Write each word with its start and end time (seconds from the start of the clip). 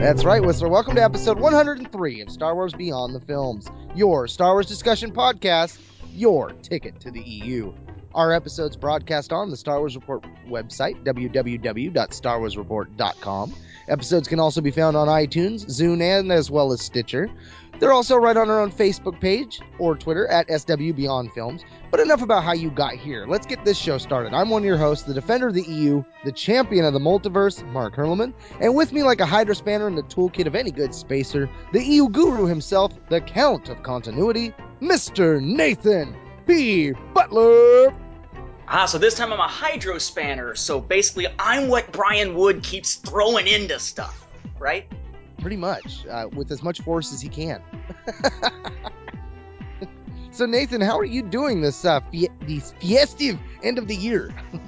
That's 0.00 0.24
right, 0.24 0.40
Whistler. 0.42 0.68
Welcome 0.68 0.94
to 0.94 1.02
episode 1.02 1.40
103 1.40 2.20
of 2.20 2.30
Star 2.30 2.54
Wars 2.54 2.72
Beyond 2.72 3.16
the 3.16 3.20
Films, 3.20 3.66
your 3.96 4.28
Star 4.28 4.52
Wars 4.52 4.66
discussion 4.66 5.10
podcast, 5.10 5.76
your 6.14 6.50
ticket 6.50 7.00
to 7.00 7.10
the 7.10 7.20
EU. 7.20 7.72
Our 8.14 8.32
episodes 8.32 8.76
broadcast 8.76 9.32
on 9.32 9.50
the 9.50 9.56
Star 9.56 9.80
Wars 9.80 9.96
Report 9.96 10.24
website, 10.48 11.04
www.starwarsreport.com. 11.04 13.54
Episodes 13.88 14.28
can 14.28 14.38
also 14.38 14.60
be 14.60 14.70
found 14.70 14.96
on 14.96 15.08
iTunes, 15.08 15.66
Zune, 15.66 16.00
and 16.00 16.30
as 16.30 16.48
well 16.48 16.72
as 16.72 16.80
Stitcher. 16.80 17.28
They're 17.78 17.92
also 17.92 18.16
right 18.16 18.36
on 18.36 18.50
our 18.50 18.60
own 18.60 18.72
Facebook 18.72 19.20
page 19.20 19.60
or 19.78 19.96
Twitter 19.96 20.26
at 20.28 20.48
SW 20.60 20.92
Beyond 20.94 21.32
Films. 21.32 21.62
But 21.90 22.00
enough 22.00 22.22
about 22.22 22.42
how 22.42 22.52
you 22.52 22.70
got 22.70 22.94
here. 22.94 23.26
Let's 23.26 23.46
get 23.46 23.64
this 23.64 23.78
show 23.78 23.98
started. 23.98 24.34
I'm 24.34 24.50
one 24.50 24.62
of 24.62 24.66
your 24.66 24.76
hosts, 24.76 25.04
the 25.04 25.14
defender 25.14 25.48
of 25.48 25.54
the 25.54 25.62
EU, 25.62 26.02
the 26.24 26.32
champion 26.32 26.84
of 26.84 26.92
the 26.92 26.98
multiverse, 26.98 27.64
Mark 27.72 27.94
Herleman, 27.94 28.34
and 28.60 28.74
with 28.74 28.92
me, 28.92 29.02
like 29.02 29.20
a 29.20 29.26
Hydro 29.26 29.54
spanner 29.54 29.86
in 29.86 29.94
the 29.94 30.02
toolkit 30.02 30.46
of 30.46 30.54
any 30.54 30.70
good 30.70 30.94
spacer, 30.94 31.48
the 31.72 31.82
EU 31.82 32.08
guru 32.08 32.46
himself, 32.46 32.92
the 33.08 33.20
Count 33.20 33.68
of 33.68 33.82
Continuity, 33.82 34.52
Mr. 34.82 35.40
Nathan 35.40 36.14
P. 36.46 36.92
Butler. 37.14 37.94
Ah, 38.68 38.84
so 38.84 38.98
this 38.98 39.14
time 39.14 39.32
I'm 39.32 39.40
a 39.40 39.48
hydro 39.48 39.96
spanner. 39.96 40.54
So 40.54 40.78
basically, 40.78 41.26
I'm 41.38 41.68
what 41.68 41.90
Brian 41.90 42.34
Wood 42.34 42.62
keeps 42.62 42.96
throwing 42.96 43.46
into 43.46 43.78
stuff, 43.78 44.28
right? 44.58 44.86
Pretty 45.40 45.56
much, 45.56 46.06
uh, 46.06 46.28
with 46.32 46.50
as 46.50 46.62
much 46.62 46.80
force 46.80 47.12
as 47.12 47.20
he 47.20 47.28
can. 47.28 47.62
so 50.32 50.46
Nathan, 50.46 50.80
how 50.80 50.98
are 50.98 51.04
you 51.04 51.22
doing 51.22 51.60
this 51.60 51.84
uh, 51.84 52.00
festive 52.80 53.38
end 53.62 53.78
of 53.78 53.86
the 53.86 53.94
year? 53.94 54.34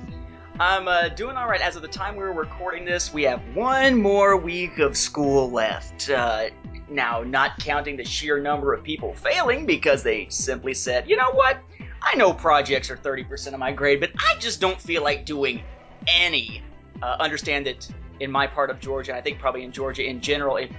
I'm 0.61 0.89
uh, 0.89 1.09
doing 1.09 1.37
all 1.37 1.49
right. 1.49 1.63
As 1.63 1.77
of 1.77 1.83
the 1.83 1.89
time 1.89 2.17
we 2.17 2.23
were 2.23 2.35
recording 2.35 2.85
this, 2.85 3.15
we 3.15 3.23
have 3.23 3.41
one 3.55 4.01
more 4.01 4.37
week 4.37 4.79
of 4.79 4.95
school 4.95 5.51
left. 5.51 6.11
Uh, 6.11 6.51
now, 6.91 7.23
not 7.23 7.59
counting 7.59 7.97
the 7.97 8.05
sheer 8.05 8.39
number 8.39 8.75
of 8.75 8.83
people 8.83 9.15
failing 9.15 9.65
because 9.65 10.03
they 10.03 10.27
simply 10.29 10.75
said, 10.75 11.09
you 11.09 11.17
know 11.17 11.31
what? 11.33 11.59
I 12.03 12.15
know 12.15 12.35
projects 12.35 12.91
are 12.91 12.97
30% 12.97 13.55
of 13.55 13.59
my 13.59 13.73
grade, 13.73 14.01
but 14.01 14.11
I 14.19 14.37
just 14.39 14.61
don't 14.61 14.81
feel 14.81 15.03
like 15.03 15.25
doing 15.25 15.63
any. 16.07 16.63
Uh, 17.03 17.17
understand 17.19 17.67
that 17.67 17.89
in 18.21 18.31
my 18.31 18.47
part 18.47 18.71
of 18.71 18.79
Georgia, 18.81 19.17
I 19.17 19.21
think 19.21 19.39
probably 19.39 19.65
in 19.65 19.73
Georgia 19.73 20.09
in 20.09 20.21
general, 20.21 20.57
if 20.57 20.71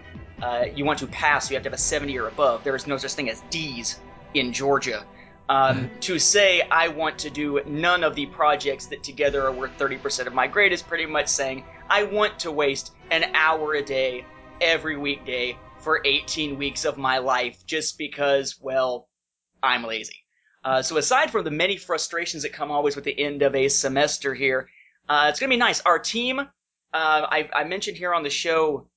uh, 0.42 0.66
you 0.73 0.86
want 0.86 1.00
to 1.00 1.08
pass, 1.08 1.50
you 1.50 1.56
have 1.56 1.64
to 1.64 1.70
have 1.70 1.73
a 1.73 1.81
70 1.81 2.17
or 2.17 2.28
above. 2.28 2.64
There 2.64 2.75
is 2.75 2.88
no 2.88 2.98
such 2.98 3.14
thing 3.14 3.30
as 3.30 3.42
D's 3.50 4.00
in 4.33 4.53
Georgia. 4.53 5.06
Um, 5.50 5.89
to 6.02 6.17
say 6.17 6.61
I 6.61 6.88
want 6.88 7.20
to 7.20 7.30
do 7.30 7.59
none 7.66 8.06
of 8.06 8.16
the 8.16 8.25
projects 8.28 8.86
that 8.86 9.03
together 9.03 9.44
are 9.45 9.52
worth 9.52 9.78
30% 9.78 10.28
of 10.28 10.33
my 10.33 10.48
grade 10.48 10.72
is 10.72 10.81
pretty 10.81 11.06
much 11.06 11.28
saying 11.28 11.66
I 11.89 12.03
want 12.03 12.39
to 12.39 12.52
waste 12.52 12.94
an 13.09 13.36
hour 13.36 13.73
a 13.73 13.81
day 13.83 14.26
every 14.61 14.95
weekday 14.95 15.58
for 15.80 16.02
18 16.05 16.58
weeks 16.58 16.86
of 16.86 16.98
my 16.98 17.17
life 17.17 17.66
just 17.66 17.98
because, 17.98 18.58
well, 18.61 19.09
I'm 19.61 19.83
lazy. 19.83 20.23
Uh, 20.64 20.81
so 20.81 20.98
aside 20.98 21.31
from 21.31 21.44
the 21.44 21.52
many 21.52 21.76
frustrations 21.76 22.44
that 22.44 22.53
come 22.53 22.72
always 22.72 22.95
with 22.95 23.03
the 23.03 23.20
end 23.20 23.42
of 23.42 23.55
a 23.55 23.67
semester 23.67 24.33
here, 24.33 24.70
uh, 25.10 25.27
it's 25.30 25.39
gonna 25.39 25.49
be 25.49 25.58
nice. 25.58 25.82
Our 25.82 25.99
team, 25.99 26.48
uh, 26.93 27.27
I, 27.29 27.49
I 27.53 27.63
mentioned 27.63 27.97
here 27.97 28.13
on 28.13 28.23
the 28.23 28.29
show 28.29 28.87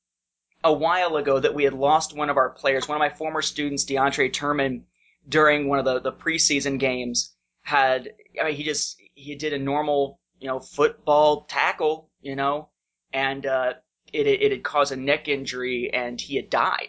a 0.64 0.72
while 0.72 1.16
ago 1.16 1.38
that 1.38 1.54
we 1.54 1.64
had 1.64 1.74
lost 1.74 2.16
one 2.16 2.30
of 2.30 2.36
our 2.36 2.50
players. 2.50 2.88
One 2.88 2.96
of 2.96 3.00
my 3.00 3.10
former 3.10 3.42
students, 3.42 3.84
DeAndre 3.84 4.32
Turman, 4.32 4.84
during 5.28 5.68
one 5.68 5.78
of 5.78 5.84
the, 5.84 6.00
the 6.00 6.12
preseason 6.12 6.78
games, 6.78 7.34
had 7.62 8.10
I 8.40 8.46
mean 8.46 8.54
he 8.54 8.64
just 8.64 9.00
he 9.14 9.34
did 9.34 9.52
a 9.52 9.58
normal 9.58 10.20
you 10.38 10.48
know 10.48 10.60
football 10.60 11.44
tackle, 11.44 12.10
you 12.20 12.36
know, 12.36 12.70
and 13.12 13.46
uh, 13.46 13.74
it 14.12 14.26
it 14.26 14.52
had 14.52 14.64
caused 14.64 14.92
a 14.92 14.96
neck 14.96 15.28
injury 15.28 15.90
and 15.92 16.20
he 16.20 16.36
had 16.36 16.50
died. 16.50 16.88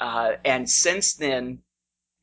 Uh, 0.00 0.32
and 0.44 0.68
since 0.68 1.14
then, 1.14 1.60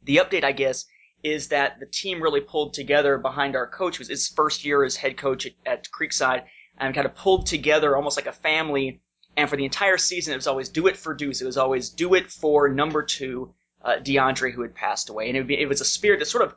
the 0.04 0.18
update 0.18 0.44
I 0.44 0.52
guess 0.52 0.86
is 1.24 1.48
that 1.50 1.80
the 1.80 1.86
team 1.86 2.22
really 2.22 2.42
pulled 2.42 2.74
together 2.74 3.18
behind 3.18 3.56
our 3.56 3.68
coach. 3.68 3.96
It 3.96 4.00
was 4.00 4.08
his 4.10 4.28
first 4.28 4.64
year 4.66 4.84
as 4.84 4.96
head 4.96 5.18
coach 5.18 5.46
at, 5.46 5.54
at 5.66 5.88
Creekside, 5.92 6.46
and 6.78 6.94
kind 6.94 7.06
of 7.06 7.16
pulled 7.16 7.46
together 7.46 7.96
almost 7.96 8.18
like 8.18 8.28
a 8.28 8.32
family. 8.32 9.02
And 9.36 9.50
for 9.50 9.56
the 9.56 9.66
entire 9.66 9.98
season, 9.98 10.34
it 10.34 10.38
was 10.38 10.48
always 10.48 10.70
do 10.70 10.88
it 10.88 10.98
for 10.98 11.14
Deuce. 11.14 11.42
It 11.42 11.46
was 11.46 11.58
always 11.58 11.90
do 11.90 12.16
it 12.16 12.32
for 12.32 12.70
number 12.70 13.04
two, 13.04 13.54
uh, 13.84 13.98
DeAndre, 13.98 14.52
who 14.52 14.62
had 14.62 14.74
passed 14.74 15.10
away. 15.10 15.30
And 15.30 15.38
it, 15.38 15.48
be, 15.48 15.60
it 15.60 15.70
was 15.70 15.82
a 15.82 15.86
spirit 15.86 16.20
that 16.20 16.26
sort 16.26 16.44
of 16.44 16.56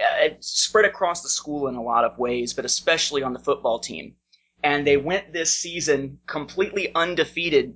uh, 0.00 0.28
spread 0.40 0.84
across 0.84 1.22
the 1.22 1.28
school 1.28 1.68
in 1.68 1.74
a 1.74 1.82
lot 1.82 2.04
of 2.04 2.18
ways, 2.18 2.54
but 2.54 2.64
especially 2.64 3.22
on 3.22 3.32
the 3.32 3.38
football 3.38 3.78
team. 3.78 4.14
And 4.62 4.86
they 4.86 4.96
went 4.96 5.32
this 5.32 5.54
season 5.56 6.20
completely 6.26 6.94
undefeated. 6.94 7.74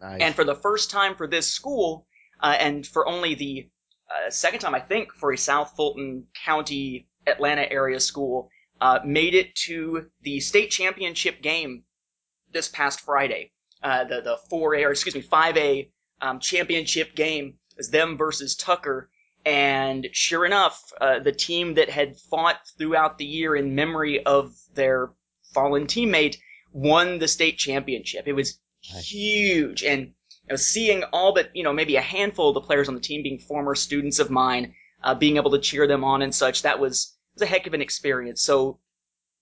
Nice. 0.00 0.20
And 0.20 0.34
for 0.34 0.44
the 0.44 0.54
first 0.54 0.90
time 0.90 1.14
for 1.14 1.26
this 1.26 1.46
school, 1.48 2.06
uh, 2.40 2.56
and 2.58 2.86
for 2.86 3.06
only 3.06 3.34
the 3.34 3.68
uh, 4.10 4.30
second 4.30 4.60
time 4.60 4.74
I 4.74 4.80
think 4.80 5.12
for 5.12 5.32
a 5.32 5.38
South 5.38 5.74
Fulton 5.76 6.26
County 6.44 7.06
Atlanta 7.26 7.70
area 7.70 8.00
school, 8.00 8.50
uh, 8.82 8.98
made 9.04 9.32
it 9.32 9.54
to 9.54 10.10
the 10.22 10.40
state 10.40 10.70
championship 10.72 11.40
game 11.40 11.84
this 12.52 12.66
past 12.68 13.00
Friday. 13.00 13.52
Uh, 13.80 14.02
the 14.04 14.20
the 14.20 14.36
four 14.50 14.74
A 14.74 14.84
or 14.84 14.90
excuse 14.90 15.14
me 15.14 15.20
five 15.20 15.56
A 15.56 15.88
um, 16.20 16.40
championship 16.40 17.14
game 17.14 17.54
is 17.78 17.90
them 17.90 18.16
versus 18.16 18.56
Tucker, 18.56 19.08
and 19.46 20.08
sure 20.10 20.44
enough, 20.44 20.92
uh, 21.00 21.20
the 21.20 21.30
team 21.30 21.74
that 21.74 21.90
had 21.90 22.18
fought 22.18 22.58
throughout 22.76 23.18
the 23.18 23.24
year 23.24 23.54
in 23.54 23.76
memory 23.76 24.24
of 24.24 24.52
their 24.74 25.12
fallen 25.54 25.86
teammate 25.86 26.38
won 26.72 27.20
the 27.20 27.28
state 27.28 27.58
championship. 27.58 28.26
It 28.26 28.32
was 28.32 28.58
huge, 28.80 29.84
and 29.84 30.00
you 30.00 30.48
know, 30.50 30.56
seeing 30.56 31.04
all 31.12 31.32
but 31.32 31.54
you 31.54 31.62
know 31.62 31.72
maybe 31.72 31.94
a 31.94 32.00
handful 32.00 32.48
of 32.48 32.54
the 32.54 32.60
players 32.60 32.88
on 32.88 32.96
the 32.96 33.00
team 33.00 33.22
being 33.22 33.38
former 33.38 33.76
students 33.76 34.18
of 34.18 34.28
mine, 34.28 34.74
uh, 35.04 35.14
being 35.14 35.36
able 35.36 35.52
to 35.52 35.60
cheer 35.60 35.86
them 35.86 36.02
on 36.02 36.20
and 36.22 36.34
such, 36.34 36.62
that 36.62 36.80
was, 36.80 37.16
was 37.34 37.42
a 37.42 37.46
heck 37.46 37.66
of 37.66 37.74
an 37.74 37.82
experience. 37.82 38.42
So, 38.42 38.78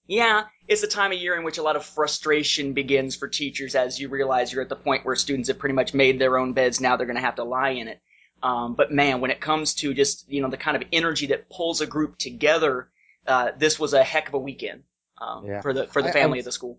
yeah, 0.06 0.44
it's 0.68 0.80
the 0.80 0.86
time 0.86 1.12
of 1.12 1.18
year 1.18 1.36
in 1.36 1.44
which 1.44 1.58
a 1.58 1.62
lot 1.62 1.76
of 1.76 1.84
frustration 1.84 2.72
begins 2.72 3.16
for 3.16 3.28
teachers 3.28 3.74
as 3.74 4.00
you 4.00 4.08
realize 4.08 4.52
you're 4.52 4.62
at 4.62 4.68
the 4.68 4.76
point 4.76 5.04
where 5.04 5.14
students 5.16 5.48
have 5.48 5.58
pretty 5.58 5.74
much 5.74 5.94
made 5.94 6.18
their 6.18 6.38
own 6.38 6.52
beds. 6.52 6.80
Now 6.80 6.96
they're 6.96 7.06
going 7.06 7.16
to 7.16 7.22
have 7.22 7.36
to 7.36 7.44
lie 7.44 7.70
in 7.70 7.88
it. 7.88 8.00
Um, 8.42 8.74
but 8.74 8.90
man, 8.90 9.20
when 9.20 9.30
it 9.30 9.40
comes 9.40 9.74
to 9.76 9.92
just 9.92 10.28
you 10.30 10.40
know 10.40 10.48
the 10.48 10.56
kind 10.56 10.76
of 10.76 10.82
energy 10.92 11.26
that 11.26 11.50
pulls 11.50 11.80
a 11.82 11.86
group 11.86 12.16
together, 12.16 12.88
uh, 13.26 13.50
this 13.58 13.78
was 13.78 13.92
a 13.92 14.02
heck 14.02 14.28
of 14.28 14.34
a 14.34 14.38
weekend 14.38 14.84
um, 15.20 15.44
Yeah. 15.46 15.60
for 15.60 15.72
the 15.74 15.86
for 15.88 16.00
the 16.00 16.08
I- 16.08 16.10
I 16.10 16.14
family 16.14 16.38
was- 16.38 16.46
of 16.46 16.48
the 16.48 16.52
school. 16.52 16.78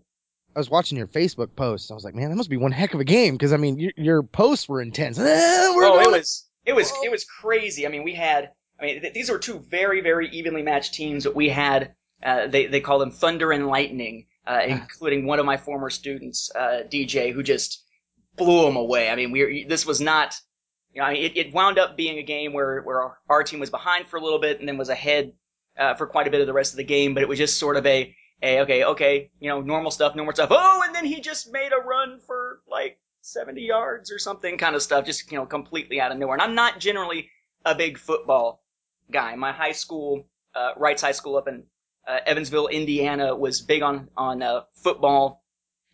I 0.54 0.58
was 0.58 0.68
watching 0.68 0.98
your 0.98 1.06
Facebook 1.06 1.56
posts. 1.56 1.90
I 1.90 1.94
was 1.94 2.04
like, 2.04 2.14
man, 2.14 2.28
that 2.28 2.36
must 2.36 2.50
be 2.50 2.58
one 2.58 2.72
heck 2.72 2.92
of 2.92 3.00
a 3.00 3.04
game 3.04 3.34
because 3.36 3.54
I 3.54 3.56
mean, 3.56 3.78
your, 3.78 3.92
your 3.96 4.22
posts 4.22 4.68
were 4.68 4.82
intense. 4.82 5.18
Ah, 5.20 5.22
oh, 5.24 6.00
it 6.00 6.10
was 6.10 6.46
it 6.66 6.72
was 6.74 6.90
Whoa. 6.90 7.04
it 7.04 7.10
was 7.10 7.24
crazy. 7.24 7.86
I 7.86 7.90
mean, 7.90 8.02
we 8.02 8.12
had 8.14 8.50
I 8.82 8.86
mean 8.86 9.00
th- 9.00 9.14
these 9.14 9.30
were 9.30 9.38
two 9.38 9.64
very 9.68 10.00
very 10.00 10.28
evenly 10.30 10.62
matched 10.62 10.94
teams 10.94 11.24
that 11.24 11.36
we 11.36 11.48
had. 11.48 11.94
Uh, 12.22 12.46
they 12.48 12.66
they 12.66 12.80
call 12.80 12.98
them 12.98 13.10
Thunder 13.10 13.52
and 13.52 13.66
Lightning, 13.66 14.26
uh, 14.46 14.60
including 14.66 15.26
one 15.26 15.38
of 15.38 15.46
my 15.46 15.56
former 15.56 15.90
students, 15.90 16.50
uh, 16.54 16.82
DJ, 16.90 17.32
who 17.32 17.42
just 17.42 17.84
blew 18.36 18.64
them 18.64 18.76
away. 18.76 19.08
I 19.08 19.16
mean, 19.16 19.30
we 19.30 19.64
this 19.64 19.86
was 19.86 20.00
not. 20.00 20.34
You 20.92 21.00
know, 21.00 21.06
I 21.06 21.14
mean, 21.14 21.24
it, 21.24 21.36
it 21.38 21.54
wound 21.54 21.78
up 21.78 21.96
being 21.96 22.18
a 22.18 22.22
game 22.22 22.52
where 22.52 22.82
where 22.82 23.02
our, 23.02 23.18
our 23.28 23.42
team 23.42 23.60
was 23.60 23.70
behind 23.70 24.08
for 24.08 24.18
a 24.18 24.20
little 24.20 24.40
bit 24.40 24.60
and 24.60 24.68
then 24.68 24.76
was 24.76 24.90
ahead 24.90 25.32
uh, 25.78 25.94
for 25.94 26.06
quite 26.06 26.26
a 26.26 26.30
bit 26.30 26.40
of 26.40 26.46
the 26.46 26.52
rest 26.52 26.72
of 26.72 26.76
the 26.76 26.84
game. 26.84 27.14
But 27.14 27.22
it 27.22 27.28
was 27.28 27.38
just 27.38 27.58
sort 27.58 27.76
of 27.76 27.86
a, 27.86 28.14
a 28.42 28.60
okay, 28.60 28.84
okay, 28.84 29.30
you 29.40 29.48
know, 29.48 29.60
normal 29.60 29.90
stuff, 29.90 30.14
normal 30.14 30.34
stuff. 30.34 30.50
Oh, 30.50 30.82
and 30.84 30.94
then 30.94 31.06
he 31.06 31.20
just 31.20 31.50
made 31.50 31.72
a 31.72 31.82
run 31.82 32.20
for 32.26 32.60
like 32.70 32.98
70 33.22 33.62
yards 33.62 34.12
or 34.12 34.18
something 34.18 34.58
kind 34.58 34.76
of 34.76 34.82
stuff, 34.82 35.06
just, 35.06 35.30
you 35.32 35.38
know, 35.38 35.46
completely 35.46 36.00
out 36.00 36.12
of 36.12 36.18
nowhere. 36.18 36.34
And 36.34 36.42
I'm 36.42 36.54
not 36.54 36.78
generally 36.78 37.30
a 37.64 37.74
big 37.74 37.96
football 37.96 38.61
guy. 39.12 39.36
My 39.36 39.52
high 39.52 39.72
school, 39.72 40.26
uh, 40.54 40.74
Reitz 40.74 41.00
High 41.00 41.12
School 41.12 41.36
up 41.36 41.48
in 41.48 41.64
uh, 42.06 42.18
Evansville, 42.26 42.68
Indiana, 42.68 43.34
was 43.34 43.60
big 43.60 43.82
on, 43.82 44.08
on 44.16 44.42
uh, 44.42 44.62
football. 44.74 45.44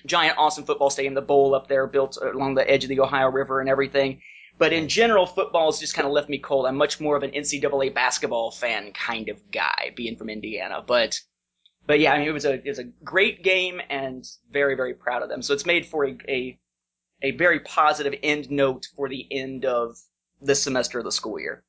Giant, 0.06 0.38
awesome 0.38 0.64
football 0.64 0.90
stadium, 0.90 1.14
the 1.14 1.22
bowl 1.22 1.54
up 1.54 1.68
there 1.68 1.86
built 1.86 2.18
along 2.22 2.54
the 2.54 2.68
edge 2.70 2.84
of 2.84 2.88
the 2.88 3.00
Ohio 3.00 3.30
River 3.30 3.60
and 3.60 3.68
everything. 3.68 4.20
But 4.58 4.72
in 4.72 4.88
general, 4.88 5.26
football 5.26 5.70
has 5.70 5.78
just 5.78 5.94
kind 5.94 6.06
of 6.06 6.12
left 6.12 6.28
me 6.28 6.38
cold. 6.38 6.66
I'm 6.66 6.76
much 6.76 7.00
more 7.00 7.16
of 7.16 7.22
an 7.22 7.30
NCAA 7.30 7.94
basketball 7.94 8.50
fan 8.50 8.92
kind 8.92 9.28
of 9.28 9.50
guy, 9.52 9.92
being 9.94 10.16
from 10.16 10.28
Indiana. 10.28 10.82
But 10.84 11.20
but 11.86 12.00
yeah, 12.00 12.12
I 12.12 12.18
mean, 12.18 12.28
it 12.28 12.32
was 12.32 12.44
a 12.44 12.54
it 12.54 12.66
was 12.66 12.80
a 12.80 12.84
great 12.84 13.42
game 13.42 13.80
and 13.88 14.24
very 14.50 14.74
very 14.74 14.94
proud 14.94 15.22
of 15.22 15.28
them. 15.28 15.42
So 15.42 15.54
it's 15.54 15.64
made 15.64 15.86
for 15.86 16.06
a 16.06 16.16
a, 16.28 16.58
a 17.22 17.30
very 17.32 17.60
positive 17.60 18.14
end 18.22 18.50
note 18.50 18.86
for 18.96 19.08
the 19.08 19.26
end 19.30 19.64
of 19.64 19.96
this 20.40 20.62
semester 20.62 20.98
of 20.98 21.04
the 21.04 21.12
school 21.12 21.38
year. 21.38 21.64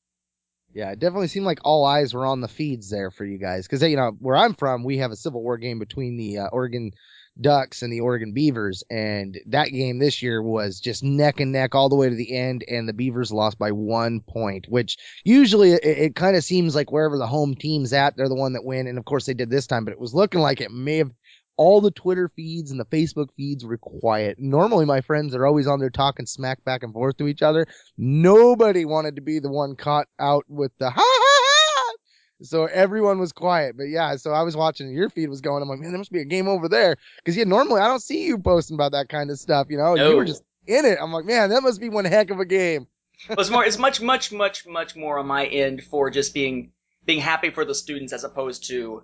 Yeah, 0.73 0.91
it 0.91 0.99
definitely 0.99 1.27
seemed 1.27 1.45
like 1.45 1.59
all 1.63 1.83
eyes 1.85 2.13
were 2.13 2.25
on 2.25 2.41
the 2.41 2.47
feeds 2.47 2.89
there 2.89 3.11
for 3.11 3.25
you 3.25 3.37
guys 3.37 3.67
because 3.67 3.81
you 3.81 3.95
know 3.95 4.11
where 4.19 4.35
I'm 4.35 4.53
from, 4.53 4.83
we 4.83 4.97
have 4.97 5.11
a 5.11 5.15
Civil 5.15 5.41
War 5.41 5.57
game 5.57 5.79
between 5.79 6.15
the 6.15 6.39
uh, 6.39 6.47
Oregon 6.47 6.91
Ducks 7.39 7.81
and 7.81 7.91
the 7.91 8.01
Oregon 8.01 8.33
Beavers, 8.33 8.83
and 8.89 9.39
that 9.47 9.69
game 9.69 9.97
this 9.97 10.21
year 10.21 10.41
was 10.41 10.79
just 10.79 11.03
neck 11.03 11.39
and 11.39 11.51
neck 11.51 11.73
all 11.73 11.89
the 11.89 11.95
way 11.95 12.09
to 12.09 12.15
the 12.15 12.35
end, 12.35 12.63
and 12.67 12.87
the 12.87 12.93
Beavers 12.93 13.31
lost 13.31 13.57
by 13.57 13.71
one 13.71 14.21
point. 14.21 14.67
Which 14.67 14.97
usually 15.23 15.71
it, 15.71 15.83
it 15.83 16.15
kind 16.15 16.35
of 16.35 16.43
seems 16.43 16.75
like 16.75 16.91
wherever 16.91 17.17
the 17.17 17.27
home 17.27 17.55
team's 17.55 17.93
at, 17.93 18.15
they're 18.15 18.29
the 18.29 18.35
one 18.35 18.53
that 18.53 18.65
win, 18.65 18.87
and 18.87 18.97
of 18.97 19.05
course 19.05 19.25
they 19.25 19.33
did 19.33 19.49
this 19.49 19.67
time, 19.67 19.85
but 19.85 19.93
it 19.93 19.99
was 19.99 20.13
looking 20.13 20.41
like 20.41 20.61
it 20.61 20.71
may 20.71 20.97
have 20.97 21.11
all 21.59 21.81
the 21.81 21.91
Twitter 21.91 22.29
feeds 22.37 22.71
and 22.71 22.79
the 22.79 22.85
Facebook 22.85 23.27
feeds 23.35 23.65
were 23.65 23.77
quiet. 23.77 24.37
Normally, 24.39 24.85
my 24.85 25.01
friends 25.01 25.35
are 25.35 25.45
always 25.45 25.67
on 25.67 25.79
there 25.81 25.89
talking 25.89 26.25
smack 26.25 26.63
back 26.63 26.83
and 26.83 26.93
forth 26.93 27.17
to 27.17 27.27
each 27.27 27.41
other. 27.41 27.67
Nobody 27.97 28.85
wanted 28.85 29.17
to 29.17 29.21
be 29.21 29.39
the 29.39 29.51
one 29.51 29.75
caught 29.75 30.07
out 30.17 30.45
with 30.47 30.71
the 30.79 30.89
ha 30.89 30.95
ha 31.05 31.05
ha. 31.05 31.95
So 32.43 32.63
everyone 32.65 33.19
was 33.19 33.33
quiet. 33.33 33.75
But 33.75 33.89
yeah, 33.89 34.15
so 34.15 34.31
I 34.31 34.43
was 34.43 34.55
watching 34.55 34.89
your 34.89 35.09
feed 35.09 35.27
was 35.27 35.41
going. 35.41 35.61
I'm 35.61 35.67
like, 35.67 35.79
man, 35.79 35.91
there 35.91 35.97
must 35.97 36.13
be 36.13 36.21
a 36.21 36.25
game 36.25 36.47
over 36.47 36.69
there. 36.69 36.95
Because 37.17 37.35
yeah, 37.35 37.43
normally 37.43 37.81
I 37.81 37.87
don't 37.87 38.01
see 38.01 38.25
you 38.25 38.37
posting 38.37 38.75
about 38.75 38.93
that 38.93 39.09
kind 39.09 39.29
of 39.29 39.37
stuff. 39.37 39.67
You 39.69 39.77
know, 39.79 39.95
No. 39.95 40.11
you 40.11 40.15
were 40.15 40.23
just 40.23 40.43
in 40.65 40.85
it. 40.85 40.97
I'm 41.01 41.11
like, 41.11 41.25
man, 41.25 41.49
that 41.49 41.61
must 41.61 41.81
be 41.81 41.89
one 41.89 42.05
heck 42.05 42.29
of 42.29 42.39
a 42.39 42.45
game. 42.45 42.87
it's 43.29 43.49
more 43.49 43.65
it's 43.65 43.77
much 43.77 43.99
much 43.99 44.31
much 44.31 44.65
much 44.65 44.95
more 44.95 45.19
on 45.19 45.27
my 45.27 45.45
end 45.45 45.83
for 45.83 46.09
just 46.09 46.33
being 46.33 46.71
being 47.05 47.19
happy 47.19 47.49
for 47.49 47.65
the 47.65 47.75
students 47.75 48.13
as 48.13 48.23
opposed 48.23 48.67
to 48.69 49.03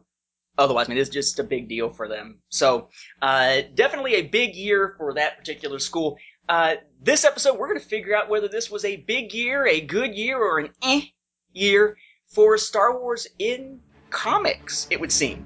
otherwise 0.58 0.88
I 0.88 0.90
mean 0.90 0.98
it's 0.98 1.10
just 1.10 1.40
a 1.40 1.44
big 1.44 1.68
deal 1.68 1.90
for 1.90 2.08
them. 2.08 2.40
So 2.50 2.90
uh, 3.22 3.62
definitely 3.74 4.16
a 4.16 4.24
big 4.24 4.56
year 4.56 4.96
for 4.98 5.14
that 5.14 5.38
particular 5.38 5.80
school. 5.80 6.18
Uh, 6.48 6.76
this 7.02 7.26
episode 7.26 7.58
we're 7.58 7.68
going 7.68 7.80
to 7.80 7.86
figure 7.86 8.16
out 8.16 8.30
whether 8.30 8.48
this 8.48 8.70
was 8.70 8.86
a 8.86 8.98
big 8.98 9.34
year 9.34 9.66
a 9.66 9.82
good 9.82 10.14
year 10.16 10.38
or 10.38 10.60
an 10.60 10.70
eh 10.84 11.02
year 11.54 11.98
for 12.28 12.58
Star 12.58 13.00
Wars 13.00 13.28
in 13.40 13.80
comics 14.10 14.88
it 14.90 15.00
would 15.00 15.12
seem 15.12 15.46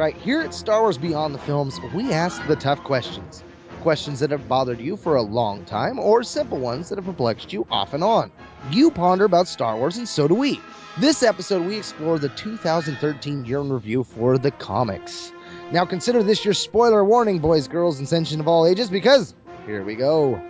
right. 0.00 0.16
Here 0.16 0.40
at 0.40 0.54
Star 0.54 0.80
Wars 0.80 0.96
Beyond 0.96 1.34
the 1.34 1.38
Films, 1.40 1.78
we 1.94 2.10
ask 2.10 2.44
the 2.46 2.56
tough 2.56 2.82
questions. 2.84 3.44
Questions 3.82 4.20
that 4.20 4.30
have 4.30 4.48
bothered 4.48 4.80
you 4.80 4.96
for 4.96 5.16
a 5.16 5.22
long 5.22 5.62
time, 5.66 5.98
or 5.98 6.22
simple 6.22 6.56
ones 6.56 6.88
that 6.88 6.96
have 6.96 7.04
perplexed 7.04 7.52
you 7.52 7.66
off 7.70 7.92
and 7.92 8.02
on. 8.02 8.32
You 8.70 8.90
ponder 8.90 9.26
about 9.26 9.46
Star 9.46 9.76
Wars, 9.76 9.98
and 9.98 10.08
so 10.08 10.26
do 10.26 10.34
we. 10.34 10.58
This 10.98 11.22
episode, 11.22 11.66
we 11.66 11.76
explore 11.76 12.18
the 12.18 12.30
2013 12.30 13.44
year 13.44 13.60
in 13.60 13.70
review 13.70 14.02
for 14.02 14.38
the 14.38 14.50
comics. 14.50 15.32
Now, 15.70 15.84
consider 15.84 16.22
this 16.22 16.46
your 16.46 16.54
spoiler 16.54 17.04
warning, 17.04 17.38
boys, 17.38 17.68
girls, 17.68 17.98
and 17.98 18.08
sentient 18.08 18.40
of 18.40 18.48
all 18.48 18.66
ages, 18.66 18.88
because 18.88 19.34
here 19.66 19.84
we 19.84 19.96
go. 19.96 20.40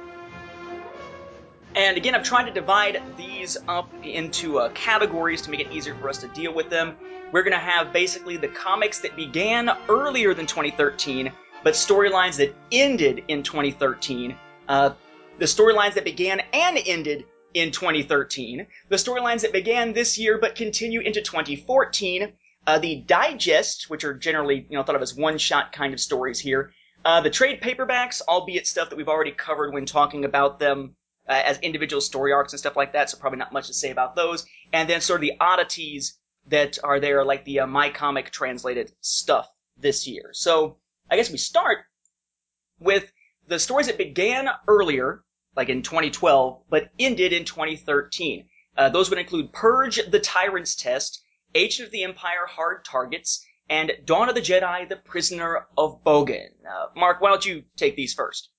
And 1.80 1.96
again, 1.96 2.14
I've 2.14 2.22
tried 2.22 2.44
to 2.44 2.52
divide 2.52 3.00
these 3.16 3.56
up 3.66 3.90
into 4.04 4.58
uh, 4.58 4.68
categories 4.74 5.40
to 5.40 5.50
make 5.50 5.60
it 5.60 5.72
easier 5.72 5.94
for 5.94 6.10
us 6.10 6.18
to 6.18 6.28
deal 6.28 6.52
with 6.52 6.68
them. 6.68 6.94
We're 7.32 7.42
going 7.42 7.54
to 7.54 7.58
have 7.58 7.90
basically 7.90 8.36
the 8.36 8.48
comics 8.48 8.98
that 8.98 9.16
began 9.16 9.70
earlier 9.88 10.34
than 10.34 10.44
2013, 10.44 11.32
but 11.64 11.72
storylines 11.72 12.36
that 12.36 12.54
ended 12.70 13.24
in 13.28 13.42
2013. 13.42 14.36
Uh, 14.68 14.90
the 15.38 15.46
storylines 15.46 15.94
that 15.94 16.04
began 16.04 16.42
and 16.52 16.78
ended 16.84 17.24
in 17.54 17.70
2013. 17.70 18.66
The 18.90 18.96
storylines 18.96 19.40
that 19.40 19.54
began 19.54 19.94
this 19.94 20.18
year 20.18 20.36
but 20.36 20.56
continue 20.56 21.00
into 21.00 21.22
2014. 21.22 22.30
Uh, 22.66 22.78
the 22.78 22.96
digests, 23.06 23.88
which 23.88 24.04
are 24.04 24.12
generally 24.12 24.66
you 24.68 24.76
know 24.76 24.82
thought 24.82 24.96
of 24.96 25.02
as 25.02 25.16
one-shot 25.16 25.72
kind 25.72 25.94
of 25.94 26.00
stories 26.00 26.40
here. 26.40 26.74
Uh, 27.06 27.22
the 27.22 27.30
trade 27.30 27.62
paperbacks, 27.62 28.20
albeit 28.28 28.66
stuff 28.66 28.90
that 28.90 28.96
we've 28.96 29.08
already 29.08 29.32
covered 29.32 29.72
when 29.72 29.86
talking 29.86 30.26
about 30.26 30.58
them 30.58 30.94
uh, 31.30 31.42
as 31.46 31.60
individual 31.60 32.00
story 32.00 32.32
arcs 32.32 32.52
and 32.52 32.58
stuff 32.58 32.76
like 32.76 32.92
that, 32.94 33.08
so 33.08 33.16
probably 33.16 33.38
not 33.38 33.52
much 33.52 33.68
to 33.68 33.74
say 33.74 33.90
about 33.90 34.16
those. 34.16 34.44
And 34.72 34.90
then 34.90 35.00
sort 35.00 35.20
of 35.20 35.22
the 35.22 35.34
oddities 35.38 36.18
that 36.48 36.78
are 36.82 36.98
there, 36.98 37.24
like 37.24 37.44
the 37.44 37.60
uh, 37.60 37.66
My 37.68 37.90
Comic 37.90 38.32
translated 38.32 38.92
stuff 39.00 39.48
this 39.78 40.08
year. 40.08 40.30
So 40.32 40.78
I 41.08 41.16
guess 41.16 41.30
we 41.30 41.38
start 41.38 41.78
with 42.80 43.12
the 43.46 43.60
stories 43.60 43.86
that 43.86 43.96
began 43.96 44.48
earlier, 44.66 45.22
like 45.56 45.68
in 45.68 45.82
2012, 45.82 46.64
but 46.68 46.90
ended 46.98 47.32
in 47.32 47.44
2013. 47.44 48.48
Uh, 48.76 48.88
those 48.88 49.08
would 49.08 49.18
include 49.18 49.52
Purge 49.52 50.00
the 50.10 50.18
Tyrant's 50.18 50.80
Fist, 50.80 51.22
Agent 51.54 51.86
of 51.86 51.92
the 51.92 52.02
Empire 52.02 52.46
Hard 52.48 52.84
Targets, 52.84 53.46
and 53.68 53.92
Dawn 54.04 54.28
of 54.28 54.34
the 54.34 54.40
Jedi 54.40 54.88
The 54.88 54.96
Prisoner 54.96 55.66
of 55.78 56.02
Bogan. 56.02 56.48
Uh, 56.68 56.86
Mark, 56.96 57.20
why 57.20 57.30
don't 57.30 57.46
you 57.46 57.62
take 57.76 57.94
these 57.94 58.14
first? 58.14 58.50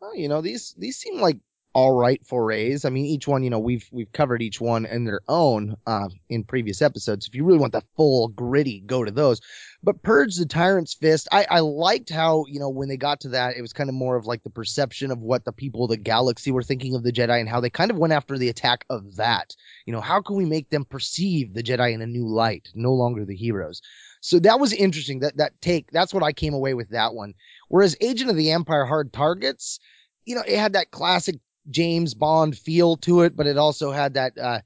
Well, 0.00 0.16
you 0.16 0.28
know, 0.28 0.42
these 0.42 0.74
these 0.78 0.96
seem 0.96 1.20
like 1.20 1.38
all 1.74 1.92
right 1.92 2.24
forays. 2.26 2.84
I 2.84 2.90
mean, 2.90 3.06
each 3.06 3.26
one, 3.26 3.42
you 3.42 3.50
know, 3.50 3.58
we've 3.58 3.88
we've 3.90 4.12
covered 4.12 4.42
each 4.42 4.60
one 4.60 4.84
in 4.84 5.04
their 5.04 5.20
own 5.26 5.76
uh, 5.86 6.08
in 6.28 6.44
previous 6.44 6.82
episodes. 6.82 7.26
If 7.26 7.34
you 7.34 7.44
really 7.44 7.58
want 7.58 7.72
the 7.72 7.82
full 7.96 8.28
gritty, 8.28 8.80
go 8.80 9.04
to 9.04 9.10
those. 9.10 9.40
But 9.82 10.02
Purge 10.02 10.36
the 10.36 10.46
Tyrant's 10.46 10.94
Fist, 10.94 11.28
I, 11.32 11.46
I 11.48 11.60
liked 11.60 12.10
how 12.10 12.44
you 12.46 12.60
know 12.60 12.68
when 12.68 12.88
they 12.88 12.96
got 12.96 13.20
to 13.20 13.30
that, 13.30 13.56
it 13.56 13.62
was 13.62 13.72
kind 13.72 13.88
of 13.88 13.94
more 13.94 14.16
of 14.16 14.26
like 14.26 14.42
the 14.42 14.50
perception 14.50 15.10
of 15.10 15.20
what 15.20 15.44
the 15.44 15.52
people 15.52 15.84
of 15.84 15.90
the 15.90 15.96
galaxy 15.96 16.50
were 16.50 16.62
thinking 16.62 16.94
of 16.94 17.02
the 17.02 17.12
Jedi 17.12 17.40
and 17.40 17.48
how 17.48 17.60
they 17.60 17.70
kind 17.70 17.90
of 17.90 17.98
went 17.98 18.12
after 18.12 18.36
the 18.36 18.50
attack 18.50 18.84
of 18.90 19.16
that. 19.16 19.56
You 19.86 19.92
know, 19.92 20.00
how 20.00 20.20
can 20.20 20.36
we 20.36 20.44
make 20.44 20.68
them 20.68 20.84
perceive 20.84 21.54
the 21.54 21.62
Jedi 21.62 21.92
in 21.92 22.02
a 22.02 22.06
new 22.06 22.28
light, 22.28 22.68
no 22.74 22.92
longer 22.92 23.24
the 23.24 23.36
heroes? 23.36 23.80
So 24.20 24.38
that 24.40 24.60
was 24.60 24.72
interesting. 24.72 25.20
That 25.20 25.38
that 25.38 25.60
take 25.62 25.90
that's 25.90 26.12
what 26.12 26.22
I 26.22 26.32
came 26.32 26.52
away 26.52 26.74
with 26.74 26.90
that 26.90 27.14
one. 27.14 27.32
Whereas 27.68 27.96
Agent 28.00 28.30
of 28.30 28.36
the 28.36 28.50
Empire 28.50 28.84
Hard 28.84 29.12
Targets, 29.12 29.80
you 30.26 30.34
know, 30.34 30.44
it 30.46 30.58
had 30.58 30.74
that 30.74 30.90
classic 30.90 31.36
James 31.70 32.14
Bond 32.14 32.56
feel 32.56 32.96
to 32.98 33.22
it, 33.22 33.36
but 33.36 33.46
it 33.46 33.58
also 33.58 33.90
had 33.92 34.14
that 34.14 34.38
uh 34.38 34.60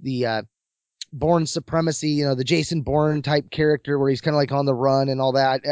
the 0.00 0.26
uh 0.26 0.42
Bourne 1.12 1.46
Supremacy, 1.46 2.10
you 2.10 2.24
know, 2.24 2.34
the 2.34 2.44
Jason 2.44 2.82
Bourne 2.82 3.22
type 3.22 3.50
character 3.50 3.98
where 3.98 4.10
he's 4.10 4.20
kind 4.20 4.34
of 4.34 4.38
like 4.38 4.52
on 4.52 4.66
the 4.66 4.74
run 4.74 5.08
and 5.08 5.20
all 5.20 5.32
that. 5.32 5.62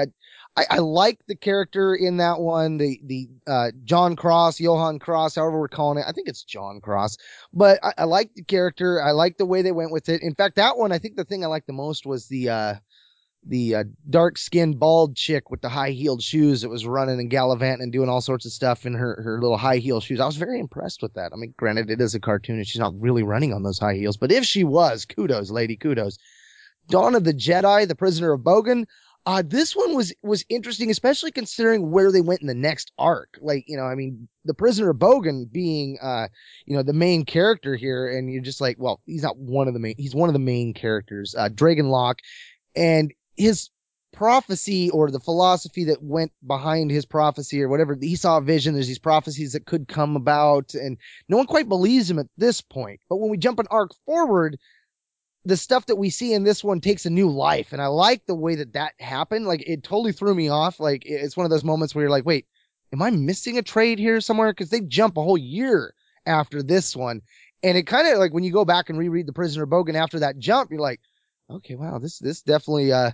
I, 0.58 0.66
I 0.70 0.78
like 0.78 1.20
the 1.28 1.36
character 1.36 1.94
in 1.94 2.16
that 2.16 2.40
one, 2.40 2.78
the 2.78 3.00
the 3.04 3.28
uh, 3.46 3.70
John 3.84 4.16
Cross, 4.16 4.58
Johan 4.58 4.98
Cross, 4.98 5.36
however 5.36 5.60
we're 5.60 5.68
calling 5.68 5.98
it. 5.98 6.04
I 6.08 6.12
think 6.12 6.28
it's 6.28 6.42
John 6.42 6.80
Cross, 6.80 7.18
but 7.52 7.78
I, 7.84 7.92
I 7.98 8.04
like 8.04 8.34
the 8.34 8.42
character. 8.42 9.00
I 9.00 9.12
like 9.12 9.36
the 9.36 9.46
way 9.46 9.62
they 9.62 9.70
went 9.70 9.92
with 9.92 10.08
it. 10.08 10.20
In 10.20 10.34
fact, 10.34 10.56
that 10.56 10.76
one, 10.76 10.90
I 10.90 10.98
think 10.98 11.14
the 11.14 11.24
thing 11.24 11.44
I 11.44 11.48
liked 11.48 11.68
the 11.68 11.72
most 11.72 12.06
was 12.06 12.26
the 12.26 12.48
uh, 12.48 12.74
the 13.46 13.74
uh, 13.76 13.84
dark 14.08 14.36
skinned 14.36 14.78
bald 14.78 15.16
chick 15.16 15.50
with 15.50 15.60
the 15.60 15.68
high 15.68 15.90
heeled 15.90 16.22
shoes 16.22 16.62
that 16.62 16.68
was 16.68 16.86
running 16.86 17.18
and 17.18 17.30
gallivanting 17.30 17.82
and 17.82 17.92
doing 17.92 18.08
all 18.08 18.20
sorts 18.20 18.44
of 18.46 18.52
stuff 18.52 18.84
in 18.84 18.94
her, 18.94 19.20
her 19.22 19.40
little 19.40 19.56
high 19.56 19.78
heel 19.78 20.00
shoes. 20.00 20.20
I 20.20 20.26
was 20.26 20.36
very 20.36 20.60
impressed 20.60 21.02
with 21.02 21.14
that. 21.14 21.32
I 21.32 21.36
mean, 21.36 21.54
granted, 21.56 21.90
it 21.90 22.00
is 22.00 22.14
a 22.14 22.20
cartoon 22.20 22.56
and 22.56 22.66
she's 22.66 22.80
not 22.80 23.00
really 23.00 23.22
running 23.22 23.52
on 23.52 23.62
those 23.62 23.78
high 23.78 23.94
heels, 23.94 24.16
but 24.16 24.32
if 24.32 24.44
she 24.44 24.64
was, 24.64 25.04
kudos, 25.04 25.50
lady, 25.50 25.76
kudos. 25.76 26.18
Dawn 26.88 27.14
of 27.14 27.24
the 27.24 27.34
Jedi, 27.34 27.86
The 27.86 27.94
Prisoner 27.94 28.32
of 28.32 28.40
Bogan. 28.40 28.86
Uh, 29.26 29.42
this 29.44 29.76
one 29.76 29.94
was 29.94 30.14
was 30.22 30.46
interesting, 30.48 30.90
especially 30.90 31.30
considering 31.30 31.90
where 31.90 32.10
they 32.10 32.22
went 32.22 32.40
in 32.40 32.46
the 32.46 32.54
next 32.54 32.92
arc. 32.96 33.38
Like, 33.42 33.64
you 33.66 33.76
know, 33.76 33.82
I 33.82 33.94
mean, 33.94 34.26
the 34.46 34.54
Prisoner 34.54 34.90
of 34.90 34.96
Bogan 34.96 35.52
being, 35.52 35.98
uh, 36.00 36.28
you 36.64 36.74
know, 36.74 36.82
the 36.82 36.94
main 36.94 37.26
character 37.26 37.76
here, 37.76 38.08
and 38.08 38.32
you're 38.32 38.42
just 38.42 38.62
like, 38.62 38.76
well, 38.78 39.02
he's 39.04 39.22
not 39.22 39.36
one 39.36 39.68
of 39.68 39.74
the 39.74 39.80
main. 39.80 39.96
He's 39.98 40.14
one 40.14 40.30
of 40.30 40.32
the 40.32 40.38
main 40.38 40.72
characters, 40.72 41.34
uh, 41.36 41.50
Dragonlock, 41.50 42.20
and 42.74 43.12
his 43.38 43.70
prophecy 44.12 44.90
or 44.90 45.10
the 45.10 45.20
philosophy 45.20 45.84
that 45.84 46.02
went 46.02 46.32
behind 46.46 46.90
his 46.90 47.06
prophecy 47.06 47.62
or 47.62 47.68
whatever 47.68 47.96
he 48.00 48.16
saw 48.16 48.38
a 48.38 48.42
vision 48.42 48.74
there's 48.74 48.88
these 48.88 48.98
prophecies 48.98 49.52
that 49.52 49.66
could 49.66 49.86
come 49.86 50.16
about 50.16 50.74
and 50.74 50.98
no 51.28 51.36
one 51.36 51.46
quite 51.46 51.68
believes 51.68 52.10
him 52.10 52.18
at 52.18 52.26
this 52.36 52.60
point. 52.60 53.00
But 53.08 53.18
when 53.18 53.30
we 53.30 53.36
jump 53.36 53.58
an 53.58 53.66
arc 53.70 53.92
forward 54.06 54.58
the 55.44 55.56
stuff 55.56 55.86
that 55.86 55.96
we 55.96 56.10
see 56.10 56.32
in 56.32 56.42
this 56.42 56.64
one 56.64 56.80
takes 56.80 57.06
a 57.06 57.10
new 57.10 57.30
life 57.30 57.72
and 57.72 57.80
i 57.80 57.86
like 57.86 58.26
the 58.26 58.34
way 58.34 58.56
that 58.56 58.72
that 58.72 58.94
happened. 58.98 59.46
Like 59.46 59.62
it 59.66 59.82
totally 59.82 60.12
threw 60.12 60.34
me 60.34 60.48
off. 60.48 60.80
Like 60.80 61.04
it's 61.06 61.36
one 61.36 61.44
of 61.44 61.50
those 61.50 61.64
moments 61.64 61.94
where 61.94 62.02
you're 62.02 62.10
like 62.10 62.26
wait 62.26 62.46
am 62.92 63.02
i 63.02 63.10
missing 63.10 63.58
a 63.58 63.62
trade 63.62 63.98
here 63.98 64.20
somewhere? 64.20 64.50
Because 64.52 64.70
they 64.70 64.80
jump 64.80 65.16
a 65.16 65.22
whole 65.22 65.38
year 65.38 65.94
after 66.26 66.62
this 66.62 66.96
one. 66.96 67.22
And 67.62 67.76
it 67.76 67.86
kind 67.86 68.08
of 68.08 68.18
like 68.18 68.32
when 68.32 68.44
you 68.44 68.52
go 68.52 68.64
back 68.64 68.88
and 68.88 68.98
reread 68.98 69.26
the 69.26 69.32
prisoner 69.32 69.66
bogan 69.66 69.94
after 69.94 70.20
that 70.20 70.38
jump 70.38 70.70
you're 70.70 70.80
like 70.80 71.00
okay 71.50 71.74
wow 71.74 71.98
this 71.98 72.18
this 72.18 72.42
definitely 72.42 72.92
uh 72.92 73.12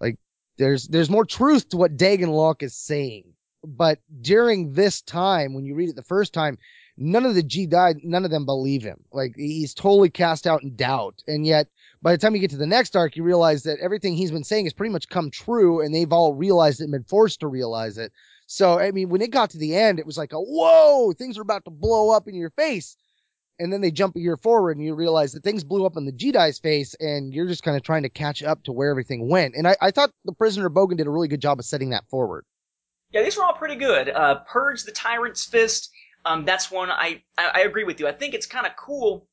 like 0.00 0.18
there's 0.58 0.86
there's 0.88 1.10
more 1.10 1.24
truth 1.24 1.68
to 1.70 1.76
what 1.76 1.96
Daegen 1.96 2.28
Lok 2.28 2.62
is 2.62 2.76
saying. 2.76 3.24
But 3.62 3.98
during 4.20 4.72
this 4.72 5.02
time, 5.02 5.52
when 5.52 5.66
you 5.66 5.74
read 5.74 5.90
it 5.90 5.96
the 5.96 6.02
first 6.02 6.32
time, 6.32 6.56
none 6.96 7.26
of 7.26 7.34
the 7.34 7.42
Jedi, 7.42 8.02
none 8.02 8.24
of 8.24 8.30
them 8.30 8.46
believe 8.46 8.82
him. 8.82 9.04
Like 9.12 9.34
he's 9.36 9.74
totally 9.74 10.10
cast 10.10 10.46
out 10.46 10.62
in 10.62 10.76
doubt. 10.76 11.22
And 11.26 11.46
yet, 11.46 11.68
by 12.00 12.12
the 12.12 12.18
time 12.18 12.34
you 12.34 12.40
get 12.40 12.50
to 12.50 12.56
the 12.56 12.66
next 12.66 12.96
arc, 12.96 13.16
you 13.16 13.22
realize 13.22 13.64
that 13.64 13.80
everything 13.80 14.14
he's 14.14 14.30
been 14.30 14.44
saying 14.44 14.66
has 14.66 14.72
pretty 14.72 14.92
much 14.92 15.08
come 15.08 15.30
true, 15.30 15.80
and 15.80 15.94
they've 15.94 16.12
all 16.12 16.34
realized 16.34 16.80
it 16.80 16.84
and 16.84 16.92
been 16.92 17.04
forced 17.04 17.40
to 17.40 17.46
realize 17.46 17.98
it. 17.98 18.12
So 18.46 18.78
I 18.78 18.90
mean, 18.92 19.10
when 19.10 19.22
it 19.22 19.30
got 19.30 19.50
to 19.50 19.58
the 19.58 19.76
end, 19.76 19.98
it 19.98 20.06
was 20.06 20.18
like 20.18 20.32
a 20.32 20.40
whoa, 20.40 21.12
things 21.12 21.38
are 21.38 21.42
about 21.42 21.64
to 21.66 21.70
blow 21.70 22.10
up 22.10 22.28
in 22.28 22.34
your 22.34 22.50
face. 22.50 22.96
And 23.60 23.70
then 23.72 23.82
they 23.82 23.90
jump 23.90 24.16
a 24.16 24.20
year 24.20 24.38
forward 24.38 24.78
and 24.78 24.84
you 24.84 24.94
realize 24.94 25.32
that 25.32 25.44
things 25.44 25.62
blew 25.62 25.84
up 25.84 25.96
in 25.96 26.06
the 26.06 26.12
Jedi's 26.12 26.58
face 26.58 26.94
and 26.98 27.32
you're 27.32 27.46
just 27.46 27.62
kind 27.62 27.76
of 27.76 27.82
trying 27.82 28.02
to 28.04 28.08
catch 28.08 28.42
up 28.42 28.64
to 28.64 28.72
where 28.72 28.90
everything 28.90 29.28
went. 29.28 29.54
And 29.54 29.68
I, 29.68 29.76
I 29.82 29.90
thought 29.90 30.10
the 30.24 30.32
prisoner 30.32 30.70
Bogan 30.70 30.96
did 30.96 31.06
a 31.06 31.10
really 31.10 31.28
good 31.28 31.42
job 31.42 31.58
of 31.58 31.66
setting 31.66 31.90
that 31.90 32.08
forward. 32.08 32.46
Yeah, 33.12 33.22
these 33.22 33.36
were 33.36 33.44
all 33.44 33.52
pretty 33.52 33.76
good. 33.76 34.08
Uh, 34.08 34.36
Purge 34.48 34.84
the 34.84 34.92
Tyrant's 34.92 35.44
Fist. 35.44 35.90
Um, 36.24 36.44
that's 36.44 36.70
one 36.70 36.90
I, 36.90 37.22
I, 37.36 37.50
I 37.54 37.60
agree 37.60 37.84
with 37.84 38.00
you. 38.00 38.08
I 38.08 38.12
think 38.12 38.34
it's 38.34 38.46
kind 38.46 38.66
of 38.66 38.76
cool 38.76 39.28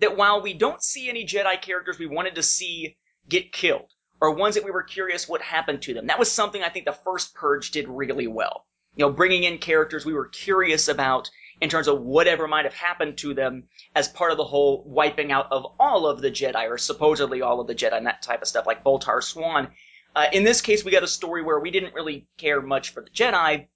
that 0.00 0.16
while 0.16 0.42
we 0.42 0.52
don't 0.52 0.82
see 0.82 1.08
any 1.08 1.24
Jedi 1.24 1.60
characters 1.60 1.98
we 1.98 2.06
wanted 2.06 2.34
to 2.34 2.42
see 2.42 2.96
get 3.28 3.52
killed, 3.52 3.90
or 4.20 4.32
ones 4.34 4.54
that 4.54 4.64
we 4.64 4.70
were 4.70 4.82
curious 4.82 5.28
what 5.28 5.40
happened 5.40 5.82
to 5.82 5.94
them, 5.94 6.06
that 6.08 6.18
was 6.18 6.30
something 6.30 6.62
I 6.62 6.68
think 6.68 6.84
the 6.84 6.92
first 6.92 7.34
Purge 7.34 7.70
did 7.70 7.88
really 7.88 8.26
well. 8.26 8.66
You 8.96 9.06
know, 9.06 9.12
bringing 9.12 9.44
in 9.44 9.58
characters 9.58 10.04
we 10.04 10.14
were 10.14 10.28
curious 10.28 10.88
about 10.88 11.30
in 11.60 11.70
terms 11.70 11.88
of 11.88 12.02
whatever 12.02 12.46
might 12.46 12.64
have 12.64 12.74
happened 12.74 13.16
to 13.18 13.32
them 13.34 13.64
as 13.94 14.08
part 14.08 14.30
of 14.30 14.36
the 14.36 14.44
whole 14.44 14.82
wiping 14.84 15.32
out 15.32 15.50
of 15.50 15.66
all 15.80 16.06
of 16.06 16.20
the 16.20 16.30
Jedi, 16.30 16.68
or 16.68 16.76
supposedly 16.76 17.40
all 17.40 17.60
of 17.60 17.66
the 17.66 17.74
Jedi, 17.74 17.96
and 17.96 18.06
that 18.06 18.22
type 18.22 18.42
of 18.42 18.48
stuff, 18.48 18.66
like 18.66 18.84
Bultar 18.84 19.22
Swan. 19.22 19.68
Uh, 20.14 20.26
in 20.32 20.44
this 20.44 20.60
case, 20.60 20.84
we 20.84 20.90
got 20.90 21.02
a 21.02 21.08
story 21.08 21.42
where 21.42 21.58
we 21.58 21.70
didn't 21.70 21.94
really 21.94 22.26
care 22.36 22.60
much 22.60 22.90
for 22.90 23.02
the 23.02 23.10
Jedi. 23.10 23.66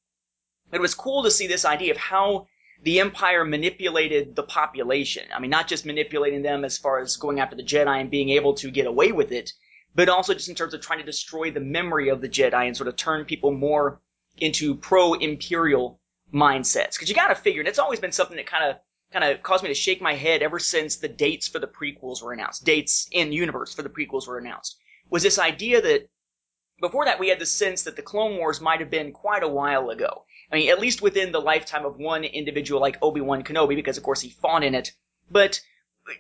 It 0.72 0.80
was 0.80 0.94
cool 0.94 1.24
to 1.24 1.30
see 1.30 1.46
this 1.46 1.64
idea 1.64 1.92
of 1.92 1.98
how 1.98 2.46
the 2.82 3.00
Empire 3.00 3.44
manipulated 3.44 4.36
the 4.36 4.42
population. 4.42 5.24
I 5.34 5.40
mean, 5.40 5.50
not 5.50 5.68
just 5.68 5.84
manipulating 5.84 6.42
them 6.42 6.64
as 6.64 6.78
far 6.78 7.00
as 7.00 7.16
going 7.16 7.40
after 7.40 7.56
the 7.56 7.62
Jedi 7.62 8.00
and 8.00 8.10
being 8.10 8.30
able 8.30 8.54
to 8.54 8.70
get 8.70 8.86
away 8.86 9.12
with 9.12 9.32
it, 9.32 9.52
but 9.94 10.08
also 10.08 10.34
just 10.34 10.48
in 10.48 10.54
terms 10.54 10.72
of 10.72 10.80
trying 10.80 11.00
to 11.00 11.04
destroy 11.04 11.50
the 11.50 11.60
memory 11.60 12.08
of 12.08 12.20
the 12.20 12.28
Jedi 12.28 12.66
and 12.66 12.76
sort 12.76 12.88
of 12.88 12.96
turn 12.96 13.24
people 13.24 13.52
more 13.52 14.00
into 14.38 14.76
pro-imperial 14.76 16.00
mindsets. 16.32 16.94
Because 16.94 17.08
you 17.08 17.14
got 17.14 17.28
to 17.28 17.34
figure, 17.34 17.60
and 17.60 17.68
it's 17.68 17.78
always 17.78 18.00
been 18.00 18.12
something 18.12 18.36
that 18.36 18.46
kind 18.46 18.70
of 18.70 18.76
kind 19.12 19.24
of 19.24 19.42
caused 19.42 19.62
me 19.62 19.68
to 19.68 19.74
shake 19.74 20.00
my 20.00 20.14
head 20.14 20.42
ever 20.42 20.58
since 20.58 20.96
the 20.96 21.08
dates 21.08 21.48
for 21.48 21.58
the 21.58 21.66
prequels 21.66 22.22
were 22.22 22.32
announced, 22.32 22.64
dates 22.64 23.08
in 23.10 23.32
universe 23.32 23.74
for 23.74 23.82
the 23.82 23.88
prequels 23.88 24.28
were 24.28 24.38
announced, 24.38 24.78
was 25.08 25.22
this 25.22 25.38
idea 25.38 25.80
that 25.82 26.08
before 26.80 27.04
that 27.04 27.18
we 27.18 27.28
had 27.28 27.38
the 27.38 27.46
sense 27.46 27.82
that 27.82 27.96
the 27.96 28.02
Clone 28.02 28.36
Wars 28.36 28.60
might 28.60 28.80
have 28.80 28.90
been 28.90 29.12
quite 29.12 29.42
a 29.42 29.48
while 29.48 29.90
ago. 29.90 30.24
I 30.50 30.56
mean, 30.56 30.70
at 30.70 30.80
least 30.80 31.02
within 31.02 31.32
the 31.32 31.40
lifetime 31.40 31.84
of 31.84 31.98
one 31.98 32.24
individual 32.24 32.80
like 32.80 32.98
Obi-Wan 33.02 33.42
Kenobi, 33.42 33.76
because 33.76 33.98
of 33.98 34.02
course 34.02 34.20
he 34.20 34.30
fought 34.30 34.64
in 34.64 34.74
it. 34.74 34.92
But 35.30 35.60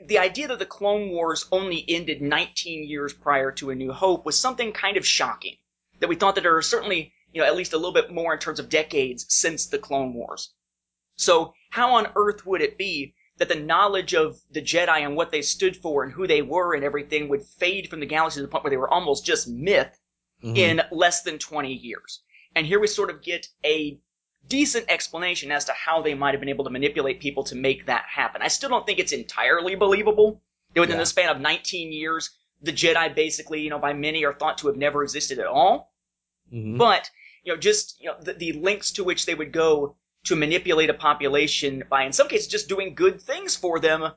the 0.04 0.18
idea 0.18 0.48
that 0.48 0.58
the 0.58 0.66
Clone 0.66 1.10
Wars 1.10 1.46
only 1.50 1.84
ended 1.88 2.20
19 2.20 2.88
years 2.88 3.12
prior 3.12 3.50
to 3.52 3.70
A 3.70 3.74
New 3.74 3.92
Hope 3.92 4.26
was 4.26 4.38
something 4.38 4.72
kind 4.72 4.96
of 4.96 5.06
shocking. 5.06 5.56
That 6.00 6.08
we 6.08 6.16
thought 6.16 6.34
that 6.34 6.42
there 6.42 6.56
are 6.56 6.62
certainly, 6.62 7.12
you 7.32 7.40
know, 7.40 7.46
at 7.46 7.56
least 7.56 7.72
a 7.72 7.76
little 7.76 7.92
bit 7.92 8.12
more 8.12 8.32
in 8.32 8.38
terms 8.38 8.58
of 8.58 8.68
decades 8.68 9.26
since 9.28 9.66
the 9.66 9.78
Clone 9.78 10.14
Wars. 10.14 10.52
So 11.16 11.54
how 11.70 11.94
on 11.94 12.08
earth 12.16 12.46
would 12.46 12.62
it 12.62 12.78
be 12.78 13.14
that 13.36 13.48
the 13.48 13.54
knowledge 13.54 14.14
of 14.14 14.38
the 14.50 14.60
Jedi 14.62 14.98
and 15.04 15.16
what 15.16 15.30
they 15.30 15.42
stood 15.42 15.76
for 15.76 16.02
and 16.02 16.12
who 16.12 16.26
they 16.26 16.42
were 16.42 16.74
and 16.74 16.84
everything 16.84 17.28
would 17.28 17.42
fade 17.42 17.88
from 17.88 18.00
the 18.00 18.06
galaxy 18.06 18.38
to 18.38 18.42
the 18.42 18.48
point 18.48 18.64
where 18.64 18.70
they 18.70 18.76
were 18.76 18.92
almost 18.92 19.24
just 19.24 19.48
myth 19.48 19.98
Mhm. 20.42 20.56
in 20.56 20.82
less 20.90 21.22
than 21.22 21.38
20 21.38 21.72
years? 21.72 22.22
And 22.54 22.66
here 22.66 22.80
we 22.80 22.86
sort 22.86 23.10
of 23.10 23.22
get 23.22 23.48
a 23.64 23.98
decent 24.46 24.86
explanation 24.88 25.52
as 25.52 25.64
to 25.66 25.72
how 25.72 26.02
they 26.02 26.14
might 26.14 26.32
have 26.32 26.40
been 26.40 26.48
able 26.48 26.64
to 26.64 26.70
manipulate 26.70 27.20
people 27.20 27.44
to 27.44 27.54
make 27.54 27.86
that 27.86 28.04
happen. 28.08 28.42
I 28.42 28.48
still 28.48 28.68
don't 28.70 28.86
think 28.86 28.98
it's 28.98 29.12
entirely 29.12 29.74
believable 29.74 30.42
that 30.74 30.80
within 30.80 30.96
Yeah. 30.96 31.02
the 31.02 31.06
span 31.06 31.28
of 31.28 31.40
19 31.40 31.92
years, 31.92 32.30
the 32.62 32.72
Jedi 32.72 33.14
basically, 33.14 33.60
you 33.60 33.70
know, 33.70 33.78
by 33.78 33.92
many 33.92 34.24
are 34.24 34.34
thought 34.34 34.58
to 34.58 34.66
have 34.66 34.76
never 34.76 35.02
existed 35.02 35.38
at 35.38 35.46
all. 35.46 35.89
Mhm. 36.52 36.78
But, 36.78 37.10
you 37.44 37.52
know, 37.52 37.58
just, 37.58 38.00
you 38.00 38.08
know, 38.08 38.16
the, 38.20 38.32
the 38.32 38.52
links 38.52 38.92
to 38.92 39.04
which 39.04 39.26
they 39.26 39.34
would 39.34 39.52
go 39.52 39.96
to 40.24 40.36
manipulate 40.36 40.90
a 40.90 40.94
population 40.94 41.84
by, 41.88 42.04
in 42.04 42.12
some 42.12 42.28
cases, 42.28 42.46
just 42.46 42.68
doing 42.68 42.94
good 42.94 43.20
things 43.20 43.56
for 43.56 43.80
them, 43.80 44.12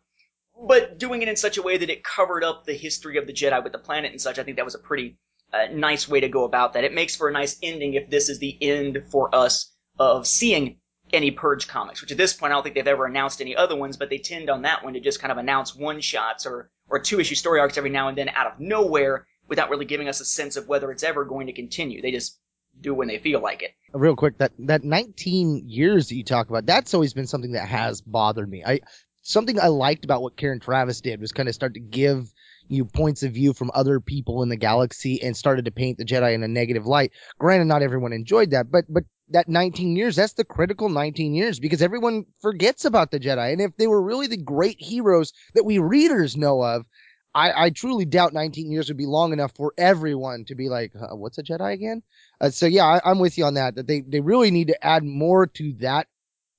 but 0.68 0.98
doing 0.98 1.22
it 1.22 1.28
in 1.28 1.36
such 1.36 1.58
a 1.58 1.62
way 1.62 1.78
that 1.78 1.90
it 1.90 2.04
covered 2.04 2.44
up 2.44 2.66
the 2.66 2.74
history 2.74 3.18
of 3.18 3.28
the 3.28 3.34
Jedi 3.34 3.64
with 3.64 3.72
the 3.72 3.80
planet 3.80 4.12
and 4.12 4.22
such. 4.22 4.40
I 4.40 4.44
think 4.44 4.58
that 4.58 4.66
was 4.66 4.76
a 4.76 4.80
pretty 4.80 5.18
uh, 5.54 5.68
nice 5.72 6.08
way 6.10 6.20
to 6.20 6.30
go 6.30 6.44
about 6.44 6.74
that. 6.74 6.84
It 6.84 6.94
makes 6.94 7.16
for 7.16 7.30
a 7.30 7.32
nice 7.32 7.58
ending 7.64 7.94
if 7.94 8.10
this 8.10 8.30
is 8.30 8.40
the 8.40 8.58
end 8.62 9.04
for 9.12 9.34
us 9.34 9.72
of 9.98 10.28
seeing 10.28 10.80
any 11.12 11.32
Purge 11.32 11.68
comics, 11.68 12.02
which 12.02 12.12
at 12.12 12.18
this 12.18 12.34
point 12.34 12.52
I 12.52 12.56
don't 12.56 12.64
think 12.64 12.76
they've 12.76 12.88
ever 12.88 13.06
announced 13.06 13.40
any 13.40 13.56
other 13.56 13.76
ones, 13.76 13.98
but 13.98 14.10
they 14.10 14.18
tend 14.18 14.50
on 14.50 14.64
that 14.64 14.84
one 14.84 14.94
to 14.94 15.00
just 15.00 15.20
kind 15.20 15.32
of 15.32 15.38
announce 15.38 15.76
one 15.76 16.02
shots 16.02 16.46
or, 16.46 16.72
or 16.90 17.00
two 17.00 17.20
issue 17.20 17.36
story 17.36 17.60
arcs 17.60 17.78
every 17.78 17.92
now 17.92 18.08
and 18.08 18.18
then 18.18 18.30
out 18.30 18.48
of 18.48 18.60
nowhere 18.60 19.28
without 19.48 19.70
really 19.70 19.86
giving 19.86 20.08
us 20.08 20.20
a 20.20 20.26
sense 20.26 20.56
of 20.58 20.68
whether 20.68 20.92
it's 20.92 21.04
ever 21.04 21.26
going 21.26 21.48
to 21.48 21.54
continue. 21.54 22.02
They 22.02 22.12
just 22.12 22.40
do 22.82 22.94
when 22.94 23.08
they 23.08 23.20
feel 23.20 23.40
like 23.40 23.62
it. 23.62 23.72
real 23.94 24.16
quick 24.16 24.38
that 24.40 24.52
that 24.58 24.84
19 24.84 25.64
years 25.68 26.10
that 26.10 26.16
you 26.16 26.24
talk 26.24 26.50
about 26.50 26.66
that's 26.66 26.96
always 26.96 27.14
been 27.14 27.28
something 27.28 27.52
that 27.52 27.68
has 27.68 28.02
bothered 28.02 28.50
me 28.50 28.64
i 28.66 28.80
something 29.22 29.60
i 29.60 29.68
liked 29.68 30.04
about 30.04 30.24
what 30.24 30.36
karen 30.36 30.60
traviss 30.60 31.00
did 31.00 31.22
was 31.22 31.32
kind 31.32 31.48
of 31.48 31.54
start 31.54 31.76
to 31.76 31.80
give 31.80 32.34
you 32.70 32.84
points 32.84 33.22
of 33.22 33.32
view 33.32 33.54
from 33.54 33.70
other 33.76 34.00
people 34.00 34.42
in 34.42 34.50
the 34.50 34.56
galaxy 34.56 35.22
and 35.22 35.38
started 35.38 35.66
to 35.66 35.72
paint 35.72 36.00
the 36.00 36.06
jedi 36.06 36.34
in 36.34 36.42
a 36.42 36.48
negative 36.48 36.88
light 36.88 37.12
granted 37.38 37.66
not 37.66 37.84
everyone 37.84 38.12
enjoyed 38.12 38.50
that 38.50 38.72
but 38.72 38.86
but 38.90 39.04
that 39.30 39.48
19 39.48 39.96
years 39.96 40.16
that's 40.16 40.34
the 40.34 40.44
critical 40.44 40.90
19 40.90 41.36
years 41.36 41.60
because 41.60 41.84
everyone 41.84 42.26
forgets 42.42 42.86
about 42.86 43.12
the 43.12 43.20
jedi 43.20 43.52
and 43.52 43.62
if 43.62 43.76
they 43.78 43.88
were 43.88 44.02
really 44.02 44.28
the 44.28 44.38
great 44.38 44.82
heroes 44.82 45.32
that 45.54 45.64
we 45.64 45.78
readers 45.78 46.36
know 46.36 46.64
of 46.64 46.86
I, 47.36 47.66
I 47.66 47.70
truly 47.72 48.06
doubt 48.06 48.34
19 48.34 48.72
years 48.72 48.88
would 48.88 48.98
be 48.98 49.06
long 49.06 49.34
enough 49.34 49.54
for 49.56 49.74
everyone 49.78 50.46
to 50.46 50.56
be 50.56 50.70
like, 50.70 50.92
what's 50.94 51.38
a 51.38 51.44
Jedi 51.44 51.74
again? 51.74 52.04
Uh, 52.40 52.50
so 52.50 52.66
yeah, 52.66 52.86
I, 52.86 53.02
I'm 53.04 53.20
with 53.20 53.38
you 53.38 53.46
on 53.46 53.56
that. 53.56 53.76
That 53.76 53.88
they 53.88 54.02
they 54.02 54.20
really 54.20 54.52
need 54.52 54.68
to 54.68 54.86
add 54.86 55.04
more 55.04 55.48
to 55.48 55.74
that 55.80 56.08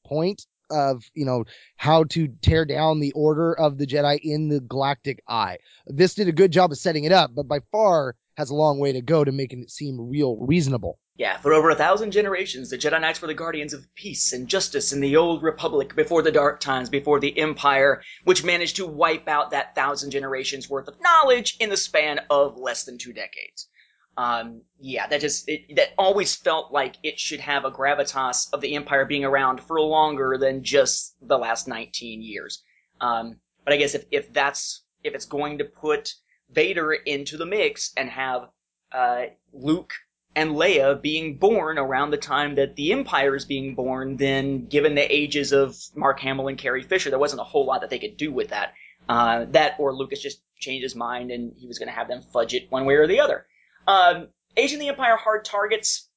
point 0.04 0.47
of 0.71 1.04
you 1.14 1.25
know 1.25 1.45
how 1.76 2.04
to 2.04 2.28
tear 2.43 2.64
down 2.64 3.00
the 3.00 3.12
order 3.12 3.57
of 3.57 3.78
the 3.78 3.87
Jedi 3.87 4.19
in 4.23 4.49
the 4.49 4.61
Galactic 4.61 5.23
Eye. 5.28 5.59
This 5.87 6.14
did 6.14 6.28
a 6.28 6.33
good 6.33 6.50
job 6.50 6.73
of 6.73 6.78
setting 6.78 7.04
it 7.04 7.12
up, 7.12 7.35
but 7.35 7.47
by 7.47 7.61
far 7.71 8.16
has 8.37 8.50
a 8.50 8.54
long 8.54 8.78
way 8.78 8.93
to 8.93 9.02
go 9.02 9.23
to 9.25 9.33
making 9.33 9.62
it 9.62 9.71
seem 9.71 9.97
real 10.00 10.37
reasonable. 10.37 10.99
Yeah, 11.16 11.37
for 11.38 11.54
over 11.54 11.71
a 11.71 11.76
thousand 11.76 12.11
generations, 12.11 12.71
the 12.71 12.78
Jedi 12.78 13.00
Knights 13.00 13.23
were 13.23 13.28
the 13.28 13.35
guardians 13.35 13.73
of 13.73 13.87
peace 13.94 14.33
and 14.33 14.49
justice 14.49 14.92
in 14.92 14.99
the 15.00 15.14
Old 15.14 15.44
Republic 15.44 15.94
before 15.94 16.23
the 16.23 16.33
Dark 16.33 16.59
Times, 16.59 16.90
before 16.90 17.21
the 17.21 17.38
Empire, 17.38 18.02
which 18.25 18.42
managed 18.42 18.75
to 18.76 18.87
wipe 18.87 19.28
out 19.28 19.52
that 19.52 19.76
thousand 19.76 20.11
generations 20.11 20.68
worth 20.68 20.88
of 20.88 21.00
knowledge 21.00 21.56
in 21.61 21.71
the 21.71 21.76
span 21.76 22.18
of 22.30 22.59
less 22.59 22.83
than 22.83 22.99
two 22.99 23.12
decades. 23.12 23.68
Um, 24.16 24.62
yeah, 24.80 25.06
that 25.06 25.21
just, 25.21 25.49
it, 25.49 25.76
that 25.76 25.90
always 25.99 26.35
felt 26.35 26.73
like 26.73 26.97
it 27.04 27.21
should 27.21 27.40
have 27.40 27.64
a 27.64 27.71
gravitas 27.71 28.52
of 28.52 28.61
the 28.61 28.75
Empire 28.75 29.04
being 29.04 29.25
around 29.25 29.61
for 29.61 29.80
longer 29.80 30.37
than 30.37 30.64
just 30.64 31.14
the 31.23 31.38
last 31.38 31.68
19 31.68 32.23
years. 32.23 32.64
Um, 33.00 33.37
but 33.64 33.73
I 33.73 33.76
guess 33.76 33.94
if, 33.94 34.04
if 34.11 34.33
that's, 34.33 34.83
if 35.04 35.14
it's 35.14 35.26
going 35.26 35.59
to 35.59 35.64
put 35.64 36.12
Vader 36.50 36.92
into 36.92 37.37
the 37.37 37.47
mix 37.47 37.92
and 37.97 38.11
have, 38.11 38.49
uh, 38.90 39.26
Luke 39.52 39.92
and 40.37 40.53
Leia 40.53 41.00
being 41.00 41.37
born 41.37 41.79
around 41.79 42.11
the 42.11 42.17
time 42.17 42.57
that 42.57 42.76
the 42.76 42.93
Empire 42.93 43.37
is 43.37 43.45
being 43.45 43.75
born, 43.75 44.17
then 44.17 44.67
given 44.67 44.95
the 44.95 45.14
ages 45.14 45.53
of 45.53 45.76
Mark 45.95 46.21
Hamill 46.21 46.49
and 46.49 46.59
Carrie 46.59 46.83
Fisher, 46.83 47.11
there 47.11 47.19
wasn't 47.19 47.41
a 47.41 47.45
whole 47.45 47.67
lot 47.67 47.83
that 47.83 47.91
they 47.91 47.99
could 47.99 48.17
do 48.17 48.33
with 48.33 48.49
that. 48.49 48.75
Uh, 49.09 49.45
that 49.50 49.75
or 49.79 49.95
Lucas 49.95 50.21
just 50.21 50.41
changed 50.59 50.83
his 50.83 50.95
mind 50.95 51.31
and 51.31 51.53
he 51.57 51.67
was 51.67 51.79
going 51.79 51.88
to 51.88 51.95
have 51.95 52.09
them 52.09 52.23
fudge 52.33 52.55
it 52.55 52.71
one 52.71 52.85
way 52.87 52.95
or 52.95 53.07
the 53.07 53.21
other. 53.21 53.47
Um, 53.87 54.29
Age 54.57 54.73
of 54.73 54.81
the 54.81 54.88
Empire 54.88 55.17
hard 55.17 55.45
targets. 55.45 56.09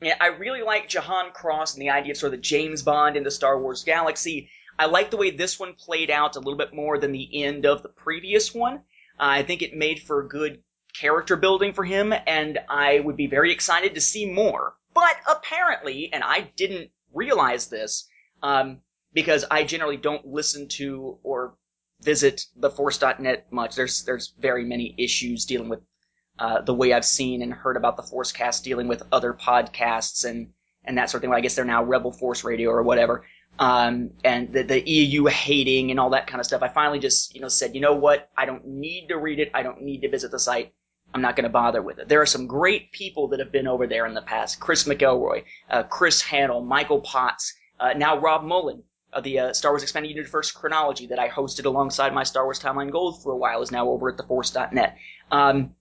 Yeah, 0.00 0.16
I 0.20 0.28
really 0.28 0.62
like 0.62 0.88
Jahan 0.88 1.32
Cross 1.32 1.74
and 1.74 1.82
the 1.82 1.90
idea 1.90 2.12
of 2.12 2.18
sort 2.18 2.32
of 2.32 2.38
the 2.38 2.42
James 2.42 2.82
Bond 2.82 3.16
in 3.16 3.24
the 3.24 3.30
Star 3.30 3.60
Wars 3.60 3.82
galaxy. 3.82 4.50
I 4.78 4.86
like 4.86 5.10
the 5.10 5.16
way 5.16 5.30
this 5.30 5.58
one 5.58 5.74
played 5.74 6.10
out 6.10 6.36
a 6.36 6.40
little 6.40 6.56
bit 6.56 6.72
more 6.72 6.98
than 6.98 7.10
the 7.10 7.42
end 7.42 7.66
of 7.66 7.82
the 7.82 7.88
previous 7.88 8.54
one. 8.54 8.76
Uh, 9.18 9.40
I 9.40 9.42
think 9.42 9.62
it 9.62 9.74
made 9.74 10.00
for 10.00 10.20
a 10.20 10.28
good 10.28 10.62
character 11.00 11.36
building 11.36 11.72
for 11.72 11.84
him, 11.84 12.12
and 12.26 12.58
I 12.68 13.00
would 13.00 13.16
be 13.16 13.26
very 13.26 13.52
excited 13.52 13.94
to 13.94 14.00
see 14.00 14.30
more. 14.30 14.74
But 14.94 15.16
apparently, 15.30 16.12
and 16.12 16.24
I 16.24 16.50
didn't 16.56 16.90
realize 17.12 17.68
this, 17.68 18.08
um, 18.42 18.80
because 19.12 19.44
I 19.50 19.64
generally 19.64 19.96
don't 19.96 20.26
listen 20.26 20.68
to 20.68 21.18
or 21.22 21.54
visit 22.02 22.46
theforce.net 22.58 23.52
much. 23.52 23.74
There's 23.74 24.04
there's 24.04 24.34
very 24.38 24.64
many 24.64 24.94
issues 24.98 25.44
dealing 25.44 25.68
with 25.68 25.80
uh, 26.38 26.60
the 26.62 26.74
way 26.74 26.92
I've 26.92 27.04
seen 27.04 27.42
and 27.42 27.52
heard 27.52 27.76
about 27.76 27.96
the 27.96 28.02
Forcecast 28.02 28.62
dealing 28.62 28.88
with 28.88 29.02
other 29.12 29.32
podcasts 29.32 30.28
and 30.28 30.52
and 30.84 30.96
that 30.98 31.10
sort 31.10 31.22
of 31.22 31.28
thing. 31.28 31.34
I 31.34 31.40
guess 31.40 31.54
they're 31.54 31.64
now 31.64 31.84
Rebel 31.84 32.12
Force 32.12 32.44
Radio 32.44 32.70
or 32.70 32.82
whatever. 32.82 33.24
Um, 33.58 34.10
and 34.24 34.52
the, 34.52 34.62
the 34.62 34.88
EU 34.88 35.26
hating 35.26 35.90
and 35.90 35.98
all 35.98 36.10
that 36.10 36.28
kind 36.28 36.38
of 36.38 36.46
stuff. 36.46 36.62
I 36.62 36.68
finally 36.68 37.00
just, 37.00 37.34
you 37.34 37.40
know, 37.40 37.48
said, 37.48 37.74
you 37.74 37.80
know 37.80 37.94
what? 37.94 38.30
I 38.36 38.46
don't 38.46 38.64
need 38.64 39.08
to 39.08 39.18
read 39.18 39.40
it. 39.40 39.50
I 39.52 39.64
don't 39.64 39.82
need 39.82 40.02
to 40.02 40.08
visit 40.08 40.30
the 40.30 40.38
site. 40.38 40.72
I'm 41.14 41.22
not 41.22 41.36
going 41.36 41.44
to 41.44 41.50
bother 41.50 41.82
with 41.82 41.98
it. 41.98 42.08
There 42.08 42.20
are 42.20 42.26
some 42.26 42.46
great 42.46 42.92
people 42.92 43.28
that 43.28 43.40
have 43.40 43.50
been 43.50 43.66
over 43.66 43.86
there 43.86 44.06
in 44.06 44.14
the 44.14 44.22
past. 44.22 44.60
Chris 44.60 44.84
McElroy, 44.84 45.44
uh, 45.70 45.82
Chris 45.84 46.20
Hannell, 46.20 46.62
Michael 46.62 47.00
Potts, 47.00 47.54
uh, 47.80 47.94
now 47.94 48.18
Rob 48.18 48.44
Mullen 48.44 48.82
of 49.12 49.24
the 49.24 49.38
uh, 49.38 49.52
Star 49.52 49.72
Wars 49.72 49.82
Expanded 49.82 50.14
Universe 50.14 50.50
Chronology 50.50 51.06
that 51.06 51.18
I 51.18 51.28
hosted 51.28 51.64
alongside 51.64 52.12
my 52.12 52.24
Star 52.24 52.44
Wars 52.44 52.60
Timeline 52.60 52.90
Gold 52.90 53.22
for 53.22 53.32
a 53.32 53.36
while 53.36 53.62
is 53.62 53.70
now 53.70 53.88
over 53.88 54.10
at 54.10 54.18
theforce.net. 54.18 54.96
Um, 55.30 55.74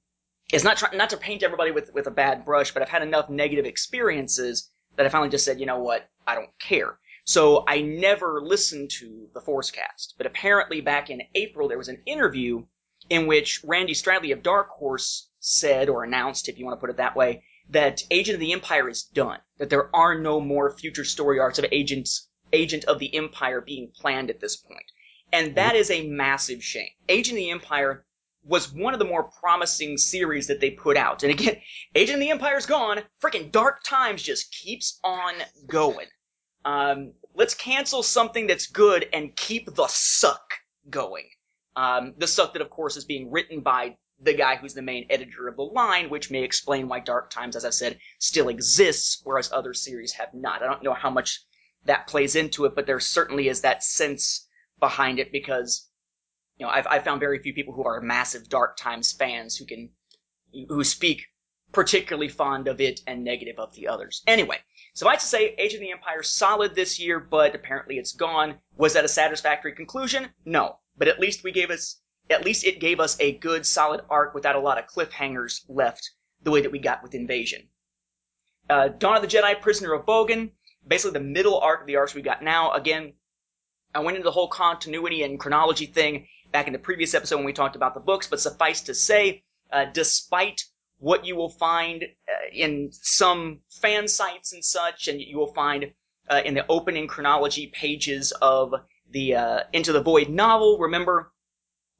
it's 0.54 0.64
not 0.64 0.78
try- 0.78 0.96
not 0.96 1.10
to 1.10 1.18
paint 1.18 1.44
everybody 1.44 1.72
with, 1.72 1.94
with 1.94 2.08
a 2.08 2.12
bad 2.12 2.46
brush, 2.46 2.74
but 2.74 2.82
I've 2.82 2.90
had 2.90 3.04
enough 3.04 3.30
negative 3.30 3.66
experiences 3.66 4.70
that 4.96 5.06
I 5.06 5.10
finally 5.10 5.30
just 5.30 5.44
said, 5.44 5.60
you 5.60 5.66
know 5.66 5.80
what, 5.80 6.10
I 6.26 6.36
don't 6.36 6.58
care. 6.60 7.00
So 7.26 7.66
I 7.68 7.82
never 7.82 8.42
listened 8.42 8.90
to 8.92 9.28
the 9.34 9.42
Forcecast. 9.42 10.14
But 10.18 10.26
apparently 10.26 10.80
back 10.80 11.10
in 11.10 11.22
April 11.36 11.68
there 11.68 11.78
was 11.78 11.90
an 11.90 12.02
interview 12.06 12.66
in 13.10 13.28
which 13.28 13.62
Randy 13.64 13.94
Stradley 13.94 14.34
of 14.34 14.44
Dark 14.44 14.70
Horse 14.70 15.30
said 15.40 15.90
or 15.90 16.04
announced, 16.04 16.50
if 16.50 16.58
you 16.58 16.66
want 16.66 16.78
to 16.78 16.82
put 16.82 16.90
it 16.90 16.98
that 16.98 17.16
way, 17.16 17.44
that 17.70 18.04
Agent 18.12 18.36
of 18.36 18.40
the 18.40 18.54
Empire 18.54 18.90
is 18.90 19.04
done. 19.04 19.40
That 19.58 19.70
there 19.70 19.94
are 19.96 20.18
no 20.18 20.40
more 20.40 20.78
future 20.78 21.04
story 21.04 21.40
arcs 21.40 21.60
of 21.60 21.66
agents 21.72 22.30
Agent 22.54 22.86
of 22.86 23.00
the 23.00 23.14
Empire 23.14 23.60
being 23.60 23.92
planned 23.94 24.30
at 24.30 24.40
this 24.40 24.56
point. 24.56 24.86
And 25.34 25.56
that 25.56 25.76
is 25.76 25.92
a 25.92 26.08
massive 26.08 26.64
shame. 26.64 26.90
Agent 27.10 27.38
of 27.38 27.44
the 27.44 27.50
Empire 27.50 28.06
was 28.46 28.72
one 28.72 28.94
of 28.94 29.00
the 29.00 29.06
more 29.06 29.24
promising 29.26 29.98
series 29.98 30.48
that 30.48 30.62
they 30.62 30.72
put 30.72 30.96
out. 30.96 31.24
And 31.24 31.32
again, 31.32 31.62
Agent 31.96 32.16
of 32.16 32.22
the 32.22 32.30
Empire's 32.30 32.66
gone. 32.66 33.02
Freaking 33.22 33.52
Dark 33.52 33.84
Times 33.84 34.24
just 34.24 34.54
keeps 34.54 35.00
on 35.04 35.34
going. 35.68 36.08
Um, 36.64 37.14
let's 37.34 37.54
cancel 37.54 38.04
something 38.04 38.48
that's 38.48 38.68
good 38.68 39.08
and 39.12 39.36
keep 39.36 39.74
the 39.74 39.88
suck 39.88 40.54
going. 40.90 41.30
Um, 41.78 42.16
the 42.18 42.26
stuff 42.26 42.54
that, 42.54 42.62
of 42.64 42.72
course, 42.72 42.98
is 42.98 43.06
being 43.06 43.30
written 43.30 43.62
by 43.62 43.98
the 44.20 44.34
guy 44.34 44.56
who's 44.56 44.74
the 44.74 44.82
main 44.82 45.06
editor 45.12 45.48
of 45.48 45.58
the 45.58 45.62
line, 45.62 46.10
which 46.10 46.32
may 46.32 46.42
explain 46.44 46.88
why 46.88 47.00
Dark 47.00 47.30
Times, 47.30 47.56
as 47.56 47.66
I 47.66 47.70
said, 47.70 48.00
still 48.18 48.50
exists, 48.50 49.22
whereas 49.24 49.52
other 49.52 49.76
series 49.76 50.14
have 50.14 50.34
not. 50.34 50.64
I 50.64 50.66
don't 50.66 50.82
know 50.82 50.96
how 50.96 51.12
much 51.12 51.40
that 51.86 52.08
plays 52.08 52.36
into 52.36 52.66
it, 52.66 52.74
but 52.74 52.88
there 52.88 53.00
certainly 53.00 53.48
is 53.48 53.62
that 53.62 53.84
sense 53.84 54.48
behind 54.80 55.20
it 55.20 55.32
because, 55.32 55.88
you 56.58 56.66
know, 56.66 56.72
I've, 56.72 56.88
I've 56.88 57.04
found 57.04 57.20
very 57.20 57.38
few 57.38 57.54
people 57.54 57.76
who 57.76 57.84
are 57.86 58.02
massive 58.02 58.50
Dark 58.50 58.76
Times 58.76 59.14
fans 59.14 59.56
who 59.56 59.66
can, 59.66 59.92
who 60.70 60.84
speak 60.84 61.28
particularly 61.72 62.28
fond 62.28 62.68
of 62.68 62.82
it 62.82 63.02
and 63.06 63.24
negative 63.24 63.60
of 63.60 63.76
the 63.76 63.88
others. 63.88 64.24
Anyway, 64.26 64.58
suffice 64.96 65.22
to 65.22 65.28
say, 65.28 65.54
Age 65.60 65.76
of 65.76 65.80
the 65.80 65.92
Empire 65.92 66.24
solid 66.24 66.74
this 66.74 67.00
year, 67.00 67.20
but 67.20 67.54
apparently 67.54 68.00
it's 68.00 68.14
gone. 68.14 68.58
Was 68.78 68.94
that 68.94 69.06
a 69.06 69.08
satisfactory 69.10 69.74
conclusion? 69.74 70.30
No. 70.44 70.80
But 70.98 71.08
at 71.08 71.20
least 71.20 71.44
we 71.44 71.52
gave 71.52 71.70
us, 71.70 72.02
at 72.30 72.46
least 72.46 72.66
it 72.66 72.80
gave 72.80 73.00
us 73.00 73.18
a 73.20 73.38
good 73.38 73.66
solid 73.66 74.02
arc 74.10 74.34
without 74.34 74.56
a 74.56 74.60
lot 74.60 74.78
of 74.78 74.88
cliffhangers 74.88 75.62
left 75.68 76.12
the 76.44 76.52
way 76.52 76.62
that 76.62 76.72
we 76.72 76.80
got 76.80 77.04
with 77.04 77.16
Invasion. 77.16 77.70
Uh, 78.70 78.90
Dawn 78.90 79.16
of 79.16 79.22
the 79.22 79.28
Jedi, 79.28 79.60
Prisoner 79.62 79.94
of 79.94 80.06
Bogan, 80.06 80.52
basically 80.88 81.20
the 81.20 81.26
middle 81.26 81.60
arc 81.60 81.82
of 81.82 81.88
the 81.88 81.96
arcs 81.96 82.14
we 82.14 82.22
got 82.22 82.44
now. 82.44 82.72
Again, 82.72 83.14
I 83.96 84.00
went 84.00 84.18
into 84.18 84.26
the 84.26 84.32
whole 84.32 84.50
continuity 84.50 85.24
and 85.24 85.40
chronology 85.40 85.86
thing 85.86 86.28
back 86.52 86.68
in 86.68 86.74
the 86.74 86.80
previous 86.80 87.14
episode 87.14 87.38
when 87.38 87.46
we 87.46 87.54
talked 87.54 87.76
about 87.76 87.94
the 87.94 88.00
books, 88.00 88.28
but 88.28 88.40
suffice 88.40 88.82
to 88.82 88.94
say, 88.94 89.44
uh, 89.72 89.86
despite 89.94 90.64
what 91.00 91.26
you 91.26 91.36
will 91.36 91.50
find 91.50 92.04
uh, 92.04 92.50
in 92.52 92.90
some 92.92 93.60
fan 93.82 94.08
sites 94.08 94.54
and 94.54 94.64
such, 94.64 95.08
and 95.08 95.22
you 95.22 95.38
will 95.38 95.54
find 95.54 95.92
uh, 96.30 96.42
in 96.44 96.54
the 96.54 96.66
opening 96.68 97.08
chronology 97.08 97.68
pages 97.68 98.32
of 98.42 98.74
the 99.12 99.36
uh, 99.36 99.60
Into 99.74 99.92
the 99.92 100.02
Void 100.02 100.30
novel. 100.30 100.80
Remember, 100.80 101.32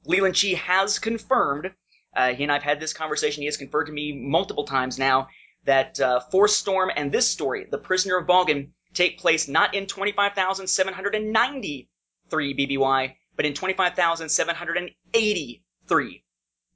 Leland 0.04 0.34
Chee 0.34 0.54
has 0.54 0.98
confirmed, 0.98 1.72
uh, 2.16 2.34
he 2.34 2.42
and 2.42 2.50
I've 2.52 2.62
had 2.62 2.80
this 2.80 2.92
conversation, 2.92 3.42
he 3.42 3.46
has 3.46 3.56
confirmed 3.56 3.86
to 3.86 3.92
me 3.92 4.12
multiple 4.12 4.64
times 4.64 4.98
now, 4.98 5.28
that 5.64 6.00
uh, 6.00 6.18
Force 6.20 6.56
Storm 6.56 6.90
and 6.94 7.10
this 7.12 7.28
story, 7.28 7.66
The 7.70 7.78
Prisoner 7.78 8.18
of 8.18 8.26
Bogan, 8.26 8.70
take 8.94 9.18
place 9.18 9.48
not 9.48 9.74
in 9.74 9.86
25,793 9.86 11.88
BBY, 12.30 13.14
but 13.36 13.44
in 13.44 13.52
25,783 13.54 16.24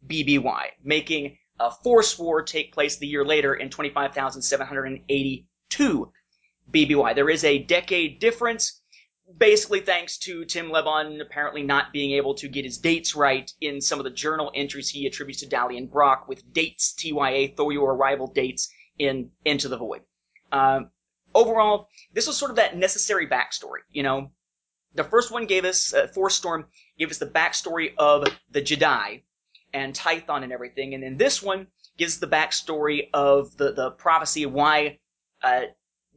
BBY, 0.06 0.64
making 0.82 1.38
a 1.58 1.70
Force 1.70 2.18
War 2.18 2.42
take 2.42 2.72
place 2.72 2.96
the 2.96 3.06
year 3.06 3.24
later 3.24 3.54
in 3.54 3.70
25,782 3.70 6.12
BBY. 6.70 7.14
There 7.14 7.30
is 7.30 7.44
a 7.44 7.58
decade 7.58 8.18
difference, 8.18 8.81
basically 9.38 9.80
thanks 9.80 10.18
to 10.18 10.44
Tim 10.44 10.70
Lebbon 10.70 11.20
apparently 11.20 11.62
not 11.62 11.92
being 11.92 12.12
able 12.12 12.34
to 12.34 12.48
get 12.48 12.64
his 12.64 12.78
dates 12.78 13.14
right 13.14 13.50
in 13.60 13.80
some 13.80 13.98
of 13.98 14.04
the 14.04 14.10
journal 14.10 14.50
entries 14.54 14.88
he 14.88 15.06
attributes 15.06 15.40
to 15.40 15.46
Dalien 15.46 15.90
Brock 15.90 16.28
with 16.28 16.52
dates, 16.52 16.94
TYA, 16.94 17.54
Tho 17.56 17.70
Yor 17.70 17.94
Arrival 17.94 18.26
dates 18.26 18.70
in 18.98 19.30
Into 19.44 19.68
the 19.68 19.76
Void. 19.76 20.02
Um, 20.50 20.90
overall, 21.34 21.88
this 22.12 22.26
was 22.26 22.36
sort 22.36 22.50
of 22.50 22.56
that 22.56 22.76
necessary 22.76 23.26
backstory, 23.26 23.80
you 23.90 24.02
know. 24.02 24.30
The 24.94 25.04
first 25.04 25.30
one 25.30 25.46
gave 25.46 25.64
us, 25.64 25.94
uh, 25.94 26.08
Force 26.08 26.34
Storm 26.34 26.66
gave 26.98 27.10
us 27.10 27.18
the 27.18 27.26
backstory 27.26 27.94
of 27.96 28.26
the 28.50 28.60
Jedi 28.60 29.22
and 29.72 29.94
Tython 29.94 30.42
and 30.42 30.52
everything, 30.52 30.92
and 30.92 31.02
then 31.02 31.16
this 31.16 31.42
one 31.42 31.66
gives 31.96 32.18
the 32.18 32.26
backstory 32.26 33.08
of 33.14 33.56
the, 33.56 33.72
the 33.72 33.92
prophecy 33.92 34.44
why, 34.44 34.98
uh, 35.42 35.62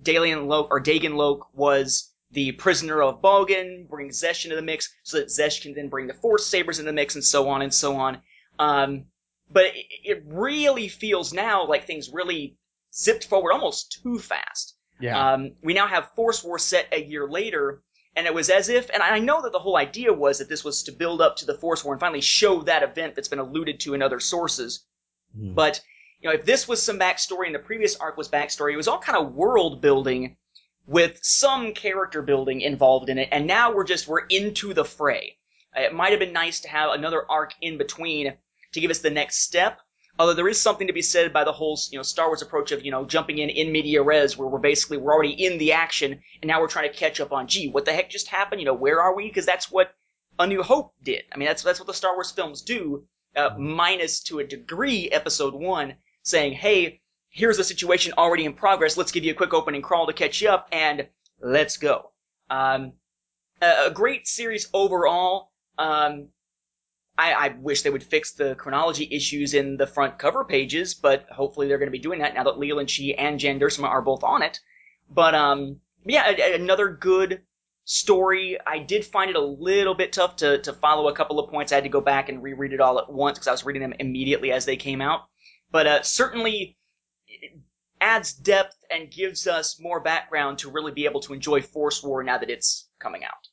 Dalian 0.04 0.48
Loke, 0.48 0.68
or 0.72 0.82
Daegen 0.82 1.16
Lok 1.16 1.48
was 1.54 2.14
the 2.32 2.52
prisoner 2.54 3.02
of 3.02 3.22
Bogan, 3.22 3.88
bring 3.88 4.10
Xesh 4.10 4.46
into 4.46 4.56
the 4.56 4.62
mix, 4.62 4.94
so 5.04 5.18
that 5.18 5.28
Xesh 5.28 5.62
can 5.62 5.74
then 5.74 5.90
bring 5.90 6.08
the 6.08 6.14
Force 6.14 6.46
Sabers 6.46 6.80
in 6.80 6.86
the 6.86 6.94
mix, 6.94 7.16
and 7.16 7.24
so 7.24 7.48
on 7.50 7.62
and 7.62 7.74
so 7.74 7.96
on. 7.96 8.22
Um, 8.60 9.06
but 9.52 9.66
it, 9.66 9.86
it 10.04 10.24
really 10.26 10.88
feels 10.88 11.34
now 11.34 11.68
like 11.68 11.86
things 11.86 12.10
really 12.12 12.58
zipped 12.94 13.28
forward 13.28 13.54
almost 13.54 14.00
too 14.04 14.20
fast. 14.20 14.76
Yeah. 15.00 15.34
Um, 15.34 15.52
we 15.62 15.74
now 15.74 15.88
have 15.88 16.12
Force 16.16 16.44
War 16.44 16.58
set 16.58 16.88
a 16.92 17.02
year 17.02 17.28
later, 17.28 17.84
and 18.16 18.26
it 18.26 18.34
was 18.34 18.50
as 18.50 18.70
if, 18.70 18.90
and 18.90 19.04
I 19.04 19.20
know 19.20 19.42
that 19.42 19.52
the 19.52 19.60
whole 19.60 19.78
idea 19.78 20.14
was 20.14 20.40
that 20.40 20.50
this 20.50 20.64
was 20.64 20.84
to 20.84 20.92
build 20.94 21.22
up 21.22 21.36
to 21.38 21.46
the 21.46 21.58
Force 21.58 21.84
War 21.84 21.94
and 21.94 22.00
finally 22.00 22.22
show 22.22 22.62
that 22.62 22.84
event 22.84 23.14
that's 23.14 23.28
been 23.28 23.40
alluded 23.40 23.82
to 23.82 23.94
in 23.94 24.02
other 24.02 24.20
sources. 24.20 24.86
Hmm. 25.38 25.54
But, 25.54 25.82
you 26.22 26.30
know, 26.30 26.36
if 26.36 26.46
this 26.46 26.68
was 26.68 26.82
some 26.82 26.98
backstory 26.98 27.48
and 27.48 27.56
the 27.56 27.60
previous 27.60 27.98
arc 27.98 28.18
was 28.18 28.30
backstory, 28.30 28.74
it 28.74 28.78
was 28.78 28.88
all 28.88 29.00
kind 29.00 29.18
of 29.18 29.34
world 29.34 29.82
building 29.82 30.38
with 30.88 31.20
some 31.24 31.74
character 31.74 32.22
building 32.22 32.62
involved 32.62 33.10
in 33.10 33.18
it, 33.18 33.30
and 33.32 33.48
now 33.48 33.74
we're 33.74 33.84
just, 33.84 34.08
we're 34.08 34.26
into 34.28 34.74
the 34.74 34.86
fray. 34.86 35.38
Uh, 35.76 35.82
It 35.82 35.94
might 35.94 36.12
have 36.12 36.20
been 36.20 36.34
nice 36.34 36.60
to 36.62 36.70
have 36.70 36.92
another 36.92 37.30
arc 37.30 37.54
in 37.62 37.78
between 37.78 38.34
to 38.74 38.80
give 38.80 38.92
us 38.92 39.00
the 39.00 39.10
next 39.10 39.44
step, 39.44 39.80
Although 40.18 40.34
there 40.34 40.48
is 40.48 40.62
something 40.62 40.88
to 40.88 40.94
be 40.94 41.02
said 41.02 41.34
by 41.34 41.44
the 41.44 41.52
whole, 41.52 41.78
you 41.92 42.00
know, 42.00 42.04
Star 42.04 42.28
Wars 42.28 42.42
approach 42.42 42.72
of, 42.72 42.86
you 42.86 42.92
know, 42.92 43.06
jumping 43.06 43.38
in 43.38 43.50
in 43.50 43.72
media 43.72 44.02
res, 44.02 44.38
where 44.38 44.48
we're 44.48 44.60
basically 44.60 44.98
we're 44.98 45.14
already 45.14 45.34
in 45.34 45.58
the 45.58 45.74
action, 45.74 46.22
and 46.42 46.48
now 46.48 46.62
we're 46.62 46.70
trying 46.70 46.90
to 46.90 46.98
catch 46.98 47.20
up 47.20 47.34
on, 47.34 47.48
gee, 47.48 47.68
what 47.68 47.84
the 47.84 47.92
heck 47.92 48.10
just 48.10 48.30
happened? 48.30 48.62
You 48.62 48.66
know, 48.66 48.74
where 48.74 49.02
are 49.02 49.14
we? 49.14 49.28
Because 49.28 49.46
that's 49.46 49.70
what 49.70 49.94
A 50.40 50.48
New 50.48 50.64
Hope 50.64 50.94
did. 51.04 51.24
I 51.34 51.38
mean, 51.38 51.48
that's 51.48 51.64
that's 51.64 51.80
what 51.80 51.88
the 51.88 51.94
Star 51.94 52.14
Wars 52.14 52.32
films 52.32 52.62
do, 52.62 53.06
uh, 53.36 53.56
minus 53.58 54.22
to 54.24 54.40
a 54.40 54.48
degree 54.48 55.10
Episode 55.10 55.54
One, 55.54 55.96
saying, 56.24 56.54
hey, 56.54 57.02
here's 57.36 57.60
a 57.60 57.64
situation 57.64 58.14
already 58.18 58.46
in 58.46 58.54
progress. 58.54 58.96
Let's 58.96 59.12
give 59.12 59.26
you 59.26 59.32
a 59.32 59.36
quick 59.36 59.54
opening 59.54 59.82
crawl 59.82 60.08
to 60.08 60.14
catch 60.14 60.42
you 60.42 60.50
up, 60.50 60.70
and 60.72 61.08
let's 61.42 61.76
go. 61.78 62.12
Um, 62.50 62.94
a, 63.62 63.88
a 63.88 63.92
great 63.92 64.26
series 64.28 64.70
overall. 64.74 65.52
Um, 65.78 66.30
I, 67.18 67.34
I 67.34 67.48
wish 67.60 67.82
they 67.82 67.90
would 67.90 68.04
fix 68.04 68.34
the 68.34 68.56
chronology 68.56 69.08
issues 69.12 69.54
in 69.54 69.78
the 69.78 69.88
front 69.88 70.18
cover 70.18 70.46
pages, 70.46 70.94
but 70.94 71.26
hopefully 71.30 71.68
they're 71.68 71.78
going 71.78 71.88
to 71.88 71.92
be 71.92 72.00
doing 72.00 72.20
that 72.20 72.34
now 72.34 72.44
that 72.44 72.58
Leland 72.58 72.90
Chee 72.90 73.14
and 73.16 73.40
Jan 73.40 73.60
Duursema 73.60 73.88
are 73.88 74.02
both 74.02 74.24
on 74.24 74.42
it. 74.42 74.60
But 75.10 75.36
um, 75.36 75.80
yeah, 76.06 76.30
a- 76.30 76.54
a- 76.54 76.56
another 76.56 76.90
good 76.90 77.42
story. 77.84 78.58
I 78.66 78.80
did 78.80 79.06
find 79.06 79.30
it 79.30 79.36
a 79.36 79.42
little 79.42 79.94
bit 79.94 80.14
tough 80.14 80.38
to 80.38 80.62
to 80.62 80.74
follow 80.74 81.10
a 81.10 81.16
couple 81.16 81.40
of 81.40 81.50
points. 81.52 81.72
I 81.72 81.76
had 81.76 81.84
to 81.84 81.90
go 81.90 82.02
back 82.02 82.30
and 82.30 82.42
reread 82.42 82.74
it 82.74 82.82
all 82.82 82.98
at 82.98 83.12
once 83.12 83.38
because 83.38 83.48
I 83.48 83.52
was 83.52 83.66
reading 83.66 83.82
them 83.82 83.94
immediately 84.00 84.52
as 84.54 84.66
they 84.66 84.78
came 84.78 85.02
out. 85.02 85.22
But 85.72 85.88
uh, 85.88 86.02
certainly 86.02 86.78
adds 88.02 88.34
depth 88.34 88.78
and 88.92 89.12
gives 89.12 89.48
us 89.48 89.80
more 89.80 90.00
background 90.00 90.60
to 90.60 90.72
really 90.72 90.92
be 90.92 91.06
able 91.06 91.22
to 91.22 91.34
enjoy 91.34 91.62
Force 91.62 92.04
War 92.04 92.24
now 92.24 92.38
that 92.38 92.50
it's 92.50 92.88
coming 93.00 93.24
out. 93.24 93.50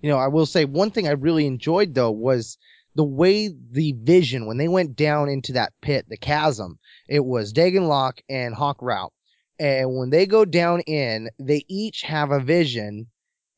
You 0.00 0.10
know, 0.10 0.18
I 0.18 0.28
will 0.28 0.46
say 0.46 0.64
one 0.64 0.90
thing 0.90 1.08
I 1.08 1.12
really 1.12 1.46
enjoyed 1.46 1.94
though 1.94 2.10
was 2.10 2.58
the 2.94 3.04
way 3.04 3.48
the 3.48 3.92
vision 3.92 4.46
when 4.46 4.56
they 4.56 4.68
went 4.68 4.96
down 4.96 5.28
into 5.28 5.54
that 5.54 5.72
pit, 5.80 6.06
the 6.08 6.16
chasm. 6.16 6.78
It 7.08 7.24
was 7.24 7.52
Daegen 7.52 7.88
Lok 7.88 8.20
and 8.28 8.54
Hawk 8.54 8.78
Ryo, 8.80 9.12
and 9.58 9.96
when 9.96 10.10
they 10.10 10.26
go 10.26 10.44
down 10.44 10.80
in, 10.80 11.30
they 11.38 11.64
each 11.68 12.02
have 12.02 12.30
a 12.30 12.40
vision, 12.40 13.08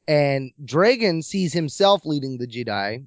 and 0.07 0.53
Dragon 0.63 1.23
sees 1.23 1.53
himself 1.53 2.03
leading 2.05 2.39
the 2.39 2.47
Jedi, 2.47 3.07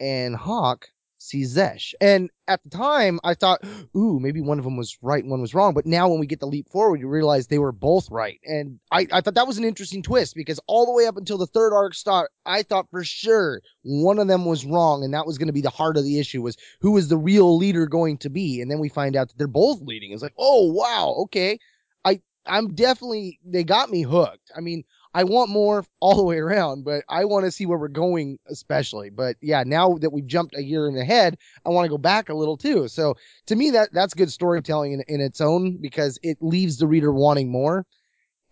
and 0.00 0.36
Hawk 0.36 0.88
sees 1.18 1.56
Xesh. 1.56 1.94
And 2.00 2.30
at 2.52 2.62
the 2.62 2.70
time, 2.70 3.18
I 3.24 3.34
thought, 3.34 3.64
ooh, 3.96 4.20
maybe 4.20 4.40
one 4.40 4.58
of 4.58 4.64
them 4.64 4.76
was 4.76 4.96
right 5.02 5.22
and 5.22 5.30
one 5.30 5.40
was 5.40 5.54
wrong. 5.54 5.74
But 5.74 5.86
now 5.86 6.08
when 6.08 6.20
we 6.20 6.26
get 6.26 6.40
the 6.40 6.46
leap 6.46 6.68
forward, 6.70 7.00
you 7.00 7.08
realize 7.08 7.46
they 7.46 7.58
were 7.58 7.72
both 7.72 8.10
right. 8.10 8.38
And 8.44 8.78
I, 8.90 9.06
I 9.10 9.20
thought 9.20 9.34
that 9.34 9.46
was 9.46 9.58
an 9.58 9.64
interesting 9.64 10.02
twist 10.02 10.34
because 10.34 10.60
all 10.66 10.86
the 10.86 10.92
way 10.92 11.06
up 11.06 11.16
until 11.16 11.38
the 11.38 11.46
third 11.46 11.72
arc 11.72 11.94
start, 11.94 12.30
I 12.44 12.62
thought 12.62 12.90
for 12.90 13.02
sure 13.04 13.62
one 13.82 14.18
of 14.18 14.28
them 14.28 14.44
was 14.44 14.64
wrong. 14.64 15.02
And 15.02 15.14
that 15.14 15.26
was 15.26 15.38
going 15.38 15.48
to 15.48 15.52
be 15.52 15.62
the 15.62 15.70
heart 15.70 15.96
of 15.96 16.04
the 16.04 16.18
issue 16.18 16.42
was 16.42 16.56
who 16.80 16.96
is 16.96 17.08
the 17.08 17.16
real 17.16 17.56
leader 17.56 17.86
going 17.86 18.18
to 18.18 18.30
be? 18.30 18.60
And 18.60 18.70
then 18.70 18.78
we 18.78 18.88
find 18.88 19.16
out 19.16 19.28
that 19.28 19.38
they're 19.38 19.46
both 19.46 19.80
leading. 19.80 20.12
It's 20.12 20.22
like, 20.22 20.34
oh, 20.38 20.72
wow. 20.72 21.14
Okay. 21.24 21.58
I, 22.04 22.20
I'm 22.46 22.74
definitely, 22.74 23.40
they 23.44 23.64
got 23.64 23.90
me 23.90 24.02
hooked. 24.02 24.50
I 24.56 24.60
mean, 24.60 24.84
I 25.14 25.24
want 25.24 25.50
more 25.50 25.84
all 26.00 26.16
the 26.16 26.22
way 26.22 26.38
around, 26.38 26.84
but 26.84 27.04
I 27.08 27.24
want 27.24 27.44
to 27.44 27.50
see 27.50 27.66
where 27.66 27.78
we're 27.78 27.88
going, 27.88 28.38
especially. 28.48 29.10
But 29.10 29.36
yeah, 29.40 29.62
now 29.64 29.98
that 29.98 30.12
we've 30.12 30.26
jumped 30.26 30.56
a 30.56 30.62
year 30.62 30.88
in 30.88 30.96
ahead, 30.96 31.38
I 31.64 31.70
want 31.70 31.84
to 31.84 31.90
go 31.90 31.98
back 31.98 32.28
a 32.28 32.34
little 32.34 32.56
too. 32.56 32.88
So 32.88 33.16
to 33.46 33.56
me, 33.56 33.70
that 33.70 33.90
that's 33.92 34.14
good 34.14 34.30
storytelling 34.30 34.92
in, 34.92 35.04
in 35.08 35.20
its 35.20 35.40
own 35.40 35.78
because 35.80 36.18
it 36.22 36.38
leaves 36.40 36.78
the 36.78 36.86
reader 36.86 37.12
wanting 37.12 37.50
more. 37.50 37.86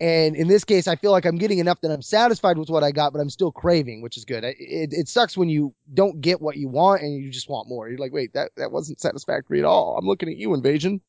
And 0.01 0.35
in 0.35 0.49
this 0.49 0.64
case, 0.64 0.88
I 0.88 0.96
feel 0.96 1.11
like 1.11 1.27
I'm 1.27 1.37
getting 1.37 1.59
enough 1.59 1.83
that 1.83 1.90
I'm 1.90 2.01
satisfied 2.01 2.57
with 2.57 2.70
what 2.70 2.83
I 2.83 2.90
got, 2.90 3.12
but 3.12 3.20
I'm 3.20 3.29
still 3.29 3.53
craving, 3.53 4.01
which 4.01 4.16
is 4.16 4.25
good. 4.25 4.44
It, 4.44 4.57
it, 4.59 4.90
it 4.94 5.09
sucks 5.09 5.37
when 5.37 5.51
you 5.51 5.75
don't 5.92 6.23
get 6.23 6.40
what 6.40 6.57
you 6.57 6.68
want 6.68 7.03
and 7.03 7.14
you 7.14 7.31
just 7.31 7.51
want 7.51 7.68
more. 7.68 7.87
You're 7.87 7.99
like, 7.99 8.12
wait, 8.12 8.33
that, 8.33 8.51
that 8.57 8.73
wasn't 8.73 8.99
satisfactory 8.99 9.59
at 9.59 9.66
all. 9.66 9.99
I'm 9.99 10.07
looking 10.07 10.31
at 10.31 10.38
you, 10.38 10.55
Invasion. 10.55 11.03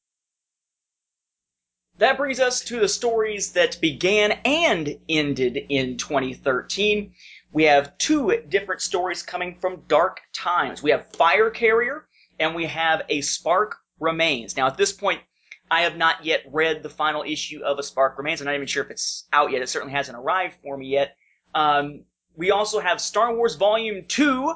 That 1.97 2.17
brings 2.17 2.39
us 2.39 2.61
to 2.65 2.79
the 2.79 2.87
stories 2.87 3.53
that 3.53 3.79
began 3.79 4.31
and 4.43 4.97
ended 5.07 5.57
in 5.69 5.97
2013. 5.97 7.13
We 7.51 7.65
have 7.65 7.97
two 7.97 8.41
different 8.49 8.81
stories 8.81 9.21
coming 9.21 9.55
from 9.59 9.83
Dark 9.87 10.21
Times. 10.33 10.81
We 10.81 10.91
have 10.91 11.11
Fire 11.11 11.49
Carrier 11.49 12.07
and 12.39 12.55
we 12.55 12.65
have 12.65 13.03
A 13.09 13.21
Spark 13.21 13.77
Remains. 13.99 14.57
Now, 14.57 14.67
at 14.67 14.77
this 14.77 14.93
point, 14.93 15.21
I 15.69 15.81
have 15.81 15.95
not 15.95 16.25
yet 16.25 16.43
read 16.51 16.81
the 16.81 16.89
final 16.89 17.23
issue 17.23 17.61
of 17.63 17.77
A 17.77 17.83
Spark 17.83 18.17
Remains. 18.17 18.41
I'm 18.41 18.45
not 18.45 18.55
even 18.55 18.67
sure 18.67 18.83
if 18.83 18.89
it's 18.89 19.27
out 19.31 19.51
yet. 19.51 19.61
It 19.61 19.69
certainly 19.69 19.93
hasn't 19.93 20.17
arrived 20.17 20.55
for 20.63 20.77
me 20.77 20.87
yet. 20.87 21.15
Um, 21.53 22.05
we 22.35 22.51
also 22.51 22.79
have 22.79 22.99
Star 22.99 23.35
Wars 23.35 23.55
Volume 23.55 24.05
2, 24.07 24.53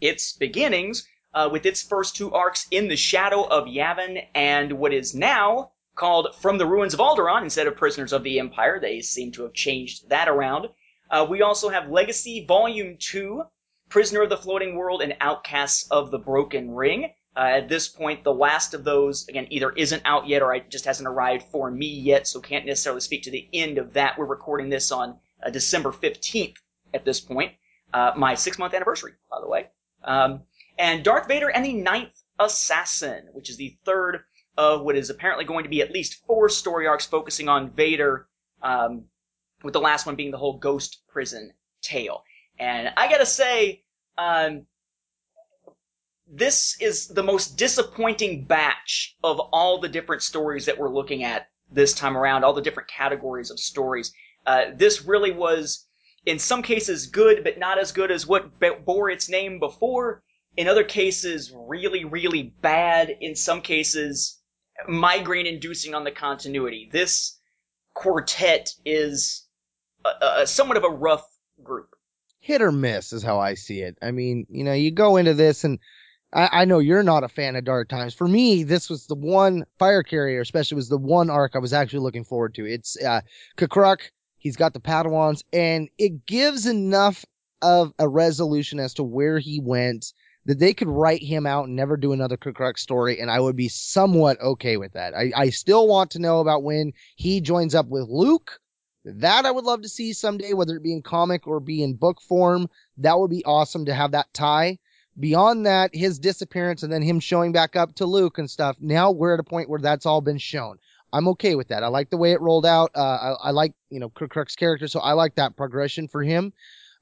its 0.00 0.34
beginnings, 0.34 1.08
uh, 1.34 1.48
with 1.50 1.66
its 1.66 1.82
first 1.82 2.14
two 2.14 2.32
arcs 2.32 2.66
in 2.70 2.88
the 2.88 2.96
shadow 2.96 3.42
of 3.42 3.64
Yavin 3.64 4.26
and 4.34 4.74
what 4.74 4.92
is 4.92 5.14
now 5.14 5.72
called 6.02 6.34
From 6.40 6.58
the 6.58 6.66
Ruins 6.66 6.94
of 6.94 6.98
Alderaan 6.98 7.44
instead 7.44 7.68
of 7.68 7.76
Prisoners 7.76 8.12
of 8.12 8.24
the 8.24 8.40
Empire. 8.40 8.80
They 8.80 9.00
seem 9.02 9.30
to 9.32 9.42
have 9.44 9.52
changed 9.52 10.08
that 10.08 10.28
around. 10.28 10.66
Uh, 11.08 11.24
we 11.30 11.42
also 11.42 11.68
have 11.68 11.92
Legacy 11.92 12.44
Volume 12.44 12.96
2, 12.98 13.44
Prisoner 13.88 14.22
of 14.22 14.28
the 14.28 14.36
Floating 14.36 14.74
World 14.74 15.00
and 15.00 15.14
Outcasts 15.20 15.88
of 15.92 16.10
the 16.10 16.18
Broken 16.18 16.72
Ring. 16.72 17.12
Uh, 17.36 17.50
at 17.58 17.68
this 17.68 17.86
point, 17.86 18.24
the 18.24 18.34
last 18.34 18.74
of 18.74 18.82
those, 18.82 19.28
again, 19.28 19.46
either 19.50 19.70
isn't 19.70 20.02
out 20.04 20.26
yet 20.26 20.42
or 20.42 20.52
it 20.52 20.68
just 20.70 20.86
hasn't 20.86 21.06
arrived 21.06 21.44
for 21.52 21.70
me 21.70 21.86
yet, 21.86 22.26
so 22.26 22.40
can't 22.40 22.66
necessarily 22.66 23.00
speak 23.00 23.22
to 23.22 23.30
the 23.30 23.48
end 23.52 23.78
of 23.78 23.92
that. 23.92 24.18
We're 24.18 24.26
recording 24.26 24.70
this 24.70 24.90
on 24.90 25.20
uh, 25.40 25.50
December 25.50 25.92
15th 25.92 26.56
at 26.92 27.04
this 27.04 27.20
point. 27.20 27.52
Uh, 27.94 28.10
my 28.16 28.34
six 28.34 28.58
month 28.58 28.74
anniversary, 28.74 29.12
by 29.30 29.40
the 29.40 29.48
way. 29.48 29.68
Um, 30.02 30.42
and 30.76 31.04
Darth 31.04 31.28
Vader 31.28 31.48
and 31.48 31.64
the 31.64 31.74
Ninth 31.74 32.24
Assassin, 32.40 33.28
which 33.34 33.48
is 33.48 33.56
the 33.56 33.78
third 33.84 34.24
of 34.56 34.82
what 34.82 34.96
is 34.96 35.10
apparently 35.10 35.44
going 35.44 35.64
to 35.64 35.70
be 35.70 35.80
at 35.80 35.92
least 35.92 36.24
four 36.26 36.48
story 36.48 36.86
arcs 36.86 37.06
focusing 37.06 37.48
on 37.48 37.70
Vader, 37.70 38.28
um, 38.62 39.04
with 39.62 39.72
the 39.72 39.80
last 39.80 40.06
one 40.06 40.16
being 40.16 40.30
the 40.30 40.38
whole 40.38 40.58
ghost 40.58 41.02
prison 41.08 41.52
tale. 41.82 42.22
And 42.58 42.92
I 42.96 43.08
gotta 43.08 43.26
say, 43.26 43.82
um, 44.18 44.66
this 46.26 46.76
is 46.80 47.08
the 47.08 47.22
most 47.22 47.56
disappointing 47.56 48.44
batch 48.44 49.16
of 49.22 49.38
all 49.40 49.80
the 49.80 49.88
different 49.88 50.22
stories 50.22 50.66
that 50.66 50.78
we're 50.78 50.92
looking 50.92 51.24
at 51.24 51.48
this 51.70 51.94
time 51.94 52.16
around, 52.16 52.44
all 52.44 52.52
the 52.52 52.62
different 52.62 52.88
categories 52.88 53.50
of 53.50 53.58
stories. 53.58 54.12
Uh, 54.46 54.66
this 54.74 55.02
really 55.04 55.32
was, 55.32 55.86
in 56.26 56.38
some 56.38 56.62
cases, 56.62 57.06
good, 57.06 57.44
but 57.44 57.58
not 57.58 57.78
as 57.78 57.92
good 57.92 58.10
as 58.10 58.26
what 58.26 58.50
bore 58.84 59.10
its 59.10 59.28
name 59.28 59.58
before. 59.58 60.22
In 60.56 60.68
other 60.68 60.84
cases, 60.84 61.52
really, 61.54 62.04
really 62.04 62.54
bad. 62.60 63.10
In 63.20 63.34
some 63.34 63.62
cases, 63.62 64.41
migraine 64.88 65.46
inducing 65.46 65.94
on 65.94 66.04
the 66.04 66.10
continuity. 66.10 66.88
This 66.92 67.38
quartet 67.94 68.74
is 68.84 69.46
a, 70.04 70.42
a, 70.42 70.46
somewhat 70.46 70.76
of 70.76 70.84
a 70.84 70.90
rough 70.90 71.26
group. 71.62 71.94
Hit 72.40 72.62
or 72.62 72.72
miss 72.72 73.12
is 73.12 73.22
how 73.22 73.38
I 73.38 73.54
see 73.54 73.82
it. 73.82 73.96
I 74.02 74.10
mean, 74.10 74.46
you 74.50 74.64
know, 74.64 74.72
you 74.72 74.90
go 74.90 75.16
into 75.16 75.34
this 75.34 75.64
and 75.64 75.78
I, 76.32 76.48
I 76.52 76.64
know 76.64 76.78
you're 76.78 77.02
not 77.02 77.24
a 77.24 77.28
fan 77.28 77.56
of 77.56 77.64
Dark 77.64 77.88
Times. 77.88 78.14
For 78.14 78.26
me, 78.26 78.64
this 78.64 78.88
was 78.88 79.06
the 79.06 79.14
one 79.14 79.64
Fire 79.78 80.02
Carrier, 80.02 80.40
especially 80.40 80.76
was 80.76 80.88
the 80.88 80.98
one 80.98 81.30
arc 81.30 81.54
I 81.54 81.58
was 81.58 81.72
actually 81.72 82.00
looking 82.00 82.24
forward 82.24 82.54
to. 82.54 82.66
It's 82.66 82.96
uh, 83.02 83.20
K'Kruhk. 83.56 84.00
He's 84.38 84.56
got 84.56 84.72
the 84.72 84.80
Padawans, 84.80 85.42
and 85.52 85.88
it 85.98 86.26
gives 86.26 86.66
enough 86.66 87.24
of 87.60 87.92
a 88.00 88.08
resolution 88.08 88.80
as 88.80 88.94
to 88.94 89.04
where 89.04 89.38
he 89.38 89.60
went 89.60 90.12
that 90.46 90.58
they 90.58 90.74
could 90.74 90.88
write 90.88 91.22
him 91.22 91.46
out 91.46 91.66
and 91.66 91.76
never 91.76 91.96
do 91.96 92.12
another 92.12 92.36
K'Kruhk 92.36 92.78
story, 92.78 93.20
and 93.20 93.30
I 93.30 93.38
would 93.38 93.56
be 93.56 93.68
somewhat 93.68 94.40
okay 94.40 94.76
with 94.76 94.92
that. 94.94 95.14
I, 95.14 95.32
I 95.34 95.50
still 95.50 95.86
want 95.86 96.12
to 96.12 96.18
know 96.18 96.40
about 96.40 96.62
when 96.62 96.92
he 97.16 97.40
joins 97.40 97.74
up 97.74 97.86
with 97.86 98.08
Luke. 98.08 98.58
That 99.04 99.46
I 99.46 99.50
would 99.50 99.64
love 99.64 99.82
to 99.82 99.88
see 99.88 100.12
someday, 100.12 100.52
whether 100.52 100.76
it 100.76 100.82
be 100.82 100.92
in 100.92 101.02
comic 101.02 101.46
or 101.46 101.58
be 101.58 101.82
in 101.82 101.94
book 101.94 102.20
form. 102.20 102.68
That 102.98 103.18
would 103.18 103.30
be 103.30 103.44
awesome 103.44 103.86
to 103.86 103.94
have 103.94 104.12
that 104.12 104.32
tie. 104.32 104.78
Beyond 105.18 105.66
that, 105.66 105.94
his 105.94 106.18
disappearance 106.18 106.82
and 106.82 106.92
then 106.92 107.02
him 107.02 107.20
showing 107.20 107.52
back 107.52 107.76
up 107.76 107.94
to 107.96 108.06
Luke 108.06 108.38
and 108.38 108.48
stuff. 108.48 108.76
Now 108.80 109.10
we're 109.10 109.34
at 109.34 109.40
a 109.40 109.44
point 109.44 109.68
where 109.68 109.80
that's 109.80 110.06
all 110.06 110.20
been 110.20 110.38
shown. 110.38 110.78
I'm 111.12 111.28
okay 111.28 111.54
with 111.54 111.68
that. 111.68 111.82
I 111.82 111.88
like 111.88 112.10
the 112.10 112.16
way 112.16 112.32
it 112.32 112.40
rolled 112.40 112.64
out. 112.64 112.92
Uh, 112.94 113.00
I, 113.42 113.48
I, 113.48 113.50
like, 113.50 113.74
you 113.90 114.00
know, 114.00 114.08
K'Kruhk's 114.08 114.56
character, 114.56 114.88
so 114.88 115.00
I 115.00 115.12
like 115.12 115.34
that 115.34 115.56
progression 115.56 116.08
for 116.08 116.22
him. 116.22 116.52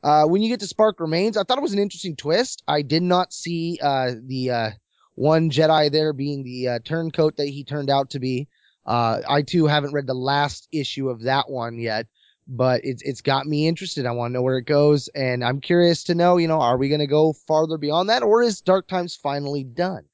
Uh, 0.03 0.25
when 0.25 0.43
you 0.43 0.49
get 0.49 0.61
to 0.61 0.67
Spark 0.67 1.01
Remains, 1.01 1.37
I 1.37 1.43
thought 1.43 1.59
it 1.59 1.63
was 1.63 1.73
an 1.73 1.79
interesting 1.79 2.17
twist. 2.17 2.63
I 2.67 2.83
did 2.83 3.03
not 3.03 3.33
see, 3.33 3.79
uh, 3.83 4.13
the, 4.25 4.51
uh, 4.51 4.71
one 5.15 5.51
Jedi 5.51 5.93
there 5.93 6.13
being 6.13 6.43
the, 6.43 6.69
uh, 6.69 6.79
turncoat 6.85 7.37
that 7.37 7.49
he 7.49 7.65
turned 7.65 7.91
out 7.91 8.11
to 8.11 8.21
be. 8.21 8.49
Uh, 8.87 9.21
I 9.29 9.43
too 9.43 9.67
haven't 9.67 9.93
read 9.93 10.07
the 10.07 10.15
last 10.15 10.69
issue 10.73 11.11
of 11.11 11.23
that 11.23 11.51
one 11.51 11.79
yet 11.79 12.07
but 12.51 12.81
it's 12.85 13.03
it's 13.03 13.21
got 13.21 13.47
me 13.47 13.69
interested. 13.69 14.07
I 14.07 14.11
want 14.11 14.31
to 14.31 14.35
know 14.35 14.43
where 14.43 14.59
it 14.59 14.67
goes, 14.67 15.09
and 15.09 15.45
I'm 15.45 15.61
curious 15.61 16.05
to 16.05 16.17
know, 16.17 16.37
you 16.37 16.49
know, 16.49 16.61
are 16.61 16.77
we 16.77 16.89
going 16.89 17.01
to 17.01 17.07
go 17.07 17.33
farther 17.33 17.79
beyond 17.79 18.11
that, 18.11 18.25
or 18.25 18.43
is 18.43 18.61
Dark 18.61 18.89
Times 18.89 19.15
finally 19.15 19.63
done? 19.63 20.05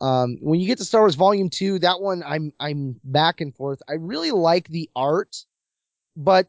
Um, 0.00 0.36
when 0.40 0.60
you 0.60 0.66
get 0.66 0.78
to 0.78 0.84
Star 0.84 1.00
Wars 1.00 1.14
Volume 1.14 1.48
Two, 1.48 1.78
that 1.80 2.00
one 2.00 2.22
I'm 2.24 2.52
I'm 2.60 3.00
back 3.02 3.40
and 3.40 3.54
forth. 3.54 3.80
I 3.88 3.94
really 3.94 4.30
like 4.30 4.68
the 4.68 4.90
art, 4.94 5.44
but 6.14 6.46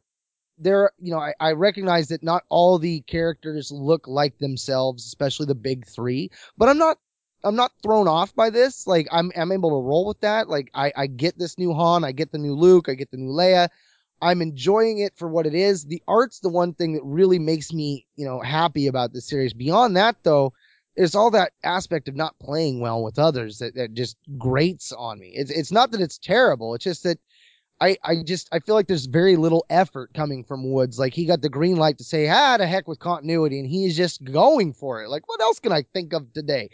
there, 0.60 0.92
you 1.00 1.12
know, 1.12 1.20
I, 1.20 1.34
I 1.40 1.52
recognize 1.54 2.10
that 2.10 2.24
not 2.24 2.44
all 2.50 2.78
the 2.78 3.02
characters 3.02 3.72
look 3.72 4.08
like 4.08 4.38
themselves, 4.38 5.06
especially 5.06 5.48
the 5.48 5.56
big 5.56 5.88
three. 5.88 6.32
But 6.58 6.70
I'm 6.70 6.78
not 6.78 6.98
I'm 7.44 7.56
not 7.56 7.72
thrown 7.82 8.08
off 8.08 8.36
by 8.36 8.50
this. 8.50 8.86
Like 8.86 9.08
I'm 9.12 9.32
I'm 9.36 9.52
able 9.52 9.70
to 9.70 9.88
roll 9.88 10.08
with 10.08 10.22
that. 10.22 10.50
Like 10.50 10.70
I 10.74 10.92
I 10.96 11.08
get 11.08 11.38
this 11.38 11.58
new 11.58 11.74
Han, 11.74 12.04
I 12.04 12.12
get 12.12 12.32
the 12.32 12.38
new 12.38 12.56
Luke, 12.56 12.90
I 12.90 12.94
get 12.94 13.12
the 13.12 13.18
new 13.18 13.32
Leia. 13.32 13.70
I'm 14.22 14.42
enjoying 14.42 15.00
it 15.00 15.14
for 15.16 15.30
what 15.30 15.46
it 15.46 15.56
is. 15.56 15.86
The 15.86 16.04
art's 16.08 16.40
the 16.42 16.50
one 16.50 16.74
thing 16.74 16.94
that 16.94 17.04
really 17.04 17.40
makes 17.40 17.72
me, 17.72 18.06
you 18.18 18.26
know, 18.26 18.42
happy 18.42 18.88
about 18.88 19.14
the 19.14 19.22
series. 19.22 19.54
Beyond 19.54 19.96
that, 19.96 20.18
though, 20.24 20.52
there's 20.98 21.16
all 21.16 21.32
that 21.32 21.54
aspect 21.64 22.10
of 22.10 22.16
not 22.18 22.38
playing 22.38 22.82
well 22.82 23.02
with 23.02 23.18
others 23.18 23.60
that, 23.60 23.76
that 23.76 23.94
just 23.94 24.18
grates 24.38 24.92
on 24.92 25.20
me. 25.20 25.32
It's, 25.34 25.52
it's 25.52 25.72
not 25.72 25.92
that 25.92 26.02
it's 26.02 26.18
terrible. 26.18 26.76
It's 26.76 26.84
just 26.84 27.04
that 27.04 27.18
I, 27.82 27.98
I 28.04 28.24
just, 28.24 28.50
I 28.52 28.60
feel 28.60 28.76
like 28.76 28.88
there's 28.88 29.06
very 29.06 29.36
little 29.36 29.66
effort 29.70 30.14
coming 30.14 30.44
from 30.44 30.70
Woods. 30.72 31.00
Like 31.00 31.14
he 31.14 31.26
got 31.26 31.42
the 31.42 31.50
green 31.50 31.78
light 31.78 32.00
to 32.00 32.04
say, 32.04 32.28
ah, 32.28 32.58
the 32.58 32.68
heck 32.68 32.88
with 32.88 33.00
continuity. 33.00 33.60
And 33.60 33.68
he 33.68 33.86
is 33.86 33.96
just 33.96 34.24
going 34.24 34.74
for 34.74 35.04
it. 35.04 35.10
Like, 35.10 35.28
what 35.28 35.42
else 35.42 35.60
can 35.60 35.72
I 35.72 35.84
think 35.94 36.14
of 36.14 36.34
today? 36.34 36.70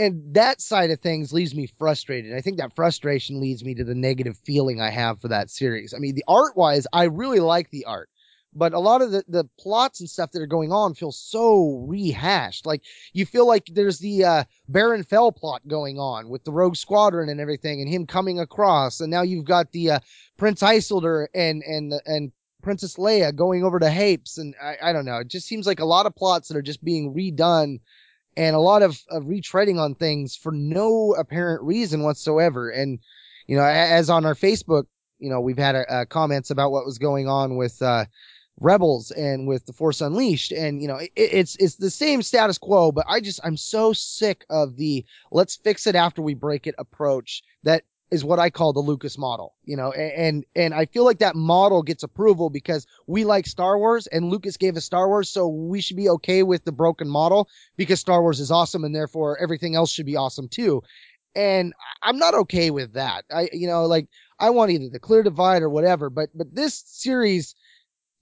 and 0.00 0.34
that 0.34 0.60
side 0.60 0.90
of 0.90 1.00
things 1.00 1.32
leaves 1.32 1.54
me 1.54 1.68
frustrated. 1.78 2.34
I 2.34 2.40
think 2.40 2.56
that 2.58 2.74
frustration 2.74 3.40
leads 3.40 3.62
me 3.62 3.74
to 3.74 3.84
the 3.84 3.94
negative 3.94 4.38
feeling 4.44 4.80
I 4.80 4.90
have 4.90 5.20
for 5.20 5.28
that 5.28 5.50
series. 5.50 5.92
I 5.94 5.98
mean, 5.98 6.14
the 6.14 6.24
art 6.26 6.56
wise, 6.56 6.86
I 6.92 7.04
really 7.04 7.40
like 7.40 7.70
the 7.70 7.84
art, 7.84 8.08
but 8.52 8.72
a 8.72 8.78
lot 8.78 9.00
of 9.00 9.12
the, 9.12 9.24
the 9.28 9.44
plots 9.58 10.00
and 10.00 10.10
stuff 10.10 10.32
that 10.32 10.42
are 10.42 10.46
going 10.46 10.72
on 10.72 10.94
feel 10.94 11.12
so 11.12 11.84
rehashed. 11.86 12.66
Like 12.66 12.82
you 13.12 13.24
feel 13.24 13.46
like 13.46 13.66
there's 13.66 13.98
the, 13.98 14.24
uh, 14.24 14.44
Baron 14.68 15.04
Fel 15.04 15.30
plot 15.30 15.66
going 15.68 15.98
on 15.98 16.28
with 16.28 16.44
the 16.44 16.52
Rogue 16.52 16.76
Squadron 16.76 17.28
and 17.28 17.40
everything 17.40 17.80
and 17.80 17.88
him 17.88 18.06
coming 18.06 18.40
across. 18.40 19.00
And 19.00 19.10
now 19.10 19.22
you've 19.22 19.44
got 19.44 19.70
the, 19.72 19.90
uh, 19.92 20.00
Prince 20.36 20.62
Isolder 20.62 21.28
and, 21.34 21.62
and, 21.62 21.92
and 22.04 22.32
Princess 22.62 22.96
Leia 22.96 23.34
going 23.34 23.62
over 23.62 23.78
to 23.78 23.88
Hapes. 23.88 24.38
And 24.38 24.54
I, 24.60 24.76
I 24.82 24.92
don't 24.92 25.04
know. 25.04 25.18
It 25.18 25.28
just 25.28 25.46
seems 25.46 25.66
like 25.66 25.80
a 25.80 25.84
lot 25.84 26.06
of 26.06 26.16
plots 26.16 26.48
that 26.48 26.56
are 26.56 26.62
just 26.62 26.82
being 26.82 27.14
redone 27.14 27.80
and 28.36 28.56
a 28.56 28.60
lot 28.60 28.82
of, 28.82 28.98
of 29.08 29.24
retreading 29.24 29.78
on 29.78 29.94
things 29.94 30.34
for 30.34 30.50
no 30.50 31.14
apparent 31.14 31.62
reason 31.62 32.02
whatsoever. 32.02 32.68
And, 32.70 32.98
you 33.46 33.56
know, 33.56 33.64
as 33.64 34.10
on 34.10 34.26
our 34.26 34.34
Facebook, 34.34 34.84
you 35.18 35.30
know, 35.30 35.40
we've 35.40 35.58
had 35.58 35.74
a, 35.74 36.00
a 36.00 36.06
comments 36.06 36.50
about 36.50 36.72
what 36.72 36.84
was 36.84 36.98
going 36.98 37.28
on 37.28 37.56
with, 37.56 37.80
uh, 37.82 38.06
Rebels 38.60 39.10
and 39.10 39.48
with 39.48 39.64
the 39.66 39.72
Force 39.72 40.00
Unleashed. 40.02 40.52
And, 40.52 40.80
you 40.80 40.88
know, 40.88 40.96
it, 40.96 41.10
it's, 41.16 41.56
it's 41.56 41.76
the 41.76 41.90
same 41.90 42.22
status 42.22 42.58
quo, 42.58 42.92
but 42.92 43.06
I 43.08 43.20
just, 43.20 43.40
I'm 43.42 43.56
so 43.56 43.92
sick 43.92 44.44
of 44.50 44.76
the 44.76 45.04
let's 45.32 45.56
fix 45.56 45.86
it 45.86 45.96
after 45.96 46.22
we 46.22 46.34
break 46.34 46.66
it 46.66 46.74
approach 46.78 47.42
that 47.64 47.84
is 48.10 48.24
what 48.24 48.40
I 48.40 48.50
call 48.50 48.72
the 48.72 48.80
Lucas 48.80 49.16
model, 49.16 49.54
you 49.64 49.76
know, 49.76 49.92
and, 49.92 50.44
and 50.56 50.74
I 50.74 50.86
feel 50.86 51.04
like 51.04 51.20
that 51.20 51.36
model 51.36 51.82
gets 51.82 52.02
approval 52.02 52.50
because 52.50 52.86
we 53.06 53.24
like 53.24 53.46
Star 53.46 53.78
Wars 53.78 54.08
and 54.08 54.30
Lucas 54.30 54.56
gave 54.56 54.76
us 54.76 54.84
Star 54.84 55.06
Wars. 55.06 55.28
So 55.28 55.46
we 55.46 55.80
should 55.80 55.96
be 55.96 56.08
okay 56.10 56.42
with 56.42 56.64
the 56.64 56.72
broken 56.72 57.08
model 57.08 57.48
because 57.76 58.00
Star 58.00 58.20
Wars 58.20 58.40
is 58.40 58.50
awesome 58.50 58.82
and 58.84 58.94
therefore 58.94 59.38
everything 59.40 59.76
else 59.76 59.92
should 59.92 60.06
be 60.06 60.16
awesome 60.16 60.48
too. 60.48 60.82
And 61.36 61.72
I'm 62.02 62.18
not 62.18 62.34
okay 62.34 62.70
with 62.70 62.94
that. 62.94 63.24
I, 63.32 63.48
you 63.52 63.68
know, 63.68 63.86
like 63.86 64.08
I 64.40 64.50
want 64.50 64.72
either 64.72 64.88
the 64.88 64.98
clear 64.98 65.22
divide 65.22 65.62
or 65.62 65.70
whatever, 65.70 66.10
but, 66.10 66.30
but 66.34 66.52
this 66.52 66.82
series, 66.86 67.54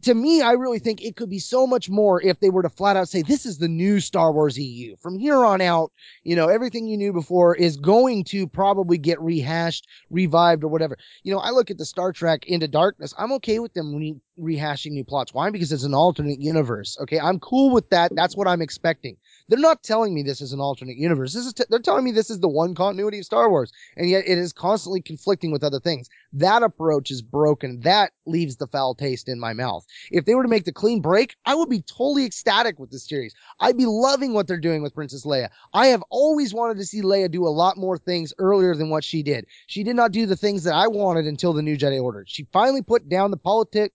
to 0.03 0.15
me, 0.15 0.41
I 0.41 0.53
really 0.53 0.79
think 0.79 1.03
it 1.03 1.17
could 1.17 1.29
be 1.29 1.41
so 1.41 1.67
much 1.67 1.91
more 1.91 2.23
if 2.23 2.39
they 2.39 2.51
were 2.51 2.63
to 2.63 2.69
flat 2.69 2.97
out 2.97 3.09
say, 3.09 3.23
this 3.23 3.45
is 3.45 3.59
the 3.59 3.69
new 3.69 3.99
Star 3.99 4.33
Wars 4.33 4.57
EU. 4.57 4.97
From 4.97 5.19
here 5.19 5.45
on 5.45 5.61
out, 5.61 5.91
you 6.23 6.37
know, 6.37 6.49
everything 6.49 6.87
you 6.87 6.97
knew 6.97 7.13
before 7.13 7.57
is 7.57 7.77
going 7.77 8.25
to 8.25 8.47
probably 8.47 8.97
get 8.97 9.21
rehashed, 9.21 9.89
revived, 10.09 10.63
or 10.63 10.69
whatever. 10.69 10.97
You 11.25 11.35
know, 11.35 11.41
I 11.41 11.51
look 11.51 11.71
at 11.71 11.79
the 11.79 11.85
Star 11.85 12.13
Trek 12.13 12.47
Into 12.47 12.69
Darkness. 12.69 13.13
I'm 13.19 13.33
okay 13.33 13.59
with 13.59 13.75
them 13.75 13.95
re- 13.95 14.21
rehashing 14.39 14.93
new 14.93 15.05
plots. 15.05 15.35
Why? 15.35 15.51
Because 15.51 15.73
it's 15.73 15.85
an 15.85 15.95
alternate 15.95 16.41
universe. 16.41 16.97
Okay. 17.01 17.19
I'm 17.19 17.41
cool 17.41 17.73
with 17.73 17.91
that. 17.91 18.15
That's 18.15 18.37
what 18.37 18.47
I'm 18.47 18.63
expecting. 18.63 19.17
They're 19.49 19.59
not 19.59 19.83
telling 19.83 20.15
me 20.15 20.23
this 20.23 20.41
is 20.41 20.53
an 20.53 20.61
alternate 20.61 20.97
universe. 20.97 21.33
This 21.33 21.47
is, 21.47 21.55
t- 21.55 21.65
they're 21.71 21.79
telling 21.79 22.05
me 22.05 22.13
this 22.13 22.31
is 22.31 22.39
the 22.39 22.49
one 22.49 22.75
continuity 22.75 23.21
of 23.21 23.25
Star 23.25 23.49
Wars. 23.49 23.73
And 23.97 24.09
yet 24.09 24.25
it 24.27 24.37
is 24.37 24.53
constantly 24.53 25.01
conflicting 25.01 25.51
with 25.51 25.65
other 25.65 25.81
things. 25.81 26.09
That 26.35 26.63
approach 26.63 27.11
is 27.11 27.23
broken. 27.23 27.81
That 27.81 28.13
leaves 28.27 28.57
the 28.57 28.67
foul 28.67 28.95
taste 28.95 29.29
in 29.29 29.41
my 29.41 29.55
mouth. 29.55 29.87
If 30.11 30.27
they 30.27 30.35
were 30.35 30.43
to 30.43 30.49
make 30.49 30.65
the 30.65 30.73
clean 30.73 31.01
break, 31.01 31.35
I 31.47 31.55
would 31.55 31.71
be 31.71 31.81
totally 31.81 32.27
ecstatic 32.27 32.79
with 32.79 32.91
this 32.91 33.09
series. 33.09 33.35
I'd 33.59 33.79
be 33.79 33.87
loving 33.87 34.35
what 34.35 34.47
they're 34.47 34.61
doing 34.61 34.83
with 34.83 34.95
Princess 34.95 35.25
Leia. 35.25 35.49
I 35.73 35.89
have 35.89 36.05
always 36.11 36.53
wanted 36.53 36.77
to 36.79 36.85
see 36.85 37.01
Leia 37.01 37.31
do 37.31 37.47
a 37.47 37.49
lot 37.49 37.79
more 37.79 37.97
things 37.97 38.35
earlier 38.39 38.75
than 38.75 38.91
what 38.91 39.05
she 39.05 39.23
did. 39.23 39.47
She 39.67 39.83
did 39.83 39.97
not 39.97 40.13
do 40.13 40.27
the 40.27 40.37
things 40.37 40.65
that 40.65 40.75
I 40.75 40.89
wanted 40.89 41.27
until 41.27 41.55
the 41.55 41.63
New 41.63 41.79
Jedi 41.79 42.03
Order. 42.03 42.25
She 42.27 42.47
finally 42.53 42.83
put 42.83 43.09
down 43.09 43.31
the 43.31 43.39
politics 43.39 43.95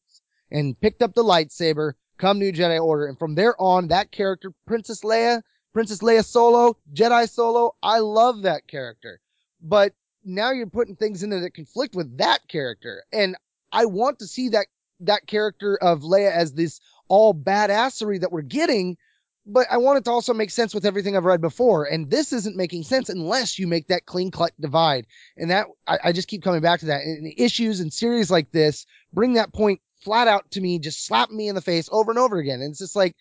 and 0.49 0.79
picked 0.79 1.01
up 1.01 1.13
the 1.13 1.23
lightsaber 1.23 1.93
come 2.17 2.39
New 2.39 2.51
Jedi 2.51 2.81
Order. 2.81 3.07
And 3.07 3.17
from 3.17 3.35
there 3.35 3.59
on, 3.61 3.89
that 3.89 4.11
character, 4.11 4.53
Princess 4.65 5.01
Leia, 5.01 5.41
Princess 5.73 5.99
Leia 5.99 6.23
Solo, 6.23 6.77
Jedi 6.93 7.29
Solo, 7.29 7.75
I 7.81 7.99
love 7.99 8.43
that 8.43 8.67
character. 8.67 9.19
But 9.61 9.93
now 10.23 10.51
you're 10.51 10.67
putting 10.67 10.95
things 10.95 11.23
in 11.23 11.29
there 11.29 11.41
that 11.41 11.53
conflict 11.53 11.95
with 11.95 12.17
that 12.17 12.47
character. 12.47 13.03
And 13.11 13.35
I 13.71 13.85
want 13.85 14.19
to 14.19 14.27
see 14.27 14.49
that 14.49 14.67
that 15.01 15.27
character 15.27 15.77
of 15.81 16.01
Leia 16.01 16.31
as 16.31 16.53
this 16.53 16.79
all 17.07 17.33
badassery 17.33 18.21
that 18.21 18.31
we're 18.31 18.41
getting, 18.41 18.97
but 19.45 19.67
I 19.69 19.77
want 19.77 19.97
it 19.97 20.05
to 20.05 20.11
also 20.11 20.33
make 20.33 20.51
sense 20.51 20.73
with 20.73 20.85
everything 20.85 21.17
I've 21.17 21.25
read 21.25 21.41
before. 21.41 21.85
And 21.85 22.09
this 22.09 22.31
isn't 22.31 22.55
making 22.55 22.83
sense 22.83 23.09
unless 23.09 23.59
you 23.59 23.67
make 23.67 23.87
that 23.87 24.05
clean 24.05 24.31
cut 24.31 24.51
divide. 24.59 25.05
And 25.35 25.51
that 25.51 25.67
I, 25.85 25.97
I 26.05 26.11
just 26.13 26.27
keep 26.27 26.43
coming 26.43 26.61
back 26.61 26.79
to 26.81 26.87
that. 26.87 27.01
And 27.01 27.33
issues 27.37 27.79
and 27.79 27.91
series 27.91 28.31
like 28.31 28.51
this 28.51 28.85
bring 29.11 29.33
that 29.33 29.53
point 29.53 29.81
flat 30.03 30.27
out 30.27 30.51
to 30.51 30.61
me, 30.61 30.79
just 30.79 31.05
slap 31.05 31.29
me 31.29 31.47
in 31.47 31.55
the 31.55 31.61
face 31.61 31.89
over 31.91 32.11
and 32.11 32.19
over 32.19 32.37
again. 32.37 32.61
And 32.61 32.71
it's 32.71 32.79
just 32.79 32.95
like 32.95 33.15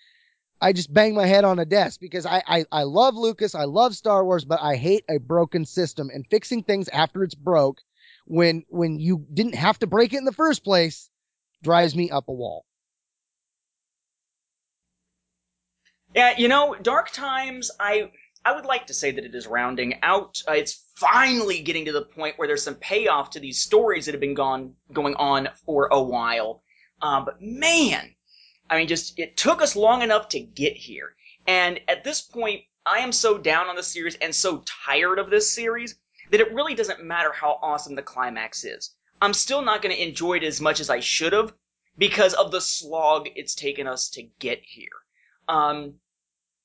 I 0.61 0.73
just 0.73 0.93
bang 0.93 1.15
my 1.15 1.27
head 1.27 1.45
on 1.45 1.59
a 1.59 1.65
desk 1.65 2.01
because 2.01 2.27
I, 2.27 2.43
I 2.47 2.65
I 2.71 2.83
love 2.85 3.15
Lucas, 3.15 3.55
I 3.55 3.65
love 3.65 3.95
Star 3.95 4.25
Wars, 4.25 4.45
but 4.45 4.61
I 4.63 4.77
hate 4.77 5.05
a 5.09 5.19
broken 5.19 5.65
system 5.65 6.11
and 6.13 6.27
fixing 6.31 6.63
things 6.63 6.89
after 6.89 7.25
it's 7.25 7.35
broke 7.35 7.81
when 8.27 8.65
when 8.69 8.99
you 8.99 9.27
didn't 9.33 9.57
have 9.57 9.79
to 9.81 9.87
break 9.87 10.13
it 10.13 10.19
in 10.19 10.25
the 10.25 10.33
first 10.33 10.63
place 10.65 11.11
drives 11.63 11.95
me 11.95 12.11
up 12.11 12.29
a 12.29 12.33
wall. 12.33 12.65
Yeah, 16.15 16.37
you 16.37 16.49
know, 16.49 16.77
Dark 16.81 17.11
Times, 17.11 17.71
I 17.81 18.11
I 18.45 18.55
would 18.55 18.65
like 18.65 18.87
to 18.87 18.95
say 18.95 19.13
that 19.13 19.25
it 19.25 19.35
is 19.35 19.47
rounding 19.47 20.01
out. 20.03 20.43
Uh, 20.49 20.53
it's 20.53 20.85
finally 20.97 21.61
getting 21.61 21.87
to 21.87 21.93
the 21.93 22.03
point 22.03 22.39
where 22.39 22.49
there's 22.49 22.63
some 22.63 22.75
payoff 22.75 23.31
to 23.31 23.41
these 23.41 23.63
stories 23.63 24.07
that 24.07 24.13
have 24.13 24.21
been 24.21 24.35
gone 24.35 24.75
going 24.93 25.15
on 25.15 25.49
for 25.65 25.89
a 25.91 26.03
while. 26.03 26.63
Um, 27.03 27.25
but 27.25 27.43
man, 27.43 28.15
I 28.71 28.79
mean, 28.79 28.89
just 28.89 29.19
it 29.19 29.37
took 29.37 29.61
us 29.61 29.77
long 29.77 30.03
enough 30.03 30.29
to 30.31 30.41
get 30.41 30.77
here, 30.77 31.15
and 31.47 31.81
at 31.89 32.05
this 32.05 32.23
point, 32.23 32.63
I 32.87 32.99
am 33.01 33.13
so 33.13 33.37
down 33.37 33.69
on 33.69 33.77
the 33.77 33.83
series 33.83 34.17
and 34.17 34.35
so 34.35 34.63
tired 34.87 35.19
of 35.19 35.29
this 35.29 35.53
series 35.53 35.97
that 36.31 36.41
it 36.41 36.53
really 36.53 36.75
doesn't 36.75 37.05
matter 37.05 37.33
how 37.33 37.59
awesome 37.63 37.95
the 37.95 38.03
climax 38.03 38.65
is. 38.65 38.95
I'm 39.21 39.35
still 39.35 39.63
not 39.63 39.83
going 39.83 39.95
to 39.95 40.03
enjoy 40.03 40.39
it 40.39 40.45
as 40.45 40.61
much 40.61 40.81
as 40.81 40.91
I 40.91 41.01
should 41.01 41.33
have 41.33 41.53
because 41.99 42.35
of 42.35 42.51
the 42.51 42.61
slog 42.61 43.29
it's 43.37 43.55
taken 43.55 43.87
us 43.87 44.09
to 44.11 44.23
get 44.39 44.63
here. 44.65 44.89
Um, 45.49 46.01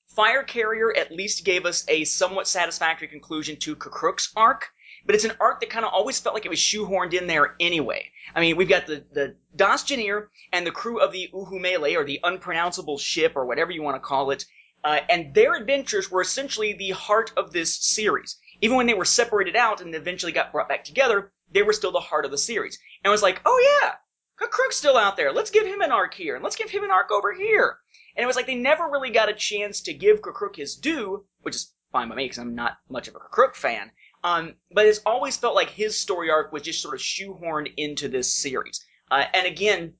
Fire 0.07 0.43
Carrier 0.43 0.95
at 0.95 1.11
least 1.11 1.45
gave 1.45 1.65
us 1.65 1.85
a 1.87 2.03
somewhat 2.05 2.47
satisfactory 2.47 3.07
conclusion 3.07 3.57
to 3.57 3.75
K'Kruhk's 3.75 4.31
arc, 4.35 4.71
but 5.07 5.15
it's 5.15 5.23
an 5.23 5.37
arc 5.39 5.61
that 5.61 5.69
kind 5.69 5.85
of 5.85 5.93
always 5.93 6.19
felt 6.19 6.35
like 6.35 6.45
it 6.45 6.49
was 6.49 6.59
shoehorned 6.59 7.13
in 7.13 7.25
there 7.25 7.55
anyway. 7.59 8.11
I 8.35 8.41
mean, 8.41 8.57
we've 8.57 8.69
got 8.69 8.85
the, 8.85 9.05
the 9.13 9.35
Jennir 9.55 10.27
and 10.51 10.67
the 10.67 10.71
crew 10.71 10.99
of 10.99 11.13
the 11.13 11.29
Uhumele, 11.33 11.95
or 11.95 12.03
the 12.03 12.19
unpronounceable 12.23 12.99
ship, 12.99 13.33
or 13.35 13.45
whatever 13.45 13.71
you 13.71 13.81
want 13.81 13.95
to 13.95 14.01
call 14.01 14.31
it, 14.31 14.45
uh, 14.83 14.99
and 15.09 15.33
their 15.33 15.55
adventures 15.55 16.11
were 16.11 16.21
essentially 16.21 16.73
the 16.73 16.91
heart 16.91 17.31
of 17.37 17.51
this 17.51 17.75
series. 17.75 18.37
Even 18.61 18.75
when 18.75 18.85
they 18.85 18.93
were 18.93 19.05
separated 19.05 19.55
out 19.55 19.81
and 19.81 19.95
eventually 19.95 20.31
got 20.31 20.51
brought 20.51 20.69
back 20.69 20.83
together, 20.83 21.31
they 21.51 21.63
were 21.63 21.73
still 21.73 21.91
the 21.91 21.99
heart 21.99 22.25
of 22.25 22.31
the 22.31 22.37
series. 22.37 22.77
And 23.03 23.09
it 23.09 23.13
was 23.13 23.23
like, 23.23 23.41
oh 23.45 23.79
yeah, 23.81 23.93
K'Kruhk's 24.39 24.75
still 24.75 24.97
out 24.97 25.15
there. 25.15 25.31
Let's 25.31 25.51
give 25.51 25.65
him 25.65 25.81
an 25.81 25.91
arc 25.91 26.13
here, 26.13 26.35
and 26.35 26.43
let's 26.43 26.57
give 26.57 26.69
him 26.69 26.83
an 26.83 26.91
arc 26.91 27.11
over 27.11 27.33
here. 27.33 27.77
And 28.15 28.23
it 28.23 28.27
was 28.27 28.35
like 28.35 28.45
they 28.45 28.55
never 28.55 28.89
really 28.89 29.11
got 29.11 29.29
a 29.29 29.33
chance 29.33 29.81
to 29.81 29.93
give 29.93 30.21
K'Kruhk 30.21 30.57
his 30.57 30.75
due, 30.75 31.25
which 31.41 31.55
is 31.55 31.73
fine 31.91 32.09
by 32.09 32.15
me 32.15 32.25
because 32.25 32.39
I'm 32.39 32.55
not 32.55 32.77
much 32.89 33.07
of 33.07 33.15
a 33.15 33.19
K'Kruhk 33.19 33.55
fan. 33.55 33.91
Um, 34.23 34.55
but 34.71 34.85
it's 34.85 35.01
always 35.05 35.37
felt 35.37 35.55
like 35.55 35.69
his 35.69 35.97
story 35.97 36.29
arc 36.29 36.51
was 36.51 36.63
just 36.63 36.81
sort 36.81 36.95
of 36.95 37.01
shoehorned 37.01 37.73
into 37.77 38.07
this 38.07 38.33
series. 38.33 38.83
Uh, 39.09 39.25
and 39.33 39.45
again, 39.45 39.93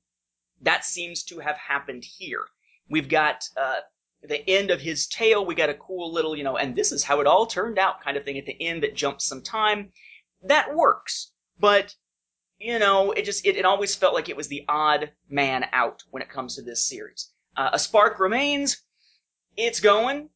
that 0.62 0.84
seems 0.84 1.22
to 1.24 1.38
have 1.38 1.56
happened 1.56 2.04
here. 2.04 2.44
We've 2.90 3.08
got 3.08 3.48
uh, 3.56 3.80
the 4.22 4.48
end 4.48 4.70
of 4.70 4.80
his 4.80 5.06
tale. 5.06 5.46
We 5.46 5.54
got 5.54 5.70
a 5.70 5.74
cool 5.74 6.12
little, 6.12 6.36
you 6.36 6.44
know, 6.44 6.56
and 6.56 6.74
this 6.74 6.92
is 6.92 7.04
how 7.04 7.20
it 7.20 7.26
all 7.26 7.46
turned 7.46 7.78
out 7.78 8.02
kind 8.02 8.16
of 8.16 8.24
thing 8.24 8.38
at 8.38 8.46
the 8.46 8.60
end 8.60 8.82
that 8.82 8.96
jumps 8.96 9.24
some 9.24 9.42
time. 9.42 9.92
That 10.42 10.74
works. 10.74 11.32
But 11.58 11.94
you 12.58 12.78
know, 12.78 13.12
it 13.12 13.24
just 13.24 13.46
it, 13.46 13.56
it 13.56 13.64
always 13.64 13.94
felt 13.94 14.14
like 14.14 14.28
it 14.28 14.36
was 14.36 14.48
the 14.48 14.64
odd 14.68 15.12
man 15.28 15.66
out 15.72 16.02
when 16.10 16.22
it 16.22 16.28
comes 16.28 16.56
to 16.56 16.62
this 16.62 16.84
series. 16.84 17.32
Uh, 17.56 17.70
a 17.72 17.78
spark 17.78 18.18
remains. 18.18 18.82
It's 19.56 19.80
going. 19.80 20.30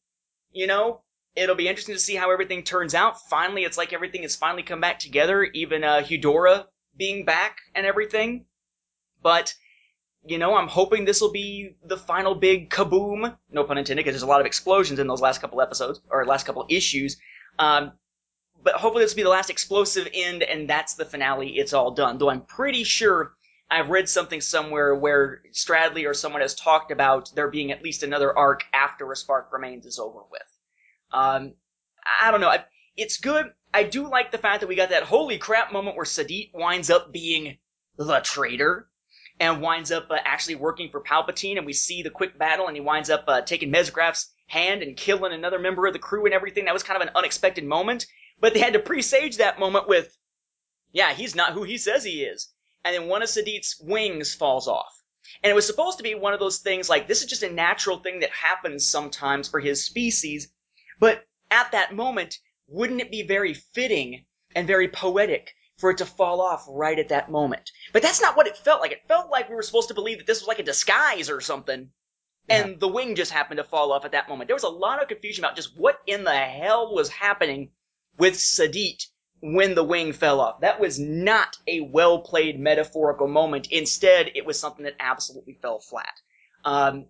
You 0.51 0.67
know, 0.67 1.02
it'll 1.35 1.55
be 1.55 1.67
interesting 1.67 1.95
to 1.95 2.01
see 2.01 2.15
how 2.15 2.31
everything 2.31 2.63
turns 2.63 2.93
out. 2.93 3.27
Finally, 3.29 3.63
it's 3.63 3.77
like 3.77 3.93
everything 3.93 4.21
has 4.23 4.35
finally 4.35 4.63
come 4.63 4.81
back 4.81 4.99
together. 4.99 5.43
Even 5.43 5.83
uh, 5.83 6.03
Eudora 6.07 6.67
being 6.95 7.25
back 7.25 7.57
and 7.75 7.85
everything. 7.85 8.45
But 9.21 9.53
you 10.25 10.37
know, 10.37 10.55
I'm 10.55 10.69
hoping 10.69 11.03
this 11.03 11.19
will 11.19 11.31
be 11.31 11.75
the 11.83 11.97
final 11.97 12.33
big 12.33 12.69
kaboom. 12.69 13.35
No 13.51 13.63
pun 13.63 13.77
intended, 13.77 14.03
because 14.03 14.13
there's 14.13 14.23
a 14.23 14.27
lot 14.27 14.39
of 14.39 14.45
explosions 14.45 14.99
in 14.99 15.07
those 15.07 15.21
last 15.21 15.41
couple 15.41 15.61
episodes 15.61 15.99
or 16.09 16.25
last 16.25 16.45
couple 16.45 16.65
issues. 16.69 17.17
Um, 17.59 17.91
but 18.63 18.75
hopefully 18.75 19.03
this 19.03 19.11
will 19.11 19.17
be 19.17 19.23
the 19.23 19.29
last 19.29 19.49
explosive 19.49 20.07
end 20.13 20.41
and 20.43 20.69
that's 20.69 20.93
the 20.93 21.03
finale. 21.03 21.57
It's 21.57 21.73
all 21.73 21.91
done. 21.91 22.17
Though 22.17 22.29
I'm 22.29 22.41
pretty 22.41 22.85
sure 22.85 23.33
I've 23.69 23.89
read 23.89 24.07
something 24.07 24.39
somewhere 24.39 24.95
where 24.95 25.41
Stradley 25.51 26.07
or 26.07 26.13
someone 26.13 26.41
has 26.41 26.55
talked 26.55 26.91
about 26.91 27.31
there 27.35 27.49
being 27.49 27.71
at 27.71 27.83
least 27.83 28.03
another 28.03 28.37
arc 28.37 28.63
after 28.73 29.11
A 29.11 29.15
Spark 29.15 29.51
Remains 29.51 29.85
is 29.85 29.99
over 29.99 30.19
with. 30.31 30.52
Um, 31.13 31.53
I 32.21 32.31
don't 32.31 32.41
know. 32.41 32.49
I, 32.49 32.65
it's 32.97 33.17
good. 33.17 33.51
I 33.73 33.83
do 33.83 34.09
like 34.09 34.31
the 34.31 34.37
fact 34.37 34.61
that 34.61 34.67
we 34.67 34.75
got 34.75 34.89
that 34.89 35.03
holy 35.03 35.37
crap 35.37 35.71
moment 35.71 35.95
where 35.95 36.05
Sadit 36.05 36.51
winds 36.53 36.89
up 36.89 37.11
being 37.11 37.57
the 37.97 38.19
traitor 38.19 38.87
and 39.39 39.61
winds 39.61 39.91
up 39.91 40.07
uh, 40.09 40.17
actually 40.23 40.55
working 40.55 40.89
for 40.89 41.01
Palpatine, 41.01 41.57
and 41.57 41.65
we 41.65 41.73
see 41.73 42.03
the 42.03 42.09
quick 42.09 42.37
battle, 42.37 42.67
and 42.67 42.75
he 42.75 42.81
winds 42.81 43.09
up 43.09 43.23
uh, 43.27 43.41
taking 43.41 43.71
Mezgraf's 43.71 44.31
hand 44.47 44.83
and 44.83 44.97
killing 44.97 45.33
another 45.33 45.59
member 45.59 45.87
of 45.87 45.93
the 45.93 45.99
crew 45.99 46.25
and 46.25 46.33
everything. 46.33 46.65
That 46.65 46.73
was 46.73 46.83
kind 46.83 47.01
of 47.01 47.07
an 47.07 47.15
unexpected 47.15 47.63
moment, 47.63 48.05
but 48.39 48.53
they 48.53 48.59
had 48.59 48.73
to 48.73 48.79
presage 48.79 49.37
that 49.37 49.59
moment 49.59 49.87
with, 49.87 50.15
yeah, 50.91 51.13
he's 51.13 51.35
not 51.35 51.53
who 51.53 51.63
he 51.63 51.77
says 51.77 52.03
he 52.03 52.23
is. 52.23 52.53
And 52.85 52.93
then 52.93 53.07
one 53.07 53.21
of 53.23 53.29
Sadit's 53.29 53.79
wings 53.81 54.35
falls 54.35 54.67
off. 54.67 54.93
And 55.41 55.49
it 55.49 55.55
was 55.55 55.65
supposed 55.65 55.97
to 55.97 56.03
be 56.03 56.15
one 56.15 56.33
of 56.33 56.39
those 56.39 56.59
things 56.59 56.89
like 56.89 57.07
this 57.07 57.21
is 57.21 57.29
just 57.29 57.43
a 57.43 57.51
natural 57.51 57.99
thing 57.99 58.19
that 58.19 58.29
happens 58.29 58.85
sometimes 58.85 59.47
for 59.47 59.59
his 59.59 59.85
species. 59.85 60.51
But 60.99 61.25
at 61.51 61.71
that 61.71 61.95
moment, 61.95 62.37
wouldn't 62.67 63.01
it 63.01 63.11
be 63.11 63.23
very 63.23 63.53
fitting 63.53 64.25
and 64.55 64.67
very 64.67 64.87
poetic 64.87 65.53
for 65.77 65.91
it 65.91 65.97
to 65.97 66.05
fall 66.05 66.41
off 66.41 66.65
right 66.67 66.97
at 66.97 67.09
that 67.09 67.31
moment? 67.31 67.71
But 67.91 68.01
that's 68.01 68.21
not 68.21 68.37
what 68.37 68.47
it 68.47 68.57
felt 68.57 68.81
like. 68.81 68.91
It 68.91 69.07
felt 69.07 69.29
like 69.29 69.49
we 69.49 69.55
were 69.55 69.61
supposed 69.61 69.89
to 69.89 69.93
believe 69.93 70.19
that 70.19 70.27
this 70.27 70.41
was 70.41 70.47
like 70.47 70.59
a 70.59 70.63
disguise 70.63 71.29
or 71.29 71.41
something. 71.41 71.89
And 72.49 72.79
the 72.79 72.89
wing 72.89 73.15
just 73.15 73.31
happened 73.31 73.57
to 73.59 73.63
fall 73.63 73.93
off 73.93 74.03
at 74.03 74.11
that 74.11 74.27
moment. 74.27 74.47
There 74.47 74.55
was 74.55 74.63
a 74.63 74.69
lot 74.69 75.01
of 75.01 75.07
confusion 75.07 75.45
about 75.45 75.55
just 75.55 75.77
what 75.77 75.99
in 76.05 76.25
the 76.25 76.35
hell 76.35 76.93
was 76.93 77.09
happening 77.09 77.71
with 78.17 78.35
Sadit 78.35 79.05
when 79.41 79.75
the 79.75 79.83
wing 79.83 80.13
fell 80.13 80.41
off. 80.41 80.61
That 80.61 80.79
was 80.79 80.99
not 80.99 81.57
a 81.67 81.81
well 81.81 82.19
played 82.19 82.59
metaphorical 82.59 83.27
moment. 83.27 83.67
Instead, 83.71 84.31
it 84.35 84.45
was 84.45 84.59
something 84.59 84.83
that 84.83 84.95
absolutely 84.99 85.53
fell 85.61 85.79
flat. 85.79 86.13
Um, 86.65 87.05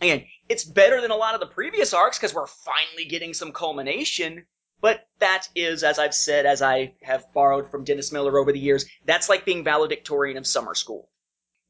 again, 0.00 0.24
it's 0.48 0.64
better 0.64 1.00
than 1.00 1.10
a 1.10 1.16
lot 1.16 1.34
of 1.34 1.40
the 1.40 1.46
previous 1.46 1.92
arcs 1.92 2.18
because 2.18 2.34
we're 2.34 2.46
finally 2.46 3.04
getting 3.04 3.34
some 3.34 3.52
culmination. 3.52 4.46
But 4.80 5.08
that 5.18 5.48
is, 5.56 5.82
as 5.82 5.98
I've 5.98 6.14
said, 6.14 6.46
as 6.46 6.62
I 6.62 6.94
have 7.02 7.32
borrowed 7.32 7.70
from 7.70 7.84
Dennis 7.84 8.12
Miller 8.12 8.38
over 8.38 8.52
the 8.52 8.60
years, 8.60 8.86
that's 9.04 9.28
like 9.28 9.44
being 9.44 9.64
valedictorian 9.64 10.36
of 10.36 10.46
summer 10.46 10.74
school. 10.74 11.10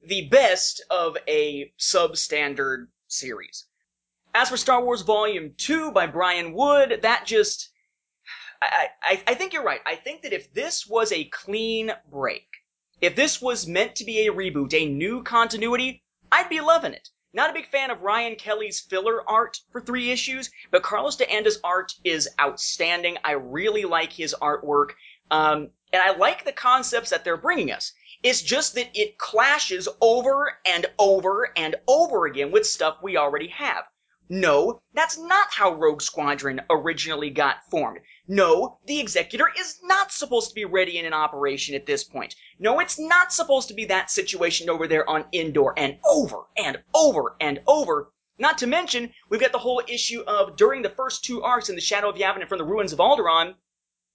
The 0.06 0.28
best 0.28 0.84
of 0.90 1.16
a 1.26 1.72
substandard 1.78 2.88
series. 3.06 3.66
As 4.34 4.50
for 4.50 4.58
Star 4.58 4.84
Wars 4.84 5.02
Volume 5.02 5.54
2 5.56 5.90
by 5.92 6.06
Brian 6.06 6.52
Wood, 6.52 7.00
that 7.02 7.24
just, 7.24 7.70
I, 8.60 8.88
I, 9.02 9.22
I 9.28 9.34
think 9.34 9.54
you're 9.54 9.64
right. 9.64 9.80
I 9.86 9.96
think 9.96 10.22
that 10.22 10.34
if 10.34 10.52
this 10.52 10.86
was 10.86 11.10
a 11.10 11.24
clean 11.24 11.92
break, 12.10 12.46
if 13.00 13.16
this 13.16 13.40
was 13.40 13.66
meant 13.66 13.96
to 13.96 14.04
be 14.04 14.26
a 14.26 14.32
reboot, 14.32 14.74
a 14.74 14.86
new 14.86 15.22
continuity, 15.22 16.04
I'd 16.30 16.50
be 16.50 16.60
loving 16.60 16.92
it. 16.92 17.08
Not 17.32 17.50
a 17.50 17.52
big 17.52 17.68
fan 17.68 17.90
of 17.90 18.02
Ryan 18.02 18.36
Kelly's 18.36 18.80
filler 18.80 19.28
art 19.28 19.60
for 19.70 19.80
three 19.80 20.10
issues, 20.10 20.50
but 20.70 20.82
Carlos 20.82 21.16
D'Anda's 21.16 21.60
art 21.62 21.92
is 22.02 22.28
outstanding. 22.40 23.18
I 23.22 23.32
really 23.32 23.84
like 23.84 24.12
his 24.12 24.34
artwork. 24.40 24.90
Um, 25.30 25.70
and 25.92 26.02
I 26.02 26.16
like 26.16 26.44
the 26.44 26.52
concepts 26.52 27.10
that 27.10 27.24
they're 27.24 27.36
bringing 27.36 27.70
us. 27.70 27.92
It's 28.22 28.42
just 28.42 28.74
that 28.74 28.90
it 28.94 29.18
clashes 29.18 29.88
over 30.00 30.58
and 30.66 30.86
over 30.98 31.52
and 31.56 31.76
over 31.86 32.26
again 32.26 32.50
with 32.50 32.66
stuff 32.66 33.02
we 33.02 33.16
already 33.16 33.48
have. 33.48 33.84
No, 34.30 34.82
that's 34.92 35.16
not 35.16 35.54
how 35.54 35.72
Rogue 35.74 36.02
Squadron 36.02 36.60
originally 36.68 37.30
got 37.30 37.64
formed. 37.70 38.00
No, 38.26 38.78
the 38.84 39.00
Executor 39.00 39.50
is 39.58 39.80
not 39.82 40.12
supposed 40.12 40.50
to 40.50 40.54
be 40.54 40.66
ready 40.66 40.98
and 40.98 41.06
in 41.06 41.14
operation 41.14 41.74
at 41.74 41.86
this 41.86 42.04
point. 42.04 42.34
No, 42.58 42.78
it's 42.78 42.98
not 42.98 43.32
supposed 43.32 43.68
to 43.68 43.74
be 43.74 43.86
that 43.86 44.10
situation 44.10 44.68
over 44.68 44.86
there 44.86 45.08
on 45.08 45.24
Endor 45.32 45.72
and 45.78 45.98
over 46.04 46.44
and 46.58 46.82
over 46.94 47.36
and 47.40 47.60
over. 47.66 48.12
Not 48.38 48.58
to 48.58 48.66
mention, 48.66 49.14
we've 49.30 49.40
got 49.40 49.52
the 49.52 49.58
whole 49.58 49.82
issue 49.88 50.20
of 50.20 50.56
during 50.56 50.82
the 50.82 50.90
first 50.90 51.24
two 51.24 51.42
arcs 51.42 51.70
in 51.70 51.74
the 51.74 51.80
Shadow 51.80 52.10
of 52.10 52.16
Yavin 52.16 52.40
and 52.40 52.48
from 52.48 52.58
the 52.58 52.64
Ruins 52.64 52.92
of 52.92 52.98
Alderaan, 52.98 53.54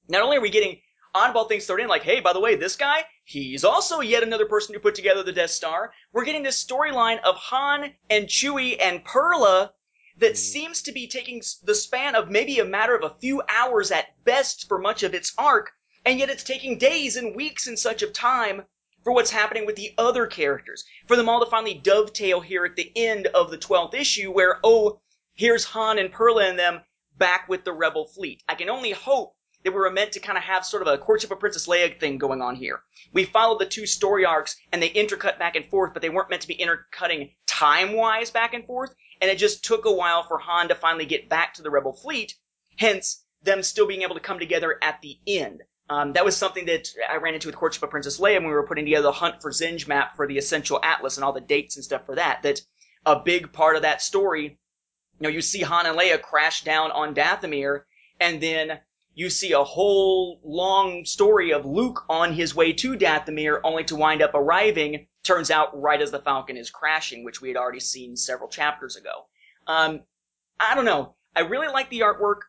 not 0.07 0.21
only 0.21 0.37
are 0.37 0.41
we 0.41 0.49
getting 0.49 0.79
oddball 1.15 1.47
things 1.47 1.65
thrown 1.65 1.81
in, 1.81 1.87
like, 1.87 2.03
hey, 2.03 2.19
by 2.19 2.33
the 2.33 2.39
way, 2.39 2.55
this 2.55 2.75
guy, 2.75 3.03
he's 3.23 3.63
also 3.63 3.99
yet 3.99 4.23
another 4.23 4.45
person 4.45 4.73
who 4.73 4.79
put 4.79 4.95
together 4.95 5.23
the 5.23 5.31
Death 5.31 5.51
Star. 5.51 5.91
We're 6.11 6.25
getting 6.25 6.43
this 6.43 6.63
storyline 6.63 7.19
of 7.21 7.35
Han 7.35 7.93
and 8.09 8.27
Chewie 8.27 8.77
and 8.79 9.03
Perla 9.03 9.73
that 10.17 10.37
seems 10.37 10.81
to 10.83 10.91
be 10.91 11.07
taking 11.07 11.41
the 11.63 11.75
span 11.75 12.15
of 12.15 12.29
maybe 12.29 12.59
a 12.59 12.65
matter 12.65 12.95
of 12.95 13.03
a 13.03 13.15
few 13.19 13.41
hours 13.49 13.91
at 13.91 14.23
best 14.23 14.67
for 14.67 14.77
much 14.77 15.03
of 15.03 15.13
its 15.13 15.33
arc, 15.37 15.71
and 16.05 16.19
yet 16.19 16.29
it's 16.29 16.43
taking 16.43 16.77
days 16.77 17.15
and 17.15 17.35
weeks 17.35 17.67
and 17.67 17.77
such 17.79 18.01
of 18.01 18.13
time 18.13 18.63
for 19.03 19.13
what's 19.13 19.31
happening 19.31 19.65
with 19.65 19.75
the 19.75 19.93
other 19.97 20.27
characters. 20.27 20.85
For 21.07 21.15
them 21.15 21.29
all 21.29 21.43
to 21.43 21.49
finally 21.49 21.73
dovetail 21.73 22.41
here 22.41 22.65
at 22.65 22.75
the 22.75 22.91
end 22.95 23.27
of 23.27 23.51
the 23.51 23.57
12th 23.57 23.93
issue 23.93 24.31
where, 24.31 24.59
oh, 24.63 25.01
here's 25.33 25.65
Han 25.65 25.99
and 25.99 26.11
Perla 26.11 26.45
and 26.45 26.59
them 26.59 26.81
back 27.17 27.49
with 27.49 27.63
the 27.63 27.73
Rebel 27.73 28.05
fleet. 28.07 28.43
I 28.47 28.55
can 28.55 28.69
only 28.69 28.91
hope 28.91 29.35
that 29.63 29.71
we 29.71 29.79
were 29.79 29.89
meant 29.89 30.11
to 30.13 30.19
kind 30.19 30.37
of 30.37 30.43
have 30.43 30.65
sort 30.65 30.81
of 30.81 30.87
a 30.87 30.97
courtship 30.97 31.31
of 31.31 31.39
Princess 31.39 31.67
Leia 31.67 31.97
thing 31.99 32.17
going 32.17 32.41
on 32.41 32.55
here. 32.55 32.81
We 33.13 33.25
followed 33.25 33.59
the 33.59 33.65
two 33.65 33.85
story 33.85 34.25
arcs 34.25 34.57
and 34.71 34.81
they 34.81 34.89
intercut 34.89 35.39
back 35.39 35.55
and 35.55 35.69
forth, 35.69 35.93
but 35.93 36.01
they 36.01 36.09
weren't 36.09 36.29
meant 36.29 36.41
to 36.41 36.47
be 36.47 36.53
intercutting 36.53 37.31
time 37.47 37.93
wise 37.93 38.31
back 38.31 38.53
and 38.53 38.65
forth. 38.65 38.93
And 39.23 39.31
it 39.31 39.37
just 39.37 39.63
took 39.63 39.85
a 39.85 39.91
while 39.91 40.23
for 40.23 40.37
Han 40.37 40.67
to 40.67 40.75
finally 40.75 41.05
get 41.05 41.29
back 41.29 41.53
to 41.53 41.61
the 41.61 41.69
Rebel 41.69 41.93
fleet. 41.93 42.35
Hence, 42.77 43.23
them 43.41 43.63
still 43.63 43.87
being 43.87 44.01
able 44.01 44.15
to 44.15 44.19
come 44.19 44.37
together 44.37 44.77
at 44.81 45.01
the 45.01 45.17
end. 45.25 45.61
Um, 45.89 46.11
that 46.11 46.25
was 46.25 46.35
something 46.35 46.65
that 46.65 46.89
I 47.09 47.15
ran 47.15 47.33
into 47.33 47.47
with 47.47 47.55
Courtship 47.55 47.83
of 47.83 47.89
Princess 47.89 48.19
Leia 48.19 48.35
when 48.35 48.47
we 48.47 48.51
were 48.51 48.67
putting 48.67 48.83
together 48.83 49.03
the 49.03 49.13
Hunt 49.13 49.41
for 49.41 49.51
Zsinj 49.51 49.87
map 49.87 50.17
for 50.17 50.27
the 50.27 50.37
Essential 50.37 50.77
Atlas 50.83 51.15
and 51.15 51.23
all 51.23 51.31
the 51.31 51.39
dates 51.39 51.77
and 51.77 51.85
stuff 51.85 52.05
for 52.05 52.15
that. 52.15 52.43
That 52.43 52.59
a 53.05 53.17
big 53.17 53.53
part 53.53 53.77
of 53.77 53.83
that 53.83 54.01
story, 54.01 54.43
you 54.43 55.21
know, 55.21 55.29
you 55.29 55.41
see 55.41 55.61
Han 55.61 55.85
and 55.85 55.97
Leia 55.97 56.21
crash 56.21 56.65
down 56.65 56.91
on 56.91 57.15
Dathomir, 57.15 57.83
and 58.19 58.43
then 58.43 58.81
you 59.13 59.29
see 59.29 59.53
a 59.53 59.63
whole 59.63 60.41
long 60.43 61.05
story 61.05 61.53
of 61.53 61.65
Luke 61.65 62.03
on 62.09 62.33
his 62.33 62.53
way 62.53 62.73
to 62.73 62.97
Dathomir, 62.97 63.61
only 63.63 63.85
to 63.85 63.95
wind 63.95 64.21
up 64.21 64.33
arriving, 64.33 65.07
turns 65.23 65.51
out, 65.51 65.79
right 65.79 66.01
as 66.01 66.11
the 66.11 66.19
Falcon 66.19 66.57
is 66.57 66.69
crashing, 66.69 67.23
which 67.23 67.41
we 67.41 67.47
had 67.47 67.57
already 67.57 67.79
seen 67.79 68.15
several 68.15 68.49
chapters 68.49 68.95
ago. 68.95 69.25
Um, 69.67 70.01
I 70.59 70.75
don't 70.75 70.85
know. 70.85 71.15
I 71.35 71.41
really 71.41 71.67
like 71.67 71.89
the 71.89 72.01
artwork. 72.01 72.41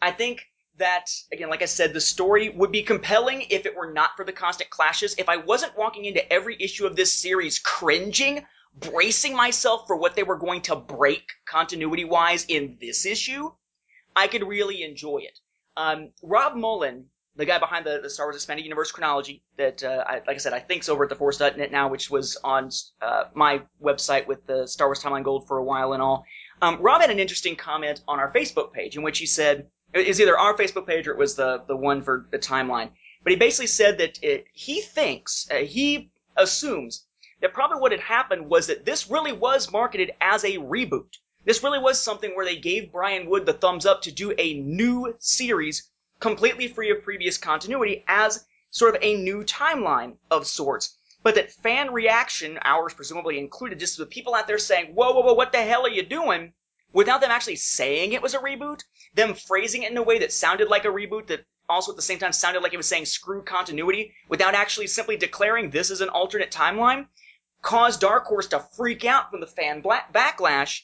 I 0.00 0.12
think 0.12 0.46
that, 0.78 1.10
again, 1.32 1.50
like 1.50 1.62
I 1.62 1.66
said, 1.66 1.92
the 1.92 2.00
story 2.00 2.50
would 2.50 2.70
be 2.70 2.82
compelling 2.82 3.42
if 3.50 3.66
it 3.66 3.76
were 3.76 3.92
not 3.92 4.10
for 4.16 4.24
the 4.24 4.32
constant 4.32 4.70
clashes. 4.70 5.16
If 5.18 5.28
I 5.28 5.36
wasn't 5.36 5.76
walking 5.76 6.04
into 6.04 6.32
every 6.32 6.56
issue 6.60 6.86
of 6.86 6.94
this 6.94 7.12
series 7.12 7.58
cringing, 7.58 8.46
bracing 8.74 9.34
myself 9.34 9.86
for 9.86 9.96
what 9.96 10.14
they 10.14 10.22
were 10.22 10.36
going 10.36 10.62
to 10.62 10.76
break 10.76 11.28
continuity 11.46 12.04
wise 12.04 12.44
in 12.46 12.78
this 12.80 13.04
issue, 13.06 13.50
I 14.14 14.28
could 14.28 14.46
really 14.46 14.84
enjoy 14.84 15.18
it. 15.18 15.38
Um, 15.76 16.12
Rob 16.22 16.54
Mullen, 16.54 17.06
the 17.38 17.46
guy 17.46 17.58
behind 17.58 17.86
the, 17.86 18.00
the 18.02 18.10
Star 18.10 18.26
Wars 18.26 18.34
Expanded 18.34 18.64
Universe 18.64 18.90
chronology, 18.90 19.42
that 19.56 19.82
uh, 19.84 20.02
I, 20.04 20.14
like 20.26 20.30
I 20.30 20.36
said, 20.38 20.52
I 20.52 20.58
think's 20.58 20.88
over 20.88 21.04
at 21.04 21.08
the 21.08 21.14
Force.net 21.14 21.70
now, 21.70 21.88
which 21.88 22.10
was 22.10 22.36
on 22.42 22.70
uh, 23.00 23.24
my 23.32 23.62
website 23.80 24.26
with 24.26 24.44
the 24.46 24.66
Star 24.66 24.88
Wars 24.88 25.00
Timeline 25.00 25.22
Gold 25.22 25.46
for 25.46 25.58
a 25.58 25.64
while 25.64 25.92
and 25.92 26.02
all. 26.02 26.26
Um, 26.60 26.82
Rob 26.82 27.00
had 27.00 27.10
an 27.10 27.20
interesting 27.20 27.54
comment 27.54 28.02
on 28.08 28.18
our 28.18 28.32
Facebook 28.32 28.72
page 28.72 28.96
in 28.96 29.04
which 29.04 29.18
he 29.18 29.26
said 29.26 29.68
it 29.94 30.08
was 30.08 30.20
either 30.20 30.36
our 30.36 30.56
Facebook 30.56 30.86
page 30.88 31.06
or 31.06 31.12
it 31.12 31.18
was 31.18 31.36
the 31.36 31.62
the 31.68 31.76
one 31.76 32.02
for 32.02 32.26
the 32.32 32.38
timeline. 32.40 32.90
But 33.22 33.30
he 33.30 33.36
basically 33.36 33.68
said 33.68 33.98
that 33.98 34.18
it, 34.20 34.46
he 34.52 34.80
thinks 34.80 35.48
uh, 35.52 35.58
he 35.58 36.10
assumes 36.36 37.06
that 37.40 37.54
probably 37.54 37.80
what 37.80 37.92
had 37.92 38.00
happened 38.00 38.50
was 38.50 38.66
that 38.66 38.84
this 38.84 39.08
really 39.08 39.32
was 39.32 39.70
marketed 39.70 40.10
as 40.20 40.42
a 40.42 40.58
reboot. 40.58 41.14
This 41.44 41.62
really 41.62 41.78
was 41.78 42.00
something 42.00 42.34
where 42.34 42.44
they 42.44 42.56
gave 42.56 42.90
Brian 42.90 43.30
Wood 43.30 43.46
the 43.46 43.52
thumbs 43.52 43.86
up 43.86 44.02
to 44.02 44.12
do 44.12 44.34
a 44.36 44.54
new 44.54 45.14
series 45.20 45.88
completely 46.20 46.68
free 46.68 46.90
of 46.90 47.02
previous 47.02 47.38
continuity 47.38 48.04
as 48.08 48.44
sort 48.70 48.94
of 48.94 49.02
a 49.02 49.16
new 49.16 49.42
timeline 49.44 50.16
of 50.30 50.46
sorts. 50.46 50.98
But 51.22 51.34
that 51.34 51.52
fan 51.52 51.92
reaction, 51.92 52.58
ours 52.62 52.94
presumably 52.94 53.38
included, 53.38 53.80
just 53.80 53.98
the 53.98 54.06
people 54.06 54.34
out 54.34 54.46
there 54.46 54.58
saying, 54.58 54.94
whoa, 54.94 55.12
whoa, 55.12 55.22
whoa, 55.22 55.34
what 55.34 55.52
the 55.52 55.62
hell 55.62 55.84
are 55.84 55.90
you 55.90 56.02
doing? 56.02 56.52
Without 56.92 57.20
them 57.20 57.30
actually 57.30 57.56
saying 57.56 58.12
it 58.12 58.22
was 58.22 58.34
a 58.34 58.38
reboot, 58.38 58.82
them 59.14 59.34
phrasing 59.34 59.82
it 59.82 59.90
in 59.90 59.96
a 59.96 60.02
way 60.02 60.18
that 60.18 60.32
sounded 60.32 60.68
like 60.68 60.84
a 60.84 60.88
reboot 60.88 61.26
that 61.26 61.44
also 61.68 61.92
at 61.92 61.96
the 61.96 62.02
same 62.02 62.18
time 62.18 62.32
sounded 62.32 62.62
like 62.62 62.72
it 62.72 62.78
was 62.78 62.86
saying 62.86 63.04
screw 63.04 63.42
continuity 63.42 64.14
without 64.28 64.54
actually 64.54 64.86
simply 64.86 65.16
declaring 65.16 65.70
this 65.70 65.90
is 65.90 66.00
an 66.00 66.08
alternate 66.08 66.50
timeline, 66.50 67.06
caused 67.62 68.00
Dark 68.00 68.24
Horse 68.24 68.46
to 68.48 68.60
freak 68.76 69.04
out 69.04 69.30
from 69.30 69.40
the 69.40 69.46
fan 69.46 69.82
backlash 69.82 70.82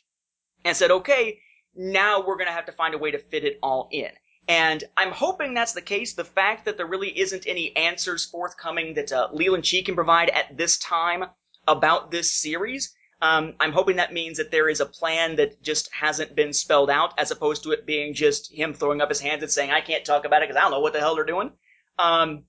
and 0.64 0.76
said, 0.76 0.90
okay, 0.90 1.38
now 1.74 2.20
we're 2.20 2.36
going 2.36 2.48
to 2.48 2.52
have 2.52 2.66
to 2.66 2.72
find 2.72 2.94
a 2.94 2.98
way 2.98 3.10
to 3.10 3.18
fit 3.18 3.44
it 3.44 3.58
all 3.62 3.88
in. 3.90 4.10
And 4.46 4.84
I'm 4.96 5.10
hoping 5.10 5.54
that's 5.54 5.72
the 5.72 5.80
case. 5.80 6.12
The 6.12 6.24
fact 6.24 6.66
that 6.66 6.76
there 6.76 6.86
really 6.86 7.18
isn't 7.18 7.46
any 7.46 7.74
answers 7.76 8.24
forthcoming 8.24 8.94
that 8.94 9.12
uh, 9.12 9.28
Leland 9.32 9.64
Chee 9.64 9.82
can 9.82 9.94
provide 9.94 10.28
at 10.30 10.56
this 10.56 10.78
time 10.78 11.24
about 11.66 12.10
this 12.10 12.32
series, 12.32 12.94
um, 13.22 13.54
I'm 13.58 13.72
hoping 13.72 13.96
that 13.96 14.12
means 14.12 14.36
that 14.36 14.50
there 14.50 14.68
is 14.68 14.80
a 14.80 14.86
plan 14.86 15.36
that 15.36 15.62
just 15.62 15.90
hasn't 15.94 16.34
been 16.34 16.52
spelled 16.52 16.90
out, 16.90 17.14
as 17.18 17.30
opposed 17.30 17.62
to 17.62 17.70
it 17.70 17.86
being 17.86 18.12
just 18.12 18.52
him 18.52 18.74
throwing 18.74 19.00
up 19.00 19.08
his 19.08 19.20
hands 19.20 19.42
and 19.42 19.50
saying, 19.50 19.70
"I 19.70 19.80
can't 19.80 20.04
talk 20.04 20.26
about 20.26 20.42
it 20.42 20.48
because 20.48 20.58
I 20.58 20.62
don't 20.62 20.72
know 20.72 20.80
what 20.80 20.92
the 20.92 21.00
hell 21.00 21.14
they're 21.14 21.24
doing." 21.24 21.52
Um, 21.98 22.44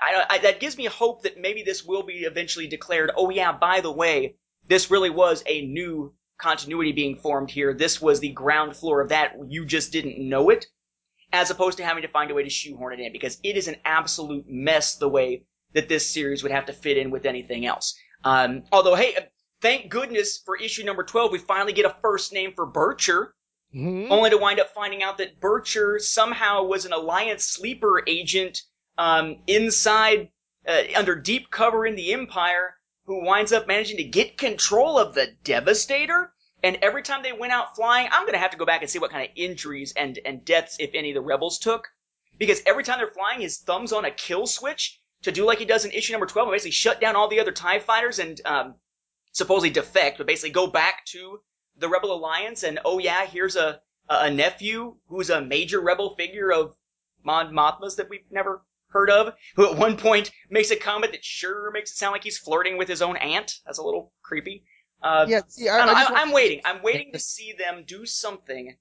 I, 0.00 0.26
I, 0.30 0.38
that 0.38 0.60
gives 0.60 0.76
me 0.76 0.84
hope 0.84 1.22
that 1.22 1.38
maybe 1.40 1.64
this 1.64 1.82
will 1.84 2.04
be 2.04 2.20
eventually 2.20 2.68
declared. 2.68 3.10
Oh 3.16 3.30
yeah, 3.30 3.50
by 3.50 3.80
the 3.80 3.90
way, 3.90 4.36
this 4.68 4.92
really 4.92 5.10
was 5.10 5.42
a 5.46 5.66
new 5.66 6.14
continuity 6.38 6.92
being 6.92 7.16
formed 7.16 7.50
here. 7.50 7.74
This 7.74 8.00
was 8.00 8.20
the 8.20 8.30
ground 8.30 8.76
floor 8.76 9.00
of 9.00 9.08
that. 9.08 9.34
You 9.48 9.64
just 9.64 9.90
didn't 9.90 10.18
know 10.18 10.50
it 10.50 10.66
as 11.32 11.50
opposed 11.50 11.78
to 11.78 11.84
having 11.84 12.02
to 12.02 12.08
find 12.08 12.30
a 12.30 12.34
way 12.34 12.42
to 12.42 12.50
shoehorn 12.50 12.98
it 12.98 13.00
in 13.00 13.12
because 13.12 13.38
it 13.42 13.56
is 13.56 13.68
an 13.68 13.76
absolute 13.84 14.44
mess 14.48 14.96
the 14.96 15.08
way 15.08 15.44
that 15.72 15.88
this 15.88 16.08
series 16.08 16.42
would 16.42 16.52
have 16.52 16.66
to 16.66 16.72
fit 16.72 16.98
in 16.98 17.10
with 17.10 17.24
anything 17.24 17.64
else. 17.64 17.98
Um, 18.24 18.64
although, 18.70 18.94
hey, 18.94 19.16
thank 19.62 19.88
goodness 19.88 20.38
for 20.44 20.56
issue 20.56 20.84
number 20.84 21.02
12, 21.02 21.32
we 21.32 21.38
finally 21.38 21.72
get 21.72 21.86
a 21.86 21.96
first 22.02 22.32
name 22.32 22.52
for 22.54 22.66
Bircher, 22.66 23.28
Mhm. 23.74 24.10
only 24.10 24.28
to 24.28 24.36
wind 24.36 24.60
up 24.60 24.74
finding 24.74 25.02
out 25.02 25.16
that 25.18 25.40
Bircher 25.40 25.98
somehow 25.98 26.62
was 26.64 26.84
an 26.84 26.92
Alliance 26.92 27.44
sleeper 27.44 28.02
agent 28.06 28.60
um, 28.98 29.38
inside, 29.46 30.28
uh, 30.68 30.82
under 30.94 31.14
deep 31.14 31.50
cover 31.50 31.86
in 31.86 31.94
the 31.96 32.12
Empire, 32.12 32.76
who 33.06 33.24
winds 33.24 33.52
up 33.54 33.66
managing 33.66 33.96
to 33.96 34.04
get 34.04 34.36
control 34.36 34.98
of 34.98 35.14
the 35.14 35.28
Devastator. 35.42 36.31
And 36.62 36.78
every 36.82 37.02
time 37.02 37.22
they 37.22 37.32
went 37.32 37.52
out 37.52 37.74
flying, 37.74 38.08
I'm 38.12 38.22
going 38.22 38.34
to 38.34 38.38
have 38.38 38.52
to 38.52 38.56
go 38.56 38.64
back 38.64 38.82
and 38.82 38.90
see 38.90 38.98
what 38.98 39.10
kind 39.10 39.24
of 39.24 39.30
injuries 39.36 39.92
and, 39.96 40.18
and 40.24 40.44
deaths, 40.44 40.76
if 40.78 40.90
any, 40.94 41.12
the 41.12 41.20
rebels 41.20 41.58
took. 41.58 41.88
Because 42.38 42.62
every 42.66 42.84
time 42.84 42.98
they're 42.98 43.10
flying, 43.10 43.40
his 43.40 43.58
thumb's 43.58 43.92
on 43.92 44.04
a 44.04 44.10
kill 44.10 44.46
switch 44.46 45.00
to 45.22 45.32
do 45.32 45.44
like 45.44 45.58
he 45.58 45.64
does 45.64 45.84
in 45.84 45.90
issue 45.90 46.12
number 46.12 46.26
12 46.26 46.48
and 46.48 46.54
basically 46.54 46.70
shut 46.70 47.00
down 47.00 47.16
all 47.16 47.28
the 47.28 47.40
other 47.40 47.52
TIE 47.52 47.78
fighters 47.78 48.18
and 48.18 48.40
um, 48.44 48.74
supposedly 49.32 49.70
defect, 49.70 50.18
but 50.18 50.26
basically 50.26 50.50
go 50.50 50.66
back 50.66 51.04
to 51.06 51.40
the 51.76 51.88
Rebel 51.88 52.12
Alliance 52.12 52.62
and, 52.62 52.78
oh 52.84 52.98
yeah, 52.98 53.26
here's 53.26 53.56
a, 53.56 53.80
a 54.08 54.30
nephew 54.30 54.96
who's 55.08 55.30
a 55.30 55.40
major 55.40 55.80
rebel 55.80 56.14
figure 56.16 56.52
of 56.52 56.74
Mon 57.24 57.52
Mothma's 57.52 57.96
that 57.96 58.08
we've 58.08 58.30
never 58.30 58.64
heard 58.88 59.10
of, 59.10 59.34
who 59.56 59.70
at 59.70 59.78
one 59.78 59.96
point 59.96 60.30
makes 60.50 60.70
a 60.70 60.76
comment 60.76 61.12
that 61.12 61.24
sure 61.24 61.70
makes 61.70 61.92
it 61.92 61.96
sound 61.96 62.12
like 62.12 62.24
he's 62.24 62.38
flirting 62.38 62.76
with 62.76 62.88
his 62.88 63.02
own 63.02 63.16
aunt. 63.16 63.60
That's 63.64 63.78
a 63.78 63.82
little 63.82 64.12
creepy. 64.22 64.64
Uh, 65.02 65.26
Yeah, 65.28 65.40
see, 65.48 65.68
I, 65.68 65.78
I 65.78 66.06
I'm 66.14 66.32
waiting. 66.32 66.60
I'm 66.64 66.82
waiting 66.82 67.12
to 67.12 67.18
see 67.32 67.52
them 67.52 67.84
do 67.86 68.06
something 68.06 68.76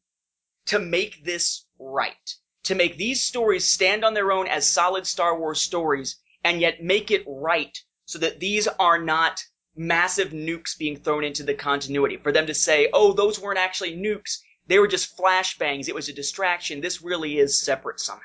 to 0.67 0.79
make 0.79 1.23
this 1.23 1.65
right. 1.79 2.35
To 2.65 2.75
make 2.75 2.97
these 2.97 3.23
stories 3.23 3.67
stand 3.67 4.05
on 4.05 4.13
their 4.13 4.31
own 4.31 4.47
as 4.47 4.67
solid 4.67 5.07
Star 5.07 5.37
Wars 5.37 5.61
stories, 5.61 6.17
and 6.43 6.61
yet 6.61 6.83
make 6.83 7.11
it 7.11 7.23
right 7.27 7.75
so 8.05 8.19
that 8.19 8.39
these 8.39 8.67
are 8.67 8.99
not 8.99 9.41
massive 9.75 10.29
nukes 10.31 10.77
being 10.77 10.97
thrown 10.97 11.23
into 11.23 11.43
the 11.43 11.53
continuity. 11.53 12.17
For 12.17 12.31
them 12.31 12.47
to 12.47 12.53
say, 12.53 12.89
oh, 12.93 13.13
those 13.13 13.39
weren't 13.39 13.59
actually 13.59 13.95
nukes, 13.95 14.37
they 14.67 14.79
were 14.79 14.87
just 14.87 15.17
flashbangs, 15.17 15.87
it 15.87 15.95
was 15.95 16.09
a 16.09 16.13
distraction. 16.13 16.81
This 16.81 17.01
really 17.01 17.39
is 17.39 17.59
separate 17.59 17.99
somehow. 17.99 18.21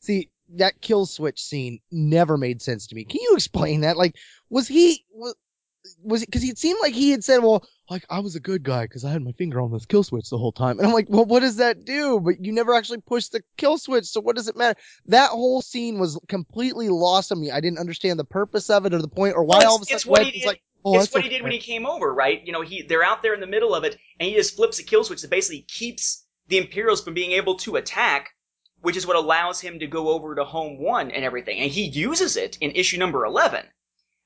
See, 0.00 0.30
that 0.56 0.80
kill 0.80 1.06
switch 1.06 1.40
scene 1.42 1.80
never 1.90 2.36
made 2.36 2.62
sense 2.62 2.86
to 2.88 2.94
me. 2.94 3.04
Can 3.04 3.20
you 3.22 3.34
explain 3.34 3.82
that? 3.82 3.96
Like, 3.96 4.16
was 4.48 4.66
he 4.66 5.04
was, 5.12 5.34
was 6.02 6.22
it 6.22 6.26
because 6.26 6.44
it 6.44 6.58
seemed 6.58 6.78
like 6.82 6.92
he 6.94 7.10
had 7.10 7.24
said, 7.24 7.38
well, 7.38 7.64
like 7.88 8.04
I 8.10 8.20
was 8.20 8.36
a 8.36 8.40
good 8.40 8.62
guy 8.62 8.84
because 8.84 9.04
I 9.04 9.10
had 9.10 9.22
my 9.22 9.32
finger 9.32 9.60
on 9.60 9.72
this 9.72 9.86
kill 9.86 10.02
switch 10.02 10.28
the 10.30 10.38
whole 10.38 10.52
time. 10.52 10.78
And 10.78 10.86
I'm 10.86 10.92
like, 10.92 11.06
well, 11.08 11.24
what 11.24 11.40
does 11.40 11.56
that 11.56 11.84
do? 11.84 12.20
But 12.20 12.44
you 12.44 12.52
never 12.52 12.74
actually 12.74 13.00
pushed 13.00 13.32
the 13.32 13.42
kill 13.56 13.78
switch, 13.78 14.04
so 14.06 14.20
what 14.20 14.36
does 14.36 14.48
it 14.48 14.56
matter? 14.56 14.78
That 15.06 15.30
whole 15.30 15.62
scene 15.62 15.98
was 15.98 16.18
completely 16.28 16.88
lost 16.88 17.32
on 17.32 17.40
me. 17.40 17.50
I 17.50 17.60
didn't 17.60 17.78
understand 17.78 18.18
the 18.18 18.24
purpose 18.24 18.70
of 18.70 18.86
it 18.86 18.94
or 18.94 18.98
the 19.02 19.08
point 19.08 19.34
or 19.36 19.44
why 19.44 19.58
Well, 19.58 19.70
all 19.70 19.76
of 19.76 19.82
a 19.82 19.84
sudden 19.86 19.96
it's 19.96 20.06
what 20.06 20.20
Wedge 20.20 20.26
he 20.32 20.38
was 20.38 20.42
did- 20.42 20.46
like, 20.48 20.62
oh, 20.84 21.00
it's 21.00 21.12
what 21.12 21.22
he 21.22 21.28
did 21.28 21.42
when 21.42 21.52
he 21.52 21.58
came 21.58 21.86
over, 21.86 22.12
right? 22.12 22.40
You 22.44 22.52
know, 22.52 22.62
he 22.62 22.82
they're 22.82 23.04
out 23.04 23.22
there 23.22 23.34
in 23.34 23.40
the 23.40 23.46
middle 23.46 23.74
of 23.74 23.84
it, 23.84 23.96
and 24.18 24.28
he 24.28 24.34
just 24.34 24.56
flips 24.56 24.78
a 24.78 24.82
kill 24.84 25.04
switch 25.04 25.22
that 25.22 25.30
basically 25.30 25.62
keeps 25.68 26.24
the 26.48 26.58
Imperials 26.58 27.02
from 27.02 27.14
being 27.14 27.32
able 27.32 27.56
to 27.56 27.76
attack, 27.76 28.30
which 28.82 28.96
is 28.96 29.06
what 29.06 29.16
allows 29.16 29.60
him 29.60 29.78
to 29.78 29.86
go 29.86 30.08
over 30.10 30.34
to 30.34 30.44
Home 30.44 30.78
One 30.82 31.10
and 31.10 31.24
everything. 31.24 31.58
And 31.58 31.70
he 31.70 31.84
uses 31.86 32.36
it 32.36 32.56
in 32.60 32.70
issue 32.72 32.98
number 32.98 33.24
eleven. 33.24 33.64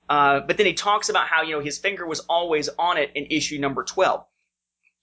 Uh, 0.08 0.40
but 0.40 0.56
then 0.56 0.66
he 0.66 0.74
talks 0.74 1.08
about 1.08 1.26
how 1.28 1.42
you 1.42 1.52
know 1.52 1.60
his 1.60 1.78
finger 1.78 2.06
was 2.06 2.20
always 2.20 2.68
on 2.78 2.96
it 2.96 3.10
in 3.14 3.26
issue 3.30 3.58
number 3.58 3.84
twelve. 3.84 4.24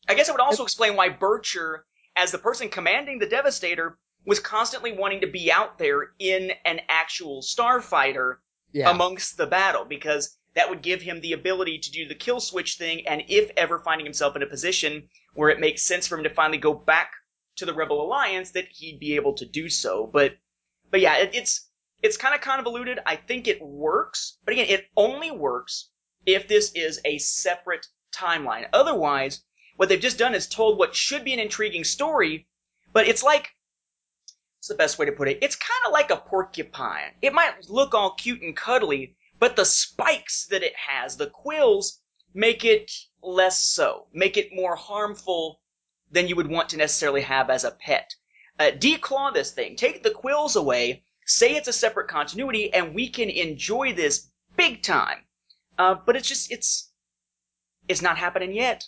I 0.07 0.13
guess 0.15 0.29
it 0.29 0.31
would 0.31 0.41
also 0.41 0.63
explain 0.63 0.95
why 0.95 1.09
Bircher, 1.09 1.81
as 2.15 2.31
the 2.31 2.37
person 2.37 2.69
commanding 2.69 3.19
the 3.19 3.27
Devastator, 3.27 3.97
was 4.25 4.39
constantly 4.39 4.91
wanting 4.91 5.21
to 5.21 5.27
be 5.27 5.51
out 5.51 5.77
there 5.77 6.11
in 6.19 6.51
an 6.65 6.81
actual 6.89 7.41
starfighter 7.41 8.37
Yeah. 8.73 8.89
amongst 8.91 9.37
the 9.37 9.47
battle 9.47 9.85
because 9.85 10.37
that 10.53 10.69
would 10.69 10.81
give 10.81 11.01
him 11.01 11.21
the 11.21 11.33
ability 11.33 11.79
to 11.79 11.91
do 11.91 12.07
the 12.07 12.15
kill 12.15 12.39
switch 12.39 12.75
thing 12.75 13.07
and 13.07 13.23
if 13.27 13.51
ever 13.57 13.79
finding 13.79 14.05
himself 14.05 14.35
in 14.35 14.43
a 14.43 14.47
position 14.47 15.07
where 15.33 15.49
it 15.49 15.59
makes 15.59 15.81
sense 15.81 16.07
for 16.07 16.17
him 16.17 16.23
to 16.23 16.29
finally 16.29 16.57
go 16.57 16.73
back 16.73 17.11
to 17.55 17.65
the 17.65 17.73
rebel 17.73 18.01
alliance 18.01 18.51
that 18.51 18.67
he'd 18.69 18.99
be 18.99 19.15
able 19.15 19.33
to 19.33 19.45
do 19.45 19.69
so 19.69 20.07
but 20.07 20.37
but 20.89 20.99
yeah 20.99 21.17
it, 21.17 21.31
it's 21.33 21.69
it's 22.01 22.17
kind 22.17 22.35
of 22.35 22.41
convoluted 22.41 22.99
i 23.05 23.15
think 23.15 23.47
it 23.47 23.61
works 23.61 24.37
but 24.45 24.53
again 24.53 24.67
it 24.67 24.87
only 24.95 25.31
works 25.31 25.89
if 26.25 26.47
this 26.47 26.71
is 26.73 26.99
a 27.05 27.17
separate 27.17 27.85
timeline 28.13 28.67
otherwise 28.73 29.43
what 29.77 29.89
they've 29.89 30.01
just 30.01 30.17
done 30.17 30.35
is 30.35 30.47
told 30.47 30.77
what 30.77 30.95
should 30.95 31.23
be 31.23 31.33
an 31.33 31.39
intriguing 31.39 31.83
story 31.83 32.47
but 32.93 33.07
it's 33.07 33.23
like 33.23 33.51
What's 34.61 34.67
the 34.67 34.75
best 34.75 34.99
way 34.99 35.07
to 35.07 35.11
put 35.11 35.27
it? 35.27 35.39
It's 35.41 35.55
kind 35.55 35.87
of 35.87 35.91
like 35.91 36.11
a 36.11 36.17
porcupine. 36.17 37.15
It 37.19 37.33
might 37.33 37.67
look 37.67 37.95
all 37.95 38.11
cute 38.11 38.43
and 38.43 38.55
cuddly, 38.55 39.15
but 39.39 39.55
the 39.55 39.65
spikes 39.65 40.45
that 40.51 40.61
it 40.61 40.75
has, 40.75 41.17
the 41.17 41.31
quills, 41.31 41.99
make 42.35 42.63
it 42.63 42.91
less 43.23 43.59
so, 43.59 44.05
make 44.13 44.37
it 44.37 44.53
more 44.53 44.75
harmful 44.75 45.63
than 46.11 46.27
you 46.27 46.35
would 46.35 46.47
want 46.47 46.69
to 46.69 46.77
necessarily 46.77 47.21
have 47.21 47.49
as 47.49 47.63
a 47.63 47.71
pet. 47.71 48.13
Uh, 48.59 48.65
declaw 48.65 49.33
this 49.33 49.49
thing, 49.49 49.75
take 49.75 50.03
the 50.03 50.11
quills 50.11 50.55
away, 50.55 51.03
say 51.31 51.55
it's 51.55 51.67
a 51.67 51.73
separate 51.73 52.07
continuity, 52.07 52.73
and 52.73 52.93
we 52.93 53.09
can 53.09 53.29
enjoy 53.29 53.93
this 53.93 54.29
big 54.57 54.83
time. 54.83 55.19
Uh, 55.77 55.95
but 56.05 56.15
it's 56.15 56.27
just, 56.27 56.51
it's, 56.51 56.91
it's 57.87 58.01
not 58.01 58.17
happening 58.17 58.53
yet. 58.53 58.83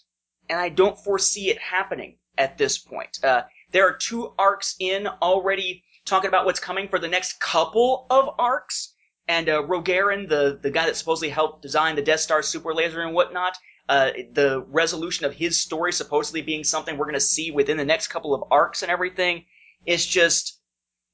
And 0.49 0.59
I 0.59 0.69
don't 0.69 0.99
foresee 0.99 1.49
it 1.49 1.57
happening 1.59 2.17
at 2.37 2.57
this 2.57 2.77
point. 2.77 3.17
Uh, 3.23 3.43
there 3.71 3.87
are 3.87 3.97
two 3.97 4.33
arcs 4.37 4.75
in 4.79 5.07
already 5.07 5.83
talking 6.05 6.27
about 6.27 6.45
what's 6.45 6.59
coming 6.59 6.87
for 6.89 6.99
the 6.99 7.07
next 7.07 7.39
couple 7.39 8.05
of 8.09 8.35
arcs. 8.37 8.93
And 9.27 9.47
uh, 9.47 9.63
Rogarin, 9.63 10.27
the, 10.27 10.59
the 10.61 10.69
guy 10.69 10.85
that 10.85 10.97
supposedly 10.97 11.29
helped 11.29 11.61
design 11.61 11.95
the 11.95 12.01
Death 12.01 12.19
Star 12.19 12.43
super 12.43 12.73
laser 12.73 13.01
and 13.01 13.13
whatnot, 13.13 13.57
uh, 13.87 14.11
the 14.33 14.65
resolution 14.69 15.25
of 15.25 15.33
his 15.33 15.61
story 15.61 15.93
supposedly 15.93 16.41
being 16.41 16.63
something 16.63 16.97
we're 16.97 17.05
going 17.05 17.13
to 17.13 17.21
see 17.21 17.51
within 17.51 17.77
the 17.77 17.85
next 17.85 18.07
couple 18.07 18.35
of 18.35 18.43
arcs 18.51 18.81
and 18.83 18.91
everything. 18.91 19.45
It's 19.85 20.05
just, 20.05 20.59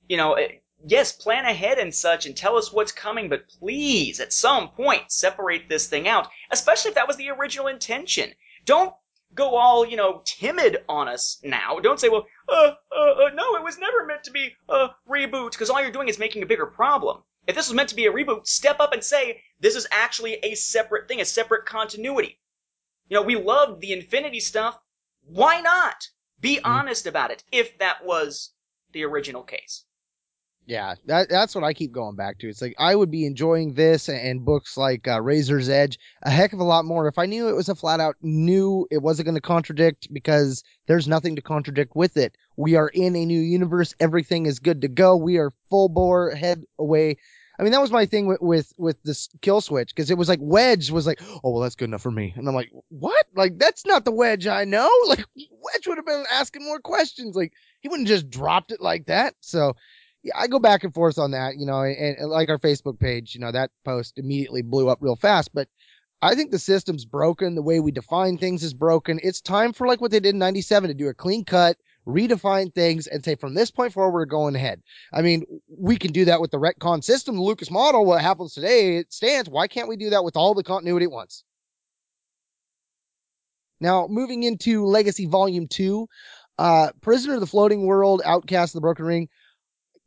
you 0.08 0.18
know, 0.18 0.36
it, 0.36 0.64
yes, 0.86 1.12
plan 1.12 1.46
ahead 1.46 1.78
and 1.78 1.94
such 1.94 2.26
and 2.26 2.36
tell 2.36 2.56
us 2.56 2.72
what's 2.72 2.92
coming, 2.92 3.30
but 3.30 3.48
please, 3.48 4.20
at 4.20 4.34
some 4.34 4.70
point, 4.70 5.12
separate 5.12 5.68
this 5.68 5.88
thing 5.88 6.08
out, 6.08 6.30
especially 6.52 6.90
if 6.90 6.96
that 6.96 7.08
was 7.08 7.18
the 7.18 7.30
original 7.30 7.68
intention. 7.68 8.34
Don't 8.66 8.94
go 9.34 9.56
all, 9.56 9.86
you 9.86 9.96
know, 9.98 10.22
timid 10.26 10.84
on 10.88 11.08
us 11.08 11.40
now. 11.44 11.80
Don't 11.80 12.00
say, 12.00 12.10
well, 12.10 12.26
uh, 12.48 12.74
uh, 12.96 13.12
uh 13.26 13.30
no, 13.34 13.56
it 13.56 13.64
was 13.64 13.78
never 13.78 14.06
meant 14.06 14.24
to 14.24 14.32
be 14.32 14.56
a 14.70 14.90
reboot, 15.08 15.52
because 15.52 15.70
all 15.70 15.82
you're 15.82 15.92
doing 15.92 16.08
is 16.08 16.20
making 16.20 16.44
a 16.44 16.48
bigger 16.48 16.66
problem. 16.66 17.24
If 17.48 17.56
this 17.56 17.68
was 17.68 17.76
meant 17.76 17.90
to 17.90 17.96
be 17.96 18.06
a 18.06 18.12
reboot, 18.12 18.48
step 18.48 18.80
up 18.80 18.94
and 18.94 19.04
say, 19.04 19.42
this 19.60 19.76
is 19.76 19.88
actually 19.92 20.34
a 20.44 20.56
separate 20.56 21.08
thing, 21.08 21.22
a 21.22 21.26
separate 21.26 21.66
continuity. 21.66 22.40
You 23.08 23.16
know, 23.16 23.24
we 23.24 23.36
loved 23.36 23.82
the 23.82 23.94
Infinity 23.94 24.40
stuff. 24.40 24.80
Why 25.24 25.62
not? 25.62 26.08
Be 26.40 26.60
honest 26.64 27.06
about 27.06 27.32
it, 27.32 27.44
if 27.52 27.78
that 27.80 28.06
was 28.06 28.54
the 28.92 29.04
original 29.04 29.44
case. 29.44 29.84
Yeah, 30.70 30.94
that 31.08 31.30
that's 31.30 31.56
what 31.56 31.64
I 31.64 31.74
keep 31.74 31.92
going 31.92 32.16
back 32.16 32.38
to. 32.38 32.48
It's 32.48 32.62
like 32.62 32.76
I 32.78 32.96
would 32.96 33.10
be 33.10 33.26
enjoying 33.26 33.74
this 33.74 34.08
and, 34.08 34.46
books 34.46 34.78
like 34.78 35.08
uh, 35.08 35.20
Razor's 35.20 35.68
Edge 35.68 35.98
a 36.22 36.30
heck 36.30 36.54
of 36.54 36.60
a 36.60 36.64
lot 36.64 36.86
more 36.86 37.08
if 37.08 37.18
I 37.18 37.26
knew 37.26 37.50
it 37.50 37.56
was 37.56 37.70
a 37.70 37.76
flat 37.76 38.00
out 38.00 38.18
new. 38.22 38.86
it 38.92 39.02
wasn't 39.02 39.26
going 39.26 39.34
to 39.34 39.42
contradict 39.42 40.14
because 40.14 40.64
there's 40.86 41.08
nothing 41.08 41.36
to 41.38 41.42
contradict 41.42 41.96
with 41.96 42.18
it. 42.18 42.38
We 42.56 42.76
are 42.76 42.88
in 42.88 43.16
a 43.16 43.26
new 43.26 43.40
universe. 43.40 43.96
Everything 44.00 44.46
is 44.46 44.60
good 44.60 44.82
to 44.84 44.88
go. 44.88 45.18
We 45.18 45.38
are 45.38 45.54
full 45.72 45.90
bore 45.90 46.36
head 46.36 46.64
away. 46.78 47.18
I 47.58 47.64
mean, 47.64 47.72
that 47.72 47.82
was 47.82 47.92
my 47.92 48.06
thing 48.06 48.28
with 48.28 48.40
with, 48.40 48.72
with 48.78 49.02
this 49.02 49.28
kill 49.42 49.62
switch 49.62 49.90
because 49.96 50.12
it 50.12 50.20
was 50.20 50.30
like 50.30 50.40
Wedge 50.40 50.92
was 50.92 51.08
like, 51.08 51.20
oh 51.44 51.50
well, 51.50 51.64
that's 51.64 51.76
good 51.76 51.90
enough 51.90 52.04
for 52.04 52.12
me, 52.12 52.32
and 52.38 52.48
I'm 52.48 52.54
like, 52.54 52.70
what? 52.90 53.26
Like 53.36 53.58
that's 53.58 53.88
not 53.88 54.06
the 54.06 54.12
Wedge 54.12 54.46
I 54.46 54.66
know. 54.66 54.88
Like 55.08 55.26
Wedge 55.36 55.88
would 55.88 55.98
have 55.98 56.06
been 56.06 56.26
asking 56.32 56.64
more 56.64 56.80
questions. 56.80 57.36
Like 57.36 57.54
he 57.80 57.90
wouldn't 57.90 58.08
just 58.08 58.30
dropped 58.30 58.72
it 58.72 58.82
like 58.82 59.08
that. 59.08 59.34
So 59.40 59.74
I 60.36 60.48
go 60.48 60.60
back 60.60 60.84
and 60.84 60.94
forth 60.94 61.18
on 61.18 61.32
that, 61.32 61.58
you 61.58 61.66
know, 61.66 61.82
and, 61.82 62.18
and 62.18 62.30
like 62.30 62.50
our 62.50 62.60
Facebook 62.60 63.00
page, 63.00 63.34
you 63.36 63.42
know, 63.42 63.52
that 63.52 63.72
post 63.86 64.18
immediately 64.18 64.62
blew 64.62 64.90
up 64.90 65.00
real 65.02 65.16
fast. 65.16 65.54
But 65.54 65.70
I 66.22 66.36
think 66.36 66.52
the 66.52 66.60
system's 66.60 67.06
broken. 67.06 67.56
The 67.56 67.62
way 67.62 67.80
we 67.80 67.92
define 67.92 68.38
things 68.38 68.64
is 68.64 68.74
broken. 68.74 69.20
It's 69.24 69.42
time 69.42 69.72
for 69.72 69.88
like 69.88 70.02
what 70.02 70.12
they 70.12 70.20
did 70.20 70.34
in 70.34 70.40
97 70.40 70.90
to 70.90 70.94
do 70.94 71.08
a 71.08 71.14
clean 71.14 71.46
cut, 71.46 71.78
redefine 72.06 72.74
things 72.74 73.08
and 73.08 73.24
say 73.24 73.36
from 73.36 73.54
this 73.54 73.72
point 73.72 73.94
forward, 73.94 74.12
we're 74.12 74.26
going 74.26 74.56
ahead. 74.56 74.82
I 75.14 75.22
mean, 75.22 75.46
we 75.70 75.96
can 75.96 76.12
do 76.12 76.26
that 76.26 76.42
with 76.42 76.52
the 76.52 76.60
retcon 76.60 77.04
system, 77.04 77.38
the 77.38 77.42
Lucas 77.42 77.72
model. 77.72 78.06
What 78.06 78.22
happens 78.22 78.54
today, 78.54 78.98
it 78.98 79.14
stands. 79.14 79.50
Why 79.50 79.68
can't 79.68 79.88
we 79.88 79.96
do 79.96 80.10
that 80.10 80.26
with 80.26 80.36
all 80.36 80.54
the 80.54 80.64
continuity 80.64 81.06
at 81.06 81.12
once? 81.12 81.44
Now, 83.80 84.08
moving 84.08 84.44
into 84.44 84.86
Legacy 84.86 85.26
Volume 85.26 85.70
2, 85.70 86.08
uh, 86.58 86.90
Prisoner 87.00 87.36
of 87.36 87.40
the 87.40 87.48
Floating 87.48 87.86
World, 87.86 88.22
Outcast 88.26 88.72
of 88.72 88.80
the 88.80 88.82
Broken 88.82 89.06
Ring 89.06 89.30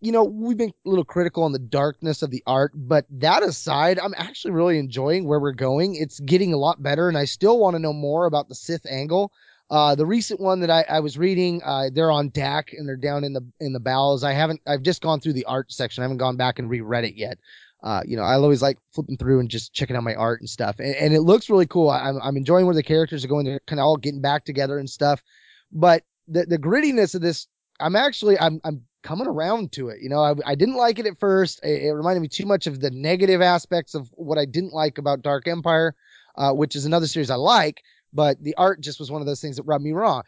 you 0.02 0.10
know, 0.10 0.24
we've 0.24 0.56
been 0.56 0.72
a 0.84 0.88
little 0.88 1.04
critical 1.04 1.44
on 1.44 1.52
the 1.52 1.60
darkness 1.60 2.22
of 2.22 2.30
the 2.30 2.42
art, 2.44 2.72
but 2.74 3.06
that 3.10 3.44
aside, 3.44 4.00
I'm 4.00 4.14
actually 4.16 4.50
really 4.50 4.78
enjoying 4.78 5.28
where 5.28 5.38
we're 5.38 5.52
going. 5.52 5.94
It's 5.94 6.18
getting 6.18 6.52
a 6.52 6.56
lot 6.56 6.82
better, 6.82 7.08
and 7.08 7.16
I 7.16 7.24
still 7.24 7.56
want 7.56 7.76
to 7.76 7.78
know 7.78 7.92
more 7.92 8.26
about 8.26 8.48
the 8.48 8.56
Sith 8.56 8.84
angle. 8.84 9.32
Uh, 9.70 9.94
the 9.94 10.04
recent 10.04 10.40
one 10.40 10.60
that 10.60 10.70
I, 10.70 10.84
I 10.88 11.00
was 11.00 11.16
reading, 11.16 11.62
uh, 11.64 11.90
they're 11.94 12.10
on 12.10 12.30
DAC 12.30 12.76
and 12.76 12.86
they're 12.86 12.96
down 12.96 13.22
in 13.22 13.32
the 13.32 13.42
in 13.60 13.72
the 13.72 13.80
bowels. 13.80 14.24
I 14.24 14.32
haven't, 14.32 14.60
I've 14.66 14.82
just 14.82 15.02
gone 15.02 15.20
through 15.20 15.34
the 15.34 15.44
art 15.44 15.70
section. 15.70 16.02
I 16.02 16.04
haven't 16.04 16.18
gone 16.18 16.36
back 16.36 16.58
and 16.58 16.68
reread 16.68 17.04
it 17.04 17.14
yet. 17.14 17.38
Uh, 17.80 18.02
you 18.04 18.16
know, 18.16 18.24
I 18.24 18.34
always 18.34 18.60
like 18.60 18.78
flipping 18.92 19.16
through 19.16 19.38
and 19.38 19.48
just 19.48 19.72
checking 19.72 19.94
out 19.94 20.02
my 20.02 20.16
art 20.16 20.40
and 20.40 20.50
stuff, 20.50 20.80
and, 20.80 20.96
and 20.96 21.14
it 21.14 21.20
looks 21.20 21.48
really 21.48 21.66
cool. 21.66 21.90
I'm 21.90 22.20
I'm 22.20 22.36
enjoying 22.36 22.66
where 22.66 22.74
the 22.74 22.82
characters 22.82 23.24
are 23.24 23.28
going. 23.28 23.46
They're 23.46 23.60
kind 23.68 23.78
of 23.78 23.84
all 23.84 23.96
getting 23.96 24.20
back 24.20 24.44
together 24.44 24.78
and 24.78 24.90
stuff, 24.90 25.22
but 25.70 26.02
the 26.26 26.44
the 26.44 26.58
grittiness 26.58 27.14
of 27.14 27.22
this, 27.22 27.46
I'm 27.78 27.94
actually 27.94 28.38
I'm 28.38 28.60
I'm 28.64 28.82
coming 29.02 29.26
around 29.26 29.72
to 29.72 29.88
it. 29.88 30.00
You 30.00 30.08
know, 30.08 30.20
I, 30.20 30.34
I 30.44 30.54
didn't 30.54 30.76
like 30.76 30.98
it 30.98 31.06
at 31.06 31.18
first. 31.18 31.60
It, 31.62 31.82
it, 31.82 31.92
reminded 31.92 32.20
me 32.20 32.28
too 32.28 32.46
much 32.46 32.66
of 32.66 32.80
the 32.80 32.90
negative 32.90 33.40
aspects 33.40 33.94
of 33.94 34.08
what 34.12 34.38
I 34.38 34.44
didn't 34.44 34.72
like 34.72 34.98
about 34.98 35.22
Dark 35.22 35.48
Empire, 35.48 35.94
uh, 36.36 36.52
which 36.52 36.76
is 36.76 36.86
another 36.86 37.06
series 37.06 37.30
I 37.30 37.36
like, 37.36 37.82
but 38.12 38.42
the 38.42 38.54
art 38.56 38.80
just 38.80 38.98
was 38.98 39.10
one 39.10 39.20
of 39.20 39.26
those 39.26 39.40
things 39.40 39.56
that 39.56 39.64
rubbed 39.64 39.84
me 39.84 39.92
wrong. 39.92 40.22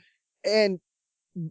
And 0.44 0.80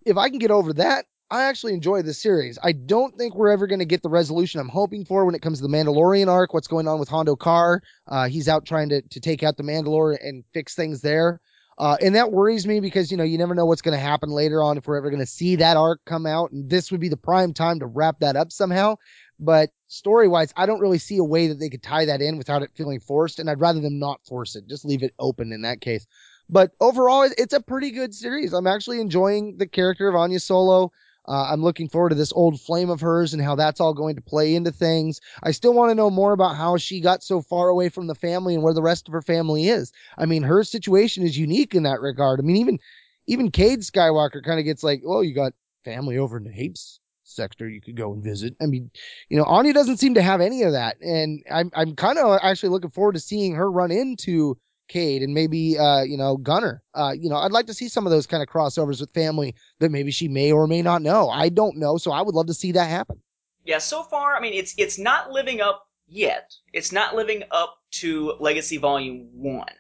if 0.06 0.18
I 0.18 0.30
can 0.30 0.40
get 0.40 0.52
over 0.52 0.74
that, 0.74 1.06
I 1.32 1.46
actually 1.46 1.74
enjoy 1.74 2.04
this 2.04 2.22
series. 2.22 2.60
I 2.62 2.74
don't 2.74 3.18
think 3.18 3.34
we're 3.34 3.50
ever 3.50 3.66
going 3.66 3.80
to 3.80 3.86
get 3.86 4.04
the 4.04 4.10
resolution 4.10 4.60
I'm 4.60 4.70
hoping 4.70 5.04
for 5.04 5.26
when 5.26 5.34
it 5.34 5.42
comes 5.42 5.60
to 5.60 5.68
the 5.68 5.74
Mandalorian 5.76 6.28
arc. 6.28 6.54
What's 6.54 6.68
going 6.68 6.88
on 6.88 7.00
with 7.00 7.10
Hondo 7.10 7.36
Carr? 7.36 7.82
Uh, 8.08 8.28
he's 8.28 8.48
out 8.48 8.66
trying 8.66 8.90
to, 8.90 9.02
to 9.02 9.20
take 9.20 9.42
out 9.42 9.58
the 9.58 9.64
Mandalore 9.64 10.16
and 10.22 10.44
fix 10.54 10.76
things 10.76 11.02
there. 11.02 11.42
Uh, 11.78 11.98
and 12.02 12.16
that 12.16 12.32
worries 12.32 12.68
me 12.68 12.80
because, 12.80 13.12
you 13.12 13.18
know, 13.18 13.24
you 13.24 13.38
never 13.38 13.56
know 13.56 13.66
what's 13.66 13.82
going 13.82 13.98
to 13.98 14.04
happen 14.04 14.30
later 14.30 14.62
on 14.62 14.78
if 14.78 14.88
we're 14.88 14.98
ever 14.98 15.10
going 15.10 15.20
to 15.20 15.26
see 15.26 15.58
that 15.58 15.78
arc 15.78 16.02
come 16.06 16.26
out. 16.26 16.52
And 16.52 16.70
this 16.70 16.92
would 16.92 17.00
be 17.02 17.10
the 17.10 17.18
prime 17.18 17.54
time 17.54 17.80
to 17.80 17.86
wrap 17.86 18.20
that 18.20 18.36
up 18.36 18.52
somehow. 18.52 18.98
But 19.40 19.72
story 19.88 20.28
wise, 20.28 20.54
I 20.56 20.66
don't 20.66 20.80
really 20.80 21.00
see 21.00 21.18
a 21.18 21.24
way 21.24 21.48
that 21.48 21.60
they 21.60 21.70
could 21.70 21.84
tie 21.84 22.06
that 22.06 22.22
in 22.22 22.38
without 22.38 22.62
it 22.62 22.72
feeling 22.76 23.00
forced. 23.00 23.40
And 23.40 23.50
I'd 23.50 23.60
rather 23.60 23.82
them 23.82 24.00
not 24.00 24.26
force 24.26 24.56
it, 24.56 24.68
just 24.68 24.86
leave 24.86 25.04
it 25.04 25.14
open 25.18 25.52
in 25.52 25.64
that 25.64 25.82
case. 25.82 26.06
But 26.50 26.72
overall, 26.80 27.28
it's 27.38 27.54
a 27.54 27.62
pretty 27.62 27.92
good 27.92 28.14
series. 28.14 28.54
I'm 28.54 28.68
actually 28.68 29.00
enjoying 29.00 29.58
the 29.58 29.68
character 29.68 30.08
of 30.08 30.16
Ania 30.16 30.42
Solo. 30.42 30.92
Uh, 31.28 31.50
I'm 31.52 31.64
looking 31.64 31.88
forward 31.90 32.10
to 32.10 32.16
this 32.16 32.34
old 32.34 32.60
flame 32.60 32.90
of 32.90 33.02
hers 33.02 33.34
and 33.34 33.42
how 33.42 33.56
that's 33.56 33.80
all 33.80 33.94
going 33.94 34.16
to 34.16 34.22
play 34.22 34.56
into 34.56 34.72
things. 34.72 35.22
I 35.42 35.52
still 35.52 35.74
want 35.74 35.92
to 35.92 35.96
know 35.96 36.10
more 36.10 36.34
about 36.34 36.56
how 36.56 36.78
she 36.78 37.00
got 37.00 37.24
so 37.24 37.42
far 37.42 37.70
away 37.70 37.90
from 37.90 38.08
the 38.08 38.16
family 38.16 38.54
and 38.54 38.64
where 38.64 38.74
the 38.74 38.82
rest 38.82 39.08
of 39.08 39.14
her 39.14 39.22
family 39.22 39.68
is. 39.68 39.92
I 40.18 40.26
mean, 40.26 40.44
her 40.44 40.64
situation 40.64 41.24
is 41.24 41.38
unique 41.38 41.76
in 41.76 41.84
that 41.84 42.02
regard. 42.02 42.40
I 42.40 42.44
mean, 42.44 42.58
even 42.58 42.80
even 43.26 43.52
Cade 43.52 43.80
Skywalker 43.80 44.44
kind 44.44 44.60
of 44.60 44.66
gets 44.66 44.84
like, 44.84 45.02
"Oh, 45.06 45.22
you 45.22 45.34
got 45.34 45.54
family 45.86 46.18
over 46.18 46.38
in 46.38 46.44
the 46.44 46.62
Apes 46.62 47.00
sector 47.24 47.68
you 47.68 47.82
could 47.82 47.96
go 47.96 48.14
and 48.14 48.24
visit. 48.24 48.56
I 48.62 48.66
mean, 48.66 48.92
you 49.30 49.38
know, 49.38 49.46
Ania 49.46 49.74
doesn't 49.74 49.98
seem 49.98 50.16
to 50.16 50.22
have 50.22 50.42
any 50.42 50.64
of 50.64 50.74
that, 50.74 51.02
and 51.02 51.44
I'm 51.52 51.72
I'm 51.74 51.96
kind 51.96 52.18
of 52.18 52.40
actually 52.42 52.70
looking 52.70 52.92
forward 52.92 53.14
to 53.14 53.20
seeing 53.20 53.56
her 53.56 53.70
run 53.70 53.92
into 53.92 54.58
Cade 54.88 55.24
and 55.24 55.34
maybe 55.34 55.78
uh 55.78 56.02
you 56.04 56.18
know 56.18 56.38
Gunner. 56.38 56.84
Uh, 56.94 57.14
you 57.18 57.30
know, 57.30 57.38
I'd 57.38 57.52
like 57.52 57.68
to 57.68 57.74
see 57.74 57.90
some 57.90 58.06
of 58.06 58.12
those 58.12 58.28
kind 58.28 58.44
of 58.44 58.50
crossovers 58.50 59.00
with 59.02 59.14
family 59.14 59.56
that 59.80 59.90
maybe 59.90 60.12
she 60.12 60.28
may 60.28 60.52
or 60.52 60.68
may 60.68 60.82
not 60.82 61.02
know. 61.02 61.30
I 61.30 61.50
don't 61.50 61.78
know, 61.78 61.98
so 61.98 62.12
I 62.12 62.22
would 62.22 62.36
love 62.36 62.48
to 62.48 62.54
see 62.54 62.72
that 62.74 62.90
happen. 62.90 63.20
Yeah, 63.66 63.80
so 63.80 64.04
far, 64.04 64.36
I 64.36 64.42
mean, 64.42 64.54
it's 64.54 64.76
it's 64.78 65.00
not 65.00 65.32
living 65.32 65.62
up 65.62 65.88
yet. 66.08 66.52
It's 66.74 66.92
not 66.92 67.16
living 67.16 67.44
up 67.52 67.78
to 67.92 68.34
Legacy 68.40 68.78
Volume 68.78 69.30
One. 69.34 69.74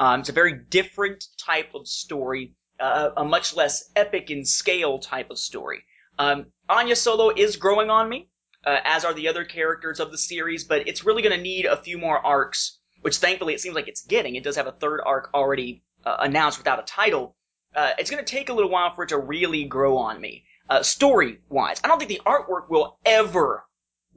Um, 0.00 0.20
it's 0.20 0.30
a 0.30 0.32
very 0.32 0.54
different 0.70 1.24
type 1.38 1.74
of 1.74 1.86
story, 1.86 2.54
uh, 2.80 3.10
a 3.16 3.24
much 3.24 3.54
less 3.54 3.90
epic 3.96 4.30
in 4.30 4.44
scale 4.44 4.98
type 4.98 5.30
of 5.30 5.38
story. 5.38 5.84
Um, 6.18 6.46
Ania 6.68 6.96
Solo 6.96 7.30
is 7.36 7.56
growing 7.56 7.90
on 7.90 8.08
me, 8.08 8.28
uh, 8.64 8.78
as 8.84 9.04
are 9.04 9.14
the 9.14 9.28
other 9.28 9.44
characters 9.44 10.00
of 10.00 10.10
the 10.10 10.18
series, 10.18 10.64
but 10.64 10.88
it's 10.88 11.04
really 11.04 11.22
going 11.22 11.36
to 11.36 11.42
need 11.42 11.66
a 11.66 11.76
few 11.76 11.98
more 11.98 12.24
arcs, 12.24 12.79
which 13.02 13.16
thankfully 13.18 13.54
it 13.54 13.60
seems 13.60 13.74
like 13.74 13.88
it's 13.88 14.02
getting. 14.02 14.36
It 14.36 14.44
does 14.44 14.56
have 14.56 14.66
a 14.66 14.72
third 14.72 15.00
arc 15.04 15.30
already 15.34 15.82
uh, 16.04 16.18
announced 16.20 16.58
without 16.58 16.78
a 16.78 16.82
title. 16.82 17.36
Uh, 17.74 17.92
it's 17.98 18.10
going 18.10 18.24
to 18.24 18.30
take 18.30 18.48
a 18.48 18.52
little 18.52 18.70
while 18.70 18.94
for 18.94 19.04
it 19.04 19.08
to 19.10 19.18
really 19.18 19.64
grow 19.64 19.96
on 19.96 20.20
me, 20.20 20.44
uh, 20.68 20.82
story 20.82 21.40
wise. 21.48 21.80
I 21.84 21.88
don't 21.88 21.98
think 21.98 22.10
the 22.10 22.22
artwork 22.26 22.68
will 22.68 22.98
ever 23.04 23.64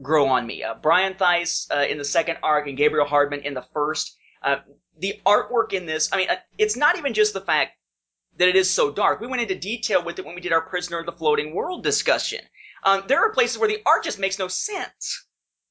grow 0.01 0.27
on 0.27 0.45
me. 0.45 0.63
Uh, 0.63 0.75
Brian 0.75 1.13
Thies 1.13 1.67
uh, 1.71 1.85
in 1.87 1.97
the 1.97 2.05
second 2.05 2.37
arc 2.41 2.67
and 2.67 2.77
Gabriel 2.77 3.05
Hardman 3.05 3.41
in 3.41 3.53
the 3.53 3.65
first. 3.73 4.17
Uh, 4.41 4.57
the 4.97 5.19
artwork 5.25 5.73
in 5.73 5.85
this, 5.85 6.09
I 6.11 6.17
mean, 6.17 6.27
it's 6.57 6.75
not 6.75 6.97
even 6.97 7.13
just 7.13 7.33
the 7.33 7.41
fact 7.41 7.77
that 8.37 8.47
it 8.47 8.55
is 8.55 8.69
so 8.69 8.91
dark. 8.91 9.21
We 9.21 9.27
went 9.27 9.43
into 9.43 9.55
detail 9.55 10.03
with 10.03 10.17
it 10.17 10.25
when 10.25 10.35
we 10.35 10.41
did 10.41 10.51
our 10.51 10.61
Prisoner 10.61 10.99
of 10.99 11.05
the 11.05 11.11
Floating 11.11 11.53
World 11.53 11.83
discussion. 11.83 12.39
Um, 12.83 13.03
there 13.07 13.19
are 13.19 13.31
places 13.31 13.57
where 13.57 13.69
the 13.69 13.81
art 13.85 14.03
just 14.03 14.19
makes 14.19 14.39
no 14.39 14.47
sense 14.47 15.25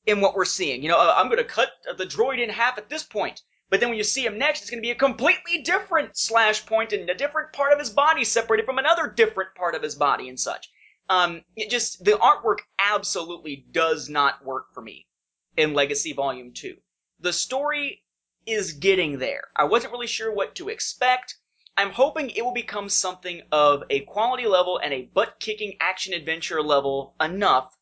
in 0.07 0.21
what 0.21 0.35
we're 0.35 0.45
seeing. 0.45 0.83
You 0.83 0.89
know, 0.89 0.99
uh, 0.99 1.15
I'm 1.17 1.27
going 1.27 1.39
to 1.39 1.45
cut 1.45 1.71
the 1.97 2.07
droid 2.07 2.39
in 2.43 2.51
half 2.51 2.79
at 2.79 2.89
this 2.89 3.03
point, 3.03 3.43
but 3.71 3.81
then 3.81 3.89
when 3.89 3.99
you 3.99 4.05
see 4.05 4.25
him 4.25 4.39
next, 4.39 4.63
it's 4.63 4.71
going 4.71 4.83
to 4.83 4.87
be 4.87 4.91
a 4.91 4.97
completely 4.97 5.63
different 5.63 6.17
slash 6.17 6.67
point 6.67 6.93
and 6.93 7.09
a 7.09 7.15
different 7.15 7.53
part 7.53 7.73
of 7.73 7.79
his 7.79 7.91
body 7.91 8.25
separated 8.25 8.67
from 8.67 8.79
another 8.79 9.09
different 9.09 9.55
part 9.55 9.75
of 9.75 9.83
his 9.83 9.95
body 9.95 10.29
and 10.29 10.39
such. 10.39 10.69
Um, 11.09 11.43
it 11.57 11.71
just 11.71 12.05
the 12.05 12.13
artwork 12.13 12.59
absolutely 12.79 13.67
does 13.71 14.09
not 14.09 14.45
work 14.45 14.73
for 14.73 14.81
me 14.81 15.07
in 15.57 15.75
Legacy 15.75 16.13
Volume 16.13 16.53
Two. 16.53 16.77
The 17.21 17.33
story 17.33 18.03
is 18.47 18.73
getting 18.73 19.19
there. 19.19 19.45
I 19.55 19.65
wasn't 19.65 19.93
really 19.93 20.07
sure 20.07 20.33
what 20.33 20.55
to 20.57 20.69
expect. 20.69 21.37
I'm 21.77 21.91
hoping 21.91 22.31
it 22.31 22.45
will 22.45 22.53
become 22.53 22.89
something 22.89 23.43
of 23.51 23.85
a 23.89 24.01
quality 24.01 24.47
level 24.47 24.79
and 24.79 24.93
a 24.93 25.03
butt 25.15 25.37
kicking 25.41 25.77
action 25.81 26.13
adventure 26.13 26.63
level 26.63 27.15
enough 27.21 27.77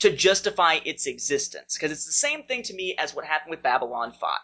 to 0.00 0.14
justify 0.14 0.78
its 0.84 1.06
existence. 1.06 1.76
Because 1.76 1.92
it's 1.92 2.06
the 2.06 2.12
same 2.12 2.42
thing 2.44 2.62
to 2.64 2.74
me 2.74 2.94
as 2.98 3.14
what 3.14 3.24
happened 3.24 3.50
with 3.50 3.62
Babylon 3.62 4.12
5. 4.12 4.38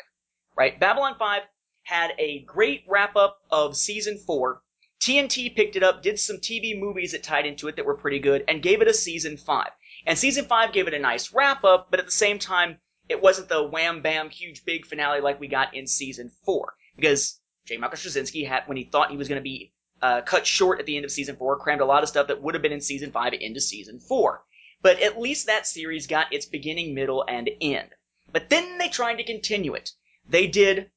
Right? 0.57 0.79
Babylon 0.81 1.17
5 1.19 1.43
had 1.83 2.13
a 2.19 2.41
great 2.45 2.85
wrap 2.89 3.17
up 3.17 3.43
of 3.51 3.77
season 3.77 4.19
4 4.19 4.63
TNT 5.01 5.55
picked 5.55 5.77
it 5.77 5.83
up, 5.83 6.03
did 6.03 6.19
some 6.19 6.39
TV 6.39 6.79
movies 6.79 7.13
that 7.13 7.23
tied 7.23 7.47
into 7.47 7.69
it 7.69 7.77
that 7.77 7.85
were 7.85 7.97
pretty 7.97 8.19
good, 8.19 8.45
and 8.49 8.63
gave 8.63 8.81
it 8.81 8.89
a 8.89 8.95
season 8.95 9.37
five. 9.37 9.71
And 10.07 10.19
season 10.19 10.47
five 10.47 10.73
gave 10.73 10.89
it 10.89 10.95
a 10.95 10.99
nice 10.99 11.33
wrap 11.33 11.65
up, 11.65 11.91
but 11.91 12.01
at 12.01 12.07
the 12.07 12.13
same 12.13 12.39
time, 12.39 12.79
it 13.09 13.21
wasn't 13.21 13.49
the 13.49 13.63
wham 13.63 14.03
bam 14.03 14.31
huge 14.31 14.65
big 14.65 14.87
finale 14.87 15.21
like 15.21 15.39
we 15.39 15.49
got 15.49 15.75
in 15.75 15.87
season 15.87 16.31
four. 16.45 16.75
Because 16.97 17.39
J. 17.67 17.77
Michael 17.77 17.99
Straczynski 17.99 18.49
had, 18.49 18.63
when 18.67 18.77
he 18.77 18.85
thought 18.85 19.11
he 19.11 19.17
was 19.17 19.29
going 19.29 19.39
to 19.39 19.45
be 19.45 19.73
uh, 20.01 20.23
cut 20.23 20.47
short 20.47 20.81
at 20.81 20.87
the 20.87 20.97
end 20.97 21.05
of 21.05 21.11
season 21.11 21.37
four, 21.37 21.59
crammed 21.59 21.83
a 21.83 21.87
lot 21.87 22.03
of 22.03 22.09
stuff 22.09 22.29
that 22.29 22.43
would 22.43 22.55
have 22.55 22.63
been 22.63 22.73
in 22.73 22.81
season 22.81 23.13
five 23.13 23.35
into 23.35 23.61
season 23.61 24.01
four. 24.01 24.45
But 24.83 25.01
at 25.01 25.19
least 25.19 25.47
that 25.47 25.67
series 25.67 26.07
got 26.07 26.33
its 26.33 26.47
beginning, 26.47 26.95
middle, 26.95 27.25
and 27.27 27.51
end. 27.61 27.91
But 28.31 28.51
then 28.51 28.79
they 28.79 28.89
tried 28.89 29.17
to 29.17 29.25
continue 29.25 29.75
it. 29.75 29.91
They 30.29 30.47
did 30.47 30.91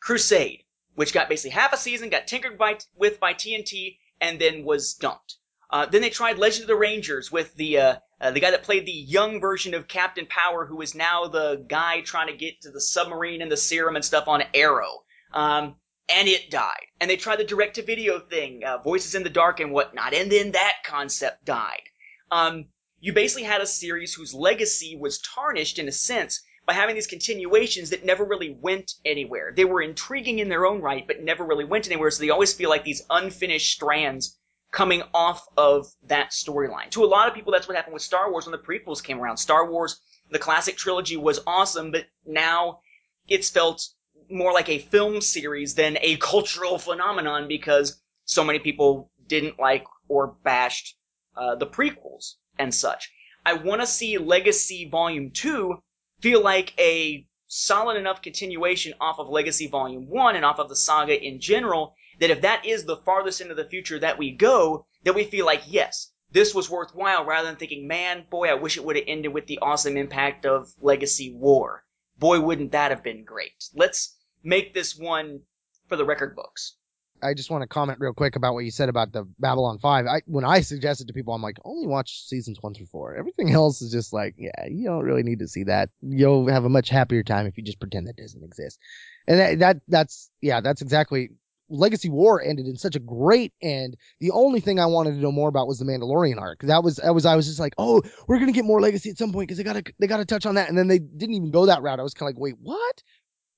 Crusade, 0.00 0.64
which 0.94 1.12
got 1.12 1.28
basically 1.28 1.50
half 1.50 1.72
a 1.72 1.76
season, 1.76 2.08
got 2.08 2.26
tinkered 2.26 2.58
by, 2.58 2.78
with 2.96 3.20
by 3.20 3.34
TNT, 3.34 3.98
and 4.20 4.40
then 4.40 4.64
was 4.64 4.94
dumped. 4.94 5.36
Uh, 5.70 5.86
then 5.86 6.02
they 6.02 6.10
tried 6.10 6.38
Legend 6.38 6.62
of 6.62 6.68
the 6.68 6.76
Rangers 6.76 7.32
with 7.32 7.54
the 7.54 7.78
uh, 7.78 7.96
uh, 8.20 8.30
the 8.30 8.40
guy 8.40 8.50
that 8.50 8.62
played 8.62 8.86
the 8.86 8.92
young 8.92 9.40
version 9.40 9.74
of 9.74 9.88
Captain 9.88 10.26
Power, 10.26 10.66
who 10.66 10.80
is 10.80 10.94
now 10.94 11.26
the 11.26 11.64
guy 11.66 12.02
trying 12.02 12.28
to 12.28 12.36
get 12.36 12.60
to 12.60 12.70
the 12.70 12.80
submarine 12.80 13.42
and 13.42 13.50
the 13.50 13.56
serum 13.56 13.96
and 13.96 14.04
stuff 14.04 14.28
on 14.28 14.44
Arrow. 14.54 15.02
Um, 15.32 15.76
and 16.08 16.28
it 16.28 16.50
died. 16.50 16.86
And 17.00 17.10
they 17.10 17.16
tried 17.16 17.38
the 17.38 17.44
direct 17.44 17.76
to 17.76 17.82
video 17.82 18.20
thing, 18.20 18.64
uh, 18.64 18.78
Voices 18.78 19.14
in 19.14 19.22
the 19.22 19.30
Dark 19.30 19.60
and 19.60 19.72
whatnot, 19.72 20.14
and 20.14 20.30
then 20.30 20.52
that 20.52 20.74
concept 20.84 21.44
died. 21.44 21.82
Um, 22.30 22.66
you 23.02 23.12
basically 23.12 23.42
had 23.42 23.60
a 23.60 23.66
series 23.66 24.14
whose 24.14 24.32
legacy 24.32 24.96
was 24.96 25.18
tarnished 25.18 25.80
in 25.80 25.88
a 25.88 25.92
sense 25.92 26.40
by 26.66 26.72
having 26.72 26.94
these 26.94 27.08
continuations 27.08 27.90
that 27.90 28.04
never 28.04 28.24
really 28.24 28.56
went 28.60 28.92
anywhere. 29.04 29.52
They 29.56 29.64
were 29.64 29.82
intriguing 29.82 30.38
in 30.38 30.48
their 30.48 30.64
own 30.64 30.80
right, 30.80 31.04
but 31.04 31.20
never 31.20 31.44
really 31.44 31.64
went 31.64 31.88
anywhere, 31.88 32.12
so 32.12 32.22
they 32.22 32.30
always 32.30 32.52
feel 32.52 32.70
like 32.70 32.84
these 32.84 33.04
unfinished 33.10 33.74
strands 33.74 34.38
coming 34.70 35.02
off 35.12 35.48
of 35.56 35.88
that 36.04 36.30
storyline. 36.30 36.90
To 36.90 37.02
a 37.02 37.06
lot 37.06 37.26
of 37.26 37.34
people, 37.34 37.52
that's 37.52 37.66
what 37.66 37.76
happened 37.76 37.94
with 37.94 38.04
Star 38.04 38.30
Wars 38.30 38.46
when 38.46 38.52
the 38.52 38.58
prequels 38.58 39.02
came 39.02 39.18
around. 39.20 39.36
Star 39.36 39.68
Wars, 39.68 40.00
the 40.30 40.38
classic 40.38 40.76
trilogy 40.76 41.16
was 41.16 41.40
awesome, 41.44 41.90
but 41.90 42.06
now 42.24 42.78
it's 43.26 43.50
felt 43.50 43.84
more 44.30 44.52
like 44.52 44.68
a 44.68 44.78
film 44.78 45.20
series 45.20 45.74
than 45.74 45.98
a 46.02 46.18
cultural 46.18 46.78
phenomenon 46.78 47.48
because 47.48 48.00
so 48.26 48.44
many 48.44 48.60
people 48.60 49.10
didn't 49.26 49.58
like 49.58 49.86
or 50.06 50.36
bashed 50.44 50.96
uh, 51.36 51.56
the 51.56 51.66
prequels 51.66 52.34
and 52.58 52.74
such. 52.74 53.10
I 53.44 53.54
want 53.54 53.80
to 53.80 53.86
see 53.86 54.18
Legacy 54.18 54.88
Volume 54.88 55.30
2 55.30 55.82
feel 56.20 56.42
like 56.42 56.72
a 56.78 57.26
solid 57.48 57.96
enough 57.96 58.22
continuation 58.22 58.94
off 59.00 59.18
of 59.18 59.28
Legacy 59.28 59.66
Volume 59.66 60.08
1 60.08 60.36
and 60.36 60.44
off 60.44 60.58
of 60.58 60.68
the 60.68 60.76
saga 60.76 61.20
in 61.20 61.40
general 61.40 61.94
that 62.18 62.30
if 62.30 62.40
that 62.42 62.64
is 62.64 62.84
the 62.84 62.96
farthest 62.98 63.40
into 63.40 63.54
the 63.54 63.68
future 63.68 63.98
that 63.98 64.16
we 64.16 64.30
go, 64.30 64.86
that 65.02 65.14
we 65.14 65.24
feel 65.24 65.44
like, 65.44 65.62
yes, 65.66 66.12
this 66.30 66.54
was 66.54 66.70
worthwhile 66.70 67.24
rather 67.24 67.48
than 67.48 67.56
thinking, 67.56 67.86
man, 67.86 68.24
boy, 68.30 68.48
I 68.48 68.54
wish 68.54 68.76
it 68.76 68.84
would 68.84 68.96
have 68.96 69.04
ended 69.06 69.34
with 69.34 69.46
the 69.46 69.58
awesome 69.58 69.96
impact 69.96 70.46
of 70.46 70.72
Legacy 70.80 71.34
War. 71.34 71.84
Boy, 72.18 72.40
wouldn't 72.40 72.72
that 72.72 72.90
have 72.90 73.02
been 73.02 73.24
great. 73.24 73.64
Let's 73.74 74.16
make 74.42 74.72
this 74.72 74.96
one 74.96 75.40
for 75.88 75.96
the 75.96 76.04
record 76.04 76.34
books. 76.36 76.76
I 77.22 77.34
just 77.34 77.50
want 77.50 77.62
to 77.62 77.68
comment 77.68 77.98
real 78.00 78.12
quick 78.12 78.36
about 78.36 78.54
what 78.54 78.64
you 78.64 78.70
said 78.70 78.88
about 78.88 79.12
the 79.12 79.24
Babylon 79.38 79.78
5. 79.78 80.06
I 80.06 80.22
when 80.26 80.44
I 80.44 80.60
suggested 80.60 81.06
to 81.08 81.12
people 81.14 81.34
I'm 81.34 81.42
like, 81.42 81.58
only 81.64 81.86
watch 81.86 82.26
seasons 82.26 82.58
1 82.60 82.74
through 82.74 82.86
4. 82.86 83.16
Everything 83.16 83.50
else 83.54 83.82
is 83.82 83.92
just 83.92 84.12
like, 84.12 84.34
yeah, 84.38 84.66
you 84.68 84.86
don't 84.86 85.04
really 85.04 85.22
need 85.22 85.40
to 85.40 85.48
see 85.48 85.64
that. 85.64 85.90
You'll 86.00 86.48
have 86.48 86.64
a 86.64 86.68
much 86.68 86.88
happier 86.88 87.22
time 87.22 87.46
if 87.46 87.56
you 87.56 87.62
just 87.62 87.80
pretend 87.80 88.06
that 88.08 88.16
doesn't 88.16 88.42
exist. 88.42 88.78
And 89.26 89.38
that, 89.38 89.58
that 89.60 89.76
that's 89.88 90.30
yeah, 90.40 90.60
that's 90.60 90.82
exactly 90.82 91.30
Legacy 91.72 92.10
War 92.10 92.42
ended 92.42 92.66
in 92.66 92.76
such 92.76 92.96
a 92.96 93.00
great 93.00 93.52
end. 93.62 93.96
The 94.20 94.30
only 94.30 94.60
thing 94.60 94.78
I 94.78 94.86
wanted 94.86 95.12
to 95.12 95.16
know 95.16 95.32
more 95.32 95.48
about 95.48 95.66
was 95.66 95.78
the 95.78 95.84
Mandalorian 95.84 96.38
arc. 96.38 96.60
That 96.62 96.84
was 96.84 96.96
that 96.96 97.14
was 97.14 97.24
I 97.24 97.34
was 97.34 97.46
just 97.46 97.58
like, 97.58 97.74
oh, 97.78 98.02
we're 98.28 98.38
gonna 98.38 98.52
get 98.52 98.64
more 98.64 98.80
Legacy 98.80 99.10
at 99.10 99.18
some 99.18 99.32
point 99.32 99.48
because 99.48 99.58
they 99.58 99.64
gotta 99.64 99.82
they 99.98 100.06
gotta 100.06 100.24
touch 100.24 100.46
on 100.46 100.56
that. 100.56 100.68
And 100.68 100.76
then 100.76 100.88
they 100.88 100.98
didn't 100.98 101.34
even 101.34 101.50
go 101.50 101.66
that 101.66 101.82
route. 101.82 101.98
I 101.98 102.02
was 102.02 102.14
kind 102.14 102.28
of 102.28 102.36
like, 102.36 102.40
wait, 102.40 102.54
what? 102.60 103.02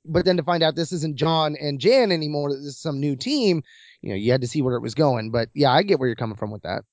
But 0.04 0.24
then 0.24 0.36
to 0.36 0.42
find 0.42 0.62
out 0.62 0.76
this 0.76 0.92
isn't 0.92 1.16
John 1.16 1.56
and 1.56 1.80
Jan 1.80 2.12
anymore, 2.12 2.50
this 2.50 2.60
is 2.60 2.78
some 2.78 3.00
new 3.00 3.16
team. 3.16 3.62
You 4.02 4.10
know, 4.10 4.16
you 4.16 4.32
had 4.32 4.42
to 4.42 4.46
see 4.46 4.62
where 4.62 4.76
it 4.76 4.82
was 4.82 4.94
going. 4.94 5.30
But 5.30 5.48
yeah, 5.54 5.72
I 5.72 5.82
get 5.82 5.98
where 5.98 6.08
you're 6.08 6.16
coming 6.16 6.36
from 6.36 6.50
with 6.50 6.62
that. 6.62 6.84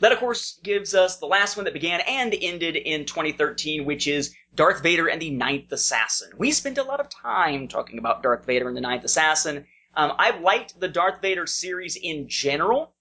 That, 0.00 0.12
of 0.12 0.18
course, 0.18 0.60
gives 0.62 0.94
us 0.94 1.16
the 1.16 1.26
last 1.26 1.56
one 1.56 1.64
that 1.64 1.74
began 1.74 2.00
and 2.00 2.34
ended 2.40 2.76
in 2.76 3.04
2013, 3.04 3.84
which 3.84 4.06
is 4.06 4.34
Darth 4.54 4.80
Vader 4.80 5.08
and 5.08 5.20
the 5.20 5.30
Ninth 5.30 5.72
Assassin. 5.72 6.30
We 6.38 6.52
spent 6.52 6.78
a 6.78 6.84
lot 6.84 7.00
of 7.00 7.08
time 7.08 7.66
talking 7.66 7.98
about 7.98 8.22
Darth 8.22 8.44
Vader 8.46 8.68
and 8.68 8.76
the 8.76 8.80
Ninth 8.80 9.04
Assassin. 9.04 9.66
Um, 9.94 10.12
I've 10.16 10.40
liked 10.40 10.78
the 10.78 10.86
Darth 10.88 11.20
Vader 11.20 11.46
series 11.46 11.96
in 11.96 12.28
general, 12.28 12.94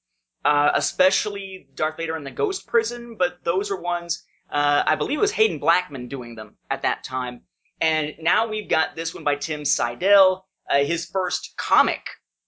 uh, 0.44 0.72
especially 0.74 1.68
Darth 1.76 1.98
Vader 1.98 2.16
and 2.16 2.26
the 2.26 2.32
Ghost 2.32 2.66
Prison, 2.66 3.16
but 3.16 3.44
those 3.44 3.70
are 3.70 3.80
ones, 3.80 4.24
uh, 4.50 4.84
I 4.86 4.96
believe 4.96 5.20
it 5.20 5.22
was 5.22 5.32
Haden 5.32 5.60
Blackman 5.60 6.08
doing 6.08 6.34
them 6.34 6.56
at 6.72 6.82
that 6.82 7.04
time. 7.04 7.42
And 7.82 8.16
now 8.20 8.48
we've 8.48 8.70
got 8.70 8.96
this 8.96 9.14
one 9.14 9.24
by 9.24 9.36
Tim 9.36 9.62
Siedell, 9.62 10.42
uh, 10.70 10.80
his 10.80 11.06
first 11.06 11.54
comic 11.58 12.02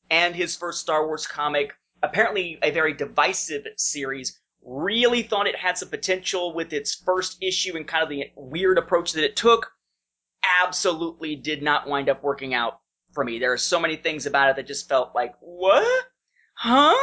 and 0.09 0.36
his 0.36 0.55
first 0.55 0.80
Star 0.80 1.05
Wars 1.05 1.27
comic. 1.27 1.73
Apparently 2.01 2.57
a 2.63 2.71
very 2.71 2.93
divisive 2.93 3.65
series. 3.77 4.39
Really 4.61 5.21
thought 5.21 5.47
it 5.47 5.55
had 5.55 5.77
some 5.77 5.89
potential 5.89 6.53
with 6.53 6.73
its 6.73 6.95
first 7.05 7.38
issue 7.41 7.75
and 7.77 7.88
kind 7.88 8.03
of 8.03 8.09
the 8.09 8.25
weird 8.36 8.77
approach 8.77 9.13
that 9.13 9.23
it 9.23 9.36
took. 9.36 9.69
Absolutely 10.63 11.36
did 11.36 11.61
not 11.61 11.88
wind 11.88 12.09
up 12.09 12.23
working 12.23 12.53
out 12.53 12.80
for 13.13 13.23
me. 13.23 13.39
There 13.39 13.53
are 13.53 13.57
so 13.57 13.80
many 13.80 13.95
things 13.95 14.25
about 14.25 14.49
it 14.49 14.55
that 14.55 14.67
just 14.67 14.89
felt 14.89 15.13
like, 15.13 15.36
what? 15.41 16.05
Huh? 16.55 16.95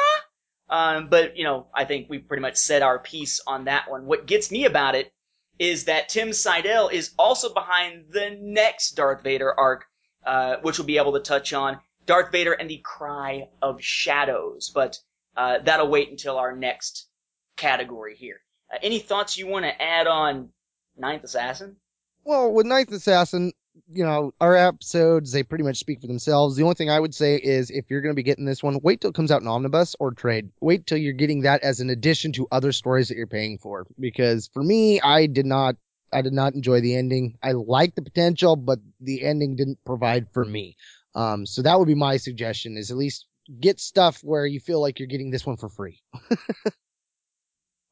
Um, 0.68 1.08
but, 1.08 1.36
you 1.36 1.44
know, 1.44 1.68
I 1.74 1.84
think 1.84 2.08
we 2.08 2.18
pretty 2.18 2.40
much 2.40 2.56
said 2.56 2.82
our 2.82 2.98
piece 2.98 3.40
on 3.46 3.64
that 3.66 3.90
one. 3.90 4.06
What 4.06 4.26
gets 4.26 4.50
me 4.50 4.64
about 4.64 4.94
it 4.94 5.12
is 5.58 5.84
that 5.84 6.08
Tim 6.08 6.30
Siedell 6.30 6.92
is 6.92 7.12
also 7.18 7.52
behind 7.52 8.06
the 8.10 8.36
next 8.40 8.92
Darth 8.92 9.22
Vader 9.22 9.58
arc, 9.58 9.86
uh, 10.24 10.56
which 10.62 10.78
we'll 10.78 10.86
be 10.86 10.98
able 10.98 11.12
to 11.14 11.20
touch 11.20 11.52
on. 11.52 11.78
Darth 12.04 12.30
Vader 12.30 12.52
and 12.52 12.70
the 12.70 12.80
Cry 12.84 13.48
of 13.62 13.82
Shadows, 13.82 14.70
but 14.74 14.98
uh, 15.36 15.58
that'll 15.64 15.88
wait 15.88 16.10
until 16.10 16.38
our 16.38 16.54
next 16.54 17.06
category 17.56 18.14
here. 18.16 18.40
Uh, 18.72 18.78
any 18.82 18.98
thoughts 18.98 19.36
you 19.36 19.46
want 19.46 19.64
to 19.64 19.82
add 19.82 20.06
on 20.06 20.50
Ninth 20.96 21.24
Assassin? 21.24 21.76
Well, 22.24 22.52
with 22.52 22.66
Ninth 22.66 22.92
Assassin, 22.92 23.52
you 23.92 24.04
know, 24.04 24.32
our 24.40 24.56
episodes, 24.56 25.32
they 25.32 25.42
pretty 25.42 25.64
much 25.64 25.78
speak 25.78 26.00
for 26.00 26.06
themselves. 26.06 26.56
The 26.56 26.62
only 26.62 26.74
thing 26.74 26.90
I 26.90 27.00
would 27.00 27.14
say 27.14 27.36
is 27.36 27.70
if 27.70 27.90
you're 27.90 28.00
going 28.00 28.14
to 28.14 28.16
be 28.16 28.22
getting 28.22 28.44
this 28.44 28.62
one, 28.62 28.80
wait 28.82 29.00
till 29.00 29.10
it 29.10 29.16
comes 29.16 29.30
out 29.30 29.42
in 29.42 29.48
omnibus 29.48 29.96
or 29.98 30.12
trade. 30.12 30.50
Wait 30.60 30.86
till 30.86 30.98
you're 30.98 31.12
getting 31.12 31.42
that 31.42 31.62
as 31.62 31.80
an 31.80 31.90
addition 31.90 32.32
to 32.32 32.48
other 32.50 32.72
stories 32.72 33.08
that 33.08 33.16
you're 33.16 33.26
paying 33.26 33.58
for. 33.58 33.86
Because 33.98 34.48
for 34.52 34.62
me, 34.62 35.00
I 35.00 35.26
did 35.26 35.46
not, 35.46 35.76
I 36.12 36.22
did 36.22 36.32
not 36.32 36.54
enjoy 36.54 36.80
the 36.80 36.96
ending. 36.96 37.38
I 37.42 37.52
like 37.52 37.94
the 37.94 38.02
potential, 38.02 38.56
but 38.56 38.78
the 39.00 39.22
ending 39.24 39.56
didn't 39.56 39.84
provide 39.84 40.28
for 40.32 40.44
me. 40.44 40.76
Um, 41.14 41.46
so 41.46 41.62
that 41.62 41.78
would 41.78 41.88
be 41.88 41.94
my 41.94 42.18
suggestion 42.18 42.76
is 42.76 42.90
at 42.90 42.96
least 42.96 43.26
get 43.60 43.80
stuff 43.80 44.20
where 44.22 44.46
you 44.46 44.60
feel 44.60 44.80
like 44.80 44.98
you're 44.98 45.08
getting 45.08 45.30
this 45.30 45.46
one 45.46 45.56
for 45.56 45.68
free. 45.68 46.00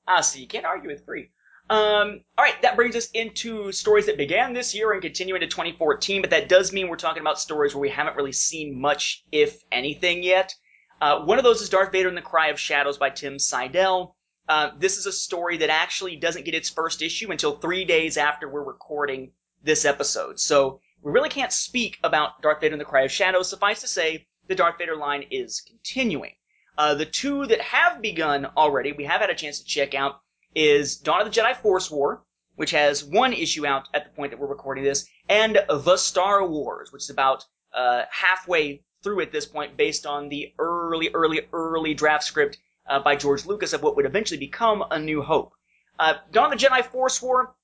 Ah, 0.07 0.20
see, 0.20 0.41
you 0.41 0.47
can't 0.47 0.66
argue 0.66 0.91
with 0.91 1.05
free. 1.05 1.30
Um, 1.71 2.21
all 2.37 2.45
right, 2.45 2.61
that 2.62 2.77
brings 2.77 2.95
us 2.95 3.11
into 3.12 3.73
stories 3.73 4.07
that 4.07 4.19
began 4.19 4.53
this 4.53 4.75
year 4.75 4.93
and 4.93 5.01
continue 5.01 5.35
into 5.35 5.47
2014, 5.47 6.21
but 6.21 6.31
that 6.31 6.49
does 6.49 6.73
mean 6.73 6.89
we're 6.89 6.97
talking 6.97 7.23
about 7.23 7.41
stories 7.41 7.75
where 7.75 7.81
we 7.81 7.89
haven't 7.89 8.17
really 8.17 8.33
seen 8.33 8.79
much, 8.79 9.25
if 9.33 9.62
anything, 9.73 10.23
yet. 10.23 10.55
Uh, 11.01 11.21
one 11.21 11.39
of 11.39 11.45
those 11.45 11.62
is 11.62 11.71
Darth 11.71 11.91
Vader 11.93 12.09
and 12.09 12.17
the 12.17 12.23
Cry 12.23 12.49
of 12.49 12.61
Shadows 12.61 12.99
by 12.99 13.11
Tim 13.11 13.39
Siedell. 13.39 14.15
Uh, 14.49 14.71
this 14.79 14.99
is 14.99 15.07
a 15.07 15.12
story 15.12 15.57
that 15.59 15.71
actually 15.71 16.17
doesn't 16.17 16.45
get 16.45 16.55
its 16.55 16.69
first 16.69 17.01
issue 17.01 17.31
until 17.31 17.57
three 17.57 17.85
days 17.85 18.19
after 18.19 18.49
we're 18.49 18.62
recording 18.62 19.33
this 19.62 19.87
episode. 19.87 20.39
So 20.39 20.81
we 21.03 21.12
really 21.12 21.31
can't 21.31 21.53
speak 21.53 21.99
about 22.05 22.43
Darth 22.43 22.61
Vader 22.61 22.75
and 22.75 22.81
the 22.81 22.85
Cry 22.85 23.03
of 23.03 23.12
Shadows. 23.12 23.49
Suffice 23.49 23.81
to 23.81 23.89
say, 23.89 24.27
the 24.49 24.55
Darth 24.55 24.77
Vader 24.79 24.97
line 24.97 25.25
is 25.31 25.62
continuing. 25.67 26.33
Uh, 26.77 26.95
the 26.95 27.07
two 27.07 27.47
that 27.47 27.61
have 27.61 28.03
begun 28.03 28.47
already, 28.57 28.93
we 28.93 29.05
have 29.05 29.21
had 29.21 29.31
a 29.31 29.35
chance 29.35 29.61
to 29.61 29.65
check 29.65 29.95
out, 29.95 30.21
is 30.55 30.96
Dawn 30.96 31.20
of 31.20 31.32
the 31.32 31.40
Jedi 31.40 31.57
Force 31.57 31.90
War, 31.90 32.24
which 32.57 32.70
has 32.70 33.05
one 33.05 33.32
issue 33.32 33.66
out 33.66 33.88
at 33.94 34.05
the 34.05 34.11
point 34.11 34.30
that 34.30 34.38
we're 34.38 34.46
recording 34.46 34.84
this, 34.84 35.09
and 35.28 35.59
The 35.68 35.96
Star 35.96 36.46
Wars, 36.46 36.92
which 36.92 37.05
is 37.05 37.11
about 37.11 37.44
uh, 37.72 38.02
halfway 38.11 38.82
through 39.02 39.20
at 39.20 39.32
this 39.32 39.46
point, 39.46 39.76
based 39.76 40.07
on 40.07 40.28
the 40.28 40.55
early, 40.59 41.11
early, 41.12 41.42
early 41.52 41.94
draft 41.94 42.24
script 42.24 42.59
uh, 42.86 43.00
by 43.00 43.16
George 43.16 43.44
Lucas 43.46 43.72
of 43.72 43.82
what 43.82 43.96
would 43.96 44.07
eventually 44.07 44.38
become 44.38 44.84
A 44.90 44.98
New 44.98 45.22
Hope. 45.22 45.52
Uh, 45.98 46.14
Dawn 46.30 46.52
of 46.52 46.59
the 46.59 46.64
Jedi 46.64 46.84
Force 46.84 47.20
War, 47.20 47.55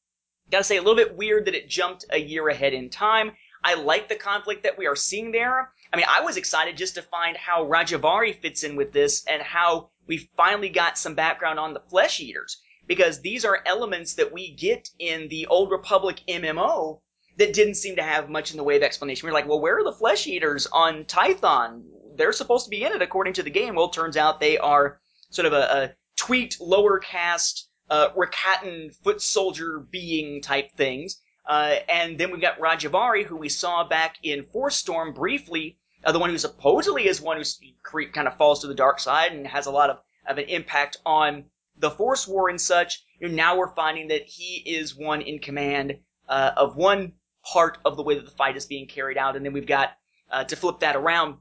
gotta 0.50 0.64
say, 0.64 0.76
a 0.76 0.82
little 0.82 0.96
bit 0.96 1.16
weird 1.16 1.44
that 1.44 1.54
it 1.54 1.68
jumped 1.68 2.04
a 2.10 2.18
year 2.18 2.48
ahead 2.48 2.74
in 2.74 2.90
time. 2.90 3.32
I 3.62 3.74
like 3.74 4.08
the 4.08 4.16
conflict 4.16 4.62
that 4.62 4.78
we 4.78 4.86
are 4.86 4.96
seeing 4.96 5.32
there. 5.32 5.72
I 5.92 5.96
mean, 5.96 6.06
I 6.08 6.22
was 6.22 6.36
excited 6.36 6.76
just 6.76 6.94
to 6.94 7.02
find 7.02 7.36
how 7.36 7.64
Rajavary 7.64 8.32
fits 8.32 8.64
in 8.64 8.74
with 8.74 8.92
this 8.92 9.24
and 9.26 9.42
how 9.42 9.90
we 10.06 10.30
finally 10.36 10.70
got 10.70 10.98
some 10.98 11.14
background 11.14 11.58
on 11.58 11.74
the 11.74 11.80
Flesh 11.80 12.20
Eaters 12.20 12.60
because 12.90 13.20
these 13.20 13.44
are 13.44 13.62
elements 13.66 14.14
that 14.14 14.32
we 14.32 14.50
get 14.50 14.88
in 14.98 15.28
the 15.28 15.46
Old 15.46 15.70
Republic 15.70 16.22
MMO 16.26 16.98
that 17.36 17.52
didn't 17.52 17.76
seem 17.76 17.94
to 17.94 18.02
have 18.02 18.28
much 18.28 18.50
in 18.50 18.56
the 18.56 18.64
way 18.64 18.76
of 18.76 18.82
explanation. 18.82 19.24
We 19.24 19.30
are 19.30 19.32
like, 19.32 19.46
well, 19.46 19.60
where 19.60 19.78
are 19.78 19.84
the 19.84 19.92
Flesh 19.92 20.26
Eaters 20.26 20.66
on 20.66 21.04
Tython? 21.04 21.84
They're 22.16 22.32
supposed 22.32 22.64
to 22.64 22.70
be 22.70 22.82
in 22.82 22.90
it 22.90 23.00
according 23.00 23.34
to 23.34 23.44
the 23.44 23.50
game. 23.50 23.76
Well, 23.76 23.90
turns 23.90 24.16
out 24.16 24.40
they 24.40 24.58
are 24.58 24.98
sort 25.30 25.46
of 25.46 25.52
a, 25.52 25.56
a 25.56 25.90
tweaked 26.16 26.60
lower 26.60 26.98
caste, 26.98 27.68
uh, 27.90 28.08
Rakatan 28.10 28.92
foot 29.04 29.22
soldier 29.22 29.86
being 29.88 30.42
type 30.42 30.72
things. 30.72 31.22
Uh, 31.48 31.76
and 31.88 32.18
then 32.18 32.32
we've 32.32 32.40
got 32.40 32.58
Rajavary, 32.58 33.24
who 33.24 33.36
we 33.36 33.48
saw 33.48 33.84
back 33.84 34.16
in 34.24 34.46
Force 34.46 34.74
Storm 34.74 35.14
briefly, 35.14 35.78
uh, 36.02 36.10
the 36.10 36.18
one 36.18 36.30
who 36.30 36.38
supposedly 36.38 37.06
is 37.06 37.20
one 37.20 37.40
who 37.40 38.06
kind 38.06 38.26
of 38.26 38.36
falls 38.36 38.62
to 38.62 38.66
the 38.66 38.74
dark 38.74 38.98
side 38.98 39.30
and 39.30 39.46
has 39.46 39.66
a 39.66 39.70
lot 39.70 39.90
of, 39.90 39.98
of 40.26 40.38
an 40.38 40.48
impact 40.48 40.96
on 41.06 41.44
the 41.80 41.90
Force 41.90 42.26
War 42.28 42.48
and 42.48 42.60
such. 42.60 43.04
You 43.18 43.28
know, 43.28 43.34
now 43.34 43.56
we're 43.56 43.74
finding 43.74 44.08
that 44.08 44.22
he 44.22 44.62
is 44.64 44.96
one 44.96 45.20
in 45.22 45.38
command 45.38 45.98
uh, 46.28 46.52
of 46.56 46.76
one 46.76 47.12
part 47.44 47.78
of 47.84 47.96
the 47.96 48.02
way 48.02 48.14
that 48.14 48.24
the 48.24 48.30
fight 48.30 48.56
is 48.56 48.66
being 48.66 48.86
carried 48.86 49.18
out, 49.18 49.36
and 49.36 49.44
then 49.44 49.52
we've 49.52 49.66
got 49.66 49.90
uh, 50.30 50.44
to 50.44 50.56
flip 50.56 50.80
that 50.80 50.96
around. 50.96 51.36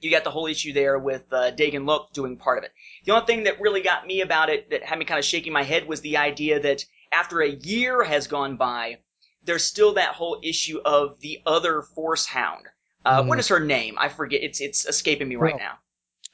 You 0.00 0.10
got 0.10 0.24
the 0.24 0.30
whole 0.30 0.46
issue 0.46 0.72
there 0.72 0.98
with 0.98 1.32
uh, 1.32 1.52
Luck 1.58 2.12
doing 2.12 2.36
part 2.36 2.58
of 2.58 2.64
it. 2.64 2.72
The 3.04 3.12
only 3.12 3.26
thing 3.26 3.44
that 3.44 3.60
really 3.60 3.82
got 3.82 4.06
me 4.06 4.20
about 4.20 4.48
it, 4.48 4.70
that 4.70 4.82
had 4.82 4.98
me 4.98 5.04
kind 5.04 5.18
of 5.18 5.24
shaking 5.24 5.52
my 5.52 5.62
head, 5.62 5.86
was 5.86 6.00
the 6.00 6.16
idea 6.16 6.58
that 6.60 6.84
after 7.12 7.40
a 7.40 7.48
year 7.48 8.02
has 8.02 8.26
gone 8.26 8.56
by, 8.56 8.98
there's 9.44 9.64
still 9.64 9.94
that 9.94 10.14
whole 10.14 10.40
issue 10.42 10.80
of 10.84 11.20
the 11.20 11.40
other 11.46 11.82
Force 11.82 12.26
Hound 12.26 12.66
uh, 13.04 13.22
mm. 13.22 13.28
What 13.28 13.38
is 13.38 13.48
her 13.48 13.60
name? 13.60 13.96
I 13.98 14.08
forget. 14.08 14.42
It's 14.42 14.60
it's 14.60 14.86
escaping 14.86 15.28
me 15.28 15.36
right 15.36 15.56
now. 15.58 15.78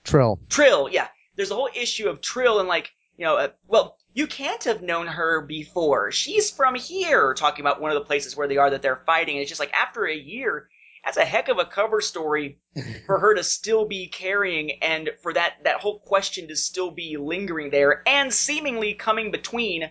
Trill. 0.05 0.39
Trill. 0.49 0.89
Yeah. 0.91 1.09
There's 1.37 1.51
a 1.51 1.55
whole 1.55 1.71
issue 1.75 2.09
of 2.09 2.21
Trill 2.21 2.59
and 2.59 2.69
like 2.69 2.91
you 3.19 3.25
know. 3.25 3.37
Uh, 3.37 3.49
well, 3.67 3.99
you 4.15 4.27
can't 4.27 4.65
have 4.65 4.81
known 4.83 5.07
her 5.07 5.43
before. 5.43 6.11
She's 6.11 6.51
from 6.51 6.75
here. 6.75 7.35
Talking 7.35 7.63
about 7.63 7.81
one 7.81 7.91
of 7.91 7.97
the 7.97 8.07
places 8.07 8.37
where 8.37 8.49
they 8.49 8.57
are 8.57 8.71
that 8.71 8.81
they're 8.81 9.03
fighting. 9.05 9.35
And 9.35 9.43
it's 9.43 9.51
just 9.51 9.61
like 9.61 9.73
after 9.75 10.07
a 10.07 10.17
year, 10.17 10.71
that's 11.05 11.19
a 11.19 11.25
heck 11.25 11.49
of 11.49 11.59
a 11.59 11.67
cover 11.67 12.01
story 12.01 12.61
for 13.07 13.19
her 13.19 13.35
to 13.35 13.45
still 13.45 13.85
be 13.85 14.09
carrying 14.09 14.83
and 14.83 15.11
for 15.23 15.35
that 15.35 15.55
that 15.65 15.81
whole 15.81 16.01
question 16.01 16.49
to 16.49 16.57
still 16.57 16.91
be 16.91 17.17
lingering 17.19 17.71
there 17.71 18.03
and 18.07 18.33
seemingly 18.33 18.95
coming 18.95 19.31
between 19.31 19.91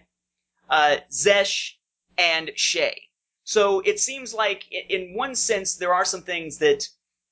uh, 0.70 0.98
Xesh 1.12 1.74
and 2.18 2.50
Shae. 2.56 2.96
So 3.44 3.80
it 3.82 4.00
seems 4.00 4.34
like, 4.34 4.66
in 4.72 5.14
one 5.16 5.34
sense, 5.34 5.76
there 5.76 5.94
are 5.94 6.04
some 6.04 6.22
things 6.22 6.58
that 6.58 6.88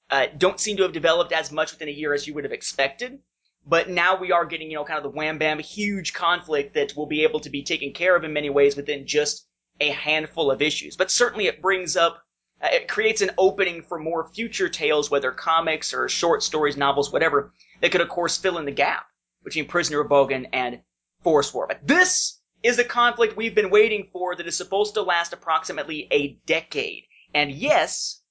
uh, 0.10 0.28
don't 0.38 0.60
seem 0.60 0.78
to 0.78 0.84
have 0.84 0.94
developed 0.94 1.34
as 1.34 1.52
much 1.52 1.72
within 1.72 1.90
a 1.90 1.92
year 1.92 2.14
as 2.14 2.26
you 2.26 2.34
would 2.34 2.46
have 2.46 2.54
expected. 2.54 3.20
But 3.68 3.90
now 3.90 4.16
we 4.18 4.32
are 4.32 4.46
getting, 4.46 4.70
you 4.70 4.78
know, 4.78 4.84
kind 4.84 4.98
of 4.98 5.04
the 5.04 5.18
wham 5.18 5.40
bam 5.40 5.60
huge 5.60 6.14
conflict 6.14 6.76
that 6.76 6.96
will 6.96 7.08
be 7.08 7.24
able 7.24 7.40
to 7.40 7.50
be 7.50 7.64
taken 7.64 7.94
care 7.94 8.16
of 8.16 8.24
in 8.24 8.32
many 8.34 8.50
ways 8.50 8.76
within 8.76 9.08
just 9.08 9.48
a 9.80 9.90
handful 9.90 10.52
of 10.52 10.62
issues. 10.62 10.96
But 10.96 11.10
certainly 11.10 11.48
it 11.48 11.62
brings 11.62 11.98
up, 11.98 12.22
uh, 12.62 12.68
it 12.72 12.88
creates 12.88 13.22
an 13.22 13.32
opening 13.38 13.82
for 13.82 13.98
more 13.98 14.30
future 14.34 14.70
tales, 14.70 15.10
whether 15.10 15.32
comics 15.32 15.94
or 15.94 16.08
short 16.08 16.44
stories, 16.44 16.78
novels, 16.78 17.12
whatever, 17.12 17.54
that 17.82 17.92
could, 17.92 18.02
of 18.02 18.10
course, 18.10 18.38
fill 18.38 18.60
in 18.60 18.66
the 18.66 18.72
gap 18.72 19.08
between 19.44 19.68
Prisoner 19.68 20.02
of 20.02 20.10
Bogan 20.10 20.48
and 20.54 20.82
Force 21.24 21.54
War. 21.54 21.66
But 21.68 21.86
this 21.86 22.40
is 22.62 22.78
the 22.78 22.84
conflict 22.84 23.36
we've 23.36 23.56
been 23.56 23.72
waiting 23.72 24.10
for 24.14 24.36
that 24.36 24.48
is 24.48 24.56
supposed 24.56 24.94
to 24.94 25.02
last 25.02 25.34
approximately 25.34 26.08
a 26.12 26.40
decade. 26.46 27.04
And 27.34 27.52
yes, 27.52 28.22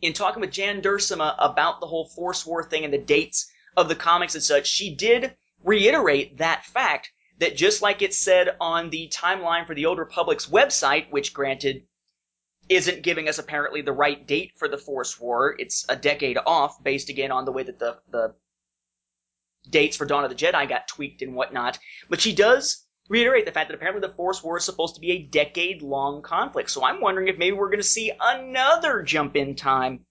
in 0.00 0.14
talking 0.14 0.40
with 0.40 0.50
Jan 0.50 0.80
Duursema 0.80 1.34
about 1.38 1.80
the 1.80 1.86
whole 1.86 2.08
Force 2.08 2.44
War 2.46 2.64
thing 2.64 2.84
and 2.84 2.92
the 2.92 2.98
dates 2.98 3.50
of 3.76 3.88
the 3.88 3.94
comics 3.94 4.34
and 4.34 4.42
such, 4.42 4.66
she 4.66 4.94
did 4.94 5.34
reiterate 5.64 6.38
that 6.38 6.64
fact 6.64 7.10
that 7.38 7.56
just 7.56 7.82
like 7.82 8.02
it 8.02 8.14
said 8.14 8.56
on 8.60 8.90
the 8.90 9.08
timeline 9.08 9.66
for 9.66 9.74
the 9.74 9.86
Old 9.86 9.98
Republic's 9.98 10.46
website, 10.46 11.10
which 11.10 11.34
granted 11.34 11.82
isn't 12.68 13.02
giving 13.02 13.28
us 13.28 13.38
apparently 13.38 13.82
the 13.82 13.92
right 13.92 14.26
date 14.26 14.52
for 14.56 14.68
the 14.68 14.78
Force 14.78 15.20
War, 15.20 15.54
it's 15.58 15.84
a 15.88 15.96
decade 15.96 16.38
off 16.46 16.82
based 16.82 17.08
again 17.08 17.32
on 17.32 17.44
the 17.44 17.52
way 17.52 17.62
that 17.62 17.78
the, 17.78 17.98
the 18.10 18.34
dates 19.68 19.96
for 19.96 20.04
Dawn 20.04 20.24
of 20.24 20.30
the 20.30 20.36
Jedi 20.36 20.68
got 20.68 20.88
tweaked 20.88 21.22
and 21.22 21.34
whatnot. 21.34 21.78
But 22.08 22.20
she 22.20 22.34
does 22.34 22.86
reiterate 23.08 23.46
the 23.46 23.52
fact 23.52 23.68
that 23.68 23.74
apparently 23.74 24.06
the 24.06 24.14
Force 24.14 24.42
War 24.42 24.58
is 24.58 24.64
supposed 24.64 24.94
to 24.94 25.00
be 25.00 25.12
a 25.12 25.22
decade 25.22 25.82
long 25.82 26.22
conflict. 26.22 26.70
So 26.70 26.84
I'm 26.84 27.00
wondering 27.00 27.28
if 27.28 27.38
maybe 27.38 27.56
we're 27.56 27.68
going 27.68 27.78
to 27.78 27.84
see 27.84 28.12
another 28.20 29.02
jump 29.02 29.36
in 29.36 29.56
time 29.56 30.06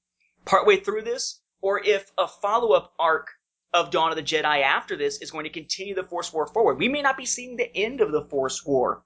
partway 0.45 0.77
through 0.77 1.03
this, 1.03 1.41
or 1.61 1.83
if 1.83 2.11
a 2.17 2.27
follow 2.27 2.73
up 2.73 2.93
arc 2.99 3.29
of 3.73 3.91
Dawn 3.91 4.11
of 4.11 4.17
the 4.17 4.23
Jedi 4.23 4.61
after 4.61 4.95
this 4.95 5.21
is 5.21 5.31
going 5.31 5.45
to 5.45 5.49
continue 5.49 5.95
the 5.95 6.03
Force 6.03 6.33
War 6.33 6.47
forward. 6.47 6.77
We 6.77 6.89
may 6.89 7.01
not 7.01 7.17
be 7.17 7.25
seeing 7.25 7.55
the 7.55 7.75
end 7.75 8.01
of 8.01 8.11
the 8.11 8.25
Force 8.25 8.65
War 8.65 9.03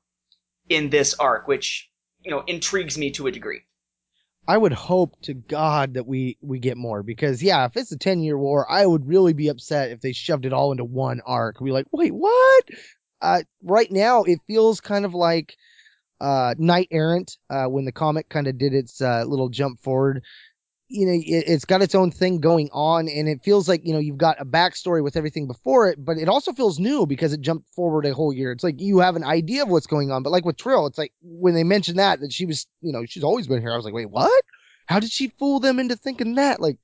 in 0.69 0.89
this 0.89 1.13
arc, 1.15 1.47
which, 1.47 1.89
you 2.23 2.31
know, 2.31 2.43
intrigues 2.47 2.97
me 2.97 3.11
to 3.11 3.27
a 3.27 3.31
degree. 3.31 3.61
I 4.47 4.57
would 4.57 4.73
hope 4.73 5.19
to 5.23 5.33
God 5.33 5.95
that 5.95 6.05
we 6.05 6.37
we 6.41 6.59
get 6.59 6.77
more 6.77 7.01
because 7.01 7.41
yeah, 7.41 7.65
if 7.65 7.75
it's 7.75 7.91
a 7.91 7.97
ten 7.97 8.21
year 8.21 8.37
war, 8.37 8.69
I 8.69 8.85
would 8.85 9.07
really 9.07 9.33
be 9.33 9.47
upset 9.47 9.91
if 9.91 10.01
they 10.01 10.13
shoved 10.13 10.45
it 10.45 10.53
all 10.53 10.71
into 10.71 10.83
one 10.85 11.21
arc. 11.25 11.57
Be 11.63 11.71
like, 11.71 11.87
wait, 11.91 12.11
what? 12.11 12.65
uh, 13.21 13.43
right 13.63 13.91
now 13.91 14.23
it 14.23 14.39
feels 14.47 14.81
kind 14.81 15.05
of 15.05 15.13
like 15.13 15.55
uh, 16.21 16.53
Knight 16.57 16.87
Errant 16.91 17.37
uh, 17.49 17.65
when 17.65 17.85
the 17.85 17.91
comic 17.91 18.29
kind 18.29 18.47
of 18.47 18.57
did 18.57 18.73
its 18.73 19.01
uh, 19.01 19.23
little 19.27 19.49
jump 19.49 19.81
forward. 19.81 20.23
You 20.87 21.07
know, 21.07 21.13
it, 21.15 21.47
has 21.47 21.65
got 21.65 21.81
its 21.81 21.95
own 21.95 22.11
thing 22.11 22.39
going 22.39 22.69
on, 22.71 23.09
and 23.09 23.27
it 23.27 23.43
feels 23.43 23.67
like 23.67 23.85
you 23.85 23.93
know 23.93 23.99
you've 23.99 24.17
got 24.17 24.39
a 24.39 24.45
backstory 24.45 25.03
with 25.03 25.17
everything 25.17 25.47
before 25.47 25.89
it, 25.89 26.03
but 26.03 26.17
it 26.17 26.29
also 26.29 26.53
feels 26.53 26.79
new 26.79 27.05
because 27.05 27.33
it 27.33 27.41
jumped 27.41 27.69
forward 27.73 28.05
a 28.05 28.13
whole 28.13 28.31
year. 28.31 28.51
It's 28.51 28.63
like 28.63 28.79
you 28.79 28.99
have 28.99 29.15
an 29.15 29.23
idea 29.23 29.63
of 29.63 29.69
what's 29.69 29.87
going 29.87 30.11
on, 30.11 30.21
but 30.21 30.31
like 30.31 30.45
with 30.45 30.57
Trill, 30.57 30.85
it's 30.85 30.97
like 30.97 31.11
when 31.21 31.55
they 31.55 31.63
mentioned 31.63 31.99
that 31.99 32.19
that 32.19 32.31
she 32.31 32.45
was, 32.45 32.67
you 32.81 32.93
know, 32.93 33.03
she's 33.05 33.23
always 33.23 33.47
been 33.47 33.61
here. 33.61 33.73
I 33.73 33.75
was 33.75 33.85
like, 33.85 33.93
wait, 33.95 34.09
what? 34.09 34.43
How 34.85 34.99
did 34.99 35.11
she 35.11 35.29
fool 35.29 35.59
them 35.59 35.79
into 35.79 35.95
thinking 35.95 36.35
that? 36.35 36.61
Like, 36.61 36.77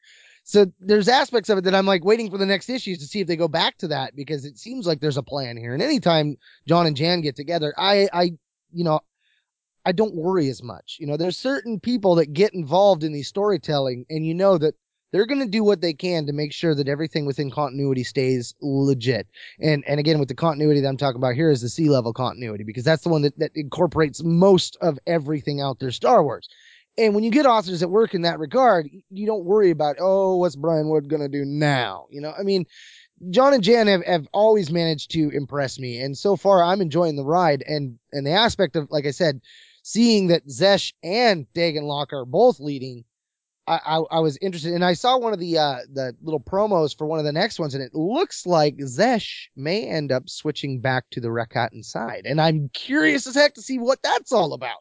so 0.43 0.65
there's 0.79 1.07
aspects 1.07 1.49
of 1.49 1.59
it 1.59 1.65
that 1.65 1.75
I'm 1.75 1.85
like 1.85 2.03
waiting 2.03 2.31
for 2.31 2.37
the 2.37 2.45
next 2.45 2.69
issues 2.69 2.99
to 2.99 3.05
see 3.05 3.19
if 3.19 3.27
they 3.27 3.35
go 3.35 3.47
back 3.47 3.77
to 3.79 3.89
that 3.89 4.15
because 4.15 4.45
it 4.45 4.57
seems 4.57 4.87
like 4.87 4.99
there's 4.99 5.17
a 5.17 5.23
plan 5.23 5.57
here. 5.57 5.73
And 5.73 5.83
anytime 5.83 6.37
John 6.67 6.87
and 6.87 6.95
Jan 6.95 7.21
get 7.21 7.35
together, 7.35 7.73
I, 7.77 8.09
I, 8.11 8.23
you 8.73 8.83
know, 8.83 9.01
I 9.85 9.91
don't 9.91 10.15
worry 10.15 10.49
as 10.49 10.61
much. 10.61 10.97
You 10.99 11.07
know, 11.07 11.17
there's 11.17 11.37
certain 11.37 11.79
people 11.79 12.15
that 12.15 12.33
get 12.33 12.53
involved 12.53 13.03
in 13.03 13.13
these 13.13 13.27
storytelling 13.27 14.05
and 14.09 14.25
you 14.25 14.33
know 14.33 14.57
that 14.57 14.75
they're 15.11 15.25
going 15.25 15.41
to 15.41 15.47
do 15.47 15.63
what 15.63 15.81
they 15.81 15.93
can 15.93 16.25
to 16.27 16.33
make 16.33 16.53
sure 16.53 16.73
that 16.73 16.87
everything 16.87 17.25
within 17.25 17.51
continuity 17.51 18.03
stays 18.03 18.55
legit. 18.61 19.27
And 19.59 19.83
and 19.87 19.99
again, 19.99 20.19
with 20.19 20.29
the 20.29 20.35
continuity 20.35 20.81
that 20.81 20.87
I'm 20.87 20.97
talking 20.97 21.19
about 21.19 21.35
here 21.35 21.51
is 21.51 21.61
the 21.61 21.69
C-level 21.69 22.13
continuity 22.13 22.63
because 22.63 22.85
that's 22.85 23.03
the 23.03 23.09
one 23.09 23.23
that, 23.23 23.37
that 23.39 23.51
incorporates 23.55 24.23
most 24.23 24.77
of 24.81 24.97
everything 25.05 25.59
out 25.59 25.79
there 25.79 25.91
Star 25.91 26.23
Wars. 26.23 26.47
And 26.97 27.15
when 27.15 27.23
you 27.23 27.31
get 27.31 27.45
authors 27.45 27.79
that 27.79 27.87
work 27.87 28.13
in 28.13 28.23
that 28.23 28.39
regard, 28.39 28.89
you 29.09 29.25
don't 29.25 29.45
worry 29.45 29.71
about, 29.71 29.95
oh, 29.99 30.37
what's 30.37 30.57
Brian 30.57 30.89
Wood 30.89 31.09
going 31.09 31.21
to 31.21 31.29
do 31.29 31.45
now? 31.45 32.07
You 32.09 32.21
know, 32.21 32.33
I 32.37 32.43
mean, 32.43 32.65
John 33.29 33.53
and 33.53 33.63
Jan 33.63 33.87
have, 33.87 34.05
have 34.05 34.27
always 34.33 34.71
managed 34.71 35.11
to 35.11 35.29
impress 35.29 35.79
me. 35.79 35.99
And 35.99 36.17
so 36.17 36.35
far, 36.35 36.63
I'm 36.63 36.81
enjoying 36.81 37.15
the 37.15 37.23
ride. 37.23 37.63
And, 37.65 37.97
and 38.11 38.25
the 38.25 38.31
aspect 38.31 38.75
of, 38.75 38.91
like 38.91 39.05
I 39.05 39.11
said, 39.11 39.41
seeing 39.83 40.27
that 40.27 40.47
Xesh 40.47 40.93
and 41.03 41.45
Daegen 41.53 41.83
Lok 41.83 42.13
are 42.13 42.25
both 42.25 42.59
leading, 42.59 43.05
I, 43.67 43.79
I, 43.85 44.17
I, 44.17 44.19
was 44.19 44.37
interested. 44.37 44.73
And 44.73 44.83
I 44.83 44.93
saw 44.93 45.17
one 45.17 45.33
of 45.33 45.39
the, 45.39 45.57
uh, 45.57 45.77
the 45.91 46.15
little 46.21 46.39
promos 46.39 46.97
for 46.97 47.05
one 47.05 47.19
of 47.19 47.25
the 47.25 47.31
next 47.31 47.59
ones, 47.59 47.75
and 47.75 47.83
it 47.83 47.93
looks 47.93 48.45
like 48.45 48.77
Xesh 48.77 49.47
may 49.55 49.87
end 49.87 50.11
up 50.11 50.29
switching 50.29 50.81
back 50.81 51.05
to 51.11 51.21
the 51.21 51.29
Rakatan 51.29 51.85
side. 51.85 52.23
And 52.25 52.41
I'm 52.41 52.69
curious 52.73 53.27
as 53.27 53.35
heck 53.35 53.55
to 53.55 53.61
see 53.61 53.77
what 53.77 54.01
that's 54.01 54.31
all 54.31 54.53
about 54.53 54.79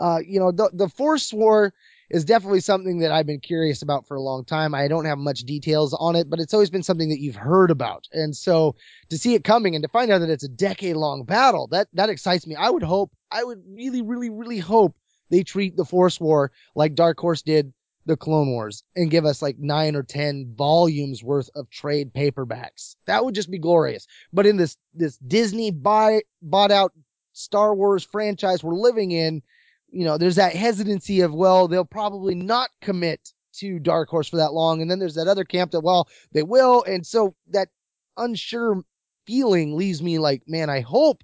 uh, 0.00 0.20
you 0.26 0.40
know, 0.40 0.50
the, 0.50 0.70
the 0.72 0.88
Force 0.88 1.32
War 1.32 1.74
is 2.08 2.24
definitely 2.24 2.60
something 2.60 3.00
that 3.00 3.12
I've 3.12 3.26
been 3.26 3.38
curious 3.38 3.82
about 3.82 4.08
for 4.08 4.16
a 4.16 4.22
long 4.22 4.44
time. 4.44 4.74
I 4.74 4.88
don't 4.88 5.04
have 5.04 5.18
much 5.18 5.40
details 5.40 5.94
on 5.94 6.16
it, 6.16 6.28
but 6.28 6.40
it's 6.40 6.54
always 6.54 6.70
been 6.70 6.82
something 6.82 7.10
that 7.10 7.20
you've 7.20 7.36
heard 7.36 7.70
about. 7.70 8.08
And 8.12 8.34
so 8.34 8.74
to 9.10 9.18
see 9.18 9.34
it 9.34 9.44
coming 9.44 9.76
and 9.76 9.84
to 9.84 9.88
find 9.88 10.10
out 10.10 10.18
that 10.18 10.30
it's 10.30 10.42
a 10.42 10.48
decade 10.48 10.96
long 10.96 11.24
battle, 11.24 11.68
that, 11.68 11.86
that 11.92 12.08
excites 12.08 12.46
me. 12.46 12.56
I 12.56 12.68
would 12.68 12.82
hope, 12.82 13.12
I 13.32 13.44
would 13.44 13.62
really, 13.66 14.02
really, 14.02 14.30
really 14.30 14.58
hope 14.58 14.96
they 15.30 15.42
treat 15.42 15.76
the 15.76 15.84
Force 15.84 16.20
War 16.20 16.50
like 16.74 16.94
Dark 16.94 17.18
Horse 17.18 17.42
did 17.42 17.72
the 18.06 18.16
Clone 18.16 18.50
Wars 18.50 18.82
and 18.96 19.10
give 19.10 19.24
us 19.24 19.42
like 19.42 19.58
nine 19.58 19.94
or 19.94 20.02
10 20.02 20.54
volumes 20.56 21.22
worth 21.22 21.50
of 21.54 21.70
trade 21.70 22.12
paperbacks. 22.12 22.96
That 23.06 23.24
would 23.24 23.34
just 23.34 23.50
be 23.50 23.58
glorious. 23.58 24.06
But 24.32 24.46
in 24.46 24.56
this, 24.56 24.76
this 24.94 25.16
Disney 25.18 25.70
buy, 25.70 26.22
bought 26.42 26.70
out 26.70 26.92
Star 27.32 27.74
Wars 27.74 28.04
franchise 28.04 28.64
we're 28.64 28.74
living 28.74 29.12
in, 29.12 29.42
you 29.90 30.04
know, 30.04 30.18
there's 30.18 30.36
that 30.36 30.54
hesitancy 30.54 31.20
of, 31.20 31.34
well, 31.34 31.68
they'll 31.68 31.84
probably 31.84 32.34
not 32.34 32.70
commit 32.80 33.32
to 33.52 33.78
Dark 33.78 34.08
Horse 34.08 34.28
for 34.28 34.36
that 34.36 34.52
long. 34.52 34.80
And 34.80 34.90
then 34.90 34.98
there's 34.98 35.16
that 35.16 35.28
other 35.28 35.44
camp 35.44 35.72
that, 35.72 35.80
well, 35.80 36.08
they 36.32 36.42
will. 36.42 36.82
And 36.84 37.06
so 37.06 37.34
that 37.50 37.68
unsure 38.16 38.82
feeling 39.26 39.76
leaves 39.76 40.02
me 40.02 40.18
like, 40.18 40.42
man, 40.46 40.70
I 40.70 40.80
hope 40.80 41.22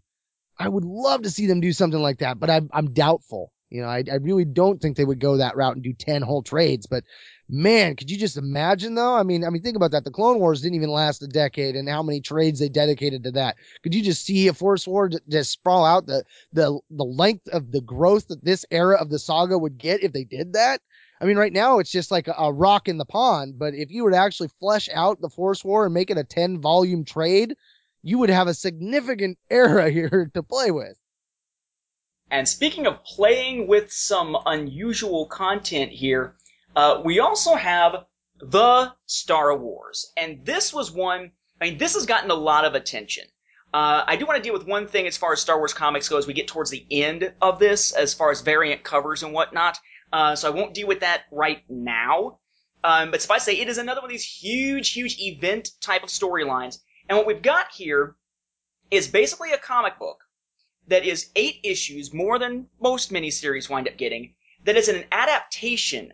I 0.59 0.69
would 0.69 0.85
love 0.85 1.23
to 1.23 1.31
see 1.31 1.47
them 1.47 1.61
do 1.61 1.73
something 1.73 2.01
like 2.01 2.19
that, 2.19 2.39
but 2.39 2.51
I'm, 2.51 2.71
I'm 2.73 2.93
doubtful. 2.93 3.53
You 3.69 3.83
know, 3.83 3.89
I, 3.89 4.05
I 4.11 4.17
really 4.17 4.45
don't 4.45 4.81
think 4.81 4.97
they 4.97 5.05
would 5.05 5.19
go 5.19 5.39
that 5.39 5.57
route 5.57 5.75
and 5.75 5.83
do 5.83 5.93
10 5.93 6.23
whole 6.23 6.43
trades, 6.43 6.87
but 6.87 7.05
man, 7.49 7.97
could 7.97 8.11
you 8.11 8.17
just 8.17 8.37
imagine 8.37 8.95
though? 8.95 9.15
I 9.15 9.23
mean, 9.23 9.45
I 9.45 9.51
mean, 9.51 9.63
think 9.63 9.77
about 9.77 9.91
that. 9.91 10.05
The 10.05 10.11
Clone 10.11 10.39
Wars 10.39 10.61
didn't 10.61 10.77
even 10.77 10.91
last 10.91 11.23
a 11.23 11.27
decade, 11.27 11.75
and 11.75 11.89
how 11.89 12.03
many 12.03 12.21
trades 12.21 12.61
they 12.61 12.69
dedicated 12.69 13.25
to 13.25 13.33
that. 13.33 13.57
Could 13.83 13.95
you 13.95 14.03
just 14.03 14.25
see 14.25 14.49
a 14.49 14.55
Force 14.55 14.87
War 14.87 15.11
just 15.29 15.51
sprawl 15.51 15.85
out 15.85 16.07
the 16.07 16.25
the 16.53 16.79
the 16.91 17.05
length 17.05 17.49
of 17.49 17.73
the 17.73 17.81
growth 17.81 18.29
that 18.29 18.45
this 18.45 18.65
era 18.71 18.97
of 18.97 19.11
the 19.11 19.19
saga 19.19 19.59
would 19.59 19.79
get 19.79 20.03
if 20.03 20.13
they 20.13 20.25
did 20.25 20.53
that? 20.53 20.81
I 21.21 21.25
mean, 21.25 21.37
right 21.37 21.53
now 21.53 21.79
it's 21.79 21.91
just 21.91 22.11
like 22.11 22.29
a, 22.29 22.35
a 22.39 22.53
rock 22.53 22.89
in 22.89 22.99
the 22.99 23.05
pond, 23.05 23.59
but 23.59 23.75
if 23.75 23.91
you 23.91 24.05
were 24.05 24.11
to 24.11 24.17
actually 24.17 24.51
flesh 24.61 24.89
out 24.93 25.21
the 25.21 25.31
Force 25.31 25.65
War 25.65 25.87
and 25.87 25.95
make 25.95 26.11
it 26.11 26.19
a 26.19 26.25
ten 26.25 26.61
volume 26.61 27.05
trade, 27.05 27.57
you 28.07 28.19
would 28.19 28.31
have 28.31 28.47
a 28.47 28.55
significant 28.55 29.37
era 29.51 29.91
here 29.99 30.31
to 30.33 30.43
play 30.43 30.71
with. 30.71 30.97
And 32.31 32.49
speaking 32.49 32.87
of 32.87 33.05
playing 33.05 33.67
with 33.67 33.93
some 33.93 34.37
unusual 34.47 35.27
content 35.27 35.91
here, 35.91 36.37
uh, 36.75 37.03
we 37.05 37.19
also 37.21 37.55
have 37.55 38.05
the 38.39 38.93
Star 39.07 39.57
Wars, 39.57 40.13
and 40.17 40.45
this 40.45 40.73
was 40.73 40.91
one. 40.91 41.33
I 41.61 41.65
mean, 41.65 41.79
this 41.79 41.95
has 41.95 42.07
gotten 42.07 42.31
a 42.31 42.35
lot 42.35 42.65
of 42.65 42.75
attention. 42.75 43.25
Uh, 43.73 44.05
I 44.07 44.17
do 44.17 44.27
want 44.27 44.37
to 44.37 44.43
deal 44.43 44.53
with 44.53 44.67
one 44.67 44.87
thing 44.87 45.07
as 45.07 45.17
far 45.17 45.33
as 45.33 45.41
Star 45.41 45.59
Wars 45.59 45.73
comics 45.73 46.09
go 46.09 46.19
as 46.19 46.27
we 46.27 46.35
get 46.35 46.49
towards 46.49 46.71
the 46.71 46.87
end 46.91 47.33
of 47.41 47.59
this, 47.59 47.93
as 47.93 48.15
far 48.15 48.31
as 48.31 48.41
variant 48.41 48.85
covers 48.85 49.23
and 49.23 49.33
whatnot. 49.33 49.79
Uh, 50.13 50.37
so 50.37 50.49
I 50.49 50.55
won't 50.55 50.75
deal 50.75 50.87
with 50.87 51.01
that 51.01 51.23
right 51.33 51.63
now. 51.69 52.39
Um, 52.85 53.11
but 53.11 53.23
suffice 53.23 53.45
to 53.47 53.53
say, 53.53 53.61
it 53.61 53.69
is 53.69 53.79
another 53.79 54.01
one 54.01 54.11
of 54.11 54.13
these 54.13 54.25
huge, 54.25 54.93
huge 54.93 55.19
event 55.19 55.71
type 55.81 56.03
of 56.03 56.09
storylines. 56.09 56.79
And 57.09 57.17
what 57.17 57.27
we've 57.27 57.43
got 57.43 57.73
here 57.73 58.17
is 58.91 59.09
basically 59.09 59.53
a 59.53 59.59
comic 59.59 59.99
book 59.99 60.19
that 60.89 61.05
is 61.05 61.31
eight 61.35 61.61
issues, 61.63 62.13
more 62.13 62.39
than 62.39 62.69
most 62.81 63.13
miniseries 63.13 63.69
wind 63.69 63.89
up 63.89 63.97
getting, 63.97 64.35
that 64.65 64.77
is 64.77 64.89
an 64.89 65.05
adaptation 65.13 66.13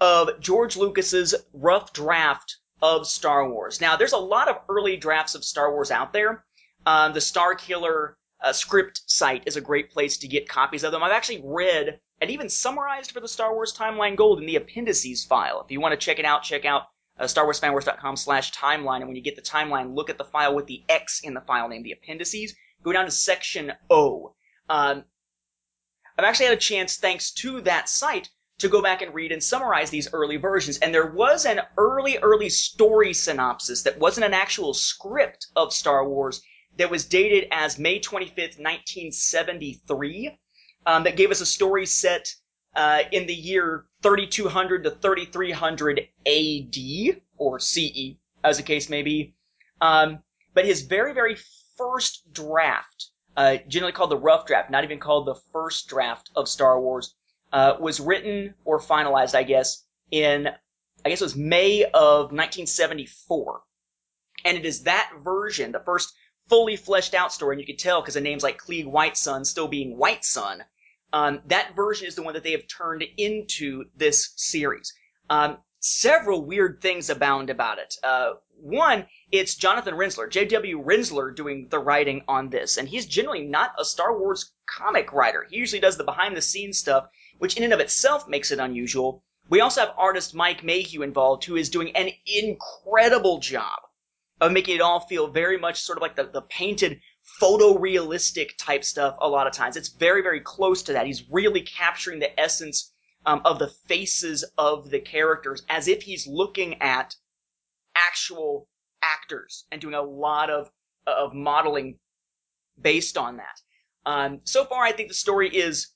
of 0.00 0.40
George 0.40 0.76
Lucas's 0.76 1.34
rough 1.52 1.92
draft 1.92 2.58
of 2.82 3.06
Star 3.06 3.48
Wars. 3.48 3.80
Now, 3.80 3.96
there's 3.96 4.12
a 4.12 4.18
lot 4.18 4.48
of 4.48 4.60
early 4.68 4.96
drafts 4.96 5.34
of 5.34 5.44
Star 5.44 5.72
Wars 5.72 5.90
out 5.90 6.12
there. 6.12 6.44
Um, 6.84 7.14
the 7.14 7.20
Star 7.20 7.54
Killer 7.54 8.18
uh, 8.42 8.52
script 8.52 9.02
site 9.06 9.44
is 9.46 9.56
a 9.56 9.60
great 9.60 9.90
place 9.90 10.18
to 10.18 10.28
get 10.28 10.48
copies 10.48 10.84
of 10.84 10.92
them. 10.92 11.02
I've 11.02 11.12
actually 11.12 11.42
read 11.44 11.98
and 12.20 12.30
even 12.30 12.48
summarized 12.48 13.12
for 13.12 13.20
the 13.20 13.28
Star 13.28 13.54
Wars 13.54 13.74
Timeline 13.74 14.16
Gold 14.16 14.40
in 14.40 14.46
the 14.46 14.56
appendices 14.56 15.24
file. 15.24 15.62
If 15.64 15.70
you 15.70 15.80
want 15.80 15.92
to 15.92 16.04
check 16.04 16.18
it 16.18 16.24
out, 16.24 16.42
check 16.42 16.64
out 16.64 16.84
uh, 17.18 17.24
StarWarsFanWorks.com 17.24 18.16
slash 18.16 18.52
timeline. 18.52 18.98
And 18.98 19.06
when 19.06 19.16
you 19.16 19.22
get 19.22 19.36
the 19.36 19.42
timeline, 19.42 19.94
look 19.94 20.10
at 20.10 20.18
the 20.18 20.24
file 20.24 20.54
with 20.54 20.66
the 20.66 20.82
X 20.88 21.20
in 21.20 21.34
the 21.34 21.40
file 21.40 21.68
name, 21.68 21.82
the 21.82 21.92
appendices. 21.92 22.54
Go 22.82 22.92
down 22.92 23.04
to 23.04 23.10
section 23.10 23.72
O. 23.90 24.34
Um, 24.68 25.04
I've 26.18 26.24
actually 26.24 26.46
had 26.46 26.58
a 26.58 26.60
chance, 26.60 26.96
thanks 26.96 27.32
to 27.32 27.60
that 27.62 27.88
site, 27.88 28.30
to 28.58 28.68
go 28.68 28.80
back 28.80 29.02
and 29.02 29.14
read 29.14 29.32
and 29.32 29.42
summarize 29.42 29.90
these 29.90 30.12
early 30.12 30.36
versions. 30.36 30.78
And 30.78 30.94
there 30.94 31.10
was 31.10 31.44
an 31.44 31.60
early, 31.76 32.18
early 32.18 32.48
story 32.50 33.12
synopsis 33.12 33.82
that 33.82 33.98
wasn't 33.98 34.26
an 34.26 34.34
actual 34.34 34.74
script 34.74 35.48
of 35.56 35.72
Star 35.72 36.08
Wars 36.08 36.40
that 36.76 36.90
was 36.90 37.04
dated 37.04 37.48
as 37.50 37.78
May 37.78 38.00
25th, 38.00 38.58
1973, 38.58 40.38
um, 40.86 41.04
that 41.04 41.16
gave 41.16 41.30
us 41.30 41.40
a 41.40 41.46
story 41.46 41.86
set 41.86 42.34
uh, 42.76 43.02
in 43.12 43.26
the 43.26 43.34
year 43.34 43.86
3200 44.02 44.84
to 44.84 44.90
3300 44.90 46.08
AD, 46.26 47.20
or 47.36 47.58
CE, 47.58 48.16
as 48.42 48.56
the 48.56 48.62
case 48.62 48.88
may 48.88 49.02
be. 49.02 49.34
Um, 49.80 50.22
but 50.54 50.64
his 50.64 50.82
very, 50.82 51.12
very 51.12 51.36
first 51.76 52.32
draft, 52.32 53.10
uh, 53.36 53.56
generally 53.68 53.92
called 53.92 54.10
the 54.10 54.16
rough 54.16 54.46
draft, 54.46 54.70
not 54.70 54.84
even 54.84 54.98
called 54.98 55.26
the 55.26 55.40
first 55.52 55.88
draft 55.88 56.30
of 56.36 56.48
Star 56.48 56.80
Wars, 56.80 57.14
uh, 57.52 57.76
was 57.80 58.00
written 58.00 58.54
or 58.64 58.80
finalized, 58.80 59.34
I 59.34 59.42
guess, 59.42 59.84
in 60.10 60.48
I 61.04 61.10
guess 61.10 61.20
it 61.20 61.24
was 61.24 61.36
May 61.36 61.84
of 61.84 62.32
1974, 62.32 63.62
and 64.46 64.56
it 64.56 64.64
is 64.64 64.84
that 64.84 65.12
version, 65.22 65.72
the 65.72 65.80
first 65.80 66.14
fully 66.48 66.76
fleshed 66.76 67.12
out 67.12 67.30
story, 67.30 67.54
and 67.54 67.60
you 67.60 67.66
can 67.66 67.76
tell 67.76 68.00
because 68.00 68.14
the 68.14 68.22
names 68.22 68.42
like 68.42 68.58
Clieg 68.58 68.86
Whitsun 68.86 69.44
still 69.44 69.68
being 69.68 69.98
Whitsun. 69.98 70.64
Um, 71.14 71.40
that 71.46 71.76
version 71.76 72.08
is 72.08 72.16
the 72.16 72.24
one 72.24 72.34
that 72.34 72.42
they 72.42 72.50
have 72.50 72.66
turned 72.66 73.04
into 73.16 73.84
this 73.96 74.32
series. 74.34 74.92
Um, 75.30 75.58
several 75.78 76.44
weird 76.44 76.80
things 76.82 77.08
abound 77.08 77.50
about 77.50 77.78
it. 77.78 77.94
Uh, 78.02 78.32
one, 78.60 79.06
it's 79.30 79.54
Jonathan 79.54 79.94
Rinzler, 79.94 80.28
J.W. 80.28 80.82
Rinzler, 80.82 81.32
doing 81.32 81.68
the 81.70 81.78
writing 81.78 82.24
on 82.26 82.50
this, 82.50 82.78
and 82.78 82.88
he's 82.88 83.06
generally 83.06 83.44
not 83.44 83.74
a 83.78 83.84
Star 83.84 84.18
Wars 84.18 84.50
comic 84.66 85.12
writer. 85.12 85.46
He 85.48 85.56
usually 85.56 85.78
does 85.78 85.96
the 85.96 86.02
behind 86.02 86.36
the 86.36 86.42
scenes 86.42 86.78
stuff 86.78 87.06
which 87.38 87.56
in 87.56 87.62
and 87.62 87.72
of 87.72 87.78
itself 87.78 88.26
makes 88.26 88.50
it 88.50 88.58
unusual. 88.58 89.22
We 89.48 89.60
also 89.60 89.82
have 89.82 89.94
artist 89.96 90.34
Mike 90.34 90.64
Mayhew 90.64 91.02
involved, 91.02 91.44
who 91.44 91.54
is 91.54 91.70
doing 91.70 91.94
an 91.94 92.10
incredible 92.26 93.38
job 93.38 93.78
of 94.40 94.50
making 94.50 94.76
it 94.76 94.80
all 94.80 95.00
feel 95.00 95.28
very 95.28 95.58
much 95.58 95.80
sort 95.80 95.98
of 95.98 96.02
like 96.02 96.16
the, 96.16 96.24
the 96.24 96.42
painted 96.42 97.00
photorealistic 97.40 98.56
type 98.58 98.84
stuff 98.84 99.16
a 99.20 99.28
lot 99.28 99.46
of 99.46 99.52
times. 99.52 99.76
It's 99.76 99.88
very, 99.88 100.22
very 100.22 100.40
close 100.40 100.82
to 100.84 100.92
that. 100.92 101.06
He's 101.06 101.24
really 101.30 101.62
capturing 101.62 102.18
the 102.18 102.38
essence 102.38 102.92
um, 103.26 103.40
of 103.44 103.58
the 103.58 103.68
faces 103.68 104.44
of 104.58 104.90
the 104.90 105.00
characters 105.00 105.62
as 105.68 105.88
if 105.88 106.02
he's 106.02 106.26
looking 106.26 106.80
at 106.82 107.14
actual 107.96 108.68
actors 109.02 109.64
and 109.70 109.80
doing 109.80 109.94
a 109.94 110.02
lot 110.02 110.50
of, 110.50 110.70
of 111.06 111.34
modeling 111.34 111.98
based 112.80 113.16
on 113.16 113.36
that. 113.38 113.60
Um, 114.06 114.40
so 114.44 114.64
far, 114.64 114.82
I 114.82 114.92
think 114.92 115.08
the 115.08 115.14
story 115.14 115.48
is 115.48 115.94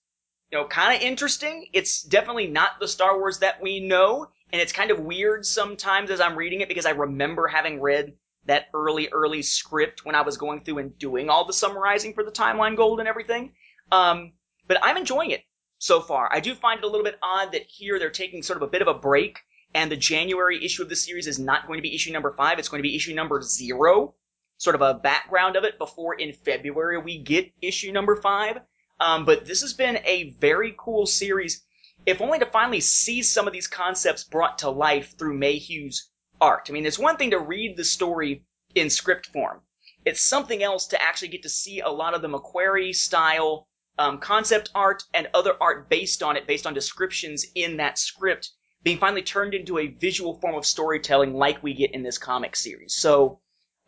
you 0.50 0.58
know, 0.58 0.66
kind 0.66 0.96
of 0.96 1.02
interesting. 1.02 1.68
It's 1.72 2.02
definitely 2.02 2.46
not 2.46 2.80
the 2.80 2.88
Star 2.88 3.18
Wars 3.18 3.38
that 3.40 3.60
we 3.60 3.80
know, 3.80 4.28
and 4.52 4.62
it's 4.62 4.72
kind 4.72 4.90
of 4.90 5.00
weird 5.00 5.44
sometimes 5.44 6.10
as 6.10 6.20
I'm 6.20 6.36
reading 6.36 6.62
it 6.62 6.68
because 6.68 6.86
I 6.86 6.90
remember 6.90 7.46
having 7.48 7.80
read 7.80 8.14
that 8.48 8.66
early, 8.74 9.08
early 9.12 9.42
script 9.42 10.04
when 10.04 10.14
I 10.14 10.22
was 10.22 10.36
going 10.36 10.64
through 10.64 10.78
and 10.78 10.98
doing 10.98 11.30
all 11.30 11.46
the 11.46 11.52
summarizing 11.52 12.12
for 12.14 12.24
the 12.24 12.32
timeline 12.32 12.76
gold 12.76 12.98
and 12.98 13.08
everything. 13.08 13.52
Um, 13.92 14.32
but 14.66 14.78
I'm 14.82 14.96
enjoying 14.96 15.30
it 15.30 15.44
so 15.78 16.00
far. 16.00 16.28
I 16.32 16.40
do 16.40 16.54
find 16.54 16.78
it 16.78 16.84
a 16.84 16.88
little 16.88 17.04
bit 17.04 17.18
odd 17.22 17.52
that 17.52 17.62
here 17.68 17.98
they're 17.98 18.10
taking 18.10 18.42
sort 18.42 18.56
of 18.56 18.62
a 18.62 18.70
bit 18.70 18.82
of 18.82 18.88
a 18.88 18.94
break, 18.94 19.38
and 19.74 19.90
the 19.90 19.96
January 19.96 20.64
issue 20.64 20.82
of 20.82 20.88
the 20.88 20.96
series 20.96 21.26
is 21.26 21.38
not 21.38 21.66
going 21.66 21.78
to 21.78 21.82
be 21.82 21.94
issue 21.94 22.12
number 22.12 22.34
five. 22.36 22.58
It's 22.58 22.68
going 22.68 22.82
to 22.82 22.88
be 22.88 22.96
issue 22.96 23.14
number 23.14 23.40
zero, 23.42 24.14
sort 24.56 24.74
of 24.74 24.82
a 24.82 24.94
background 24.94 25.56
of 25.56 25.64
it 25.64 25.78
before 25.78 26.14
in 26.14 26.32
February 26.32 26.98
we 26.98 27.18
get 27.18 27.52
issue 27.62 27.92
number 27.92 28.16
five. 28.16 28.58
Um, 28.98 29.24
but 29.24 29.46
this 29.46 29.60
has 29.60 29.74
been 29.74 30.00
a 30.04 30.34
very 30.40 30.74
cool 30.76 31.06
series. 31.06 31.64
if 32.06 32.20
only 32.22 32.38
to 32.38 32.46
finally 32.46 32.80
see 32.80 33.22
some 33.22 33.46
of 33.46 33.52
these 33.52 33.66
concepts 33.66 34.24
brought 34.24 34.58
to 34.58 34.70
life 34.70 35.16
through 35.18 35.38
Mayhew's 35.38 36.10
art. 36.40 36.66
I 36.68 36.72
mean, 36.72 36.86
it's 36.86 36.98
one 36.98 37.16
thing 37.16 37.30
to 37.30 37.38
read 37.38 37.76
the 37.76 37.84
story 37.84 38.44
in 38.74 38.90
script 38.90 39.26
form. 39.26 39.60
It's 40.04 40.22
something 40.22 40.62
else 40.62 40.86
to 40.88 41.02
actually 41.02 41.28
get 41.28 41.42
to 41.42 41.48
see 41.48 41.80
a 41.80 41.88
lot 41.88 42.14
of 42.14 42.22
the 42.22 42.28
McQuarrie 42.28 42.94
style 42.94 43.68
um, 43.98 44.18
concept 44.18 44.70
art 44.74 45.02
and 45.12 45.28
other 45.34 45.54
art 45.60 45.88
based 45.88 46.22
on 46.22 46.36
it, 46.36 46.46
based 46.46 46.66
on 46.66 46.74
descriptions 46.74 47.44
in 47.54 47.76
that 47.78 47.98
script, 47.98 48.50
being 48.82 48.98
finally 48.98 49.22
turned 49.22 49.54
into 49.54 49.78
a 49.78 49.88
visual 49.88 50.38
form 50.40 50.54
of 50.54 50.64
storytelling 50.64 51.34
like 51.34 51.62
we 51.62 51.74
get 51.74 51.92
in 51.92 52.02
this 52.02 52.18
comic 52.18 52.54
series. 52.54 52.94
So, 52.94 53.40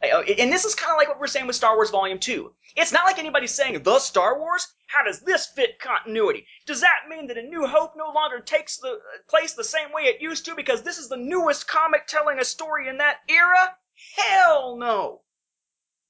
Oh, 0.02 0.22
and 0.22 0.50
this 0.50 0.64
is 0.64 0.74
kind 0.74 0.92
of 0.92 0.96
like 0.96 1.08
what 1.08 1.20
we're 1.20 1.26
saying 1.26 1.46
with 1.46 1.56
Star 1.56 1.74
Wars 1.74 1.90
Volume 1.90 2.18
2. 2.18 2.54
It's 2.74 2.92
not 2.92 3.04
like 3.04 3.18
anybody's 3.18 3.52
saying, 3.52 3.82
the 3.82 3.98
Star 3.98 4.38
Wars? 4.38 4.66
How 4.86 5.04
does 5.04 5.20
this 5.20 5.48
fit 5.48 5.78
continuity? 5.78 6.46
Does 6.64 6.80
that 6.80 7.08
mean 7.08 7.26
that 7.26 7.36
A 7.36 7.42
New 7.42 7.66
Hope 7.66 7.92
no 7.96 8.10
longer 8.10 8.40
takes 8.40 8.78
the 8.78 8.98
place 9.28 9.52
the 9.52 9.62
same 9.62 9.92
way 9.92 10.02
it 10.04 10.22
used 10.22 10.46
to 10.46 10.54
because 10.54 10.82
this 10.82 10.96
is 10.96 11.10
the 11.10 11.18
newest 11.18 11.68
comic 11.68 12.06
telling 12.06 12.38
a 12.38 12.46
story 12.46 12.88
in 12.88 12.96
that 12.96 13.18
era? 13.28 13.76
Hell 14.16 14.76
no! 14.78 15.20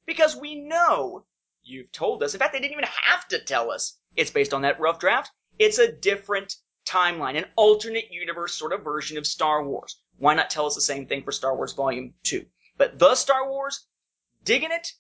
Because 0.06 0.36
we 0.36 0.54
know, 0.54 1.26
you've 1.64 1.90
told 1.90 2.22
us, 2.22 2.32
in 2.32 2.38
fact, 2.38 2.52
they 2.52 2.60
didn't 2.60 2.72
even 2.74 2.84
have 2.84 3.26
to 3.28 3.44
tell 3.44 3.72
us 3.72 3.98
it's 4.14 4.30
based 4.30 4.54
on 4.54 4.62
that 4.62 4.78
rough 4.78 5.00
draft. 5.00 5.32
It's 5.58 5.78
a 5.78 5.90
different 5.90 6.54
timeline, 6.86 7.36
an 7.36 7.46
alternate 7.56 8.12
universe 8.12 8.54
sort 8.54 8.72
of 8.72 8.84
version 8.84 9.18
of 9.18 9.26
Star 9.26 9.64
Wars. 9.64 10.00
Why 10.16 10.34
not 10.34 10.48
tell 10.48 10.66
us 10.66 10.76
the 10.76 10.80
same 10.80 11.06
thing 11.06 11.24
for 11.24 11.32
Star 11.32 11.56
Wars 11.56 11.72
Volume 11.72 12.14
2? 12.22 12.46
But 12.80 12.98
the 12.98 13.14
Star 13.14 13.46
Wars, 13.46 13.88
digging 14.42 14.70
it, 14.72 14.90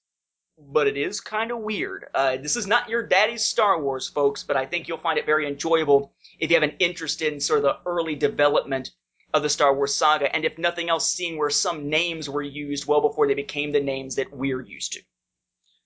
but 0.58 0.86
it 0.86 0.98
is 0.98 1.18
kind 1.18 1.50
of 1.50 1.60
weird. 1.60 2.04
Uh, 2.14 2.36
this 2.36 2.54
is 2.54 2.66
not 2.66 2.90
your 2.90 3.02
daddy's 3.02 3.46
Star 3.46 3.80
Wars, 3.80 4.06
folks, 4.06 4.42
but 4.42 4.54
I 4.54 4.66
think 4.66 4.86
you'll 4.86 4.98
find 4.98 5.18
it 5.18 5.24
very 5.24 5.48
enjoyable 5.48 6.12
if 6.38 6.50
you 6.50 6.56
have 6.56 6.62
an 6.62 6.76
interest 6.78 7.22
in 7.22 7.40
sort 7.40 7.60
of 7.60 7.62
the 7.62 7.76
early 7.86 8.14
development 8.14 8.90
of 9.32 9.42
the 9.42 9.48
Star 9.48 9.74
Wars 9.74 9.94
saga, 9.94 10.30
and 10.36 10.44
if 10.44 10.58
nothing 10.58 10.90
else, 10.90 11.08
seeing 11.08 11.38
where 11.38 11.48
some 11.48 11.88
names 11.88 12.28
were 12.28 12.42
used 12.42 12.84
well 12.84 13.00
before 13.00 13.26
they 13.26 13.32
became 13.32 13.72
the 13.72 13.80
names 13.80 14.14
that 14.16 14.30
we're 14.30 14.60
used 14.60 14.92
to. 14.92 15.00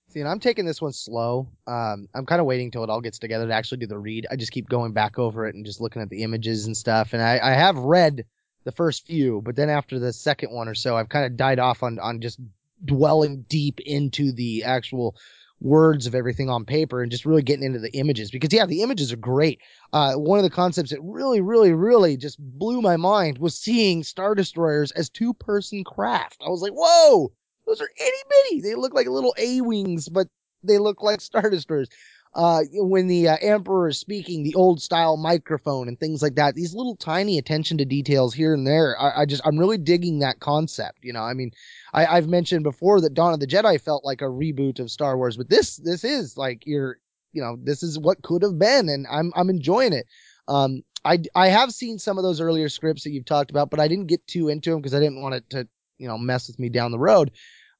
See, 0.09 0.19
and 0.19 0.27
I'm 0.27 0.41
taking 0.41 0.65
this 0.65 0.81
one 0.81 0.91
slow. 0.91 1.47
Um, 1.65 2.09
I'm 2.13 2.25
kind 2.25 2.41
of 2.41 2.45
waiting 2.45 2.71
till 2.71 2.83
it 2.83 2.89
all 2.89 2.99
gets 2.99 3.19
together 3.19 3.47
to 3.47 3.53
actually 3.53 3.77
do 3.77 3.87
the 3.87 3.97
read. 3.97 4.27
I 4.29 4.35
just 4.35 4.51
keep 4.51 4.67
going 4.67 4.91
back 4.91 5.17
over 5.17 5.47
it 5.47 5.55
and 5.55 5.65
just 5.65 5.79
looking 5.79 6.01
at 6.01 6.09
the 6.09 6.23
images 6.23 6.65
and 6.65 6.75
stuff. 6.75 7.13
And 7.13 7.21
I, 7.21 7.39
I 7.41 7.53
have 7.53 7.77
read 7.77 8.25
the 8.65 8.71
first 8.71 9.05
few, 9.05 9.41
but 9.41 9.55
then 9.55 9.69
after 9.69 9.99
the 9.99 10.11
second 10.11 10.51
one 10.51 10.67
or 10.67 10.75
so, 10.75 10.97
I've 10.97 11.09
kind 11.09 11.25
of 11.25 11.37
died 11.37 11.59
off 11.59 11.83
on 11.83 11.99
on 11.99 12.19
just 12.19 12.39
dwelling 12.83 13.45
deep 13.47 13.79
into 13.79 14.33
the 14.33 14.63
actual 14.65 15.15
words 15.61 16.05
of 16.05 16.15
everything 16.15 16.49
on 16.49 16.65
paper 16.65 17.01
and 17.01 17.09
just 17.09 17.25
really 17.25 17.41
getting 17.41 17.63
into 17.63 17.79
the 17.79 17.97
images 17.97 18.29
because 18.29 18.51
yeah 18.51 18.65
the 18.65 18.81
images 18.81 19.13
are 19.13 19.17
great. 19.17 19.61
Uh, 19.93 20.15
one 20.15 20.37
of 20.37 20.43
the 20.43 20.49
concepts 20.49 20.89
that 20.89 20.99
really 21.01 21.41
really 21.41 21.71
really 21.71 22.17
just 22.17 22.37
blew 22.39 22.81
my 22.81 22.97
mind 22.97 23.37
was 23.37 23.57
seeing 23.57 24.03
star 24.03 24.35
destroyers 24.35 24.91
as 24.91 25.09
two 25.09 25.33
person 25.33 25.83
craft. 25.83 26.41
I 26.45 26.49
was 26.49 26.61
like 26.61 26.73
whoa! 26.75 27.31
Those 27.65 27.81
are 27.81 27.89
itty 27.97 28.17
bitty. 28.29 28.61
They 28.61 28.75
look 28.75 28.93
like 28.93 29.07
little 29.07 29.35
a 29.37 29.61
wings 29.61 30.09
but 30.09 30.27
they 30.63 30.79
look 30.79 31.01
like 31.03 31.21
star 31.21 31.49
destroyers 31.49 31.89
uh, 32.35 32.63
when 32.73 33.07
the 33.07 33.29
uh, 33.29 33.37
emperor 33.41 33.87
is 33.87 33.97
speaking, 33.97 34.43
the 34.43 34.55
old 34.55 34.81
style 34.81 35.15
microphone 35.15 35.87
and 35.87 35.97
things 35.97 36.21
like 36.21 36.35
that. 36.35 36.53
These 36.53 36.75
little 36.75 36.97
tiny 36.97 37.37
attention 37.37 37.77
to 37.77 37.85
details 37.85 38.33
here 38.33 38.53
and 38.53 38.67
there. 38.67 38.95
I, 38.99 39.21
I 39.21 39.25
just 39.25 39.41
I'm 39.45 39.57
really 39.57 39.77
digging 39.77 40.19
that 40.19 40.41
concept. 40.41 40.99
You 41.03 41.13
know, 41.13 41.21
I 41.21 41.33
mean, 41.33 41.51
I, 41.93 42.05
I've 42.05 42.27
mentioned 42.27 42.63
before 42.63 42.99
that 43.01 43.13
Dawn 43.13 43.33
of 43.33 43.39
the 43.39 43.47
Jedi 43.47 43.79
felt 43.79 44.03
like 44.03 44.21
a 44.21 44.25
reboot 44.25 44.79
of 44.79 44.91
Star 44.91 45.15
Wars, 45.15 45.37
but 45.37 45.49
this 45.49 45.77
this 45.77 46.03
is 46.03 46.37
like 46.37 46.67
your 46.67 46.97
you 47.31 47.41
know 47.41 47.57
this 47.61 47.83
is 47.83 47.97
what 47.97 48.21
could 48.21 48.43
have 48.43 48.59
been, 48.59 48.89
and 48.89 49.07
I'm 49.09 49.31
I'm 49.33 49.49
enjoying 49.49 49.93
it. 49.93 50.05
Um, 50.49 50.83
I 51.05 51.19
I 51.33 51.47
have 51.47 51.71
seen 51.71 51.99
some 51.99 52.17
of 52.17 52.25
those 52.25 52.41
earlier 52.41 52.67
scripts 52.67 53.05
that 53.05 53.11
you've 53.11 53.25
talked 53.25 53.49
about, 53.49 53.69
but 53.69 53.79
I 53.79 53.87
didn't 53.87 54.07
get 54.07 54.27
too 54.27 54.49
into 54.49 54.71
them 54.71 54.81
because 54.81 54.93
I 54.93 54.99
didn't 54.99 55.21
want 55.21 55.35
it 55.35 55.49
to 55.51 55.69
you 55.97 56.09
know 56.09 56.17
mess 56.17 56.47
with 56.47 56.59
me 56.59 56.67
down 56.67 56.91
the 56.91 56.99
road 56.99 57.31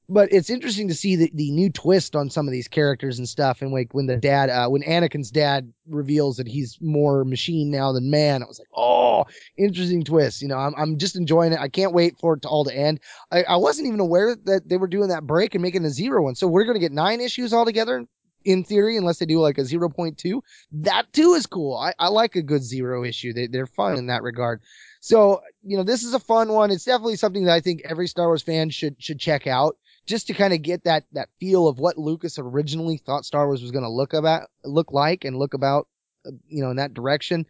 but 0.08 0.32
it's 0.32 0.50
interesting 0.50 0.88
to 0.88 0.94
see 0.94 1.16
the, 1.16 1.30
the 1.34 1.50
new 1.50 1.70
twist 1.70 2.14
on 2.14 2.30
some 2.30 2.46
of 2.46 2.52
these 2.52 2.68
characters 2.68 3.18
and 3.18 3.28
stuff. 3.28 3.60
And 3.60 3.72
like 3.72 3.92
when 3.92 4.06
the 4.06 4.16
dad, 4.16 4.50
uh, 4.50 4.68
when 4.68 4.82
Anakin's 4.82 5.30
dad 5.30 5.72
reveals 5.88 6.36
that 6.36 6.46
he's 6.46 6.78
more 6.80 7.24
machine 7.24 7.70
now 7.70 7.92
than 7.92 8.10
man, 8.10 8.42
I 8.42 8.46
was 8.46 8.58
like, 8.58 8.68
oh, 8.74 9.24
interesting 9.56 10.04
twist. 10.04 10.42
You 10.42 10.48
know, 10.48 10.58
I'm, 10.58 10.74
I'm 10.76 10.98
just 10.98 11.16
enjoying 11.16 11.52
it. 11.52 11.58
I 11.58 11.68
can't 11.68 11.92
wait 11.92 12.18
for 12.20 12.34
it 12.34 12.42
to 12.42 12.48
all 12.48 12.64
to 12.64 12.76
end. 12.76 13.00
I, 13.32 13.42
I 13.42 13.56
wasn't 13.56 13.88
even 13.88 14.00
aware 14.00 14.36
that 14.44 14.68
they 14.68 14.76
were 14.76 14.86
doing 14.86 15.08
that 15.08 15.26
break 15.26 15.54
and 15.54 15.62
making 15.62 15.84
a 15.84 15.90
zero 15.90 16.22
one. 16.22 16.36
So 16.36 16.46
we're 16.46 16.64
going 16.64 16.76
to 16.76 16.80
get 16.80 16.92
nine 16.92 17.20
issues 17.20 17.52
altogether 17.52 18.06
in 18.44 18.62
theory, 18.62 18.96
unless 18.96 19.18
they 19.18 19.26
do 19.26 19.40
like 19.40 19.58
a 19.58 19.62
0.2. 19.62 20.40
That 20.70 21.12
too 21.12 21.34
is 21.34 21.46
cool. 21.46 21.76
I, 21.76 21.94
I 21.98 22.08
like 22.08 22.36
a 22.36 22.42
good 22.42 22.62
zero 22.62 23.02
issue. 23.02 23.32
They, 23.32 23.48
they're 23.48 23.66
fun 23.66 23.96
in 23.96 24.06
that 24.06 24.22
regard. 24.22 24.62
So, 25.00 25.42
you 25.64 25.76
know, 25.76 25.82
this 25.82 26.04
is 26.04 26.14
a 26.14 26.20
fun 26.20 26.52
one. 26.52 26.70
It's 26.70 26.84
definitely 26.84 27.16
something 27.16 27.46
that 27.46 27.54
I 27.54 27.60
think 27.60 27.82
every 27.84 28.06
Star 28.06 28.28
Wars 28.28 28.42
fan 28.42 28.70
should, 28.70 29.02
should 29.02 29.18
check 29.18 29.48
out 29.48 29.76
just 30.06 30.28
to 30.28 30.34
kind 30.34 30.54
of 30.54 30.62
get 30.62 30.84
that 30.84 31.04
that 31.12 31.28
feel 31.38 31.68
of 31.68 31.78
what 31.78 31.98
Lucas 31.98 32.38
originally 32.38 32.96
thought 32.96 33.24
Star 33.24 33.46
Wars 33.46 33.62
was 33.62 33.72
going 33.72 33.84
to 33.84 33.90
look 33.90 34.12
about 34.12 34.48
look 34.64 34.92
like 34.92 35.24
and 35.24 35.36
look 35.36 35.54
about 35.54 35.88
uh, 36.26 36.30
you 36.48 36.62
know 36.62 36.70
in 36.70 36.76
that 36.76 36.94
direction. 36.94 37.46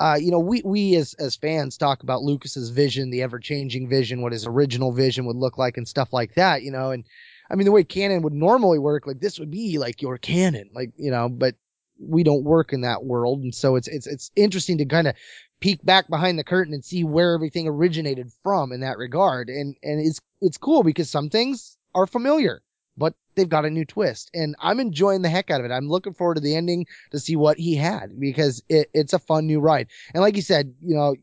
Uh, 0.00 0.16
you 0.18 0.30
know, 0.30 0.38
we 0.38 0.62
we 0.64 0.94
as 0.96 1.14
as 1.14 1.36
fans 1.36 1.76
talk 1.76 2.02
about 2.02 2.22
Lucas's 2.22 2.70
vision, 2.70 3.10
the 3.10 3.22
ever 3.22 3.38
changing 3.38 3.88
vision, 3.88 4.22
what 4.22 4.32
his 4.32 4.46
original 4.46 4.92
vision 4.92 5.26
would 5.26 5.36
look 5.36 5.58
like, 5.58 5.76
and 5.76 5.88
stuff 5.88 6.12
like 6.12 6.34
that. 6.34 6.62
You 6.62 6.70
know, 6.70 6.92
and 6.92 7.04
I 7.50 7.56
mean 7.56 7.64
the 7.64 7.72
way 7.72 7.84
canon 7.84 8.22
would 8.22 8.32
normally 8.32 8.78
work, 8.78 9.06
like 9.06 9.20
this 9.20 9.38
would 9.38 9.50
be 9.50 9.78
like 9.78 10.00
your 10.00 10.16
canon, 10.16 10.70
like 10.72 10.92
you 10.96 11.10
know, 11.10 11.28
but 11.28 11.56
we 12.00 12.22
don't 12.22 12.44
work 12.44 12.72
in 12.72 12.82
that 12.82 13.04
world, 13.04 13.42
and 13.42 13.54
so 13.54 13.76
it's 13.76 13.88
it's 13.88 14.06
it's 14.06 14.30
interesting 14.36 14.78
to 14.78 14.84
kind 14.84 15.08
of 15.08 15.14
peek 15.60 15.84
back 15.84 16.08
behind 16.08 16.38
the 16.38 16.44
curtain 16.44 16.74
and 16.74 16.84
see 16.84 17.02
where 17.02 17.34
everything 17.34 17.66
originated 17.66 18.30
from 18.44 18.70
in 18.70 18.80
that 18.80 18.98
regard, 18.98 19.48
and 19.48 19.74
and 19.82 20.00
it's 20.00 20.20
it's 20.40 20.58
cool 20.58 20.84
because 20.84 21.10
some 21.10 21.28
things 21.28 21.76
are 21.98 22.06
familiar, 22.06 22.62
but 22.96 23.14
they've 23.34 23.48
got 23.48 23.64
a 23.64 23.70
new 23.70 23.84
twist. 23.84 24.30
And 24.34 24.56
I'm 24.60 24.80
enjoying 24.80 25.22
the 25.22 25.28
heck 25.28 25.50
out 25.50 25.60
of 25.60 25.66
it. 25.66 25.72
I'm 25.72 25.88
looking 25.88 26.14
forward 26.14 26.36
to 26.36 26.40
the 26.40 26.56
ending 26.56 26.86
to 27.10 27.18
see 27.18 27.36
what 27.36 27.58
he 27.58 27.74
had 27.74 28.18
because 28.18 28.62
it, 28.68 28.88
it's 28.94 29.12
a 29.12 29.18
fun 29.18 29.46
new 29.46 29.60
ride. 29.60 29.88
And 30.14 30.22
like 30.22 30.36
you 30.36 30.42
said, 30.42 30.74
you 30.80 30.94
know, 30.94 31.16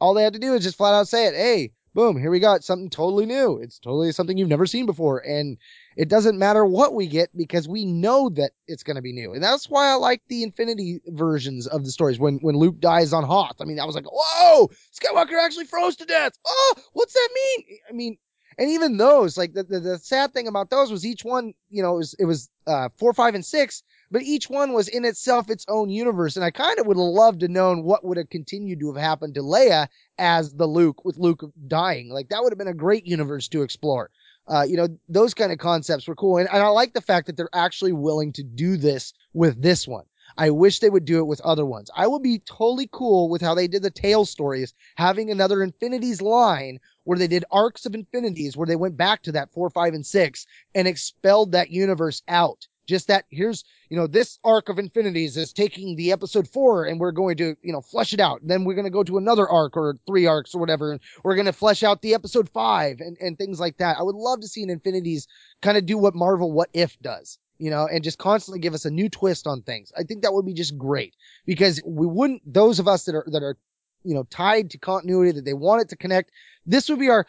all 0.00 0.14
they 0.14 0.24
had 0.24 0.34
to 0.34 0.38
do 0.38 0.54
is 0.54 0.64
just 0.64 0.76
flat 0.76 0.94
out 0.94 1.08
say 1.08 1.26
it. 1.26 1.34
Hey, 1.34 1.72
boom, 1.94 2.18
here 2.18 2.30
we 2.30 2.40
got 2.40 2.64
something 2.64 2.90
totally 2.90 3.24
new. 3.24 3.58
It's 3.58 3.78
totally 3.78 4.12
something 4.12 4.36
you've 4.36 4.48
never 4.48 4.66
seen 4.66 4.84
before. 4.84 5.20
And 5.20 5.56
it 5.96 6.08
doesn't 6.08 6.38
matter 6.38 6.64
what 6.64 6.92
we 6.92 7.06
get 7.06 7.30
because 7.36 7.68
we 7.68 7.84
know 7.84 8.28
that 8.30 8.50
it's 8.66 8.82
going 8.82 8.96
to 8.96 9.02
be 9.02 9.12
new. 9.12 9.32
And 9.32 9.42
that's 9.42 9.70
why 9.70 9.88
I 9.88 9.94
like 9.94 10.20
the 10.28 10.42
Infinity 10.42 11.00
versions 11.06 11.66
of 11.66 11.84
the 11.84 11.90
stories. 11.90 12.18
When, 12.18 12.38
when 12.38 12.56
Luke 12.56 12.80
dies 12.80 13.12
on 13.12 13.24
Hoth, 13.24 13.60
I 13.60 13.64
mean, 13.64 13.78
I 13.78 13.84
was 13.84 13.94
like, 13.94 14.06
whoa, 14.10 14.68
Skywalker 14.92 15.40
actually 15.40 15.66
froze 15.66 15.96
to 15.96 16.04
death. 16.04 16.32
Oh, 16.44 16.74
what's 16.92 17.14
that 17.14 17.28
mean? 17.34 17.78
I 17.88 17.92
mean, 17.92 18.16
and 18.58 18.70
even 18.70 18.96
those, 18.96 19.36
like 19.36 19.52
the, 19.52 19.62
the, 19.62 19.80
the, 19.80 19.98
sad 19.98 20.32
thing 20.32 20.48
about 20.48 20.70
those 20.70 20.90
was 20.90 21.04
each 21.04 21.24
one, 21.24 21.54
you 21.70 21.82
know, 21.82 21.94
it 21.94 21.98
was, 21.98 22.14
it 22.18 22.24
was, 22.24 22.48
uh, 22.66 22.88
four, 22.98 23.12
five, 23.12 23.34
and 23.34 23.44
six, 23.44 23.82
but 24.10 24.22
each 24.22 24.48
one 24.48 24.72
was 24.72 24.88
in 24.88 25.04
itself 25.04 25.50
its 25.50 25.64
own 25.68 25.90
universe. 25.90 26.36
And 26.36 26.44
I 26.44 26.50
kind 26.50 26.78
of 26.78 26.86
would 26.86 26.96
have 26.96 27.04
loved 27.04 27.40
to 27.40 27.48
known 27.48 27.82
what 27.82 28.04
would 28.04 28.16
have 28.16 28.30
continued 28.30 28.80
to 28.80 28.92
have 28.92 29.02
happened 29.02 29.34
to 29.34 29.40
Leia 29.40 29.88
as 30.18 30.52
the 30.52 30.66
Luke 30.66 31.04
with 31.04 31.18
Luke 31.18 31.44
dying. 31.66 32.10
Like 32.10 32.28
that 32.28 32.42
would 32.42 32.52
have 32.52 32.58
been 32.58 32.68
a 32.68 32.74
great 32.74 33.06
universe 33.06 33.48
to 33.48 33.62
explore. 33.62 34.10
Uh, 34.46 34.64
you 34.68 34.76
know, 34.76 34.88
those 35.08 35.34
kind 35.34 35.52
of 35.52 35.58
concepts 35.58 36.06
were 36.06 36.14
cool. 36.14 36.38
And, 36.38 36.48
and 36.48 36.62
I 36.62 36.68
like 36.68 36.92
the 36.92 37.00
fact 37.00 37.26
that 37.26 37.36
they're 37.36 37.48
actually 37.52 37.92
willing 37.92 38.32
to 38.34 38.42
do 38.42 38.76
this 38.76 39.14
with 39.32 39.60
this 39.60 39.88
one. 39.88 40.04
I 40.36 40.50
wish 40.50 40.80
they 40.80 40.90
would 40.90 41.04
do 41.04 41.18
it 41.18 41.26
with 41.26 41.40
other 41.40 41.64
ones. 41.64 41.90
I 41.94 42.06
would 42.06 42.22
be 42.22 42.40
totally 42.40 42.88
cool 42.90 43.28
with 43.28 43.40
how 43.40 43.54
they 43.54 43.68
did 43.68 43.82
the 43.82 43.90
Tale 43.90 44.24
stories, 44.24 44.74
having 44.96 45.30
another 45.30 45.62
Infinities 45.62 46.20
line 46.20 46.80
where 47.04 47.18
they 47.18 47.28
did 47.28 47.44
arcs 47.50 47.86
of 47.86 47.94
Infinities, 47.94 48.56
where 48.56 48.66
they 48.66 48.76
went 48.76 48.96
back 48.96 49.22
to 49.22 49.32
that 49.32 49.52
four, 49.52 49.70
five, 49.70 49.94
and 49.94 50.04
six 50.04 50.46
and 50.74 50.88
expelled 50.88 51.52
that 51.52 51.70
universe 51.70 52.22
out. 52.28 52.66
Just 52.86 53.08
that 53.08 53.24
here's, 53.30 53.64
you 53.88 53.96
know, 53.96 54.06
this 54.06 54.38
arc 54.44 54.68
of 54.68 54.78
Infinities 54.78 55.38
is 55.38 55.54
taking 55.54 55.96
the 55.96 56.12
episode 56.12 56.46
four 56.46 56.84
and 56.84 57.00
we're 57.00 57.12
going 57.12 57.38
to, 57.38 57.56
you 57.62 57.72
know, 57.72 57.80
flesh 57.80 58.12
it 58.12 58.20
out. 58.20 58.40
Then 58.42 58.64
we're 58.64 58.74
going 58.74 58.84
to 58.84 58.90
go 58.90 59.02
to 59.04 59.16
another 59.16 59.48
arc 59.48 59.74
or 59.76 59.96
three 60.06 60.26
arcs 60.26 60.54
or 60.54 60.58
whatever. 60.58 60.92
And 60.92 61.00
we're 61.22 61.34
going 61.34 61.46
to 61.46 61.52
flesh 61.52 61.82
out 61.82 62.02
the 62.02 62.12
episode 62.12 62.50
five 62.50 63.00
and, 63.00 63.16
and 63.20 63.38
things 63.38 63.58
like 63.58 63.78
that. 63.78 63.96
I 63.98 64.02
would 64.02 64.16
love 64.16 64.40
to 64.40 64.48
see 64.48 64.62
an 64.62 64.68
Infinities 64.68 65.28
kind 65.62 65.78
of 65.78 65.86
do 65.86 65.96
what 65.96 66.14
Marvel 66.14 66.52
What 66.52 66.68
If 66.74 66.98
does 67.00 67.38
you 67.58 67.70
know, 67.70 67.86
and 67.86 68.02
just 68.02 68.18
constantly 68.18 68.58
give 68.58 68.74
us 68.74 68.84
a 68.84 68.90
new 68.90 69.08
twist 69.08 69.46
on 69.46 69.62
things. 69.62 69.92
I 69.96 70.02
think 70.02 70.22
that 70.22 70.34
would 70.34 70.44
be 70.44 70.54
just 70.54 70.76
great 70.76 71.14
because 71.46 71.80
we 71.84 72.06
wouldn't, 72.06 72.42
those 72.44 72.80
of 72.80 72.88
us 72.88 73.04
that 73.04 73.14
are, 73.14 73.24
that 73.30 73.42
are, 73.42 73.56
you 74.04 74.14
know, 74.14 74.24
tied 74.24 74.70
to 74.70 74.78
continuity, 74.78 75.32
that 75.32 75.44
they 75.44 75.54
want 75.54 75.82
it 75.82 75.88
to 75.90 75.96
connect, 75.96 76.30
this 76.66 76.88
would 76.88 76.98
be 76.98 77.10
our, 77.10 77.26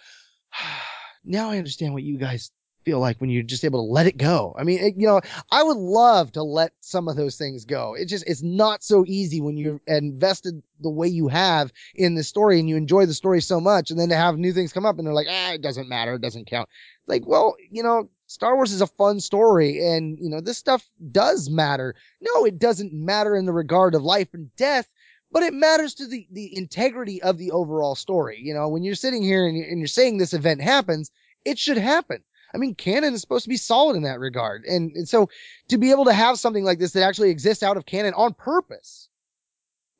now 1.23 1.49
I 1.49 1.57
understand 1.57 1.93
what 1.93 2.03
you 2.03 2.17
guys 2.17 2.51
feel 2.85 2.99
like 2.99 3.19
when 3.19 3.31
you're 3.31 3.43
just 3.43 3.65
able 3.65 3.85
to 3.85 3.91
let 3.91 4.05
it 4.05 4.15
go. 4.15 4.55
I 4.57 4.63
mean, 4.63 4.79
it, 4.79 4.93
you 4.95 5.07
know, 5.07 5.19
I 5.51 5.63
would 5.63 5.77
love 5.77 6.33
to 6.33 6.43
let 6.43 6.71
some 6.79 7.07
of 7.07 7.15
those 7.15 7.35
things 7.35 7.65
go. 7.65 7.95
It 7.95 8.05
just, 8.05 8.23
it's 8.27 8.43
not 8.43 8.83
so 8.83 9.03
easy 9.07 9.41
when 9.41 9.57
you're 9.57 9.81
invested 9.87 10.61
the 10.79 10.91
way 10.91 11.07
you 11.07 11.27
have 11.27 11.73
in 11.95 12.13
the 12.13 12.23
story 12.23 12.59
and 12.59 12.69
you 12.69 12.77
enjoy 12.77 13.07
the 13.07 13.13
story 13.13 13.41
so 13.41 13.59
much 13.59 13.89
and 13.89 13.99
then 13.99 14.09
to 14.09 14.15
have 14.15 14.37
new 14.37 14.53
things 14.53 14.71
come 14.71 14.85
up 14.85 14.97
and 14.97 15.07
they're 15.07 15.13
like, 15.13 15.27
ah, 15.29 15.53
it 15.53 15.61
doesn't 15.61 15.89
matter. 15.89 16.13
It 16.13 16.21
doesn't 16.21 16.45
count. 16.47 16.69
Like, 17.07 17.25
well, 17.25 17.55
you 17.71 17.81
know, 17.81 18.09
Star 18.27 18.55
Wars 18.55 18.71
is 18.71 18.81
a 18.81 18.87
fun 18.87 19.19
story 19.19 19.85
and, 19.85 20.17
you 20.19 20.29
know, 20.29 20.41
this 20.41 20.57
stuff 20.57 20.87
does 21.11 21.49
matter. 21.49 21.95
No, 22.21 22.45
it 22.45 22.59
doesn't 22.59 22.93
matter 22.93 23.35
in 23.35 23.45
the 23.45 23.53
regard 23.53 23.95
of 23.95 24.03
life 24.03 24.33
and 24.33 24.55
death. 24.55 24.87
But 25.35 25.43
it 25.43 25.53
matters 25.53 25.95
to 25.95 26.07
the 26.07 26.25
the 26.31 26.55
integrity 26.55 27.21
of 27.21 27.37
the 27.37 27.51
overall 27.51 27.93
story. 27.93 28.39
You 28.41 28.53
know, 28.53 28.69
when 28.69 28.83
you're 28.83 28.95
sitting 28.95 29.21
here 29.21 29.45
and 29.45 29.57
you're, 29.57 29.85
saying 29.85 30.17
this 30.17 30.33
event 30.33 30.61
happens, 30.61 31.11
it 31.43 31.59
should 31.59 31.77
happen. 31.77 32.23
I 32.53 32.57
mean, 32.57 32.73
canon 32.73 33.13
is 33.13 33.19
supposed 33.19 33.43
to 33.43 33.49
be 33.49 33.57
solid 33.57 33.97
in 33.97 34.03
that 34.03 34.21
regard, 34.21 34.63
and, 34.63 34.95
and 34.95 35.09
so 35.09 35.27
to 35.67 35.77
be 35.77 35.91
able 35.91 36.05
to 36.05 36.13
have 36.13 36.39
something 36.39 36.63
like 36.63 36.79
this 36.79 36.93
that 36.93 37.03
actually 37.03 37.31
exists 37.31 37.63
out 37.63 37.75
of 37.75 37.85
canon 37.85 38.13
on 38.13 38.33
purpose, 38.33 39.09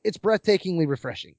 it's 0.06 0.18
breathtakingly 0.18 0.88
refreshing. 0.88 1.36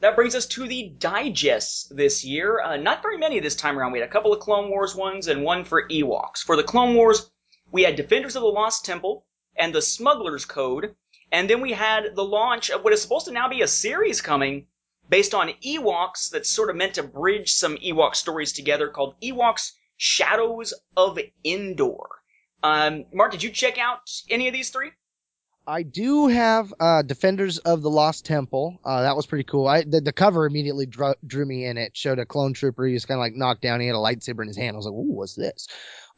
That 0.00 0.14
brings 0.14 0.34
us 0.34 0.44
to 0.48 0.68
the 0.68 0.94
digests 0.98 1.90
this 1.90 2.22
year. 2.22 2.60
Uh, 2.60 2.76
not 2.76 3.00
very 3.00 3.16
many 3.16 3.40
this 3.40 3.56
time 3.56 3.78
around. 3.78 3.92
We 3.92 4.00
had 4.00 4.10
a 4.10 4.12
couple 4.12 4.34
of 4.34 4.40
Clone 4.40 4.68
Wars 4.68 4.94
ones 4.94 5.28
and 5.28 5.42
one 5.42 5.64
for 5.64 5.88
Ewoks. 5.88 6.44
For 6.44 6.56
the 6.56 6.64
Clone 6.64 6.94
Wars, 6.94 7.30
we 7.70 7.84
had 7.84 7.96
Defenders 7.96 8.36
of 8.36 8.42
the 8.42 8.48
Lost 8.48 8.84
Temple 8.84 9.24
and 9.56 9.74
the 9.74 9.82
Smuggler's 9.82 10.44
Code, 10.44 10.94
and 11.30 11.48
then 11.48 11.60
we 11.60 11.72
had 11.72 12.14
the 12.14 12.24
launch 12.24 12.70
of 12.70 12.84
what 12.84 12.92
is 12.92 13.02
supposed 13.02 13.26
to 13.26 13.32
now 13.32 13.48
be 13.48 13.62
a 13.62 13.68
series 13.68 14.20
coming 14.20 14.66
based 15.08 15.34
on 15.34 15.50
Ewoks 15.64 16.30
that's 16.30 16.48
sort 16.48 16.70
of 16.70 16.76
meant 16.76 16.94
to 16.94 17.02
bridge 17.02 17.52
some 17.52 17.76
Ewok 17.76 18.14
stories 18.14 18.52
together 18.52 18.88
called 18.88 19.14
Ewoks 19.20 19.72
Shadows 19.96 20.74
of 20.96 21.18
Endor. 21.44 22.08
Um, 22.62 23.04
Mark, 23.12 23.32
did 23.32 23.42
you 23.42 23.50
check 23.50 23.78
out 23.78 23.98
any 24.30 24.48
of 24.48 24.54
these 24.54 24.70
three? 24.70 24.90
I 25.66 25.84
do 25.84 26.26
have 26.26 26.74
uh, 26.80 27.02
Defenders 27.02 27.58
of 27.58 27.82
the 27.82 27.90
Lost 27.90 28.24
Temple. 28.24 28.80
Uh, 28.84 29.02
that 29.02 29.14
was 29.14 29.26
pretty 29.26 29.44
cool. 29.44 29.68
I 29.68 29.84
the, 29.84 30.00
the 30.00 30.12
cover 30.12 30.44
immediately 30.44 30.86
drew, 30.86 31.14
drew 31.24 31.46
me 31.46 31.66
in. 31.66 31.78
It 31.78 31.96
showed 31.96 32.18
a 32.18 32.26
clone 32.26 32.52
trooper. 32.52 32.84
He 32.84 32.94
was 32.94 33.06
kind 33.06 33.18
of 33.18 33.20
like 33.20 33.36
knocked 33.36 33.62
down. 33.62 33.80
He 33.80 33.86
had 33.86 33.94
a 33.94 33.98
lightsaber 33.98 34.42
in 34.42 34.48
his 34.48 34.56
hand. 34.56 34.74
I 34.74 34.76
was 34.76 34.86
like, 34.86 34.94
"Ooh, 34.94 35.12
what's 35.12 35.36
this?" 35.36 35.68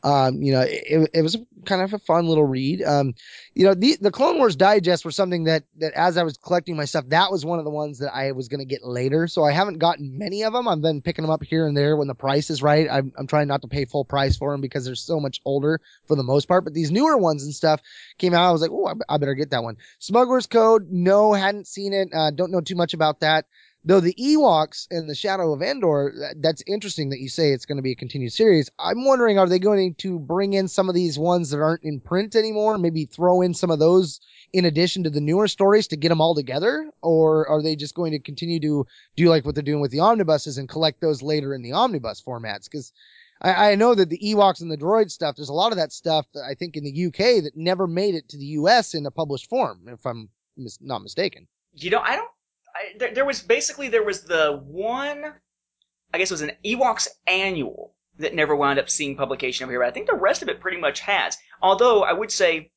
Um, 0.05 0.42
you 0.42 0.52
know, 0.52 0.61
it, 0.61 1.11
it 1.14 1.22
was 1.22 1.38
kind 1.64 1.80
of 1.80 1.94
a 1.94 1.98
fun 1.98 2.26
little 2.26 2.44
read. 2.44 2.82
Um, 2.82 3.14
you 3.55 3.64
know, 3.64 3.72
the, 3.72 3.96
the 3.98 4.11
Clone 4.11 4.36
Wars 4.36 4.55
digest 4.55 5.02
were 5.02 5.11
something 5.11 5.44
that, 5.44 5.64
that 5.78 5.94
as 5.94 6.18
I 6.18 6.24
was 6.24 6.36
collecting 6.36 6.76
my 6.76 6.84
stuff, 6.84 7.09
that 7.09 7.32
was 7.32 7.42
one 7.42 7.59
of 7.59 7.64
the 7.64 7.70
ones 7.70 8.00
that 8.00 8.14
I 8.14 8.32
was 8.32 8.48
going 8.48 8.61
to 8.61 8.66
get 8.66 8.84
later. 8.84 9.26
So 9.28 9.42
I 9.44 9.52
haven't 9.52 9.78
gotten 9.78 10.18
many 10.18 10.44
of 10.44 10.52
them. 10.52 10.68
I've 10.68 10.82
been 10.82 11.00
picking 11.00 11.22
them 11.22 11.30
up 11.30 11.42
here 11.42 11.66
and 11.66 11.74
there 11.74 11.96
when 11.96 12.07
the 12.07 12.14
price 12.14 12.50
is 12.50 12.62
right. 12.62 12.86
I'm, 12.90 13.12
I'm 13.16 13.26
trying 13.26 13.48
not 13.48 13.62
to 13.62 13.68
pay 13.68 13.86
full 13.86 14.05
price 14.05 14.36
for 14.36 14.52
them 14.52 14.61
because 14.61 14.84
they're 14.84 14.94
so 14.94 15.20
much 15.20 15.40
older 15.46 15.80
for 16.07 16.16
the 16.16 16.22
most 16.22 16.48
part. 16.48 16.64
But 16.64 16.74
these 16.74 16.90
newer 16.90 17.16
ones 17.16 17.44
and 17.44 17.55
stuff 17.55 17.80
came 18.18 18.34
out. 18.34 18.46
I 18.46 18.52
was 18.52 18.61
like, 18.61 18.72
oh, 18.72 18.86
I, 18.86 19.14
I 19.14 19.16
better 19.16 19.34
get 19.34 19.50
that 19.50 19.62
one. 19.62 19.78
Smuggler's 20.00 20.46
Code. 20.46 20.88
No, 20.90 21.32
hadn't 21.32 21.66
seen 21.66 21.94
it. 21.94 22.11
Uh, 22.12 22.30
don't 22.30 22.52
know 22.52 22.61
too 22.61 22.76
much 22.76 22.92
about 22.92 23.20
that. 23.20 23.46
Though 23.87 24.01
the 24.01 24.14
Ewoks 24.14 24.87
and 24.91 25.11
the 25.11 25.14
Shadow 25.14 25.53
of 25.53 25.61
Endor, 25.61 26.32
that's 26.37 26.62
interesting 26.66 27.11
that 27.11 27.20
you 27.20 27.28
say 27.28 27.53
it's 27.53 27.66
going 27.66 27.76
to 27.76 27.82
be 27.82 27.93
a 27.93 27.97
continued 27.97 28.32
series. 28.32 28.70
I'm 28.78 29.05
wondering, 29.05 29.39
are 29.39 29.49
they 29.49 29.59
going 29.59 29.95
to 29.97 30.18
bring 30.18 30.55
in 30.55 30.68
some 30.68 30.89
of 30.89 30.95
these 30.95 31.18
ones 31.18 31.51
that 31.51 31.61
aren't 31.61 31.85
in 31.85 32.01
print 32.01 32.35
anymore? 32.35 32.78
Maybe 32.78 33.05
throw 33.05 33.43
in 33.43 33.53
some 33.53 33.70
of 33.70 33.78
those 33.78 34.20
in 34.55 34.64
addition 34.64 35.05
to 35.05 35.11
the 35.11 35.20
newer 35.20 35.49
stories 35.49 35.89
to 35.89 35.99
get 35.99 36.09
them 36.09 36.22
all 36.22 36.35
together? 36.35 36.91
Or 37.03 37.47
are 37.47 37.62
they 37.62 37.76
just 37.76 37.95
going 37.95 38.12
to 38.12 38.20
continue 38.20 38.59
to 38.61 38.87
do 39.16 39.28
like 39.28 39.45
what 39.45 39.55
they're 39.55 39.62
doing 39.62 39.82
with 39.82 39.91
the 39.91 40.01
omnibuses 40.01 40.57
and 40.57 40.66
collect 40.66 41.03
those 41.03 41.20
later 41.20 41.53
in 41.55 41.61
the 41.61 41.72
omnibus 41.72 42.22
formats? 42.22 42.64
Because 42.64 42.91
I, 43.43 43.72
I 43.72 43.74
know 43.74 43.95
that 43.95 44.09
the 44.09 44.18
Ewoks 44.18 44.62
and 44.62 44.70
the 44.70 44.78
droid 44.78 45.11
stuff, 45.11 45.37
there's 45.37 45.51
a 45.51 45.55
lot 45.55 45.72
of 45.72 45.76
that 45.76 45.93
stuff 45.93 46.24
that 46.32 46.45
I 46.45 46.55
think 46.55 46.78
in 46.78 46.85
the 46.85 47.07
UK 47.07 47.45
that 47.45 47.53
never 47.55 47.87
made 47.87 48.14
it 48.14 48.30
to 48.30 48.39
the 48.39 48.47
US 48.47 48.95
in 48.95 49.05
a 49.05 49.11
published 49.11 49.51
form, 49.51 49.89
if 49.89 50.07
I'm 50.07 50.30
mis- 50.57 50.78
not 50.80 51.03
mistaken. 51.03 51.49
You 51.74 51.91
know, 51.91 52.01
I 52.01 52.16
don't 52.16 52.30
I, 52.74 52.98
there, 52.98 53.14
there 53.14 53.24
was 53.24 53.40
basically 53.42 53.88
there 53.88 54.04
was 54.04 54.22
the 54.22 54.60
one, 54.64 55.34
I 56.12 56.18
guess 56.18 56.30
it 56.30 56.34
was 56.34 56.42
an 56.42 56.52
Ewoks 56.64 57.08
annual 57.26 57.94
that 58.18 58.34
never 58.34 58.54
wound 58.54 58.78
up 58.78 58.90
seeing 58.90 59.16
publication 59.16 59.64
over 59.64 59.72
here. 59.72 59.80
But 59.80 59.88
I 59.88 59.92
think 59.92 60.06
the 60.06 60.14
rest 60.14 60.42
of 60.42 60.48
it 60.48 60.60
pretty 60.60 60.78
much 60.78 61.00
has. 61.00 61.36
Although 61.62 62.02
I 62.02 62.12
would 62.12 62.30
say, 62.30 62.70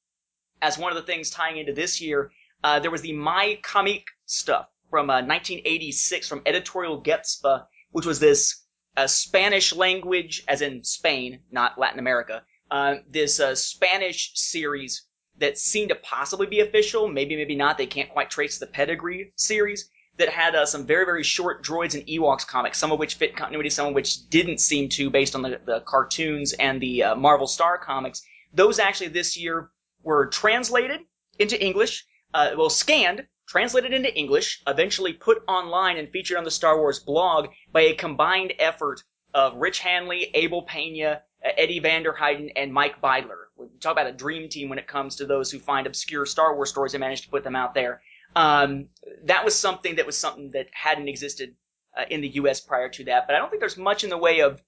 as 0.62 0.78
one 0.78 0.92
of 0.92 0.98
the 0.98 1.12
things 1.12 1.30
tying 1.30 1.58
into 1.58 1.74
this 1.74 2.02
year, 2.02 2.32
uh, 2.64 2.80
there 2.80 2.92
was 2.92 3.02
the 3.02 3.14
My 3.14 3.60
Comic 3.64 4.06
stuff 4.26 4.68
from 4.90 5.10
uh, 5.10 5.22
1986 5.22 6.28
from 6.28 6.42
Editorial 6.46 7.02
Getspa, 7.02 7.66
which 7.92 8.06
was 8.06 8.20
this 8.20 8.64
uh, 8.96 9.06
Spanish 9.06 9.76
language, 9.76 10.44
as 10.48 10.62
in 10.62 10.84
Spain, 10.84 11.42
not 11.52 11.78
Latin 11.78 12.00
America. 12.00 12.44
Uh, 12.70 12.96
this 13.10 13.40
uh, 13.40 13.56
Spanish 13.56 14.32
series 14.34 15.07
that 15.40 15.58
seemed 15.58 15.90
to 15.90 15.96
possibly 15.96 16.48
be 16.48 16.60
official, 16.62 17.08
maybe, 17.08 17.36
maybe 17.36 17.56
not. 17.56 17.78
They 17.78 17.86
can't 17.86 18.10
quite 18.10 18.30
trace 18.30 18.58
the 18.58 18.68
pedigree 18.68 19.32
series 19.36 19.90
that 20.18 20.30
had 20.30 20.56
uh, 20.56 20.66
some 20.66 20.86
very, 20.86 21.06
very 21.06 21.24
short 21.24 21.64
droids 21.64 21.94
and 21.94 22.06
Ewoks 22.08 22.46
comics, 22.46 22.78
some 22.78 22.92
of 22.92 23.00
which 23.00 23.16
fit 23.16 23.36
continuity, 23.36 23.70
some 23.70 23.88
of 23.88 23.94
which 23.94 24.30
didn't 24.30 24.60
seem 24.60 24.90
to, 24.90 25.10
based 25.10 25.36
on 25.36 25.44
the, 25.44 25.62
the 25.66 25.82
cartoons 25.82 26.54
and 26.54 26.82
the 26.82 27.04
uh, 27.04 27.16
Marvel 27.16 27.48
Star 27.48 27.78
comics. 27.78 28.24
Those 28.54 28.80
actually 28.80 29.10
this 29.10 29.38
year 29.38 29.70
were 30.04 30.28
translated 30.28 31.02
into 31.38 31.64
English, 31.64 32.06
uh, 32.34 32.52
well, 32.58 32.70
scanned, 32.70 33.28
translated 33.48 33.94
into 33.94 34.14
English, 34.14 34.62
eventually 34.66 35.14
put 35.14 35.44
online 35.48 35.98
and 35.98 36.10
featured 36.10 36.38
on 36.38 36.44
the 36.44 36.52
Star 36.52 36.78
Wars 36.78 37.00
blog 37.00 37.50
by 37.72 37.82
a 37.82 37.94
combined 37.94 38.54
effort 38.58 39.04
of 39.34 39.56
Rich 39.56 39.80
Handley, 39.80 40.32
Abel 40.34 40.64
Pena, 40.64 41.22
Eddie 41.58 41.80
Vanderheiden, 41.80 42.52
and 42.56 42.74
Mike 42.74 43.02
Beidler. 43.02 43.46
We 43.56 43.68
talk 43.80 43.94
about 43.94 44.08
a 44.08 44.12
dream 44.12 44.50
team 44.50 44.70
when 44.70 44.80
it 44.80 44.88
comes 44.88 45.16
to 45.18 45.26
those 45.26 45.52
who 45.52 45.60
find 45.60 45.88
obscure 45.88 46.26
Star 46.26 46.56
Wars 46.56 46.70
stories 46.70 46.94
and 46.94 47.02
manage 47.02 47.22
to 47.24 47.30
put 47.30 47.44
them 47.44 47.56
out 47.56 47.74
there. 47.74 48.02
Um, 48.36 48.90
that 49.24 49.46
was 49.46 49.56
something 49.56 49.96
that 49.96 50.06
was 50.06 50.18
something 50.18 50.52
that 50.52 50.68
hadn't 50.72 51.08
existed 51.08 51.56
uh, 51.98 52.06
in 52.10 52.22
the 52.22 52.28
U.S. 52.30 52.60
prior 52.60 52.90
to 52.90 53.04
that. 53.06 53.28
But 53.28 53.36
I 53.36 53.40
don't 53.40 53.50
think 53.50 53.62
there's 53.62 53.78
much 53.78 54.04
in 54.04 54.10
the 54.10 54.18
way 54.18 54.42
of 54.42 54.62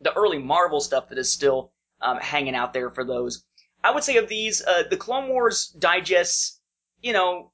the 0.00 0.12
early 0.14 0.38
Marvel 0.38 0.80
stuff 0.80 1.08
that 1.08 1.18
is 1.18 1.30
still 1.30 1.72
um, 2.00 2.18
hanging 2.18 2.54
out 2.54 2.72
there 2.72 2.90
for 2.90 3.04
those. 3.04 3.44
I 3.82 3.90
would 3.90 4.04
say 4.04 4.16
of 4.16 4.28
these, 4.28 4.62
uh, 4.62 4.84
the 4.88 4.96
Clone 4.96 5.28
Wars 5.28 5.68
digests, 5.68 6.60
you 7.00 7.12
know, 7.12 7.52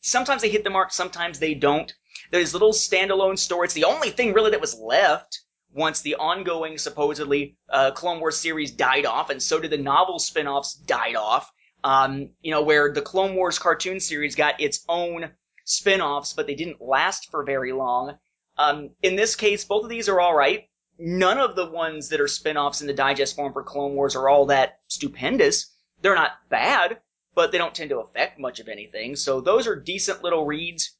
sometimes 0.00 0.42
they 0.42 0.48
hit 0.48 0.64
the 0.64 0.70
mark, 0.70 0.92
sometimes 0.92 1.38
they 1.38 1.54
don't. 1.54 1.92
There's 2.30 2.52
little 2.52 2.72
standalone 2.72 3.38
stories. 3.38 3.74
The 3.74 3.84
only 3.84 4.10
thing 4.10 4.32
really 4.32 4.50
that 4.50 4.60
was 4.60 4.78
left 4.78 5.40
once 5.72 6.00
the 6.00 6.16
ongoing 6.16 6.78
supposedly 6.78 7.56
uh, 7.68 7.90
Clone 7.92 8.20
Wars 8.20 8.36
series 8.36 8.70
died 8.70 9.06
off, 9.06 9.30
and 9.30 9.42
so 9.42 9.60
did 9.60 9.70
the 9.70 9.78
novel 9.78 10.18
spin-offs 10.18 10.74
died 10.74 11.16
off. 11.16 11.50
Um, 11.82 12.30
you 12.42 12.50
know, 12.50 12.62
where 12.62 12.92
the 12.92 13.00
Clone 13.00 13.34
Wars 13.34 13.58
cartoon 13.58 14.00
series 14.00 14.34
got 14.34 14.60
its 14.60 14.84
own 14.88 15.30
spin-offs, 15.64 16.34
but 16.34 16.46
they 16.46 16.54
didn't 16.54 16.82
last 16.82 17.30
for 17.30 17.44
very 17.44 17.72
long. 17.72 18.18
Um, 18.58 18.90
in 19.02 19.16
this 19.16 19.36
case, 19.36 19.64
both 19.64 19.84
of 19.84 19.90
these 19.90 20.08
are 20.08 20.20
all 20.20 20.34
right. 20.34 20.64
None 20.98 21.38
of 21.38 21.56
the 21.56 21.70
ones 21.70 22.10
that 22.10 22.20
are 22.20 22.28
spin-offs 22.28 22.82
in 22.82 22.86
the 22.86 22.92
digest 22.92 23.34
form 23.34 23.54
for 23.54 23.62
Clone 23.62 23.94
Wars 23.94 24.14
are 24.14 24.28
all 24.28 24.46
that 24.46 24.80
stupendous. 24.88 25.74
They're 26.02 26.14
not 26.14 26.32
bad, 26.50 27.00
but 27.34 27.52
they 27.52 27.58
don't 27.58 27.74
tend 27.74 27.88
to 27.90 28.00
affect 28.00 28.38
much 28.38 28.60
of 28.60 28.68
anything. 28.68 29.16
So 29.16 29.40
those 29.40 29.66
are 29.66 29.76
decent 29.76 30.22
little 30.22 30.44
reads, 30.44 30.94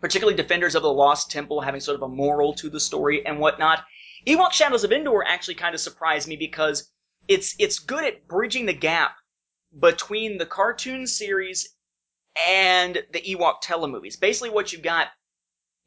particularly 0.00 0.36
Defenders 0.36 0.74
of 0.74 0.82
the 0.82 0.92
Lost 0.92 1.30
Temple 1.30 1.60
having 1.60 1.80
sort 1.80 1.96
of 1.96 2.02
a 2.02 2.08
moral 2.08 2.54
to 2.54 2.70
the 2.70 2.80
story 2.80 3.26
and 3.26 3.38
whatnot. 3.38 3.84
Ewok 4.26 4.52
Shadows 4.52 4.84
of 4.84 4.92
Endor 4.92 5.22
actually 5.22 5.54
kind 5.54 5.74
of 5.74 5.80
surprised 5.80 6.28
me 6.28 6.36
because 6.36 6.90
it's 7.28 7.54
it's 7.58 7.78
good 7.78 8.04
at 8.04 8.26
bridging 8.26 8.66
the 8.66 8.72
gap 8.72 9.16
between 9.78 10.38
the 10.38 10.46
cartoon 10.46 11.06
series 11.06 11.76
and 12.46 13.02
the 13.12 13.20
Ewok 13.20 13.62
telemovies. 13.62 14.18
Basically, 14.18 14.50
what 14.50 14.72
you've 14.72 14.82
got 14.82 15.08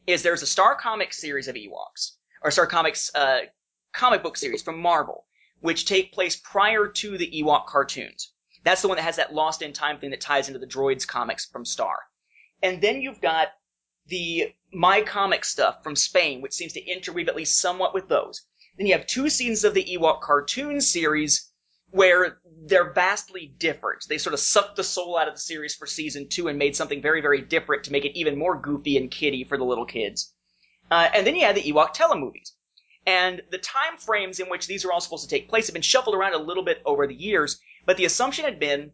is 0.05 0.23
there's 0.23 0.43
a 0.43 0.47
Star 0.47 0.75
Comics 0.75 1.19
series 1.19 1.47
of 1.47 1.55
Ewoks, 1.55 2.11
or 2.41 2.51
Star 2.51 2.67
Comics 2.67 3.13
uh, 3.15 3.41
comic 3.93 4.23
book 4.23 4.37
series 4.37 4.61
from 4.61 4.79
Marvel, 4.79 5.25
which 5.59 5.85
take 5.85 6.13
place 6.13 6.35
prior 6.35 6.87
to 6.87 7.17
the 7.17 7.29
Ewok 7.41 7.65
cartoons. 7.65 8.33
That's 8.63 8.81
the 8.81 8.87
one 8.87 8.97
that 8.97 9.03
has 9.03 9.15
that 9.15 9.33
Lost 9.33 9.61
in 9.61 9.73
Time 9.73 9.99
thing 9.99 10.11
that 10.11 10.21
ties 10.21 10.47
into 10.47 10.59
the 10.59 10.67
Droids 10.67 11.07
comics 11.07 11.45
from 11.45 11.65
Star. 11.65 11.97
And 12.61 12.81
then 12.81 13.01
you've 13.01 13.21
got 13.21 13.49
the 14.07 14.53
My 14.73 15.01
Comic 15.01 15.45
stuff 15.45 15.83
from 15.83 15.95
Spain, 15.95 16.41
which 16.41 16.53
seems 16.53 16.73
to 16.73 16.85
interweave 16.85 17.27
at 17.27 17.35
least 17.35 17.59
somewhat 17.59 17.93
with 17.93 18.07
those. 18.07 18.45
Then 18.77 18.87
you 18.87 18.93
have 18.93 19.07
two 19.07 19.29
seasons 19.29 19.63
of 19.63 19.73
the 19.73 19.83
Ewok 19.83 20.21
cartoon 20.21 20.81
series 20.81 21.51
where 21.91 22.39
they're 22.65 22.91
vastly 22.91 23.53
different. 23.57 24.05
They 24.07 24.17
sort 24.17 24.33
of 24.33 24.39
sucked 24.39 24.75
the 24.75 24.83
soul 24.83 25.17
out 25.17 25.27
of 25.27 25.35
the 25.35 25.39
series 25.39 25.73
for 25.73 25.87
season 25.87 26.27
two 26.27 26.47
and 26.47 26.59
made 26.59 26.75
something 26.75 27.01
very, 27.01 27.21
very 27.21 27.41
different 27.41 27.85
to 27.85 27.91
make 27.91 28.05
it 28.05 28.17
even 28.17 28.37
more 28.37 28.59
goofy 28.59 28.97
and 28.97 29.09
kiddie 29.09 29.45
for 29.45 29.57
the 29.57 29.63
little 29.63 29.85
kids. 29.85 30.33
Uh, 30.91 31.09
and 31.13 31.25
then 31.25 31.35
you 31.35 31.45
had 31.45 31.55
the 31.55 31.63
Ewok 31.63 31.95
telemovies. 31.95 32.51
And 33.05 33.41
the 33.51 33.57
time 33.57 33.97
frames 33.97 34.39
in 34.39 34.49
which 34.49 34.67
these 34.67 34.83
are 34.83 34.91
all 34.91 34.99
supposed 34.99 35.23
to 35.23 35.29
take 35.29 35.49
place 35.49 35.67
have 35.67 35.73
been 35.73 35.81
shuffled 35.81 36.15
around 36.15 36.33
a 36.33 36.39
little 36.39 36.63
bit 36.63 36.81
over 36.85 37.07
the 37.07 37.15
years, 37.15 37.59
but 37.85 37.95
the 37.95 38.05
assumption 38.05 38.43
had 38.43 38.59
been, 38.59 38.91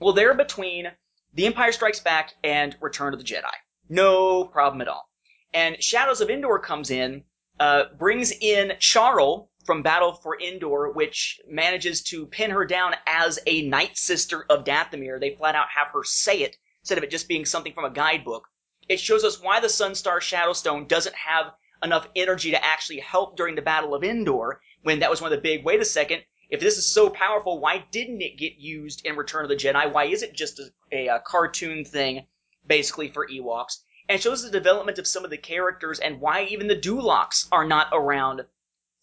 well, 0.00 0.12
they're 0.12 0.34
between 0.34 0.90
The 1.34 1.46
Empire 1.46 1.70
Strikes 1.70 2.00
Back 2.00 2.34
and 2.42 2.76
Return 2.80 3.14
of 3.14 3.20
the 3.20 3.24
Jedi. 3.24 3.52
No 3.88 4.44
problem 4.44 4.80
at 4.80 4.88
all. 4.88 5.08
And 5.54 5.82
Shadows 5.82 6.20
of 6.20 6.28
Endor 6.28 6.58
comes 6.58 6.90
in, 6.90 7.24
uh, 7.60 7.84
brings 7.98 8.32
in 8.32 8.72
Charal 8.78 9.48
from 9.64 9.82
Battle 9.82 10.12
for 10.12 10.40
Endor, 10.40 10.90
which 10.92 11.40
manages 11.48 12.02
to 12.04 12.26
pin 12.26 12.50
her 12.50 12.64
down 12.64 12.94
as 13.06 13.38
a 13.46 13.62
Night 13.62 13.96
Sister 13.96 14.44
of 14.48 14.64
Dathomir. 14.64 15.18
They 15.18 15.34
flat 15.34 15.54
out 15.54 15.66
have 15.74 15.88
her 15.92 16.04
say 16.04 16.42
it 16.42 16.56
instead 16.82 16.98
of 16.98 17.04
it 17.04 17.10
just 17.10 17.28
being 17.28 17.44
something 17.44 17.72
from 17.72 17.84
a 17.84 17.90
guidebook. 17.90 18.46
It 18.88 19.00
shows 19.00 19.24
us 19.24 19.40
why 19.40 19.58
the 19.60 19.66
Sunstar 19.68 20.20
Shadowstone 20.20 20.86
doesn't 20.86 21.16
have 21.16 21.52
enough 21.82 22.08
energy 22.14 22.52
to 22.52 22.64
actually 22.64 23.00
help 23.00 23.36
during 23.36 23.56
the 23.56 23.62
Battle 23.62 23.94
of 23.94 24.04
Endor, 24.04 24.60
when 24.82 25.00
that 25.00 25.10
was 25.10 25.20
one 25.20 25.32
of 25.32 25.36
the 25.36 25.42
big, 25.42 25.64
wait 25.64 25.80
a 25.80 25.84
second, 25.84 26.22
If 26.48 26.60
this 26.60 26.78
is 26.78 26.86
so 26.86 27.10
powerful, 27.10 27.60
why 27.60 27.84
didn't 27.90 28.22
it 28.22 28.38
get 28.38 28.54
used 28.58 29.04
in 29.04 29.16
Return 29.16 29.44
of 29.44 29.48
the 29.48 29.56
Jedi? 29.56 29.92
Why 29.92 30.04
is 30.04 30.22
it 30.22 30.32
just 30.32 30.60
a, 30.60 30.70
a, 30.92 31.06
a 31.16 31.20
cartoon 31.20 31.84
thing, 31.84 32.26
basically 32.66 33.08
for 33.08 33.26
Ewoks? 33.26 33.78
And 34.08 34.20
shows 34.20 34.42
the 34.42 34.50
development 34.50 34.98
of 34.98 35.06
some 35.06 35.24
of 35.24 35.30
the 35.30 35.36
characters 35.36 35.98
and 35.98 36.20
why 36.20 36.44
even 36.44 36.68
the 36.68 36.76
Duloks 36.76 37.48
are 37.50 37.66
not 37.66 37.88
around 37.92 38.42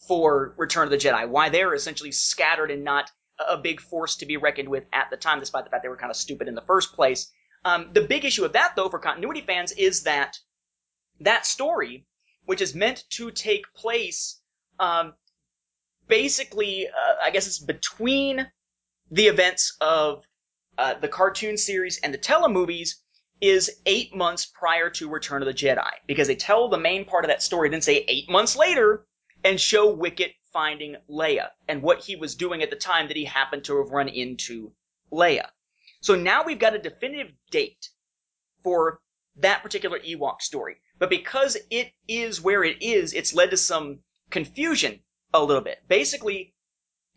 for 0.08 0.54
Return 0.58 0.86
of 0.86 0.92
the 0.92 0.98
Jedi. 0.98 1.28
Why 1.28 1.50
they're 1.50 1.74
essentially 1.74 2.12
scattered 2.12 2.72
and 2.72 2.84
not 2.84 3.12
a 3.40 3.58
big 3.58 3.82
force 3.82 4.18
to 4.18 4.26
be 4.26 4.38
reckoned 4.38 4.70
with 4.70 4.86
at 4.94 5.10
the 5.10 5.18
time, 5.18 5.40
despite 5.40 5.64
the 5.66 5.70
fact 5.70 5.84
they 5.84 5.90
were 5.90 5.98
kind 5.98 6.12
of 6.12 6.16
stupid 6.16 6.48
in 6.48 6.56
the 6.56 6.62
first 6.62 6.94
place. 6.94 7.32
Um, 7.66 7.90
the 7.94 8.02
big 8.02 8.26
issue 8.26 8.46
of 8.46 8.54
that, 8.54 8.76
though, 8.76 8.90
for 8.90 9.00
continuity 9.00 9.42
fans, 9.42 9.72
is 9.72 10.04
that 10.04 10.38
that 11.22 11.46
story, 11.46 12.06
which 12.46 12.62
is 12.62 12.76
meant 12.76 13.04
to 13.12 13.32
take 13.32 13.74
place, 13.74 14.42
um, 14.80 15.14
basically, 16.08 16.88
uh, 16.88 17.16
I 17.24 17.32
guess 17.32 17.48
it's 17.48 17.60
between 17.60 18.52
the 19.12 19.28
events 19.28 19.76
of 19.80 20.24
uh, 20.78 20.96
the 20.96 21.08
cartoon 21.08 21.58
series 21.58 22.00
and 22.00 22.14
the 22.14 22.18
telemovies, 22.18 22.96
is 23.44 23.70
eight 23.86 24.16
months 24.16 24.46
prior 24.46 24.90
to 24.90 25.10
Return 25.10 25.42
of 25.42 25.48
the 25.48 25.54
Jedi. 25.54 25.90
Because 26.08 26.28
they 26.30 26.36
tell 26.36 26.70
the 26.70 26.78
main 26.78 27.04
part 27.04 27.26
of 27.26 27.30
that 27.30 27.44
story, 27.44 27.68
then 27.68 27.82
say 27.82 28.06
eight 28.08 28.30
months 28.30 28.56
later, 28.56 29.06
and 29.44 29.60
show 29.60 29.94
Wicket 29.94 30.32
finding 30.54 30.96
Leia 31.10 31.50
and 31.68 31.82
what 31.82 32.00
he 32.00 32.16
was 32.16 32.36
doing 32.36 32.64
at 32.64 32.70
the 32.70 32.78
time 32.78 33.10
that 33.10 33.18
he 33.18 33.26
happened 33.26 33.66
to 33.66 33.80
have 33.80 33.92
run 33.92 34.08
into 34.08 34.72
Leia. 35.12 35.48
So 36.00 36.16
now 36.16 36.46
we've 36.46 36.58
got 36.58 36.74
a 36.74 36.80
definitive 36.80 37.34
date 37.52 37.90
for 38.64 39.02
that 39.36 39.62
particular 39.62 40.00
Ewok 40.00 40.42
story. 40.42 40.78
But 40.98 41.10
because 41.10 41.58
it 41.70 41.92
is 42.08 42.40
where 42.40 42.64
it 42.64 42.82
is, 42.82 43.12
it's 43.12 43.34
led 43.34 43.50
to 43.50 43.58
some 43.58 44.00
confusion 44.30 45.02
a 45.34 45.44
little 45.44 45.64
bit. 45.64 45.80
Basically, 45.90 46.54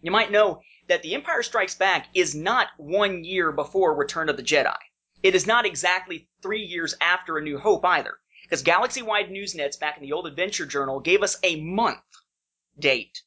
you 0.02 0.10
might 0.10 0.32
know 0.32 0.60
that 0.88 1.02
The 1.02 1.14
Empire 1.14 1.44
Strikes 1.44 1.76
Back 1.76 2.08
is 2.14 2.34
not 2.34 2.68
one 2.78 3.22
year 3.22 3.52
before 3.52 3.94
Return 3.94 4.28
of 4.28 4.36
the 4.36 4.42
Jedi. 4.42 4.74
It 5.26 5.34
is 5.34 5.44
not 5.44 5.66
exactly 5.66 6.28
three 6.40 6.62
years 6.62 6.94
after 7.00 7.36
A 7.36 7.42
New 7.42 7.58
Hope 7.58 7.84
either. 7.84 8.20
Because 8.44 8.62
Galaxy 8.62 9.02
Wide 9.02 9.28
Newsnets 9.28 9.76
back 9.76 9.96
in 9.96 10.04
the 10.04 10.12
old 10.12 10.24
Adventure 10.24 10.66
Journal 10.66 11.00
gave 11.00 11.20
us 11.24 11.36
a 11.42 11.60
month 11.60 12.04
date 12.78 13.22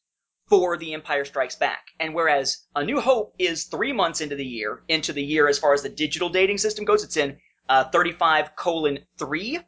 for 0.47 0.77
The 0.77 0.93
Empire 0.93 1.25
Strikes 1.25 1.57
Back. 1.57 1.87
And 1.99 2.15
whereas 2.15 2.65
A 2.73 2.85
New 2.85 3.01
Hope 3.01 3.35
is 3.37 3.65
three 3.65 3.91
months 3.91 4.21
into 4.21 4.37
the 4.37 4.45
year, 4.45 4.85
into 4.87 5.11
the 5.11 5.21
year 5.21 5.49
as 5.49 5.59
far 5.59 5.73
as 5.73 5.81
the 5.81 5.89
digital 5.89 6.29
dating 6.29 6.59
system 6.59 6.85
goes, 6.85 7.03
it's 7.03 7.17
in 7.17 7.37
uh, 7.67 7.89
35 7.89 8.55
colon 8.55 8.99
3. 9.17 9.59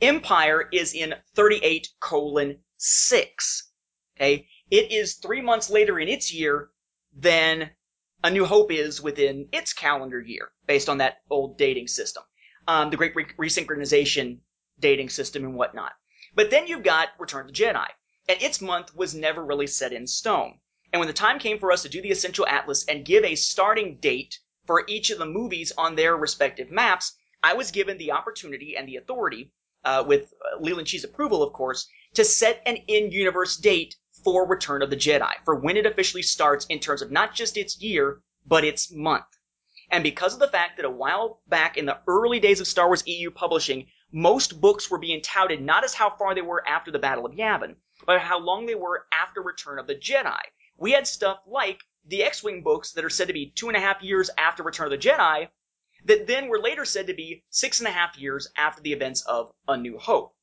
Empire 0.00 0.68
is 0.72 0.94
in 0.94 1.16
38 1.34 1.88
colon 1.98 2.60
6. 2.76 3.72
Okay? 4.16 4.46
It 4.70 4.92
is 4.92 5.14
three 5.14 5.40
months 5.40 5.68
later 5.68 5.98
in 5.98 6.08
its 6.08 6.32
year 6.32 6.70
than 7.12 7.72
A 8.26 8.30
New 8.30 8.44
Hope 8.44 8.72
is 8.72 9.00
within 9.00 9.48
its 9.52 9.72
calendar 9.72 10.20
year, 10.20 10.50
based 10.66 10.88
on 10.88 10.98
that 10.98 11.18
old 11.30 11.56
dating 11.56 11.86
system. 11.86 12.24
Um, 12.66 12.90
the 12.90 12.96
Great 12.96 13.14
Re- 13.14 13.24
Resynchronization 13.38 14.40
dating 14.80 15.10
system 15.10 15.44
and 15.44 15.54
whatnot. 15.54 15.92
But 16.34 16.50
then 16.50 16.66
you've 16.66 16.82
got 16.82 17.10
Return 17.20 17.42
of 17.42 17.46
the 17.46 17.52
Jedi, 17.52 17.86
and 18.28 18.42
its 18.42 18.60
month 18.60 18.92
was 18.96 19.14
never 19.14 19.44
really 19.44 19.68
set 19.68 19.92
in 19.92 20.08
stone. 20.08 20.58
And 20.92 20.98
when 20.98 21.06
the 21.06 21.12
time 21.12 21.38
came 21.38 21.60
for 21.60 21.70
us 21.70 21.82
to 21.82 21.88
do 21.88 22.02
the 22.02 22.10
Essential 22.10 22.44
Atlas 22.48 22.84
and 22.86 23.04
give 23.04 23.22
a 23.22 23.36
starting 23.36 23.98
date 23.98 24.40
for 24.66 24.82
each 24.88 25.10
of 25.10 25.18
the 25.18 25.26
movies 25.26 25.72
on 25.78 25.94
their 25.94 26.16
respective 26.16 26.68
maps, 26.68 27.16
I 27.44 27.54
was 27.54 27.70
given 27.70 27.96
the 27.96 28.10
opportunity 28.10 28.76
and 28.76 28.88
the 28.88 28.96
authority, 28.96 29.52
uh, 29.84 30.02
with 30.04 30.34
uh, 30.44 30.60
Leland 30.60 30.88
Chee's 30.88 31.04
approval, 31.04 31.44
of 31.44 31.52
course, 31.52 31.88
to 32.14 32.24
set 32.24 32.60
an 32.66 32.78
in-universe 32.88 33.58
date 33.58 33.94
for 34.26 34.44
Return 34.44 34.82
of 34.82 34.90
the 34.90 34.96
Jedi, 34.96 35.32
for 35.44 35.54
when 35.54 35.76
it 35.76 35.86
officially 35.86 36.24
starts 36.24 36.66
in 36.66 36.80
terms 36.80 37.00
of 37.00 37.12
not 37.12 37.32
just 37.32 37.56
its 37.56 37.80
year, 37.80 38.22
but 38.44 38.64
its 38.64 38.90
month. 38.90 39.24
And 39.88 40.02
because 40.02 40.34
of 40.34 40.40
the 40.40 40.48
fact 40.48 40.78
that 40.78 40.84
a 40.84 40.90
while 40.90 41.42
back 41.46 41.76
in 41.76 41.86
the 41.86 42.00
early 42.08 42.40
days 42.40 42.58
of 42.58 42.66
Star 42.66 42.88
Wars 42.88 43.04
EU 43.06 43.30
publishing, 43.30 43.86
most 44.10 44.60
books 44.60 44.90
were 44.90 44.98
being 44.98 45.22
touted 45.22 45.62
not 45.62 45.84
as 45.84 45.94
how 45.94 46.10
far 46.10 46.34
they 46.34 46.42
were 46.42 46.66
after 46.66 46.90
the 46.90 46.98
Battle 46.98 47.24
of 47.24 47.34
Yavin, 47.34 47.76
but 48.04 48.20
how 48.20 48.40
long 48.40 48.66
they 48.66 48.74
were 48.74 49.06
after 49.12 49.40
Return 49.40 49.78
of 49.78 49.86
the 49.86 49.94
Jedi. 49.94 50.40
We 50.76 50.90
had 50.90 51.06
stuff 51.06 51.38
like 51.46 51.78
the 52.04 52.24
X-Wing 52.24 52.64
books 52.64 52.94
that 52.94 53.04
are 53.04 53.10
said 53.10 53.28
to 53.28 53.32
be 53.32 53.52
two 53.54 53.68
and 53.68 53.76
a 53.76 53.80
half 53.80 54.02
years 54.02 54.28
after 54.36 54.64
Return 54.64 54.92
of 54.92 55.00
the 55.00 55.08
Jedi, 55.08 55.50
that 56.06 56.26
then 56.26 56.48
were 56.48 56.58
later 56.58 56.84
said 56.84 57.06
to 57.06 57.14
be 57.14 57.44
six 57.50 57.78
and 57.78 57.86
a 57.86 57.92
half 57.92 58.18
years 58.18 58.48
after 58.56 58.82
the 58.82 58.92
events 58.92 59.22
of 59.22 59.52
A 59.68 59.76
New 59.76 59.98
Hope. 59.98 60.34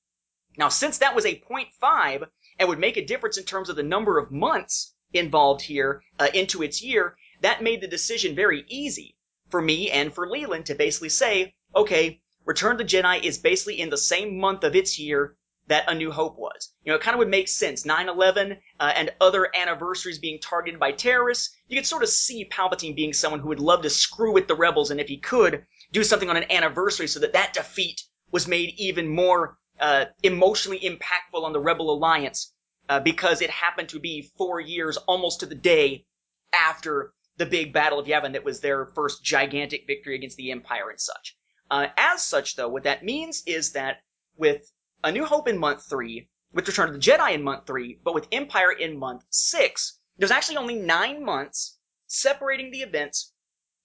Now, 0.56 0.70
since 0.70 1.00
that 1.00 1.16
was 1.16 1.26
a 1.26 1.36
0.5 1.36 2.30
and 2.60 2.70
would 2.70 2.80
make 2.80 2.97
a 2.97 3.06
difference 3.06 3.38
in 3.38 3.43
terms 3.43 3.70
of 3.70 3.76
the 3.76 3.84
number 3.84 4.18
of 4.18 4.32
months 4.32 4.93
involved 5.14 5.62
here 5.62 6.04
uh, 6.20 6.28
into 6.34 6.64
its 6.64 6.82
year, 6.82 7.16
that 7.41 7.64
made 7.64 7.82
the 7.82 7.88
decision 7.88 8.36
very 8.36 8.64
easy 8.68 9.16
for 9.49 9.62
me 9.62 9.91
and 9.91 10.14
for 10.14 10.30
Leland 10.30 10.66
to 10.66 10.76
basically 10.76 11.10
say, 11.10 11.54
okay, 11.76 12.22
Return 12.45 12.78
the 12.78 12.84
Jedi 12.84 13.24
is 13.24 13.38
basically 13.38 13.80
in 13.80 13.89
the 13.89 13.97
same 13.97 14.38
month 14.38 14.64
of 14.64 14.76
its 14.76 14.99
year 14.99 15.38
that 15.68 15.89
A 15.89 15.95
New 15.95 16.12
Hope 16.12 16.38
was. 16.38 16.74
You 16.84 16.91
know, 16.91 16.97
it 16.97 17.01
kind 17.01 17.16
of 17.16 17.20
would 17.20 17.30
make 17.30 17.47
sense. 17.47 17.84
9-11 17.84 18.58
uh, 18.80 18.91
and 18.95 19.14
other 19.22 19.49
anniversaries 19.56 20.20
being 20.20 20.39
targeted 20.39 20.80
by 20.80 20.91
terrorists, 20.91 21.56
you 21.68 21.78
could 21.78 21.88
sort 21.88 22.04
of 22.04 22.10
see 22.10 22.45
Palpatine 22.45 22.95
being 22.95 23.14
someone 23.14 23.39
who 23.39 23.47
would 23.47 23.62
love 23.62 23.84
to 23.84 23.89
screw 23.89 24.34
with 24.34 24.47
the 24.47 24.56
rebels, 24.56 24.91
and 24.91 24.99
if 24.99 25.08
he 25.08 25.18
could, 25.18 25.66
do 25.91 26.04
something 26.04 26.30
on 26.30 26.38
an 26.38 26.51
anniversary 26.51 27.08
so 27.08 27.20
that 27.20 27.34
that 27.34 27.54
defeat 27.54 28.01
was 28.32 28.47
made 28.47 28.74
even 28.78 29.08
more 29.08 29.58
uh, 29.80 30.05
emotionally 30.21 30.80
impactful 30.80 31.43
on 31.43 31.53
the 31.53 31.59
Rebel 31.59 31.91
Alliance, 31.91 32.53
uh, 32.89 32.99
because 32.99 33.41
it 33.41 33.49
happened 33.49 33.89
to 33.89 33.99
be 33.99 34.32
four 34.38 34.59
years, 34.59 34.97
almost 34.97 35.39
to 35.39 35.45
the 35.45 35.55
day, 35.55 36.05
after 36.53 37.13
the 37.38 37.45
big 37.45 37.74
Battle 37.74 37.99
of 37.99 38.07
Yavin 38.07 38.34
that 38.34 38.43
was 38.43 38.59
their 38.59 38.86
first 38.93 39.24
gigantic 39.24 39.88
victory 39.88 40.15
against 40.15 40.38
the 40.38 40.51
Empire 40.51 40.89
and 40.89 40.99
such. 40.99 41.36
Uh, 41.71 41.88
as 41.97 42.24
such, 42.24 42.55
though, 42.55 42.69
what 42.69 42.84
that 42.84 43.03
means 43.03 43.43
is 43.47 43.71
that 43.71 43.97
with 44.38 44.71
a 45.03 45.11
New 45.11 45.26
Hope 45.26 45.47
in 45.47 45.57
month 45.57 45.89
three, 45.89 46.30
with 46.53 46.67
Return 46.67 46.89
of 46.89 46.93
the 46.93 46.99
Jedi 46.99 47.34
in 47.34 47.41
month 47.41 47.65
three, 47.65 47.99
but 48.03 48.13
with 48.13 48.28
Empire 48.32 48.71
in 48.71 48.99
month 48.99 49.24
six, 49.32 49.99
there's 50.17 50.32
actually 50.32 50.57
only 50.57 50.76
nine 50.76 51.26
months 51.26 51.80
separating 52.05 52.69
the 52.69 52.82
events 52.82 53.34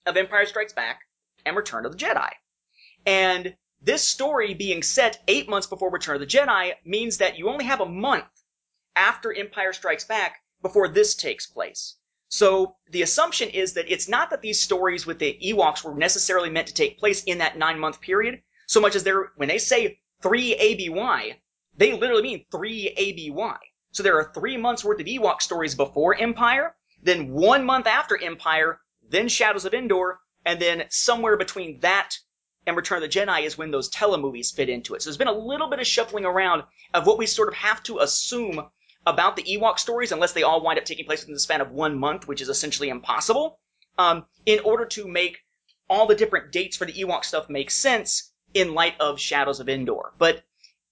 of 0.05 0.15
Empire 0.15 0.45
Strikes 0.45 0.73
Back 0.73 1.01
and 1.45 1.57
Return 1.57 1.85
of 1.85 1.93
the 1.93 1.97
Jedi. 1.97 2.29
And 3.05 3.55
this 3.81 4.07
story 4.07 4.53
being 4.53 4.83
set 4.83 5.23
eight 5.27 5.47
months 5.47 5.67
before 5.67 5.89
Return 5.89 6.15
of 6.15 6.21
the 6.21 6.27
Jedi 6.27 6.73
means 6.83 7.17
that 7.17 7.37
you 7.37 7.49
only 7.49 7.65
have 7.65 7.79
a 7.79 7.85
month 7.85 8.27
after 8.95 9.33
Empire 9.33 9.71
Strikes 9.71 10.03
Back 10.03 10.41
before 10.61 10.89
this 10.89 11.15
takes 11.15 11.47
place. 11.47 11.95
So 12.27 12.75
the 12.91 13.01
assumption 13.01 13.49
is 13.49 13.73
that 13.73 13.91
it's 13.91 14.09
not 14.09 14.29
that 14.29 14.41
these 14.41 14.61
stories 14.61 15.05
with 15.05 15.19
the 15.19 15.39
Ewoks 15.41 15.83
were 15.83 15.95
necessarily 15.95 16.49
meant 16.49 16.67
to 16.67 16.73
take 16.73 16.99
place 16.99 17.23
in 17.23 17.37
that 17.39 17.57
nine 17.57 17.79
month 17.79 18.01
period, 18.01 18.43
so 18.67 18.79
much 18.81 18.95
as 18.95 19.03
they're, 19.03 19.31
when 19.37 19.47
they 19.47 19.57
say 19.57 19.99
three 20.21 20.53
ABY, 20.55 21.41
they 21.75 21.93
literally 21.93 22.21
mean 22.21 22.45
three 22.51 22.89
ABY. 22.89 23.55
So 23.91 24.03
there 24.03 24.19
are 24.19 24.31
three 24.33 24.57
months 24.57 24.83
worth 24.83 24.99
of 24.99 25.07
Ewok 25.07 25.41
stories 25.41 25.73
before 25.73 26.15
Empire, 26.15 26.75
then 27.01 27.31
one 27.31 27.63
month 27.65 27.87
after 27.87 28.21
Empire, 28.21 28.81
then 29.07 29.27
Shadows 29.27 29.65
of 29.65 29.73
Endor, 29.73 30.19
and 30.45 30.61
then 30.61 30.83
somewhere 30.89 31.37
between 31.37 31.79
that 31.79 32.17
and 32.65 32.75
Return 32.75 33.03
of 33.03 33.09
the 33.09 33.19
Jedi 33.19 33.43
is 33.43 33.57
when 33.57 33.71
those 33.71 33.89
telemovies 33.89 34.53
fit 34.53 34.69
into 34.69 34.93
it. 34.93 35.01
So 35.01 35.09
there's 35.09 35.17
been 35.17 35.27
a 35.27 35.31
little 35.31 35.69
bit 35.69 35.79
of 35.79 35.87
shuffling 35.87 36.25
around 36.25 36.63
of 36.93 37.07
what 37.07 37.17
we 37.17 37.25
sort 37.25 37.47
of 37.47 37.55
have 37.55 37.81
to 37.83 37.99
assume 37.99 38.69
about 39.05 39.35
the 39.35 39.43
Ewok 39.43 39.79
stories, 39.79 40.11
unless 40.11 40.33
they 40.33 40.43
all 40.43 40.61
wind 40.61 40.77
up 40.77 40.85
taking 40.85 41.05
place 41.05 41.21
within 41.21 41.33
the 41.33 41.39
span 41.39 41.61
of 41.61 41.71
one 41.71 41.97
month, 41.97 42.27
which 42.27 42.41
is 42.41 42.49
essentially 42.49 42.89
impossible, 42.89 43.59
um, 43.97 44.25
in 44.45 44.59
order 44.59 44.85
to 44.85 45.07
make 45.07 45.39
all 45.89 46.05
the 46.05 46.15
different 46.15 46.51
dates 46.51 46.77
for 46.77 46.85
the 46.85 46.93
Ewok 46.93 47.25
stuff 47.25 47.49
make 47.49 47.71
sense 47.71 48.31
in 48.53 48.73
light 48.73 48.99
of 48.99 49.19
Shadows 49.19 49.59
of 49.59 49.69
Endor. 49.69 50.13
But 50.17 50.43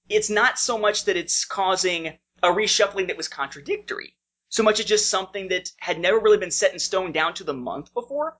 it's 0.10 0.30
not 0.30 0.58
so 0.58 0.78
much 0.78 1.06
that 1.06 1.18
it's 1.18 1.46
causing 1.46 2.18
a 2.42 2.50
reshuffling 2.50 3.08
that 3.08 3.18
was 3.18 3.28
contradictory, 3.28 4.16
so 4.50 4.64
much 4.64 4.80
as 4.80 4.86
just 4.86 5.10
something 5.10 5.50
that 5.50 5.70
had 5.78 6.00
never 6.00 6.20
really 6.20 6.38
been 6.38 6.52
set 6.52 6.74
in 6.74 6.80
stone 6.80 7.12
down 7.12 7.34
to 7.36 7.44
the 7.44 7.54
month 7.54 7.94
before, 7.94 8.38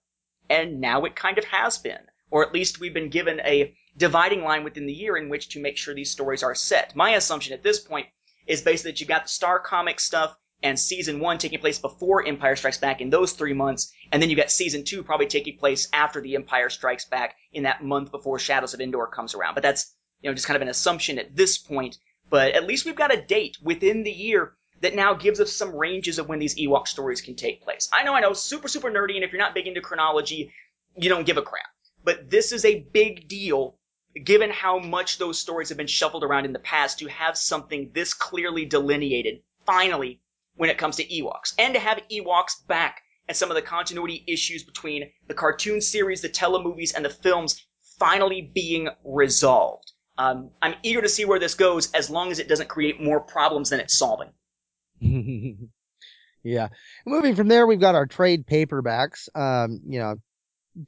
and 0.50 0.80
now 0.80 1.04
it 1.06 1.16
kind 1.16 1.38
of 1.38 1.44
has 1.46 1.78
been. 1.78 2.00
Or 2.30 2.46
at 2.46 2.54
least 2.54 2.80
we've 2.80 2.94
been 2.94 3.10
given 3.10 3.40
a 3.42 3.74
dividing 3.98 4.44
line 4.44 4.64
within 4.64 4.86
the 4.86 4.94
year 4.94 5.18
in 5.18 5.30
which 5.30 5.50
to 5.50 5.62
make 5.62 5.78
sure 5.78 5.94
these 5.94 6.12
stories 6.12 6.44
are 6.44 6.56
set. 6.56 6.96
My 6.96 7.12
assumption 7.12 7.54
at 7.54 7.64
this 7.64 7.80
point 7.80 8.08
is 8.46 8.62
basically 8.62 8.92
that 8.92 9.02
you 9.02 9.08
got 9.08 9.24
the 9.24 9.30
Star 9.30 9.60
Comic 9.60 10.00
stuff 10.00 10.36
and 10.64 10.80
season 10.80 11.20
one 11.20 11.38
taking 11.38 11.60
place 11.60 11.80
before 11.80 12.26
Empire 12.26 12.56
Strikes 12.56 12.78
Back 12.78 13.02
in 13.02 13.10
those 13.10 13.34
three 13.34 13.54
months, 13.54 13.92
and 14.12 14.22
then 14.22 14.30
you 14.30 14.36
got 14.36 14.52
season 14.52 14.84
two 14.84 15.04
probably 15.04 15.28
taking 15.28 15.58
place 15.58 15.88
after 15.94 16.20
the 16.20 16.36
Empire 16.36 16.70
Strikes 16.70 17.06
Back 17.06 17.36
in 17.54 17.64
that 17.64 17.84
month 17.84 18.12
before 18.12 18.40
Shadows 18.40 18.74
of 18.74 18.82
Endor 18.82 19.08
comes 19.08 19.36
around. 19.36 19.54
But 19.54 19.64
that's 19.64 19.94
you 20.22 20.30
know 20.30 20.34
just 20.34 20.48
kind 20.48 20.56
of 20.56 20.62
an 20.62 20.70
assumption 20.70 21.20
at 21.20 21.36
this 21.36 21.58
point. 21.58 21.98
But 22.30 22.54
at 22.54 22.66
least 22.66 22.86
we've 22.86 22.96
got 22.96 23.14
a 23.14 23.22
date 23.22 23.58
within 23.62 24.04
the 24.04 24.12
year 24.12 24.54
that 24.82 24.96
now 24.96 25.14
gives 25.14 25.40
us 25.40 25.54
some 25.54 25.76
ranges 25.76 26.20
of 26.20 26.28
when 26.28 26.40
these 26.40 26.56
Ewok 26.56 26.88
stories 26.88 27.22
can 27.22 27.36
take 27.36 27.64
place. 27.64 27.90
I 27.94 28.04
know, 28.04 28.14
I 28.14 28.22
know, 28.22 28.34
super 28.34 28.68
super 28.68 28.90
nerdy, 28.90 29.16
and 29.16 29.24
if 29.24 29.32
you're 29.32 29.42
not 29.42 29.54
big 29.54 29.68
into 29.68 29.82
chronology, 29.82 30.52
you 30.96 31.10
don't 31.10 31.26
give 31.26 31.38
a 31.38 31.44
crap. 31.44 31.66
But 32.08 32.30
this 32.30 32.54
is 32.54 32.64
a 32.64 32.88
big 32.94 33.28
deal 33.28 33.78
given 34.24 34.50
how 34.50 34.80
much 34.80 35.18
those 35.18 35.42
stories 35.42 35.68
have 35.68 35.78
been 35.78 35.88
shuffled 35.88 36.24
around 36.24 36.46
in 36.46 36.54
the 36.54 36.60
past 36.60 37.00
to 37.00 37.08
have 37.08 37.38
something 37.38 37.92
this 37.94 38.14
clearly 38.14 38.64
delineated 38.64 39.42
finally 39.66 40.22
when 40.56 40.70
it 40.70 40.78
comes 40.78 40.96
to 40.96 41.04
Ewoks, 41.04 41.54
and 41.60 41.74
to 41.74 41.82
have 41.82 42.02
Ewoks 42.10 42.66
back 42.66 43.02
and 43.28 43.36
some 43.36 43.52
of 43.52 43.56
the 43.56 43.62
continuity 43.62 44.24
issues 44.26 44.64
between 44.64 45.12
the 45.28 45.34
cartoon 45.34 45.82
series, 45.82 46.22
the 46.22 46.30
telemovies, 46.30 46.96
and 46.96 47.04
the 47.04 47.10
films 47.10 47.68
finally 48.00 48.54
being 48.56 48.88
resolved. 49.04 49.92
Um, 50.18 50.52
I'm 50.62 50.76
eager 50.84 51.02
to 51.02 51.10
see 51.10 51.26
where 51.26 51.40
this 51.40 51.56
goes 51.56 51.92
as 51.92 52.10
long 52.10 52.32
as 52.32 52.40
it 52.40 52.48
doesn't 52.48 52.70
create 52.70 53.04
more 53.04 53.20
problems 53.20 53.70
than 53.72 53.82
it's 53.82 53.98
solving. 53.98 54.30
yeah. 56.42 56.70
Moving 57.06 57.36
from 57.36 57.50
there, 57.50 57.68
we've 57.68 57.82
got 57.82 57.96
our 57.96 58.06
trade 58.06 58.48
paperbacks. 58.48 59.28
Um, 59.36 59.82
you 59.86 60.00
know, 60.00 60.16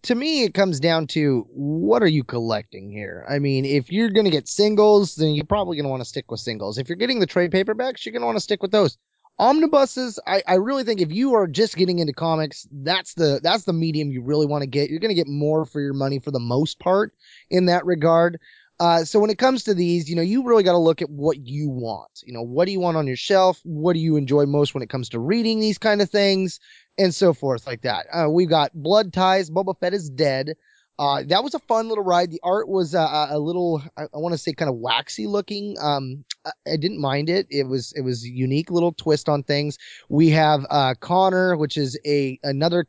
to 0.04 0.16
me, 0.16 0.44
it 0.44 0.54
comes 0.54 0.80
down 0.80 1.08
to 1.08 1.48
what 1.50 2.04
are 2.04 2.08
you 2.08 2.24
collecting 2.24 2.92
here? 2.92 3.26
I 3.28 3.40
mean, 3.40 3.66
if 3.66 3.92
you're 3.92 4.10
going 4.10 4.26
to 4.26 4.32
get 4.32 4.48
singles, 4.48 5.16
then 5.16 5.34
you're 5.34 5.46
probably 5.46 5.78
going 5.78 5.86
to 5.86 5.90
want 5.90 6.02
to 6.02 6.10
stick 6.10 6.30
with 6.30 6.40
singles. 6.40 6.78
If 6.78 6.90
you're 6.90 6.96
getting 6.96 7.20
the 7.20 7.26
trade 7.26 7.52
paperbacks, 7.52 8.06
you're 8.06 8.14
going 8.14 8.22
to 8.22 8.28
want 8.28 8.38
to 8.38 8.44
stick 8.44 8.62
with 8.62 8.72
those. 8.72 8.98
Omnibuses, 9.40 10.20
I, 10.28 10.44
I 10.46 10.56
really 10.56 10.84
think 10.84 11.00
if 11.00 11.12
you 11.12 11.36
are 11.36 11.48
just 11.48 11.78
getting 11.78 12.00
into 12.00 12.12
comics, 12.12 12.68
that's 12.72 13.14
the 13.14 13.40
that's 13.42 13.64
the 13.64 13.72
medium 13.72 14.12
you 14.12 14.22
really 14.22 14.46
want 14.46 14.64
to 14.64 14.68
get. 14.68 14.90
You're 14.90 15.00
going 15.00 15.16
to 15.16 15.22
get 15.22 15.30
more 15.30 15.66
for 15.66 15.80
your 15.80 15.94
money 15.94 16.20
for 16.20 16.32
the 16.32 16.42
most 16.42 16.78
part 16.78 17.14
in 17.50 17.68
that 17.68 17.86
regard. 17.86 18.40
Uh, 18.82 19.04
so 19.04 19.20
when 19.20 19.30
it 19.30 19.38
comes 19.38 19.64
to 19.64 19.74
these, 19.74 20.10
you 20.10 20.16
know, 20.16 20.22
you 20.22 20.46
really 20.46 20.64
got 20.64 20.72
to 20.72 20.78
look 20.78 21.02
at 21.02 21.10
what 21.10 21.38
you 21.38 21.70
want. 21.70 22.22
You 22.24 22.34
know, 22.34 22.44
what 22.44 22.66
do 22.66 22.72
you 22.72 22.80
want 22.80 22.96
on 22.96 23.08
your 23.08 23.18
shelf? 23.18 23.60
What 23.64 23.94
do 23.94 24.00
you 24.00 24.16
enjoy 24.16 24.46
most 24.46 24.74
when 24.74 24.84
it 24.84 24.90
comes 24.90 25.10
to 25.10 25.20
reading 25.20 25.60
these 25.60 25.78
kind 25.78 26.02
of 26.02 26.10
things, 26.10 26.62
and 27.00 27.16
so 27.16 27.34
forth 27.34 27.66
like 27.66 27.82
that. 27.82 28.08
Uh, 28.12 28.30
we've 28.30 28.50
got 28.50 28.74
Blood 28.74 29.14
Ties. 29.14 29.50
Boba 29.50 29.80
Fett 29.80 29.94
is 29.94 30.10
dead. 30.10 30.56
Uh, 31.00 31.24
that 31.26 31.46
was 31.46 31.54
a 31.54 31.60
fun 31.60 31.88
little 31.88 32.04
ride. 32.04 32.30
The 32.30 32.42
art 32.44 32.68
was 32.68 32.94
uh, 32.94 33.28
a 33.30 33.40
little, 33.40 33.82
I, 33.98 34.04
I 34.04 34.18
want 34.18 34.34
to 34.34 34.38
say, 34.38 34.52
kind 34.52 34.68
of 34.68 34.76
waxy 34.76 35.28
looking. 35.28 35.78
Um, 35.80 36.26
I, 36.46 36.52
I, 36.74 36.76
didn't 36.76 37.00
mind 37.00 37.30
it. 37.30 37.48
It 37.50 37.64
was 37.64 37.94
it 37.94 38.02
was 38.02 38.26
a 38.26 38.30
unique 38.30 38.70
little 38.70 38.92
twist 38.92 39.30
on 39.30 39.44
things. 39.44 39.78
We 40.10 40.32
have 40.32 40.66
uh, 40.70 40.96
Connor, 41.00 41.56
which 41.56 41.78
is 41.78 41.98
a 42.06 42.38
another 42.44 42.86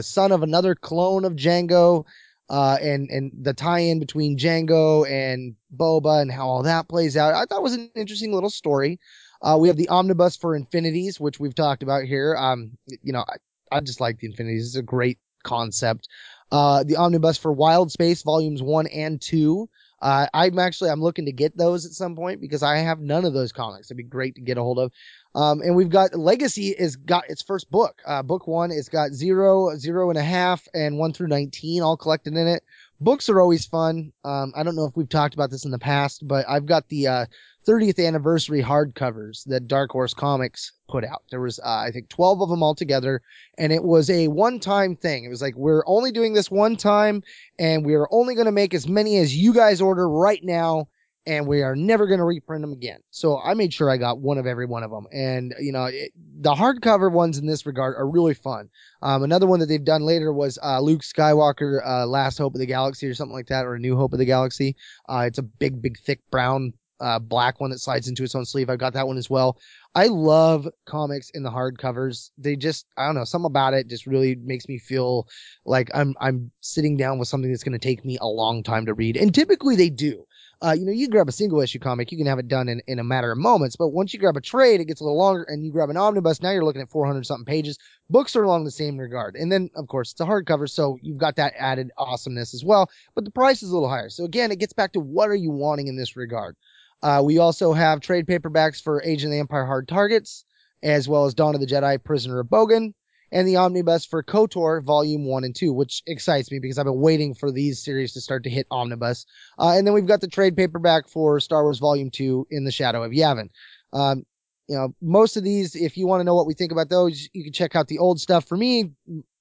son 0.00 0.32
of 0.32 0.42
another 0.42 0.74
clone 0.74 1.26
of 1.26 1.34
Jango, 1.34 2.06
uh, 2.48 2.78
and 2.80 3.10
and 3.10 3.32
the 3.42 3.52
tie-in 3.52 3.98
between 3.98 4.38
Jango 4.38 5.06
and 5.06 5.54
Boba 5.76 6.22
and 6.22 6.32
how 6.32 6.48
all 6.48 6.62
that 6.62 6.88
plays 6.88 7.14
out. 7.14 7.34
I 7.34 7.44
thought 7.44 7.58
it 7.58 7.62
was 7.62 7.74
an 7.74 7.90
interesting 7.94 8.32
little 8.32 8.48
story. 8.48 9.00
Uh, 9.42 9.58
we 9.60 9.68
have 9.68 9.76
the 9.76 9.88
omnibus 9.88 10.36
for 10.36 10.56
Infinities, 10.56 11.20
which 11.20 11.38
we've 11.38 11.54
talked 11.54 11.82
about 11.82 12.04
here. 12.04 12.34
Um, 12.36 12.78
you 13.02 13.12
know, 13.12 13.24
I, 13.70 13.80
just 13.80 14.00
like 14.00 14.18
the 14.18 14.26
Infinities. 14.26 14.68
It's 14.68 14.76
a 14.76 14.82
great 14.82 15.18
concept 15.42 16.08
uh, 16.52 16.82
the 16.84 16.96
omnibus 16.96 17.38
for 17.38 17.52
Wild 17.52 17.92
Space 17.92 18.22
volumes 18.22 18.62
one 18.62 18.86
and 18.88 19.20
two. 19.20 19.68
Uh, 20.02 20.26
I'm 20.32 20.58
actually 20.58 20.90
I'm 20.90 21.02
looking 21.02 21.26
to 21.26 21.32
get 21.32 21.56
those 21.56 21.84
at 21.84 21.92
some 21.92 22.16
point 22.16 22.40
because 22.40 22.62
I 22.62 22.78
have 22.78 23.00
none 23.00 23.24
of 23.24 23.34
those 23.34 23.52
comics. 23.52 23.88
It'd 23.88 23.98
be 23.98 24.02
great 24.02 24.36
to 24.36 24.40
get 24.40 24.56
a 24.56 24.62
hold 24.62 24.78
of. 24.78 24.92
Um, 25.34 25.60
and 25.60 25.76
we've 25.76 25.90
got 25.90 26.14
Legacy 26.14 26.68
is 26.68 26.96
got 26.96 27.28
its 27.28 27.42
first 27.42 27.70
book. 27.70 28.00
Uh, 28.04 28.22
book 28.22 28.46
one, 28.46 28.72
it's 28.72 28.88
got 28.88 29.12
zero, 29.12 29.76
zero 29.76 30.08
and 30.10 30.18
a 30.18 30.22
half, 30.22 30.66
and 30.72 30.98
one 30.98 31.12
through 31.12 31.28
nineteen 31.28 31.82
all 31.82 31.96
collected 31.96 32.34
in 32.34 32.48
it. 32.48 32.64
Books 33.00 33.30
are 33.30 33.40
always 33.40 33.64
fun. 33.64 34.12
Um, 34.24 34.52
I 34.54 34.62
don't 34.62 34.76
know 34.76 34.84
if 34.84 34.94
we've 34.94 35.08
talked 35.08 35.32
about 35.32 35.50
this 35.50 35.64
in 35.64 35.70
the 35.70 35.78
past, 35.78 36.26
but 36.26 36.44
I've 36.46 36.66
got 36.66 36.88
the 36.88 37.06
uh, 37.06 37.26
30th 37.66 38.04
anniversary 38.04 38.62
hardcovers 38.62 39.44
that 39.46 39.68
Dark 39.68 39.90
Horse 39.90 40.12
Comics 40.12 40.72
put 40.88 41.04
out. 41.04 41.22
There 41.30 41.40
was, 41.40 41.58
uh, 41.58 41.62
I 41.64 41.92
think, 41.92 42.10
12 42.10 42.42
of 42.42 42.50
them 42.50 42.62
altogether, 42.62 43.22
and 43.56 43.72
it 43.72 43.82
was 43.82 44.10
a 44.10 44.28
one-time 44.28 44.96
thing. 44.96 45.24
It 45.24 45.28
was 45.28 45.40
like 45.40 45.56
we're 45.56 45.82
only 45.86 46.12
doing 46.12 46.34
this 46.34 46.50
one 46.50 46.76
time, 46.76 47.22
and 47.58 47.86
we're 47.86 48.08
only 48.10 48.34
going 48.34 48.46
to 48.46 48.52
make 48.52 48.74
as 48.74 48.86
many 48.86 49.16
as 49.16 49.34
you 49.34 49.54
guys 49.54 49.80
order 49.80 50.08
right 50.08 50.40
now, 50.42 50.88
and 51.26 51.46
we 51.46 51.62
are 51.62 51.76
never 51.76 52.06
going 52.06 52.18
to 52.18 52.24
reprint 52.24 52.62
them 52.62 52.72
again. 52.72 53.00
So 53.10 53.38
I 53.38 53.54
made 53.54 53.72
sure 53.72 53.90
I 53.90 53.96
got 53.96 54.20
one 54.20 54.38
of 54.38 54.46
every 54.46 54.66
one 54.66 54.82
of 54.82 54.90
them, 54.90 55.06
and 55.12 55.54
you 55.60 55.72
know, 55.72 55.84
it, 55.84 56.12
the 56.16 56.54
hardcover 56.54 57.10
ones 57.10 57.38
in 57.38 57.46
this 57.46 57.66
regard 57.66 57.96
are 57.96 58.08
really 58.08 58.34
fun. 58.34 58.70
Um, 59.02 59.22
another 59.22 59.46
one 59.46 59.60
that 59.60 59.66
they've 59.66 59.84
done 59.84 60.02
later 60.02 60.32
was 60.32 60.58
uh, 60.62 60.80
Luke 60.80 61.02
Skywalker, 61.02 61.80
uh, 61.86 62.06
Last 62.06 62.38
Hope 62.38 62.54
of 62.54 62.60
the 62.60 62.66
Galaxy, 62.66 63.06
or 63.06 63.14
something 63.14 63.34
like 63.34 63.48
that, 63.48 63.66
or 63.66 63.74
A 63.74 63.78
New 63.78 63.96
Hope 63.96 64.12
of 64.12 64.18
the 64.18 64.24
Galaxy. 64.24 64.76
Uh, 65.08 65.24
it's 65.26 65.38
a 65.38 65.42
big, 65.42 65.82
big, 65.82 65.98
thick 65.98 66.20
brown 66.30 66.72
uh, 67.00 67.18
black 67.18 67.60
one 67.60 67.70
that 67.70 67.78
slides 67.78 68.08
into 68.08 68.22
its 68.22 68.34
own 68.34 68.44
sleeve. 68.44 68.70
I've 68.70 68.78
got 68.78 68.92
that 68.92 69.06
one 69.06 69.16
as 69.16 69.30
well. 69.30 69.58
I 69.94 70.06
love 70.06 70.68
comics 70.86 71.30
in 71.30 71.42
the 71.42 71.50
hardcovers. 71.50 72.30
They 72.38 72.56
just, 72.56 72.86
I 72.96 73.06
don't 73.06 73.16
know, 73.16 73.24
something 73.24 73.46
about 73.46 73.74
it 73.74 73.88
just 73.88 74.06
really 74.06 74.36
makes 74.36 74.68
me 74.68 74.78
feel 74.78 75.26
like 75.64 75.90
I'm, 75.94 76.14
I'm 76.20 76.50
sitting 76.60 76.96
down 76.96 77.18
with 77.18 77.28
something 77.28 77.50
that's 77.50 77.64
going 77.64 77.78
to 77.78 77.78
take 77.78 78.04
me 78.04 78.18
a 78.20 78.26
long 78.26 78.62
time 78.62 78.86
to 78.86 78.94
read. 78.94 79.16
And 79.16 79.34
typically 79.34 79.76
they 79.76 79.90
do. 79.90 80.24
Uh, 80.62 80.72
you 80.72 80.84
know, 80.84 80.92
you 80.92 81.08
grab 81.08 81.28
a 81.28 81.32
single 81.32 81.60
issue 81.60 81.78
comic, 81.78 82.12
you 82.12 82.18
can 82.18 82.26
have 82.26 82.38
it 82.38 82.46
done 82.46 82.68
in, 82.68 82.82
in 82.86 82.98
a 82.98 83.04
matter 83.04 83.32
of 83.32 83.38
moments. 83.38 83.76
But 83.76 83.88
once 83.88 84.12
you 84.12 84.20
grab 84.20 84.36
a 84.36 84.42
trade, 84.42 84.80
it 84.80 84.84
gets 84.84 85.00
a 85.00 85.04
little 85.04 85.18
longer 85.18 85.42
and 85.44 85.64
you 85.64 85.72
grab 85.72 85.88
an 85.88 85.96
omnibus. 85.96 86.42
Now 86.42 86.50
you're 86.50 86.64
looking 86.64 86.82
at 86.82 86.90
400 86.90 87.24
something 87.24 87.46
pages. 87.46 87.78
Books 88.10 88.36
are 88.36 88.42
along 88.42 88.64
the 88.64 88.70
same 88.70 88.98
regard. 88.98 89.36
And 89.36 89.50
then, 89.50 89.70
of 89.74 89.88
course, 89.88 90.12
it's 90.12 90.20
a 90.20 90.26
hardcover. 90.26 90.68
So 90.68 90.98
you've 91.00 91.16
got 91.16 91.36
that 91.36 91.54
added 91.56 91.90
awesomeness 91.96 92.52
as 92.52 92.62
well. 92.62 92.90
But 93.14 93.24
the 93.24 93.30
price 93.30 93.62
is 93.62 93.70
a 93.70 93.72
little 93.72 93.88
higher. 93.88 94.10
So 94.10 94.24
again, 94.24 94.52
it 94.52 94.58
gets 94.58 94.74
back 94.74 94.92
to 94.92 95.00
what 95.00 95.30
are 95.30 95.34
you 95.34 95.50
wanting 95.50 95.86
in 95.86 95.96
this 95.96 96.14
regard? 96.14 96.56
Uh, 97.02 97.22
we 97.24 97.38
also 97.38 97.72
have 97.72 98.00
trade 98.00 98.26
paperbacks 98.26 98.82
for 98.82 99.02
Age 99.02 99.24
of 99.24 99.30
the 99.30 99.38
Empire 99.38 99.64
Hard 99.64 99.88
Targets, 99.88 100.44
as 100.82 101.08
well 101.08 101.24
as 101.24 101.32
Dawn 101.32 101.54
of 101.54 101.60
the 101.62 101.66
Jedi 101.66 102.02
Prisoner 102.02 102.40
of 102.40 102.48
Bogan, 102.48 102.92
and 103.32 103.46
the 103.46 103.56
omnibus 103.56 104.04
for 104.04 104.22
KOTOR 104.22 104.82
Volume 104.82 105.24
1 105.24 105.44
and 105.44 105.54
2, 105.54 105.72
which 105.72 106.02
excites 106.06 106.50
me 106.50 106.58
because 106.58 106.78
I've 106.78 106.86
been 106.86 107.00
waiting 107.00 107.34
for 107.34 107.50
these 107.50 107.82
series 107.82 108.14
to 108.14 108.20
start 108.20 108.44
to 108.44 108.50
hit 108.50 108.66
omnibus. 108.70 109.26
Uh, 109.58 109.74
and 109.76 109.86
then 109.86 109.94
we've 109.94 110.06
got 110.06 110.20
the 110.20 110.28
trade 110.28 110.56
paperback 110.56 111.08
for 111.08 111.40
Star 111.40 111.62
Wars 111.62 111.78
Volume 111.78 112.10
2 112.10 112.48
in 112.50 112.64
the 112.64 112.72
Shadow 112.72 113.02
of 113.02 113.12
Yavin. 113.12 113.50
Um, 113.92 114.24
you 114.68 114.76
know, 114.76 114.94
most 115.00 115.36
of 115.36 115.44
these, 115.44 115.74
if 115.74 115.96
you 115.96 116.06
want 116.06 116.20
to 116.20 116.24
know 116.24 116.34
what 116.34 116.46
we 116.46 116.54
think 116.54 116.72
about 116.72 116.88
those, 116.88 117.28
you 117.32 117.44
can 117.44 117.52
check 117.52 117.74
out 117.74 117.88
the 117.88 117.98
old 117.98 118.20
stuff. 118.20 118.46
For 118.46 118.56
me, 118.56 118.92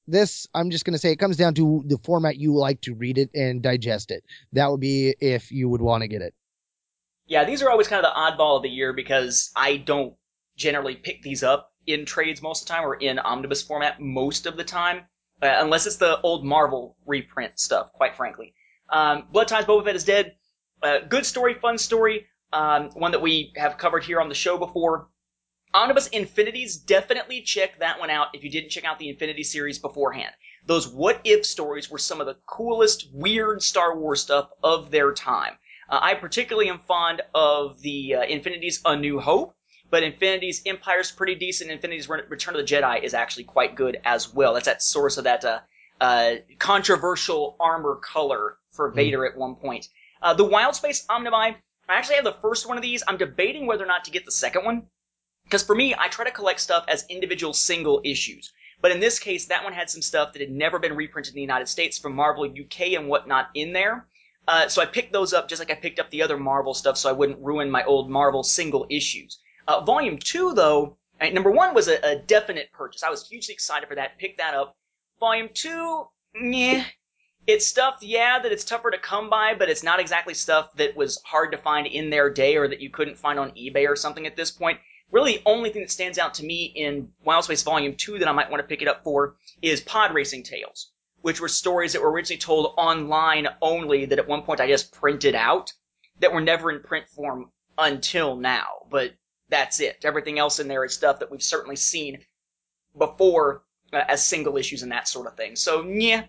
this, 0.07 0.47
I'm 0.53 0.71
just 0.71 0.85
going 0.85 0.93
to 0.93 0.99
say 0.99 1.11
it 1.11 1.19
comes 1.19 1.37
down 1.37 1.53
to 1.55 1.83
the 1.85 1.99
format 2.03 2.37
you 2.37 2.55
like 2.55 2.81
to 2.81 2.95
read 2.95 3.17
it 3.17 3.29
and 3.35 3.61
digest 3.61 4.11
it. 4.11 4.23
That 4.53 4.71
would 4.71 4.79
be 4.79 5.15
if 5.19 5.51
you 5.51 5.69
would 5.69 5.81
want 5.81 6.01
to 6.01 6.07
get 6.07 6.21
it. 6.21 6.33
Yeah, 7.27 7.45
these 7.45 7.61
are 7.61 7.69
always 7.69 7.87
kind 7.87 8.03
of 8.03 8.11
the 8.11 8.19
oddball 8.19 8.57
of 8.57 8.63
the 8.63 8.69
year 8.69 8.91
because 8.91 9.51
I 9.55 9.77
don't 9.77 10.15
generally 10.57 10.95
pick 10.95 11.21
these 11.21 11.43
up 11.43 11.73
in 11.87 12.05
trades 12.05 12.41
most 12.41 12.61
of 12.61 12.67
the 12.67 12.73
time 12.73 12.85
or 12.85 12.95
in 12.95 13.19
omnibus 13.19 13.61
format 13.61 13.99
most 13.99 14.45
of 14.45 14.57
the 14.57 14.63
time, 14.63 14.99
uh, 15.41 15.57
unless 15.59 15.85
it's 15.85 15.97
the 15.97 16.19
old 16.21 16.45
Marvel 16.45 16.95
reprint 17.05 17.59
stuff, 17.59 17.91
quite 17.93 18.15
frankly. 18.15 18.53
Um, 18.89 19.27
Blood 19.31 19.47
Ties 19.47 19.65
Boba 19.65 19.85
Fett 19.85 19.95
is 19.95 20.03
Dead. 20.03 20.35
Uh, 20.81 20.99
good 20.99 21.25
story, 21.25 21.53
fun 21.53 21.77
story. 21.77 22.27
Um, 22.51 22.89
one 22.93 23.11
that 23.11 23.21
we 23.21 23.53
have 23.57 23.77
covered 23.77 24.03
here 24.03 24.19
on 24.19 24.29
the 24.29 24.35
show 24.35 24.57
before. 24.57 25.09
Omnibus 25.73 26.07
Infinities, 26.07 26.77
definitely 26.77 27.43
check 27.43 27.77
that 27.79 27.99
one 27.99 28.09
out 28.09 28.29
if 28.33 28.43
you 28.43 28.49
didn't 28.49 28.71
check 28.71 28.85
out 28.85 28.97
the 28.97 29.09
Infinity 29.09 29.43
series 29.43 29.77
beforehand. 29.77 30.33
Those 30.65 30.87
what 30.87 31.21
if 31.23 31.45
stories 31.45 31.91
were 31.91 31.99
some 31.99 32.19
of 32.19 32.25
the 32.25 32.37
coolest, 32.47 33.07
weird 33.13 33.61
Star 33.61 33.95
Wars 33.95 34.21
stuff 34.21 34.49
of 34.63 34.89
their 34.89 35.13
time. 35.13 35.53
Uh, 35.87 35.99
I 36.01 36.15
particularly 36.15 36.69
am 36.69 36.79
fond 36.79 37.21
of 37.35 37.79
the 37.81 38.15
uh, 38.15 38.23
Infinity's 38.23 38.81
A 38.85 38.95
New 38.95 39.19
Hope, 39.19 39.55
but 39.89 40.03
Infinity's 40.03 40.61
Empire's 40.65 41.11
pretty 41.11 41.35
decent. 41.35 41.71
Infinity's 41.71 42.07
Return 42.07 42.55
of 42.55 42.61
the 42.61 42.67
Jedi 42.67 43.03
is 43.03 43.13
actually 43.13 43.45
quite 43.45 43.75
good 43.75 43.99
as 44.05 44.33
well. 44.33 44.53
That's 44.53 44.65
that 44.65 44.83
source 44.83 45.17
of 45.17 45.23
that 45.23 45.43
uh, 45.45 45.59
uh 45.99 46.35
controversial 46.59 47.55
armor 47.59 47.95
color 47.95 48.57
for 48.71 48.89
hmm. 48.89 48.95
Vader 48.95 49.19
mm. 49.19 49.31
at 49.31 49.37
one 49.37 49.55
point. 49.55 49.87
Uh, 50.21 50.33
the 50.33 50.45
Wild 50.45 50.75
Space 50.75 51.05
Omnibuy, 51.07 51.55
I 51.89 51.95
actually 51.95 52.15
have 52.15 52.25
the 52.25 52.37
first 52.41 52.67
one 52.67 52.77
of 52.77 52.83
these. 52.83 53.03
I'm 53.07 53.17
debating 53.17 53.65
whether 53.65 53.83
or 53.83 53.87
not 53.87 54.03
to 54.05 54.11
get 54.11 54.25
the 54.25 54.31
second 54.31 54.65
one. 54.65 54.87
Because 55.43 55.63
for 55.63 55.73
me, 55.73 55.95
I 55.97 56.07
try 56.09 56.25
to 56.25 56.31
collect 56.31 56.59
stuff 56.59 56.85
as 56.87 57.05
individual 57.09 57.53
single 57.53 58.01
issues. 58.03 58.53
But 58.81 58.91
in 58.91 58.99
this 58.99 59.17
case, 59.17 59.45
that 59.47 59.63
one 59.63 59.73
had 59.73 59.89
some 59.89 60.01
stuff 60.01 60.33
that 60.33 60.41
had 60.41 60.51
never 60.51 60.77
been 60.77 60.95
reprinted 60.95 61.31
in 61.33 61.35
the 61.35 61.41
United 61.41 61.67
States 61.67 61.97
from 61.97 62.15
Marvel 62.15 62.45
UK 62.45 62.93
and 62.93 63.07
whatnot 63.07 63.49
in 63.55 63.73
there. 63.73 64.07
Uh, 64.47 64.67
so 64.67 64.81
I 64.81 64.85
picked 64.85 65.11
those 65.11 65.33
up 65.33 65.49
just 65.49 65.59
like 65.59 65.71
I 65.71 65.75
picked 65.75 65.99
up 65.99 66.09
the 66.11 66.21
other 66.21 66.37
Marvel 66.37 66.73
stuff 66.73 66.97
so 66.97 67.09
I 67.09 67.13
wouldn't 67.13 67.39
ruin 67.39 67.69
my 67.69 67.83
old 67.83 68.09
Marvel 68.09 68.43
single 68.43 68.85
issues. 68.89 69.39
Uh, 69.69 69.81
volume 69.81 70.17
2, 70.17 70.55
though, 70.55 70.97
right, 71.21 71.31
number 71.31 71.51
1 71.51 71.75
was 71.75 71.87
a, 71.87 71.99
a, 72.03 72.15
definite 72.15 72.71
purchase. 72.71 73.03
I 73.03 73.11
was 73.11 73.27
hugely 73.27 73.53
excited 73.53 73.87
for 73.87 73.93
that, 73.93 74.17
picked 74.17 74.39
that 74.39 74.55
up. 74.55 74.75
Volume 75.19 75.49
2, 75.53 76.07
yeah, 76.41 76.85
it's 77.45 77.67
stuff, 77.67 77.99
yeah, 78.01 78.39
that 78.39 78.51
it's 78.51 78.63
tougher 78.63 78.89
to 78.89 78.97
come 78.97 79.29
by, 79.29 79.53
but 79.53 79.69
it's 79.69 79.83
not 79.83 79.99
exactly 79.99 80.33
stuff 80.33 80.73
that 80.77 80.97
was 80.97 81.21
hard 81.23 81.51
to 81.51 81.59
find 81.59 81.85
in 81.85 82.09
their 82.09 82.31
day 82.31 82.57
or 82.57 82.67
that 82.67 82.81
you 82.81 82.89
couldn't 82.89 83.15
find 83.15 83.37
on 83.37 83.51
eBay 83.51 83.87
or 83.87 83.95
something 83.95 84.25
at 84.25 84.35
this 84.35 84.49
point. 84.49 84.79
Really, 85.11 85.37
the 85.37 85.43
only 85.45 85.69
thing 85.69 85.83
that 85.83 85.91
stands 85.91 86.17
out 86.17 86.33
to 86.35 86.43
me 86.43 86.63
in 86.75 87.09
Wild 87.23 87.43
Space 87.43 87.61
Volume 87.61 87.95
2 87.95 88.17
that 88.17 88.27
I 88.27 88.31
might 88.31 88.49
want 88.49 88.63
to 88.63 88.67
pick 88.67 88.81
it 88.81 88.87
up 88.87 89.03
for 89.03 89.35
is 89.61 89.81
Pod 89.81 90.15
Racing 90.15 90.41
Tales 90.41 90.91
which 91.21 91.41
were 91.41 91.49
stories 91.49 91.91
that 91.91 92.01
were 92.01 92.11
originally 92.11 92.39
told 92.39 92.73
online 92.77 93.45
only 93.61 94.05
that 94.05 94.19
at 94.19 94.27
one 94.27 94.41
point 94.41 94.61
I 94.61 94.67
just 94.67 94.93
printed 94.93 95.35
out 95.35 95.73
that 96.21 96.33
were 96.33 96.41
never 96.41 96.71
in 96.71 96.81
print 96.81 97.09
form 97.09 97.51
until 97.77 98.37
now. 98.37 98.85
But 98.89 99.11
that's 99.49 99.79
it. 99.79 100.03
Everything 100.03 100.39
else 100.39 100.59
in 100.59 100.67
there 100.67 100.83
is 100.85 100.93
stuff 100.93 101.19
that 101.19 101.31
we've 101.31 101.43
certainly 101.43 101.75
seen 101.75 102.19
before 102.97 103.63
uh, 103.93 104.03
as 104.07 104.25
single 104.25 104.57
issues 104.57 104.83
and 104.83 104.91
that 104.91 105.07
sort 105.07 105.27
of 105.27 105.35
thing. 105.35 105.55
So, 105.55 105.83
yeah, 105.83 106.25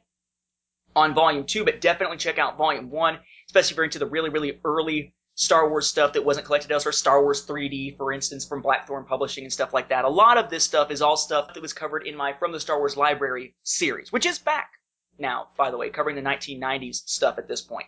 on 0.97 1.15
volume 1.15 1.45
two, 1.45 1.65
but 1.65 1.81
definitely 1.81 2.17
check 2.17 2.39
out 2.39 2.59
volume 2.59 2.91
one, 2.91 3.19
especially 3.47 3.75
if 3.75 3.77
you're 3.77 3.85
into 3.85 3.99
the 3.99 4.07
really, 4.07 4.31
really 4.31 4.61
early 4.65 5.15
Star 5.35 5.71
Wars 5.71 5.87
stuff 5.87 6.13
that 6.15 6.25
wasn't 6.25 6.45
collected 6.45 6.71
elsewhere, 6.71 6.93
Star 6.93 7.23
Wars 7.23 7.47
3D, 7.47 7.97
for 7.97 8.13
instance, 8.13 8.45
from 8.47 8.61
Blackthorn 8.61 9.05
Publishing 9.05 9.45
and 9.45 9.53
stuff 9.53 9.73
like 9.73 9.89
that. 9.89 10.05
A 10.05 10.09
lot 10.09 10.37
of 10.37 10.51
this 10.51 10.65
stuff 10.65 10.91
is 10.91 11.01
all 11.01 11.17
stuff 11.17 11.55
that 11.55 11.63
was 11.63 11.73
covered 11.73 12.07
in 12.07 12.17
my 12.17 12.33
From 12.35 12.53
the 12.53 12.61
Star 12.61 12.79
Wars 12.79 12.97
Library 12.97 13.55
series, 13.63 14.13
which 14.13 14.27
is 14.27 14.39
back 14.39 14.71
now, 15.19 15.49
by 15.57 15.71
the 15.71 15.77
way, 15.77 15.91
covering 15.91 16.17
the 16.17 16.23
1990s 16.23 16.97
stuff 17.07 17.39
at 17.39 17.49
this 17.49 17.61
point. 17.61 17.87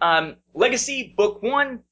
Um, 0.00 0.36
Legacy 0.54 1.14
Book 1.16 1.42
1 1.42 1.82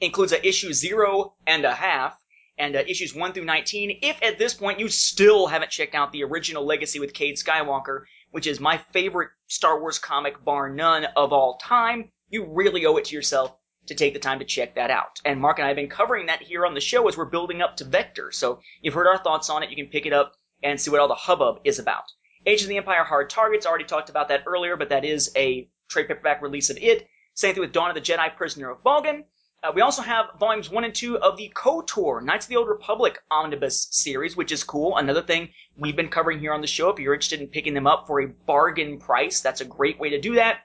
includes 0.00 0.32
an 0.32 0.40
issue 0.44 0.72
zero 0.72 1.34
and 1.46 1.64
a 1.64 1.74
half, 1.74 2.17
and 2.58 2.76
uh, 2.76 2.82
issues 2.86 3.14
1 3.14 3.32
through 3.32 3.44
19. 3.44 4.00
If 4.02 4.18
at 4.22 4.38
this 4.38 4.54
point 4.54 4.80
you 4.80 4.88
still 4.88 5.46
haven't 5.46 5.70
checked 5.70 5.94
out 5.94 6.12
the 6.12 6.24
original 6.24 6.64
Legacy 6.64 7.00
with 7.00 7.14
Cade 7.14 7.36
Skywalker, 7.36 8.04
which 8.30 8.46
is 8.46 8.60
my 8.60 8.78
favorite 8.92 9.30
Star 9.46 9.80
Wars 9.80 9.98
comic 9.98 10.44
bar 10.44 10.68
none 10.68 11.06
of 11.16 11.32
all 11.32 11.58
time, 11.58 12.10
you 12.28 12.44
really 12.44 12.84
owe 12.86 12.96
it 12.96 13.06
to 13.06 13.14
yourself 13.14 13.56
to 13.86 13.94
take 13.94 14.12
the 14.12 14.20
time 14.20 14.38
to 14.38 14.44
check 14.44 14.74
that 14.74 14.90
out. 14.90 15.20
And 15.24 15.40
Mark 15.40 15.58
and 15.58 15.64
I 15.64 15.68
have 15.68 15.76
been 15.76 15.88
covering 15.88 16.26
that 16.26 16.42
here 16.42 16.66
on 16.66 16.74
the 16.74 16.80
show 16.80 17.08
as 17.08 17.16
we're 17.16 17.24
building 17.24 17.62
up 17.62 17.76
to 17.78 17.84
Vector. 17.84 18.30
So 18.32 18.60
you've 18.82 18.94
heard 18.94 19.06
our 19.06 19.18
thoughts 19.18 19.48
on 19.48 19.62
it. 19.62 19.70
You 19.70 19.76
can 19.76 19.86
pick 19.86 20.06
it 20.06 20.12
up 20.12 20.34
and 20.62 20.80
see 20.80 20.90
what 20.90 21.00
all 21.00 21.08
the 21.08 21.14
hubbub 21.14 21.60
is 21.64 21.78
about. 21.78 22.04
Age 22.44 22.62
of 22.62 22.68
the 22.68 22.76
Empire 22.76 23.04
Hard 23.04 23.30
Targets, 23.30 23.66
already 23.66 23.84
talked 23.84 24.10
about 24.10 24.28
that 24.28 24.44
earlier, 24.46 24.76
but 24.76 24.90
that 24.90 25.04
is 25.04 25.32
a 25.36 25.68
trade 25.88 26.08
paperback 26.08 26.42
release 26.42 26.70
of 26.70 26.78
it. 26.78 27.08
Same 27.34 27.54
thing 27.54 27.60
with 27.60 27.72
Dawn 27.72 27.90
of 27.90 27.94
the 27.94 28.00
Jedi 28.00 28.34
Prisoner 28.36 28.70
of 28.70 28.82
Bogan. 28.82 29.24
Uh, 29.60 29.72
we 29.74 29.82
also 29.82 30.02
have 30.02 30.26
volumes 30.38 30.70
one 30.70 30.84
and 30.84 30.94
two 30.94 31.18
of 31.18 31.36
the 31.36 31.52
KOTOR 31.56 32.22
Knights 32.22 32.46
of 32.46 32.50
the 32.50 32.56
Old 32.56 32.68
Republic 32.68 33.18
omnibus 33.28 33.88
series, 33.90 34.36
which 34.36 34.52
is 34.52 34.62
cool. 34.62 34.96
Another 34.96 35.22
thing 35.22 35.48
we've 35.76 35.96
been 35.96 36.08
covering 36.08 36.38
here 36.38 36.52
on 36.52 36.60
the 36.60 36.66
show. 36.68 36.90
If 36.90 37.00
you're 37.00 37.14
interested 37.14 37.40
in 37.40 37.48
picking 37.48 37.74
them 37.74 37.86
up 37.86 38.06
for 38.06 38.20
a 38.20 38.28
bargain 38.28 38.98
price, 38.98 39.40
that's 39.40 39.60
a 39.60 39.64
great 39.64 39.98
way 39.98 40.10
to 40.10 40.20
do 40.20 40.36
that. 40.36 40.60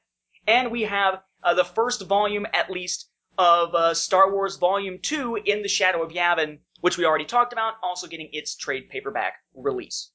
And 0.45 0.70
we 0.70 0.84
have 0.84 1.24
uh, 1.44 1.56
the 1.56 1.64
first 1.64 2.03
volume, 2.03 2.45
at 2.53 2.70
least, 2.70 3.10
of 3.40 3.74
uh, 3.74 3.95
Star 3.95 4.32
Wars 4.32 4.57
Volume 4.57 4.99
2 5.02 5.40
in 5.44 5.64
the 5.64 5.68
Shadow 5.68 6.03
of 6.03 6.11
Yavin, 6.11 6.60
which 6.82 6.98
we 6.99 7.06
already 7.06 7.26
talked 7.26 7.52
about, 7.52 7.74
also 7.82 8.06
getting 8.06 8.30
its 8.32 8.56
trade 8.56 8.90
paperback 8.90 9.34
release. 9.56 10.11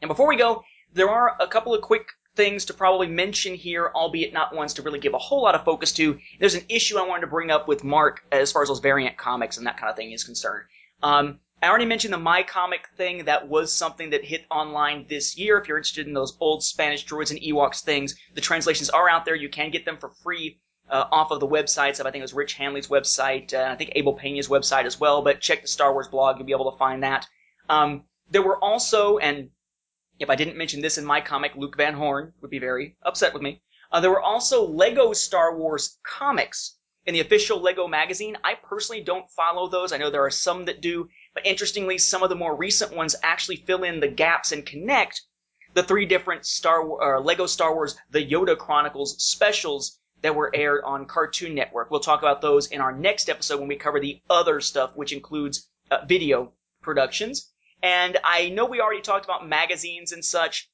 And 0.00 0.08
before 0.08 0.28
we 0.28 0.36
go, 0.36 0.62
there 0.94 1.10
are 1.10 1.36
a 1.40 1.46
couple 1.46 1.74
of 1.74 1.82
quick 1.82 2.06
things 2.36 2.64
to 2.66 2.74
probably 2.74 3.06
mention 3.06 3.54
here, 3.54 3.90
albeit 3.94 4.32
not 4.32 4.54
ones 4.54 4.74
to 4.74 4.82
really 4.82 4.98
give 4.98 5.14
a 5.14 5.18
whole 5.18 5.42
lot 5.42 5.54
of 5.54 5.64
focus 5.64 5.92
to. 5.92 6.18
There's 6.40 6.54
an 6.54 6.64
issue 6.68 6.98
I 6.98 7.06
wanted 7.06 7.22
to 7.22 7.26
bring 7.28 7.50
up 7.50 7.68
with 7.68 7.84
Mark 7.84 8.24
as 8.32 8.52
far 8.52 8.62
as 8.62 8.68
those 8.68 8.80
variant 8.80 9.16
comics 9.16 9.56
and 9.56 9.66
that 9.66 9.76
kind 9.76 9.90
of 9.90 9.96
thing 9.96 10.12
is 10.12 10.24
concerned. 10.24 10.64
Um, 11.02 11.40
I 11.62 11.68
already 11.68 11.86
mentioned 11.86 12.12
the 12.12 12.18
My 12.18 12.42
Comic 12.42 12.88
thing. 12.96 13.24
That 13.24 13.48
was 13.48 13.72
something 13.72 14.10
that 14.10 14.24
hit 14.24 14.44
online 14.50 15.06
this 15.08 15.38
year. 15.38 15.58
If 15.58 15.66
you're 15.66 15.78
interested 15.78 16.06
in 16.06 16.12
those 16.12 16.36
old 16.40 16.62
Spanish 16.62 17.06
droids 17.06 17.30
and 17.30 17.40
Ewoks 17.40 17.80
things, 17.80 18.16
the 18.34 18.40
translations 18.40 18.90
are 18.90 19.08
out 19.08 19.24
there. 19.24 19.34
You 19.34 19.48
can 19.48 19.70
get 19.70 19.84
them 19.84 19.96
for 19.96 20.10
free 20.10 20.60
uh, 20.90 21.04
off 21.10 21.30
of 21.30 21.40
the 21.40 21.48
websites 21.48 22.00
of 22.00 22.06
I 22.06 22.10
think 22.10 22.20
it 22.20 22.24
was 22.24 22.34
Rich 22.34 22.54
Handley's 22.54 22.88
website, 22.88 23.54
uh, 23.54 23.70
I 23.72 23.76
think 23.76 23.92
Abel 23.94 24.14
Pena's 24.14 24.48
website 24.48 24.84
as 24.84 25.00
well. 25.00 25.22
But 25.22 25.40
check 25.40 25.62
the 25.62 25.68
Star 25.68 25.92
Wars 25.92 26.08
blog; 26.08 26.36
you'll 26.36 26.46
be 26.46 26.52
able 26.52 26.70
to 26.70 26.78
find 26.78 27.02
that. 27.02 27.26
Um, 27.68 28.04
there 28.30 28.42
were 28.42 28.62
also, 28.62 29.18
and 29.18 29.50
if 30.18 30.30
I 30.30 30.36
didn't 30.36 30.56
mention 30.56 30.80
this 30.80 30.98
in 30.98 31.04
my 31.04 31.20
comic, 31.20 31.52
Luke 31.56 31.76
Van 31.76 31.94
Horn 31.94 32.32
would 32.40 32.50
be 32.50 32.58
very 32.58 32.96
upset 33.02 33.32
with 33.32 33.42
me. 33.42 33.62
Uh, 33.90 34.00
there 34.00 34.10
were 34.10 34.20
also 34.20 34.66
Lego 34.66 35.12
Star 35.12 35.56
Wars 35.56 35.98
comics 36.04 36.76
in 37.06 37.14
the 37.14 37.20
official 37.20 37.60
Lego 37.60 37.86
magazine. 37.86 38.36
I 38.42 38.54
personally 38.54 39.02
don't 39.02 39.30
follow 39.30 39.68
those. 39.68 39.92
I 39.92 39.98
know 39.98 40.10
there 40.10 40.24
are 40.24 40.30
some 40.30 40.64
that 40.64 40.80
do, 40.80 41.08
but 41.34 41.46
interestingly, 41.46 41.98
some 41.98 42.22
of 42.22 42.28
the 42.28 42.36
more 42.36 42.56
recent 42.56 42.94
ones 42.94 43.16
actually 43.22 43.56
fill 43.56 43.84
in 43.84 44.00
the 44.00 44.08
gaps 44.08 44.52
and 44.52 44.64
connect 44.64 45.22
the 45.74 45.82
three 45.82 46.06
different 46.06 46.46
Star 46.46 46.80
or 46.80 47.20
Lego 47.20 47.46
Star 47.46 47.74
Wars 47.74 47.96
The 48.10 48.24
Yoda 48.24 48.56
Chronicles 48.56 49.22
specials 49.22 49.98
that 50.22 50.34
were 50.34 50.50
aired 50.54 50.84
on 50.84 51.06
Cartoon 51.06 51.54
Network. 51.54 51.90
We'll 51.90 52.00
talk 52.00 52.22
about 52.22 52.40
those 52.40 52.68
in 52.68 52.80
our 52.80 52.92
next 52.92 53.28
episode 53.28 53.58
when 53.58 53.68
we 53.68 53.76
cover 53.76 54.00
the 54.00 54.22
other 54.30 54.60
stuff, 54.60 54.92
which 54.94 55.12
includes 55.12 55.68
uh, 55.90 56.04
video 56.06 56.52
productions. 56.80 57.52
And 57.84 58.16
I 58.24 58.48
know 58.48 58.64
we 58.64 58.80
already 58.80 59.02
talked 59.02 59.26
about 59.26 59.46
magazines 59.46 60.12
and 60.12 60.24
such. 60.24 60.70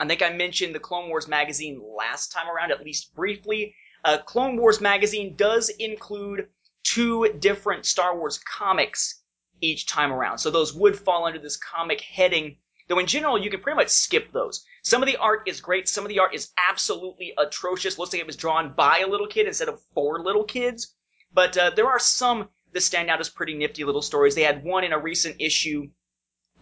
I 0.00 0.08
think 0.08 0.22
I 0.22 0.30
mentioned 0.30 0.74
the 0.74 0.80
Clone 0.80 1.08
Wars 1.08 1.28
magazine 1.28 1.80
last 1.96 2.32
time 2.32 2.48
around, 2.50 2.72
at 2.72 2.82
least 2.84 3.14
briefly. 3.14 3.76
Uh, 4.04 4.18
Clone 4.18 4.56
Wars 4.56 4.80
magazine 4.80 5.36
does 5.36 5.68
include 5.68 6.48
two 6.82 7.32
different 7.38 7.86
Star 7.86 8.18
Wars 8.18 8.40
comics 8.40 9.22
each 9.60 9.86
time 9.86 10.12
around. 10.12 10.38
So 10.38 10.50
those 10.50 10.74
would 10.74 10.98
fall 10.98 11.26
under 11.26 11.38
this 11.38 11.56
comic 11.56 12.00
heading, 12.00 12.56
though 12.88 12.98
in 12.98 13.06
general, 13.06 13.38
you 13.38 13.48
can 13.48 13.60
pretty 13.60 13.76
much 13.76 13.90
skip 13.90 14.32
those. 14.32 14.64
Some 14.82 15.00
of 15.00 15.06
the 15.06 15.18
art 15.18 15.46
is 15.46 15.60
great. 15.60 15.88
Some 15.88 16.04
of 16.04 16.08
the 16.08 16.18
art 16.18 16.34
is 16.34 16.50
absolutely 16.68 17.34
atrocious. 17.38 18.00
Looks 18.00 18.14
like 18.14 18.20
it 18.20 18.26
was 18.26 18.34
drawn 18.34 18.74
by 18.74 18.98
a 18.98 19.06
little 19.06 19.28
kid 19.28 19.46
instead 19.46 19.68
of 19.68 19.80
four 19.94 20.18
little 20.18 20.42
kids. 20.42 20.92
But 21.32 21.56
uh, 21.56 21.70
there 21.70 21.86
are 21.86 22.00
some 22.00 22.48
that 22.72 22.80
stand 22.80 23.10
out 23.10 23.20
as 23.20 23.28
pretty 23.28 23.54
nifty 23.54 23.84
little 23.84 24.02
stories. 24.02 24.34
They 24.34 24.42
had 24.42 24.64
one 24.64 24.82
in 24.82 24.92
a 24.92 24.98
recent 24.98 25.36
issue 25.38 25.88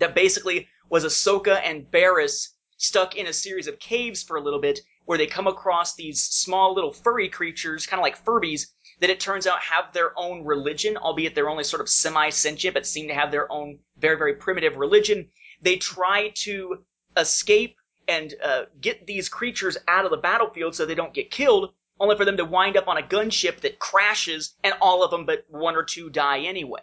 that 0.00 0.14
basically 0.14 0.68
was 0.88 1.04
Ahsoka 1.04 1.60
and 1.62 1.88
Barriss 1.90 2.48
stuck 2.76 3.14
in 3.16 3.26
a 3.26 3.32
series 3.32 3.68
of 3.68 3.78
caves 3.78 4.22
for 4.22 4.36
a 4.36 4.40
little 4.42 4.60
bit 4.60 4.80
where 5.04 5.18
they 5.18 5.26
come 5.26 5.46
across 5.46 5.94
these 5.94 6.22
small 6.22 6.74
little 6.74 6.92
furry 6.92 7.28
creatures, 7.28 7.86
kind 7.86 8.00
of 8.00 8.02
like 8.02 8.24
Furbies, 8.24 8.66
that 9.00 9.10
it 9.10 9.20
turns 9.20 9.46
out 9.46 9.60
have 9.60 9.92
their 9.92 10.12
own 10.18 10.44
religion, 10.44 10.96
albeit 10.96 11.34
they're 11.34 11.48
only 11.48 11.64
sort 11.64 11.80
of 11.80 11.88
semi-sentient, 11.88 12.74
but 12.74 12.86
seem 12.86 13.08
to 13.08 13.14
have 13.14 13.30
their 13.30 13.50
own 13.50 13.78
very, 13.98 14.16
very 14.16 14.34
primitive 14.34 14.76
religion. 14.76 15.30
They 15.62 15.76
try 15.76 16.30
to 16.36 16.84
escape 17.16 17.76
and 18.08 18.34
uh, 18.42 18.64
get 18.80 19.06
these 19.06 19.28
creatures 19.28 19.76
out 19.88 20.04
of 20.04 20.10
the 20.10 20.16
battlefield 20.16 20.74
so 20.74 20.84
they 20.84 20.94
don't 20.94 21.14
get 21.14 21.30
killed, 21.30 21.72
only 21.98 22.16
for 22.16 22.24
them 22.24 22.36
to 22.36 22.44
wind 22.44 22.76
up 22.76 22.88
on 22.88 22.98
a 22.98 23.02
gunship 23.02 23.60
that 23.60 23.78
crashes 23.78 24.54
and 24.64 24.74
all 24.80 25.02
of 25.02 25.10
them 25.10 25.26
but 25.26 25.44
one 25.48 25.76
or 25.76 25.82
two 25.82 26.10
die 26.10 26.40
anyway. 26.40 26.82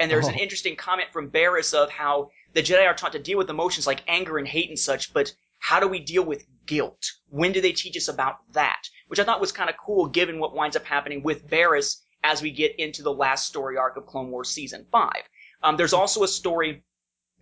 And 0.00 0.10
there's 0.10 0.26
oh. 0.26 0.30
an 0.30 0.38
interesting 0.38 0.76
comment 0.76 1.10
from 1.12 1.30
Barriss 1.30 1.72
of 1.72 1.90
how 1.90 2.30
the 2.52 2.62
Jedi 2.62 2.86
are 2.86 2.94
taught 2.94 3.12
to 3.12 3.18
deal 3.18 3.38
with 3.38 3.50
emotions 3.50 3.86
like 3.86 4.02
anger 4.08 4.38
and 4.38 4.46
hate 4.46 4.68
and 4.68 4.78
such, 4.78 5.12
but 5.12 5.34
how 5.58 5.80
do 5.80 5.88
we 5.88 6.00
deal 6.00 6.24
with 6.24 6.44
guilt? 6.66 7.12
When 7.28 7.52
do 7.52 7.60
they 7.60 7.72
teach 7.72 7.96
us 7.96 8.08
about 8.08 8.36
that? 8.52 8.82
Which 9.08 9.20
I 9.20 9.24
thought 9.24 9.40
was 9.40 9.52
kind 9.52 9.70
of 9.70 9.76
cool 9.76 10.06
given 10.06 10.38
what 10.38 10.54
winds 10.54 10.76
up 10.76 10.84
happening 10.84 11.22
with 11.22 11.48
Barriss 11.48 12.00
as 12.22 12.42
we 12.42 12.50
get 12.50 12.78
into 12.78 13.02
the 13.02 13.12
last 13.12 13.46
story 13.46 13.76
arc 13.76 13.96
of 13.96 14.06
Clone 14.06 14.30
Wars 14.30 14.50
Season 14.50 14.86
5. 14.90 15.12
Um, 15.62 15.76
there's 15.76 15.92
also 15.92 16.22
a 16.22 16.28
story 16.28 16.84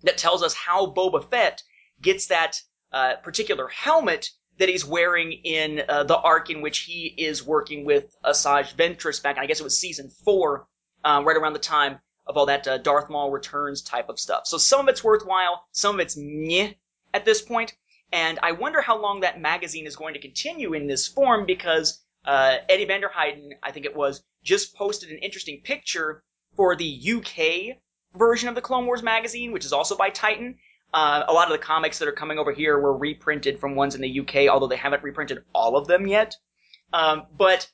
that 0.03 0.19
tells 0.19 0.43
us 0.43 0.55
how 0.55 0.87
Boba 0.87 1.29
Fett 1.31 1.62
gets 2.01 2.27
that 2.27 2.61
uh, 2.93 3.16
particular 3.16 3.69
helmet 3.69 4.29
that 4.59 4.69
he's 4.69 4.85
wearing 4.85 5.33
in 5.33 5.83
uh, 5.89 6.05
the 6.05 6.19
arc 6.19 6.51
in 6.51 6.61
which 6.61 6.81
he 6.81 7.15
is 7.16 7.45
working 7.45 7.85
with 7.85 8.15
Asajj 8.24 8.74
Ventress 8.74 9.23
back, 9.23 9.39
I 9.39 9.47
guess 9.47 9.61
it 9.61 9.65
was 9.65 9.79
Season 9.79 10.11
4, 10.24 10.66
uh, 11.05 11.23
right 11.24 11.37
around 11.37 11.55
the 11.55 11.59
time 11.59 11.99
of 12.27 12.36
all 12.36 12.47
that 12.47 12.66
uh, 12.69 12.78
Darth 12.78 13.11
Maul 13.11 13.31
returns 13.31 13.82
type 13.82 14.09
of 14.09 14.19
stuff. 14.19 14.47
So 14.47 14.59
some 14.59 14.81
of 14.81 14.89
it's 14.89 15.05
worthwhile, 15.05 15.65
some 15.73 15.97
of 15.97 16.01
it's 16.01 16.16
meh 16.16 16.73
at 17.15 17.24
this 17.24 17.43
point, 17.43 17.74
and 18.12 18.39
I 18.43 18.53
wonder 18.53 18.81
how 18.81 19.01
long 19.01 19.20
that 19.20 19.40
magazine 19.40 19.86
is 19.86 19.97
going 19.97 20.15
to 20.15 20.20
continue 20.20 20.74
in 20.74 20.86
this 20.86 21.09
form 21.09 21.47
because 21.47 22.03
uh, 22.24 22.59
Eddie 22.69 22.86
Vanderheiden, 22.86 23.51
I 23.62 23.73
think 23.73 23.86
it 23.86 23.97
was, 23.97 24.23
just 24.43 24.74
posted 24.74 25.11
an 25.11 25.19
interesting 25.19 25.62
picture 25.62 26.23
for 26.55 26.77
the 26.77 27.12
UK 27.16 27.78
version 28.19 28.49
of 28.49 28.55
the 28.55 28.61
Clone 28.61 28.86
Wars 28.86 29.03
magazine, 29.03 29.53
which 29.53 29.65
is 29.65 29.73
also 29.73 29.97
by 29.97 30.11
Titan. 30.11 30.59
Uh, 30.93 31.24
a 31.27 31.32
lot 31.32 31.51
of 31.51 31.53
the 31.53 31.65
comics 31.65 31.99
that 31.99 32.09
are 32.09 32.12
coming 32.12 32.39
over 32.39 32.53
here 32.53 32.78
were 32.78 32.97
reprinted 32.97 33.59
from 33.59 33.74
ones 33.74 33.94
in 33.94 34.03
the 34.03 34.20
UK, 34.20 34.53
although 34.53 34.66
they 34.66 34.77
haven't 34.77 35.03
reprinted 35.03 35.43
all 35.55 35.77
of 35.77 35.86
them 35.86 36.07
yet. 36.07 36.36
Um, 36.93 37.27
but 37.36 37.70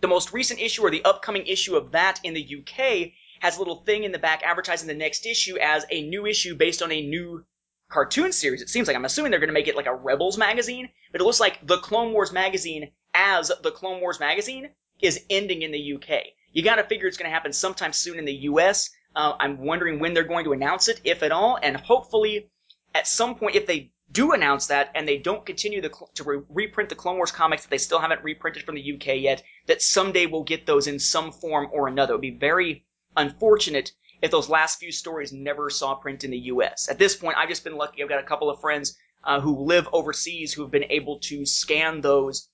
the 0.00 0.08
most 0.08 0.32
recent 0.32 0.60
issue 0.60 0.82
or 0.82 0.90
the 0.90 1.04
upcoming 1.04 1.46
issue 1.46 1.76
of 1.76 1.92
that 1.92 2.20
in 2.24 2.34
the 2.34 2.56
UK 2.58 3.12
has 3.40 3.56
a 3.56 3.58
little 3.58 3.82
thing 3.82 4.04
in 4.04 4.12
the 4.12 4.18
back 4.18 4.42
advertising 4.44 4.88
the 4.88 4.94
next 4.94 5.26
issue 5.26 5.56
as 5.58 5.84
a 5.90 6.08
new 6.08 6.26
issue 6.26 6.54
based 6.54 6.82
on 6.82 6.92
a 6.92 7.02
new 7.02 7.44
cartoon 7.88 8.32
series. 8.32 8.62
It 8.62 8.68
seems 8.68 8.86
like 8.86 8.96
I'm 8.96 9.04
assuming 9.04 9.30
they're 9.30 9.40
going 9.40 9.48
to 9.48 9.54
make 9.54 9.68
it 9.68 9.76
like 9.76 9.86
a 9.86 9.94
Rebels 9.94 10.36
magazine, 10.36 10.88
but 11.12 11.20
it 11.20 11.24
looks 11.24 11.40
like 11.40 11.66
the 11.66 11.78
Clone 11.78 12.12
Wars 12.12 12.32
magazine 12.32 12.90
as 13.14 13.50
the 13.62 13.70
Clone 13.70 14.00
Wars 14.00 14.20
magazine 14.20 14.70
is 15.00 15.24
ending 15.30 15.62
in 15.62 15.72
the 15.72 15.94
UK. 15.94 16.22
You 16.52 16.62
got 16.62 16.76
to 16.76 16.84
figure 16.84 17.06
it's 17.06 17.16
going 17.16 17.30
to 17.30 17.34
happen 17.34 17.52
sometime 17.52 17.92
soon 17.92 18.18
in 18.18 18.24
the 18.24 18.34
US. 18.34 18.90
Uh, 19.14 19.34
I'm 19.40 19.58
wondering 19.58 20.00
when 20.00 20.12
they're 20.12 20.24
going 20.24 20.44
to 20.44 20.52
announce 20.52 20.88
it, 20.88 21.00
if 21.04 21.22
at 21.22 21.32
all, 21.32 21.58
and 21.62 21.76
hopefully 21.76 22.50
at 22.94 23.06
some 23.06 23.36
point, 23.36 23.56
if 23.56 23.66
they 23.66 23.92
do 24.10 24.32
announce 24.32 24.66
that 24.66 24.90
and 24.94 25.06
they 25.06 25.18
don't 25.18 25.44
continue 25.44 25.80
the, 25.80 25.90
to 26.14 26.24
re- 26.24 26.42
reprint 26.48 26.88
the 26.88 26.94
Clone 26.94 27.16
Wars 27.16 27.30
comics 27.30 27.62
that 27.62 27.70
they 27.70 27.78
still 27.78 27.98
haven't 27.98 28.24
reprinted 28.24 28.64
from 28.64 28.74
the 28.74 28.94
UK 28.94 29.18
yet, 29.18 29.42
that 29.66 29.82
someday 29.82 30.26
we'll 30.26 30.44
get 30.44 30.66
those 30.66 30.86
in 30.86 30.98
some 30.98 31.32
form 31.32 31.68
or 31.72 31.88
another. 31.88 32.14
It 32.14 32.16
would 32.16 32.22
be 32.22 32.30
very 32.30 32.84
unfortunate 33.18 33.92
if 34.22 34.30
those 34.30 34.48
last 34.48 34.78
few 34.78 34.90
stories 34.90 35.32
never 35.32 35.70
saw 35.70 35.94
print 35.94 36.24
in 36.24 36.30
the 36.30 36.38
U.S. 36.38 36.88
At 36.88 36.98
this 36.98 37.14
point, 37.14 37.36
I've 37.36 37.48
just 37.48 37.64
been 37.64 37.76
lucky. 37.76 38.02
I've 38.02 38.08
got 38.08 38.20
a 38.20 38.26
couple 38.26 38.50
of 38.50 38.60
friends 38.60 38.96
uh, 39.24 39.40
who 39.40 39.64
live 39.64 39.88
overseas 39.92 40.52
who 40.52 40.62
have 40.62 40.70
been 40.70 40.90
able 40.90 41.18
to 41.20 41.44
scan 41.44 42.00
those 42.00 42.48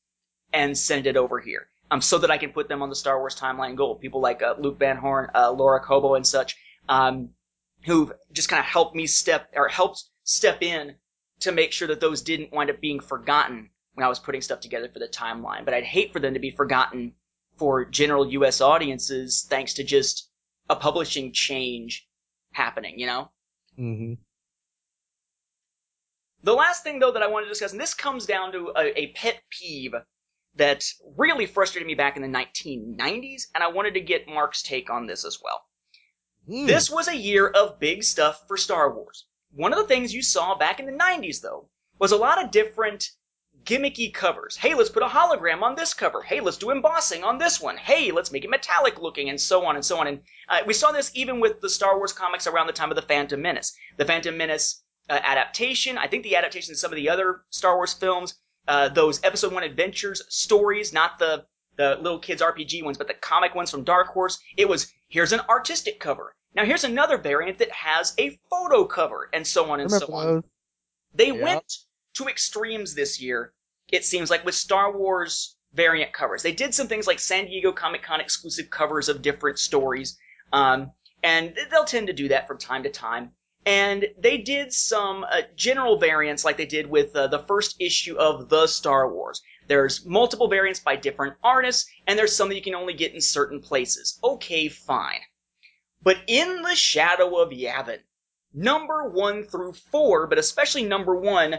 and 0.52 0.76
send 0.76 1.06
it 1.06 1.16
over 1.16 1.40
here, 1.40 1.68
um, 1.90 2.00
so 2.00 2.18
that 2.18 2.30
I 2.30 2.38
can 2.38 2.52
put 2.52 2.68
them 2.68 2.82
on 2.82 2.90
the 2.90 2.96
Star 2.96 3.18
Wars 3.18 3.36
Timeline 3.36 3.76
Gold. 3.76 4.00
People 4.00 4.20
like 4.20 4.42
uh, 4.42 4.54
Luke 4.58 4.78
Van 4.78 4.96
Horn, 4.96 5.30
uh, 5.34 5.52
Laura 5.52 5.80
Cobo, 5.80 6.14
and 6.14 6.26
such, 6.26 6.56
um, 6.88 7.30
who've 7.84 8.12
just 8.32 8.48
kind 8.48 8.60
of 8.60 8.66
helped 8.66 8.94
me 8.94 9.06
step 9.06 9.48
or 9.54 9.68
helped 9.68 10.04
step 10.24 10.62
in 10.62 10.96
to 11.40 11.52
make 11.52 11.72
sure 11.72 11.88
that 11.88 12.00
those 12.00 12.22
didn't 12.22 12.52
wind 12.52 12.70
up 12.70 12.80
being 12.80 13.00
forgotten 13.00 13.70
when 13.94 14.04
I 14.04 14.08
was 14.08 14.18
putting 14.18 14.40
stuff 14.40 14.60
together 14.60 14.88
for 14.88 14.98
the 14.98 15.08
timeline. 15.08 15.64
But 15.64 15.74
I'd 15.74 15.84
hate 15.84 16.12
for 16.12 16.20
them 16.20 16.34
to 16.34 16.40
be 16.40 16.50
forgotten 16.50 17.14
for 17.56 17.84
general 17.84 18.30
U.S. 18.32 18.60
audiences 18.60 19.46
thanks 19.48 19.74
to 19.74 19.84
just 19.84 20.30
a 20.68 20.76
publishing 20.76 21.32
change 21.32 22.06
happening, 22.52 22.98
you 22.98 23.06
know? 23.06 23.30
Mm-hmm. 23.78 24.14
The 26.42 26.52
last 26.52 26.82
thing, 26.82 26.98
though, 26.98 27.12
that 27.12 27.22
I 27.22 27.26
want 27.26 27.46
to 27.46 27.48
discuss, 27.48 27.72
and 27.72 27.80
this 27.80 27.94
comes 27.94 28.26
down 28.26 28.52
to 28.52 28.72
a, 28.76 28.98
a 28.98 29.12
pet 29.12 29.42
peeve 29.50 29.94
that 30.56 30.84
really 31.16 31.46
frustrated 31.46 31.86
me 31.86 31.94
back 31.94 32.16
in 32.16 32.22
the 32.22 32.28
1990s, 32.28 33.44
and 33.54 33.64
I 33.64 33.68
wanted 33.68 33.94
to 33.94 34.00
get 34.00 34.28
Mark's 34.28 34.62
take 34.62 34.90
on 34.90 35.06
this 35.06 35.24
as 35.24 35.40
well. 35.42 35.62
Hmm. 36.46 36.66
This 36.66 36.90
was 36.90 37.08
a 37.08 37.16
year 37.16 37.48
of 37.48 37.80
big 37.80 38.02
stuff 38.02 38.46
for 38.46 38.56
Star 38.56 38.94
Wars. 38.94 39.26
One 39.52 39.72
of 39.72 39.78
the 39.78 39.86
things 39.86 40.14
you 40.14 40.22
saw 40.22 40.54
back 40.56 40.80
in 40.80 40.86
the 40.86 40.92
90s, 40.92 41.40
though, 41.40 41.68
was 41.98 42.12
a 42.12 42.16
lot 42.16 42.42
of 42.42 42.50
different 42.50 43.10
gimmicky 43.64 44.12
covers. 44.12 44.56
Hey, 44.56 44.74
let's 44.74 44.90
put 44.90 45.02
a 45.02 45.06
hologram 45.06 45.62
on 45.62 45.74
this 45.74 45.94
cover. 45.94 46.22
Hey, 46.22 46.40
let's 46.40 46.56
do 46.56 46.70
embossing 46.70 47.24
on 47.24 47.38
this 47.38 47.60
one. 47.60 47.76
Hey, 47.76 48.12
let's 48.12 48.30
make 48.30 48.44
it 48.44 48.50
metallic 48.50 49.00
looking, 49.00 49.28
and 49.28 49.40
so 49.40 49.64
on 49.64 49.76
and 49.76 49.84
so 49.84 49.98
on. 49.98 50.06
And 50.06 50.20
uh, 50.48 50.60
we 50.66 50.74
saw 50.74 50.92
this 50.92 51.10
even 51.14 51.40
with 51.40 51.60
the 51.60 51.68
Star 51.68 51.96
Wars 51.96 52.12
comics 52.12 52.46
around 52.46 52.66
the 52.66 52.72
time 52.72 52.90
of 52.90 52.96
the 52.96 53.02
Phantom 53.02 53.40
Menace. 53.40 53.74
The 53.96 54.04
Phantom 54.04 54.36
Menace 54.36 54.82
uh, 55.08 55.18
adaptation, 55.22 55.98
I 55.98 56.06
think 56.06 56.22
the 56.22 56.36
adaptation 56.36 56.72
of 56.72 56.78
some 56.78 56.92
of 56.92 56.96
the 56.96 57.08
other 57.08 57.42
Star 57.50 57.76
Wars 57.76 57.92
films, 57.92 58.34
uh, 58.68 58.88
those 58.88 59.22
Episode 59.24 59.52
One 59.52 59.62
Adventures 59.62 60.22
stories, 60.28 60.92
not 60.92 61.18
the 61.18 61.44
the 61.76 61.96
little 62.00 62.20
kids 62.20 62.40
RPG 62.40 62.84
ones, 62.84 62.96
but 62.96 63.08
the 63.08 63.14
comic 63.14 63.54
ones 63.56 63.70
from 63.70 63.82
Dark 63.82 64.08
Horse. 64.08 64.38
It 64.56 64.68
was 64.68 64.92
here's 65.08 65.32
an 65.32 65.40
artistic 65.48 65.98
cover. 65.98 66.36
Now 66.54 66.64
here's 66.64 66.84
another 66.84 67.18
variant 67.18 67.58
that 67.58 67.72
has 67.72 68.14
a 68.18 68.38
photo 68.48 68.84
cover, 68.84 69.28
and 69.32 69.46
so 69.46 69.70
on 69.70 69.80
and 69.80 69.90
Remember 69.90 70.06
so 70.06 70.12
on. 70.12 70.26
those? 70.26 70.42
They 71.14 71.32
went 71.32 71.78
to 72.14 72.28
extremes 72.28 72.94
this 72.94 73.20
year, 73.20 73.52
it 73.92 74.04
seems 74.04 74.30
like, 74.30 74.44
with 74.44 74.54
Star 74.54 74.96
Wars 74.96 75.56
variant 75.72 76.12
covers. 76.12 76.42
They 76.42 76.52
did 76.52 76.74
some 76.74 76.88
things 76.88 77.06
like 77.06 77.18
San 77.18 77.46
Diego 77.46 77.72
Comic 77.72 78.02
Con 78.02 78.20
exclusive 78.20 78.70
covers 78.70 79.08
of 79.08 79.22
different 79.22 79.58
stories, 79.58 80.16
um, 80.52 80.92
and 81.22 81.54
they'll 81.70 81.84
tend 81.84 82.06
to 82.06 82.12
do 82.12 82.28
that 82.28 82.46
from 82.46 82.58
time 82.58 82.82
to 82.84 82.90
time. 82.90 83.32
And 83.66 84.06
they 84.18 84.38
did 84.38 84.72
some 84.72 85.24
uh, 85.24 85.42
general 85.56 85.98
variants 85.98 86.44
like 86.44 86.58
they 86.58 86.66
did 86.66 86.86
with 86.86 87.16
uh, 87.16 87.28
the 87.28 87.44
first 87.44 87.76
issue 87.80 88.16
of 88.16 88.50
The 88.50 88.66
Star 88.66 89.10
Wars. 89.10 89.40
There's 89.66 90.04
multiple 90.04 90.48
variants 90.48 90.80
by 90.80 90.96
different 90.96 91.36
artists, 91.42 91.90
and 92.06 92.18
there's 92.18 92.36
some 92.36 92.50
that 92.50 92.56
you 92.56 92.62
can 92.62 92.74
only 92.74 92.92
get 92.92 93.14
in 93.14 93.22
certain 93.22 93.60
places. 93.60 94.18
Okay, 94.22 94.68
fine. 94.68 95.20
But 96.02 96.18
in 96.26 96.60
the 96.60 96.74
shadow 96.74 97.40
of 97.40 97.50
Yavin, 97.50 98.00
number 98.52 99.08
one 99.08 99.44
through 99.44 99.72
four, 99.72 100.26
but 100.26 100.38
especially 100.38 100.84
number 100.84 101.16
one, 101.16 101.56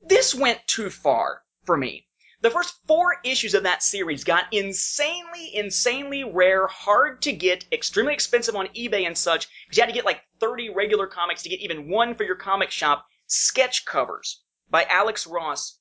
this 0.00 0.34
went 0.34 0.66
too 0.66 0.90
far 0.90 1.42
for 1.64 1.76
me. 1.76 2.06
The 2.42 2.50
first 2.50 2.74
four 2.86 3.18
issues 3.22 3.52
of 3.52 3.64
that 3.64 3.82
series 3.82 4.24
got 4.24 4.50
insanely, 4.50 5.54
insanely 5.54 6.24
rare, 6.24 6.66
hard 6.66 7.20
to 7.22 7.32
get, 7.32 7.66
extremely 7.70 8.14
expensive 8.14 8.56
on 8.56 8.68
eBay 8.68 9.06
and 9.06 9.16
such, 9.16 9.46
because 9.66 9.76
you 9.76 9.82
had 9.82 9.88
to 9.88 9.94
get 9.94 10.06
like 10.06 10.22
30 10.38 10.70
regular 10.70 11.06
comics 11.06 11.42
to 11.42 11.50
get 11.50 11.60
even 11.60 11.90
one 11.90 12.14
for 12.14 12.24
your 12.24 12.36
comic 12.36 12.70
shop, 12.70 13.06
sketch 13.26 13.84
covers 13.84 14.42
by 14.70 14.84
Alex 14.84 15.26
Ross 15.26 15.78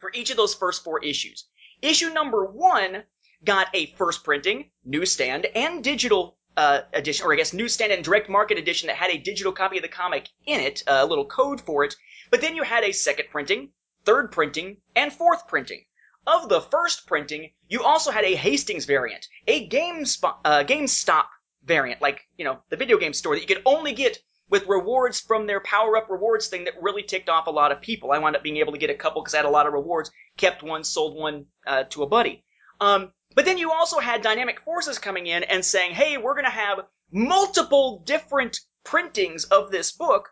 for 0.00 0.10
each 0.12 0.30
of 0.30 0.36
those 0.36 0.54
first 0.54 0.82
four 0.82 0.98
issues. 1.04 1.44
Issue 1.80 2.10
number 2.12 2.44
one 2.44 3.04
got 3.44 3.68
a 3.72 3.86
first 3.94 4.24
printing, 4.24 4.70
newsstand, 4.84 5.46
and 5.54 5.84
digital 5.84 6.36
uh, 6.56 6.80
edition, 6.92 7.26
or 7.26 7.32
I 7.32 7.36
guess 7.36 7.52
newsstand 7.52 7.92
and 7.92 8.04
direct 8.04 8.28
market 8.28 8.58
edition 8.58 8.88
that 8.88 8.96
had 8.96 9.10
a 9.10 9.18
digital 9.18 9.52
copy 9.52 9.76
of 9.76 9.82
the 9.82 9.88
comic 9.88 10.28
in 10.46 10.60
it, 10.60 10.82
a 10.86 11.06
little 11.06 11.26
code 11.26 11.60
for 11.60 11.84
it. 11.84 11.94
But 12.32 12.40
then 12.40 12.56
you 12.56 12.62
had 12.62 12.82
a 12.82 12.92
second 12.92 13.26
printing, 13.30 13.72
third 14.06 14.32
printing, 14.32 14.78
and 14.96 15.12
fourth 15.12 15.46
printing. 15.46 15.84
Of 16.26 16.48
the 16.48 16.62
first 16.62 17.06
printing, 17.06 17.52
you 17.68 17.82
also 17.82 18.10
had 18.10 18.24
a 18.24 18.34
Hastings 18.34 18.86
variant, 18.86 19.28
a 19.46 19.68
GameSpot, 19.68 20.36
uh, 20.42 20.64
GameStop 20.64 21.26
variant, 21.62 22.00
like, 22.00 22.22
you 22.38 22.46
know, 22.46 22.62
the 22.70 22.78
video 22.78 22.96
game 22.96 23.12
store 23.12 23.34
that 23.34 23.42
you 23.42 23.46
could 23.46 23.62
only 23.66 23.92
get 23.92 24.18
with 24.48 24.66
rewards 24.66 25.20
from 25.20 25.46
their 25.46 25.60
power 25.60 25.94
up 25.98 26.08
rewards 26.08 26.46
thing 26.46 26.64
that 26.64 26.80
really 26.80 27.02
ticked 27.02 27.28
off 27.28 27.48
a 27.48 27.50
lot 27.50 27.70
of 27.70 27.82
people. 27.82 28.12
I 28.12 28.18
wound 28.18 28.34
up 28.34 28.42
being 28.42 28.56
able 28.56 28.72
to 28.72 28.78
get 28.78 28.88
a 28.88 28.94
couple 28.94 29.20
because 29.20 29.34
I 29.34 29.38
had 29.38 29.46
a 29.46 29.50
lot 29.50 29.66
of 29.66 29.74
rewards, 29.74 30.10
kept 30.38 30.62
one, 30.62 30.84
sold 30.84 31.14
one 31.14 31.44
uh, 31.66 31.84
to 31.90 32.02
a 32.02 32.08
buddy. 32.08 32.44
Um, 32.80 33.12
but 33.34 33.44
then 33.44 33.58
you 33.58 33.72
also 33.72 33.98
had 33.98 34.22
Dynamic 34.22 34.60
Forces 34.60 34.98
coming 34.98 35.26
in 35.26 35.42
and 35.42 35.62
saying, 35.62 35.92
hey, 35.92 36.16
we're 36.16 36.34
going 36.34 36.46
to 36.46 36.50
have 36.50 36.86
multiple 37.10 38.02
different 38.06 38.58
printings 38.84 39.44
of 39.44 39.70
this 39.70 39.92
book 39.92 40.30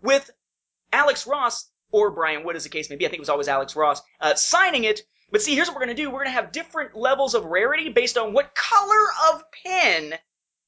with 0.00 0.30
Alex 0.92 1.26
Ross, 1.26 1.70
or 1.92 2.10
Brian 2.10 2.44
Wood 2.44 2.56
as 2.56 2.64
the 2.64 2.68
case 2.68 2.90
may 2.90 2.96
be, 2.96 3.06
I 3.06 3.08
think 3.08 3.18
it 3.18 3.20
was 3.20 3.28
always 3.28 3.48
Alex 3.48 3.76
Ross, 3.76 4.02
uh, 4.20 4.34
signing 4.34 4.84
it. 4.84 5.02
But 5.30 5.42
see, 5.42 5.54
here's 5.54 5.68
what 5.68 5.76
we're 5.76 5.84
going 5.84 5.96
to 5.96 6.02
do. 6.02 6.10
We're 6.10 6.24
going 6.24 6.34
to 6.34 6.42
have 6.42 6.52
different 6.52 6.96
levels 6.96 7.34
of 7.34 7.44
rarity 7.44 7.88
based 7.88 8.18
on 8.18 8.32
what 8.32 8.54
color 8.54 9.32
of 9.32 9.44
pen 9.64 10.14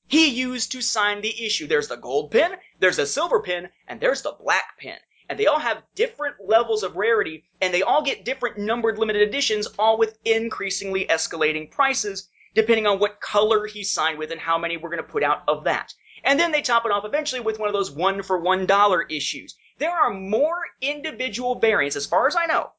he 0.08 0.28
used 0.28 0.72
to 0.72 0.82
sign 0.82 1.20
the 1.20 1.44
issue. 1.44 1.66
There's 1.66 1.88
the 1.88 1.96
gold 1.96 2.30
pen, 2.30 2.56
there's 2.78 2.96
the 2.96 3.06
silver 3.06 3.40
pen, 3.40 3.70
and 3.88 4.00
there's 4.00 4.22
the 4.22 4.36
black 4.38 4.78
pen. 4.78 4.98
And 5.28 5.38
they 5.38 5.46
all 5.46 5.58
have 5.58 5.82
different 5.94 6.36
levels 6.44 6.82
of 6.82 6.96
rarity, 6.96 7.44
and 7.60 7.72
they 7.72 7.82
all 7.82 8.02
get 8.02 8.24
different 8.24 8.58
numbered 8.58 8.98
limited 8.98 9.22
editions, 9.22 9.66
all 9.78 9.96
with 9.96 10.18
increasingly 10.24 11.06
escalating 11.06 11.70
prices, 11.70 12.28
depending 12.54 12.86
on 12.86 12.98
what 12.98 13.20
color 13.20 13.66
he 13.66 13.82
signed 13.82 14.18
with 14.18 14.30
and 14.30 14.40
how 14.40 14.58
many 14.58 14.76
we're 14.76 14.90
going 14.90 15.02
to 15.02 15.12
put 15.12 15.22
out 15.22 15.42
of 15.48 15.64
that. 15.64 15.94
And 16.24 16.38
then 16.38 16.52
they 16.52 16.62
top 16.62 16.84
it 16.84 16.92
off 16.92 17.04
eventually 17.04 17.40
with 17.40 17.58
one 17.58 17.68
of 17.68 17.72
those 17.72 17.90
one 17.90 18.22
for 18.22 18.38
one 18.38 18.66
dollar 18.66 19.02
issues. 19.02 19.56
There 19.82 19.90
are 19.90 20.14
more 20.14 20.62
individual 20.80 21.56
variants, 21.56 21.96
as 21.96 22.06
far 22.06 22.28
as 22.28 22.36
I 22.36 22.46
know, 22.46 22.70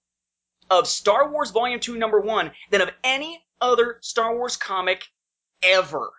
of 0.70 0.88
Star 0.88 1.30
Wars 1.30 1.52
Volume 1.52 1.82
2 1.82 1.98
number 1.98 2.22
1 2.22 2.50
than 2.72 2.80
of 2.80 2.92
any 3.04 3.46
other 3.60 3.98
Star 4.00 4.34
Wars 4.38 4.56
comic 4.56 5.04
ever. 5.62 6.14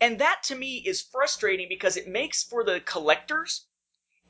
And 0.00 0.20
that 0.20 0.44
to 0.44 0.54
me 0.54 0.76
is 0.76 1.02
frustrating 1.02 1.66
because 1.68 1.96
it 1.96 2.06
makes 2.06 2.44
for 2.44 2.62
the 2.62 2.78
collectors, 2.78 3.66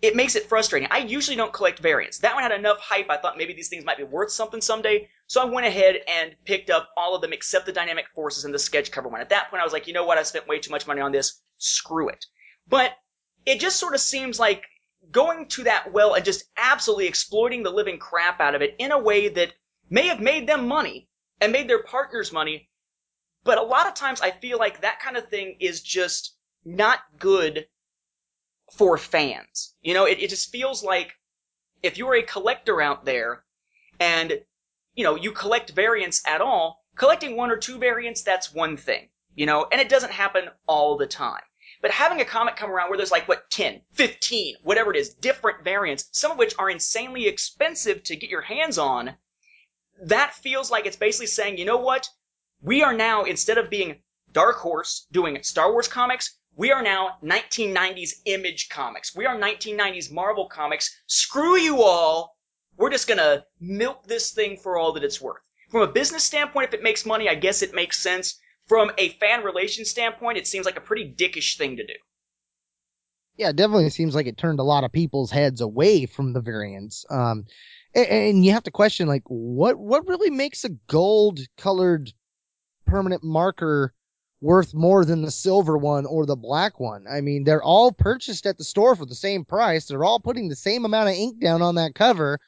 it 0.00 0.16
makes 0.16 0.34
it 0.34 0.48
frustrating. 0.48 0.88
I 0.90 1.00
usually 1.00 1.36
don't 1.36 1.52
collect 1.52 1.78
variants. 1.78 2.20
That 2.20 2.36
one 2.36 2.42
had 2.42 2.52
enough 2.52 2.78
hype, 2.78 3.10
I 3.10 3.18
thought 3.18 3.36
maybe 3.36 3.52
these 3.52 3.68
things 3.68 3.84
might 3.84 3.98
be 3.98 4.04
worth 4.04 4.32
something 4.32 4.62
someday. 4.62 5.10
So 5.26 5.42
I 5.42 5.44
went 5.44 5.66
ahead 5.66 5.96
and 6.08 6.34
picked 6.46 6.70
up 6.70 6.88
all 6.96 7.14
of 7.14 7.20
them 7.20 7.34
except 7.34 7.66
the 7.66 7.72
Dynamic 7.72 8.06
Forces 8.14 8.46
and 8.46 8.54
the 8.54 8.58
sketch 8.58 8.90
cover 8.90 9.10
one. 9.10 9.20
At 9.20 9.28
that 9.28 9.50
point, 9.50 9.60
I 9.60 9.64
was 9.64 9.74
like, 9.74 9.86
you 9.86 9.92
know 9.92 10.06
what? 10.06 10.16
I 10.16 10.22
spent 10.22 10.48
way 10.48 10.58
too 10.58 10.70
much 10.70 10.86
money 10.86 11.02
on 11.02 11.12
this. 11.12 11.38
Screw 11.58 12.08
it. 12.08 12.24
But 12.66 12.96
it 13.44 13.60
just 13.60 13.78
sort 13.78 13.92
of 13.92 14.00
seems 14.00 14.40
like 14.40 14.64
going 15.12 15.46
to 15.46 15.64
that 15.64 15.92
well 15.92 16.14
and 16.14 16.24
just 16.24 16.44
absolutely 16.56 17.06
exploiting 17.06 17.62
the 17.62 17.70
living 17.70 17.98
crap 17.98 18.40
out 18.40 18.54
of 18.54 18.62
it 18.62 18.74
in 18.78 18.90
a 18.90 18.98
way 18.98 19.28
that 19.28 19.52
may 19.90 20.08
have 20.08 20.20
made 20.20 20.48
them 20.48 20.66
money 20.66 21.08
and 21.40 21.52
made 21.52 21.68
their 21.68 21.82
partners 21.82 22.32
money. 22.32 22.68
But 23.44 23.58
a 23.58 23.62
lot 23.62 23.86
of 23.86 23.94
times 23.94 24.20
I 24.20 24.30
feel 24.30 24.58
like 24.58 24.80
that 24.80 25.00
kind 25.00 25.16
of 25.16 25.28
thing 25.28 25.56
is 25.60 25.82
just 25.82 26.36
not 26.64 27.00
good 27.18 27.66
for 28.72 28.96
fans. 28.96 29.74
You 29.82 29.94
know, 29.94 30.06
it, 30.06 30.18
it 30.20 30.30
just 30.30 30.50
feels 30.50 30.82
like 30.82 31.12
if 31.82 31.98
you're 31.98 32.14
a 32.14 32.22
collector 32.22 32.80
out 32.80 33.04
there 33.04 33.44
and, 34.00 34.32
you 34.94 35.04
know, 35.04 35.16
you 35.16 35.32
collect 35.32 35.70
variants 35.70 36.22
at 36.26 36.40
all, 36.40 36.84
collecting 36.96 37.36
one 37.36 37.50
or 37.50 37.56
two 37.56 37.78
variants, 37.78 38.22
that's 38.22 38.54
one 38.54 38.76
thing, 38.76 39.08
you 39.34 39.46
know, 39.46 39.66
and 39.70 39.80
it 39.80 39.88
doesn't 39.88 40.12
happen 40.12 40.48
all 40.66 40.96
the 40.96 41.06
time. 41.06 41.42
But 41.82 41.90
having 41.90 42.20
a 42.20 42.24
comic 42.24 42.54
come 42.54 42.70
around 42.70 42.88
where 42.88 42.96
there's 42.96 43.10
like, 43.10 43.26
what, 43.26 43.50
10, 43.50 43.82
15, 43.92 44.56
whatever 44.62 44.92
it 44.92 44.96
is, 44.96 45.14
different 45.14 45.64
variants, 45.64 46.08
some 46.12 46.30
of 46.30 46.38
which 46.38 46.54
are 46.56 46.70
insanely 46.70 47.26
expensive 47.26 48.04
to 48.04 48.16
get 48.16 48.30
your 48.30 48.40
hands 48.40 48.78
on, 48.78 49.16
that 50.00 50.32
feels 50.32 50.70
like 50.70 50.86
it's 50.86 50.96
basically 50.96 51.26
saying, 51.26 51.58
you 51.58 51.64
know 51.64 51.78
what? 51.78 52.08
We 52.60 52.84
are 52.84 52.94
now, 52.94 53.24
instead 53.24 53.58
of 53.58 53.68
being 53.68 54.00
Dark 54.30 54.58
Horse 54.58 55.08
doing 55.10 55.42
Star 55.42 55.72
Wars 55.72 55.88
comics, 55.88 56.38
we 56.54 56.70
are 56.70 56.82
now 56.82 57.18
1990s 57.20 58.12
Image 58.26 58.68
comics. 58.68 59.14
We 59.16 59.26
are 59.26 59.36
1990s 59.36 60.12
Marvel 60.12 60.46
comics. 60.48 60.94
Screw 61.08 61.56
you 61.56 61.82
all. 61.82 62.36
We're 62.76 62.90
just 62.90 63.08
gonna 63.08 63.44
milk 63.58 64.06
this 64.06 64.30
thing 64.30 64.56
for 64.56 64.78
all 64.78 64.92
that 64.92 65.02
it's 65.04 65.20
worth. 65.20 65.42
From 65.70 65.82
a 65.82 65.88
business 65.88 66.22
standpoint, 66.22 66.68
if 66.68 66.74
it 66.74 66.82
makes 66.84 67.04
money, 67.04 67.28
I 67.28 67.34
guess 67.34 67.60
it 67.62 67.74
makes 67.74 67.98
sense. 67.98 68.38
From 68.68 68.90
a 68.96 69.10
fan 69.10 69.42
relation 69.42 69.84
standpoint, 69.84 70.38
it 70.38 70.46
seems 70.46 70.66
like 70.66 70.76
a 70.76 70.80
pretty 70.80 71.12
dickish 71.12 71.56
thing 71.56 71.76
to 71.76 71.86
do. 71.86 71.94
Yeah, 73.36 73.48
it 73.50 73.56
definitely 73.56 73.90
seems 73.90 74.14
like 74.14 74.26
it 74.26 74.36
turned 74.36 74.60
a 74.60 74.64
lot 74.64 74.84
of 74.84 74.92
people's 74.92 75.30
heads 75.30 75.60
away 75.60 76.06
from 76.06 76.32
the 76.32 76.40
variants. 76.40 77.04
Um, 77.10 77.46
and, 77.94 78.06
and 78.06 78.44
you 78.44 78.52
have 78.52 78.64
to 78.64 78.70
question 78.70 79.08
like 79.08 79.22
what 79.26 79.78
what 79.78 80.06
really 80.06 80.30
makes 80.30 80.64
a 80.64 80.70
gold 80.88 81.40
colored 81.56 82.12
permanent 82.86 83.24
marker 83.24 83.94
worth 84.40 84.74
more 84.74 85.04
than 85.04 85.22
the 85.22 85.30
silver 85.30 85.78
one 85.78 86.04
or 86.04 86.26
the 86.26 86.36
black 86.36 86.80
one. 86.80 87.06
I 87.08 87.20
mean, 87.20 87.44
they're 87.44 87.62
all 87.62 87.92
purchased 87.92 88.44
at 88.44 88.58
the 88.58 88.64
store 88.64 88.96
for 88.96 89.06
the 89.06 89.14
same 89.14 89.44
price. 89.44 89.86
They're 89.86 90.04
all 90.04 90.20
putting 90.20 90.48
the 90.48 90.56
same 90.56 90.84
amount 90.84 91.10
of 91.10 91.14
ink 91.14 91.40
down 91.40 91.62
on 91.62 91.76
that 91.76 91.94
cover. 91.94 92.40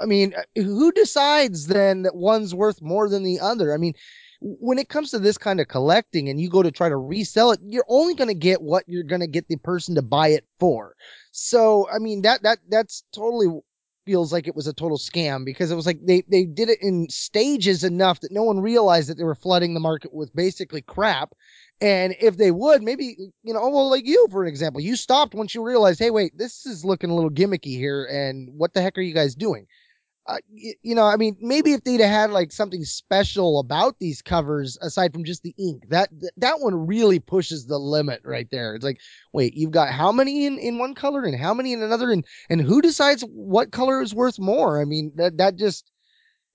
I 0.00 0.04
mean, 0.04 0.34
who 0.54 0.92
decides 0.92 1.66
then 1.66 2.02
that 2.02 2.14
one's 2.14 2.54
worth 2.54 2.82
more 2.82 3.08
than 3.08 3.22
the 3.22 3.40
other? 3.40 3.72
I 3.72 3.78
mean, 3.78 3.94
when 4.42 4.78
it 4.78 4.88
comes 4.88 5.10
to 5.10 5.18
this 5.18 5.38
kind 5.38 5.60
of 5.60 5.68
collecting 5.68 6.28
and 6.28 6.40
you 6.40 6.50
go 6.50 6.62
to 6.62 6.72
try 6.72 6.88
to 6.88 6.96
resell 6.96 7.52
it, 7.52 7.60
you're 7.62 7.84
only 7.88 8.14
going 8.14 8.28
to 8.28 8.34
get 8.34 8.60
what 8.60 8.84
you're 8.88 9.04
going 9.04 9.20
to 9.20 9.26
get 9.26 9.46
the 9.48 9.56
person 9.56 9.94
to 9.94 10.02
buy 10.02 10.28
it 10.28 10.44
for. 10.58 10.94
So, 11.30 11.88
I 11.88 11.98
mean, 11.98 12.22
that, 12.22 12.42
that, 12.42 12.58
that's 12.68 13.04
totally 13.12 13.60
feels 14.04 14.32
like 14.32 14.48
it 14.48 14.56
was 14.56 14.66
a 14.66 14.72
total 14.72 14.98
scam 14.98 15.44
because 15.44 15.70
it 15.70 15.76
was 15.76 15.86
like 15.86 16.00
they 16.04 16.22
they 16.28 16.44
did 16.44 16.68
it 16.68 16.78
in 16.82 17.08
stages 17.08 17.84
enough 17.84 18.20
that 18.20 18.32
no 18.32 18.42
one 18.42 18.58
realized 18.58 19.08
that 19.08 19.16
they 19.16 19.24
were 19.24 19.34
flooding 19.34 19.74
the 19.74 19.80
market 19.80 20.12
with 20.12 20.34
basically 20.34 20.82
crap. 20.82 21.34
And 21.80 22.14
if 22.20 22.36
they 22.36 22.50
would, 22.50 22.82
maybe 22.82 23.16
you 23.42 23.54
know, 23.54 23.60
well, 23.68 23.90
like 23.90 24.06
you 24.06 24.26
for 24.30 24.42
an 24.42 24.48
example, 24.48 24.80
you 24.80 24.96
stopped 24.96 25.34
once 25.34 25.54
you 25.54 25.64
realized, 25.64 26.00
hey, 26.00 26.10
wait, 26.10 26.36
this 26.36 26.66
is 26.66 26.84
looking 26.84 27.10
a 27.10 27.14
little 27.14 27.30
gimmicky 27.30 27.76
here, 27.76 28.04
and 28.04 28.48
what 28.56 28.74
the 28.74 28.82
heck 28.82 28.98
are 28.98 29.02
you 29.02 29.14
guys 29.14 29.34
doing? 29.34 29.66
Uh, 30.24 30.38
you 30.48 30.94
know, 30.94 31.04
I 31.04 31.16
mean, 31.16 31.36
maybe 31.40 31.72
if 31.72 31.82
they'd 31.82 32.00
have 32.00 32.08
had 32.08 32.30
like 32.30 32.52
something 32.52 32.84
special 32.84 33.58
about 33.58 33.98
these 33.98 34.22
covers 34.22 34.78
aside 34.80 35.12
from 35.12 35.24
just 35.24 35.42
the 35.42 35.54
ink, 35.58 35.88
that 35.88 36.10
that 36.36 36.60
one 36.60 36.86
really 36.86 37.18
pushes 37.18 37.66
the 37.66 37.78
limit 37.78 38.20
right 38.24 38.46
there. 38.52 38.76
It's 38.76 38.84
like, 38.84 39.00
wait, 39.32 39.54
you've 39.54 39.72
got 39.72 39.92
how 39.92 40.12
many 40.12 40.46
in 40.46 40.58
in 40.58 40.78
one 40.78 40.94
color 40.94 41.24
and 41.24 41.36
how 41.36 41.54
many 41.54 41.72
in 41.72 41.82
another, 41.82 42.12
and 42.12 42.24
and 42.48 42.60
who 42.60 42.80
decides 42.80 43.22
what 43.22 43.72
color 43.72 44.00
is 44.00 44.14
worth 44.14 44.38
more? 44.38 44.80
I 44.80 44.84
mean, 44.84 45.10
that 45.16 45.38
that 45.38 45.56
just 45.56 45.90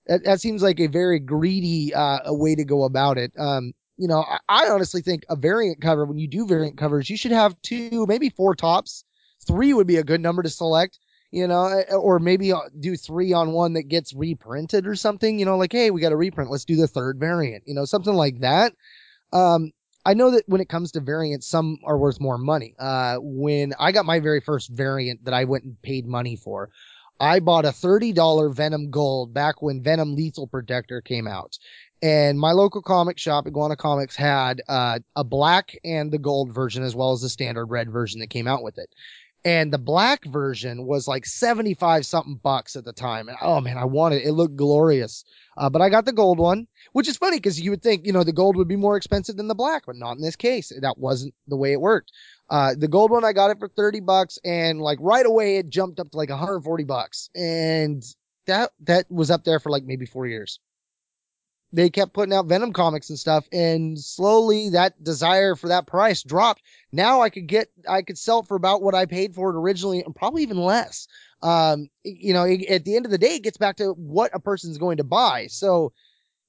that, 0.06 0.24
that 0.24 0.40
seems 0.40 0.62
like 0.62 0.80
a 0.80 0.86
very 0.86 1.18
greedy 1.18 1.92
uh, 1.92 2.20
a 2.24 2.34
way 2.34 2.54
to 2.54 2.64
go 2.64 2.84
about 2.84 3.18
it. 3.18 3.32
Um, 3.38 3.74
you 3.98 4.08
know, 4.08 4.24
I, 4.26 4.38
I 4.48 4.70
honestly 4.70 5.02
think 5.02 5.24
a 5.28 5.36
variant 5.36 5.82
cover 5.82 6.06
when 6.06 6.18
you 6.18 6.28
do 6.28 6.46
variant 6.46 6.78
covers, 6.78 7.10
you 7.10 7.18
should 7.18 7.32
have 7.32 7.60
two, 7.60 8.06
maybe 8.06 8.30
four 8.30 8.54
tops. 8.54 9.04
Three 9.46 9.74
would 9.74 9.86
be 9.86 9.96
a 9.96 10.04
good 10.04 10.22
number 10.22 10.42
to 10.42 10.48
select 10.48 10.98
you 11.30 11.46
know, 11.46 11.66
eh, 11.66 11.94
or 11.94 12.18
maybe 12.18 12.52
uh, 12.52 12.60
do 12.78 12.96
three 12.96 13.32
on 13.32 13.52
one 13.52 13.74
that 13.74 13.84
gets 13.84 14.14
reprinted 14.14 14.86
or 14.86 14.94
something, 14.94 15.38
you 15.38 15.44
know, 15.44 15.56
like, 15.56 15.72
hey, 15.72 15.90
we 15.90 16.00
got 16.00 16.12
a 16.12 16.16
reprint. 16.16 16.50
Let's 16.50 16.64
do 16.64 16.76
the 16.76 16.88
third 16.88 17.18
variant, 17.18 17.64
you 17.66 17.74
know, 17.74 17.84
something 17.84 18.14
like 18.14 18.40
that. 18.40 18.72
Um, 19.32 19.72
I 20.04 20.14
know 20.14 20.30
that 20.30 20.44
when 20.46 20.62
it 20.62 20.68
comes 20.68 20.92
to 20.92 21.00
variants, 21.00 21.46
some 21.46 21.78
are 21.84 21.98
worth 21.98 22.20
more 22.20 22.38
money. 22.38 22.74
Uh, 22.78 23.16
when 23.20 23.74
I 23.78 23.92
got 23.92 24.06
my 24.06 24.20
very 24.20 24.40
first 24.40 24.70
variant 24.70 25.24
that 25.26 25.34
I 25.34 25.44
went 25.44 25.64
and 25.64 25.80
paid 25.82 26.06
money 26.06 26.36
for, 26.36 26.70
I 27.20 27.40
bought 27.40 27.66
a 27.66 27.70
$30 27.70 28.54
Venom 28.54 28.90
Gold 28.90 29.34
back 29.34 29.60
when 29.60 29.82
Venom 29.82 30.14
Lethal 30.14 30.46
Protector 30.46 31.02
came 31.02 31.26
out. 31.26 31.58
And 32.00 32.38
my 32.38 32.52
local 32.52 32.80
comic 32.80 33.18
shop, 33.18 33.46
Iguana 33.46 33.76
Comics, 33.76 34.14
had 34.14 34.62
uh, 34.68 35.00
a 35.16 35.24
black 35.24 35.76
and 35.84 36.12
the 36.12 36.18
gold 36.18 36.54
version 36.54 36.84
as 36.84 36.94
well 36.94 37.12
as 37.12 37.20
the 37.20 37.28
standard 37.28 37.66
red 37.66 37.90
version 37.90 38.20
that 38.20 38.30
came 38.30 38.46
out 38.46 38.62
with 38.62 38.78
it 38.78 38.88
and 39.44 39.72
the 39.72 39.78
black 39.78 40.24
version 40.24 40.84
was 40.84 41.06
like 41.06 41.24
75 41.24 42.04
something 42.04 42.40
bucks 42.42 42.76
at 42.76 42.84
the 42.84 42.92
time. 42.92 43.28
And 43.28 43.38
oh 43.40 43.60
man, 43.60 43.78
I 43.78 43.84
wanted 43.84 44.22
it. 44.22 44.28
It 44.28 44.32
looked 44.32 44.56
glorious. 44.56 45.24
Uh, 45.56 45.70
but 45.70 45.80
I 45.80 45.88
got 45.88 46.04
the 46.04 46.12
gold 46.12 46.38
one, 46.38 46.66
which 46.92 47.08
is 47.08 47.16
funny 47.16 47.36
because 47.36 47.60
you 47.60 47.70
would 47.70 47.82
think, 47.82 48.06
you 48.06 48.12
know, 48.12 48.24
the 48.24 48.32
gold 48.32 48.56
would 48.56 48.68
be 48.68 48.76
more 48.76 48.96
expensive 48.96 49.36
than 49.36 49.48
the 49.48 49.54
black, 49.54 49.84
but 49.86 49.96
not 49.96 50.16
in 50.16 50.22
this 50.22 50.36
case. 50.36 50.72
That 50.80 50.98
wasn't 50.98 51.34
the 51.46 51.56
way 51.56 51.72
it 51.72 51.80
worked. 51.80 52.12
Uh, 52.50 52.74
the 52.76 52.88
gold 52.88 53.10
one, 53.10 53.24
I 53.24 53.32
got 53.32 53.50
it 53.50 53.58
for 53.58 53.68
30 53.68 54.00
bucks 54.00 54.38
and 54.44 54.80
like 54.80 54.98
right 55.00 55.26
away 55.26 55.58
it 55.58 55.68
jumped 55.68 56.00
up 56.00 56.10
to 56.10 56.16
like 56.16 56.30
140 56.30 56.84
bucks. 56.84 57.30
And 57.34 58.02
that, 58.46 58.72
that 58.84 59.10
was 59.10 59.30
up 59.30 59.44
there 59.44 59.60
for 59.60 59.70
like 59.70 59.84
maybe 59.84 60.06
four 60.06 60.26
years 60.26 60.58
they 61.72 61.90
kept 61.90 62.14
putting 62.14 62.32
out 62.32 62.46
Venom 62.46 62.72
comics 62.72 63.10
and 63.10 63.18
stuff, 63.18 63.46
and 63.52 63.98
slowly 63.98 64.70
that 64.70 65.02
desire 65.02 65.54
for 65.54 65.68
that 65.68 65.86
price 65.86 66.22
dropped. 66.22 66.62
Now 66.92 67.20
I 67.20 67.30
could 67.30 67.46
get, 67.46 67.68
I 67.88 68.02
could 68.02 68.18
sell 68.18 68.40
it 68.40 68.46
for 68.46 68.56
about 68.56 68.82
what 68.82 68.94
I 68.94 69.06
paid 69.06 69.34
for 69.34 69.50
it 69.50 69.56
originally, 69.56 70.02
and 70.02 70.14
probably 70.14 70.42
even 70.42 70.58
less. 70.58 71.08
Um, 71.42 71.88
you 72.04 72.32
know, 72.32 72.44
at 72.44 72.84
the 72.84 72.96
end 72.96 73.04
of 73.04 73.12
the 73.12 73.18
day, 73.18 73.36
it 73.36 73.42
gets 73.42 73.58
back 73.58 73.76
to 73.76 73.90
what 73.92 74.34
a 74.34 74.40
person's 74.40 74.78
going 74.78 74.96
to 74.96 75.04
buy. 75.04 75.46
So, 75.48 75.92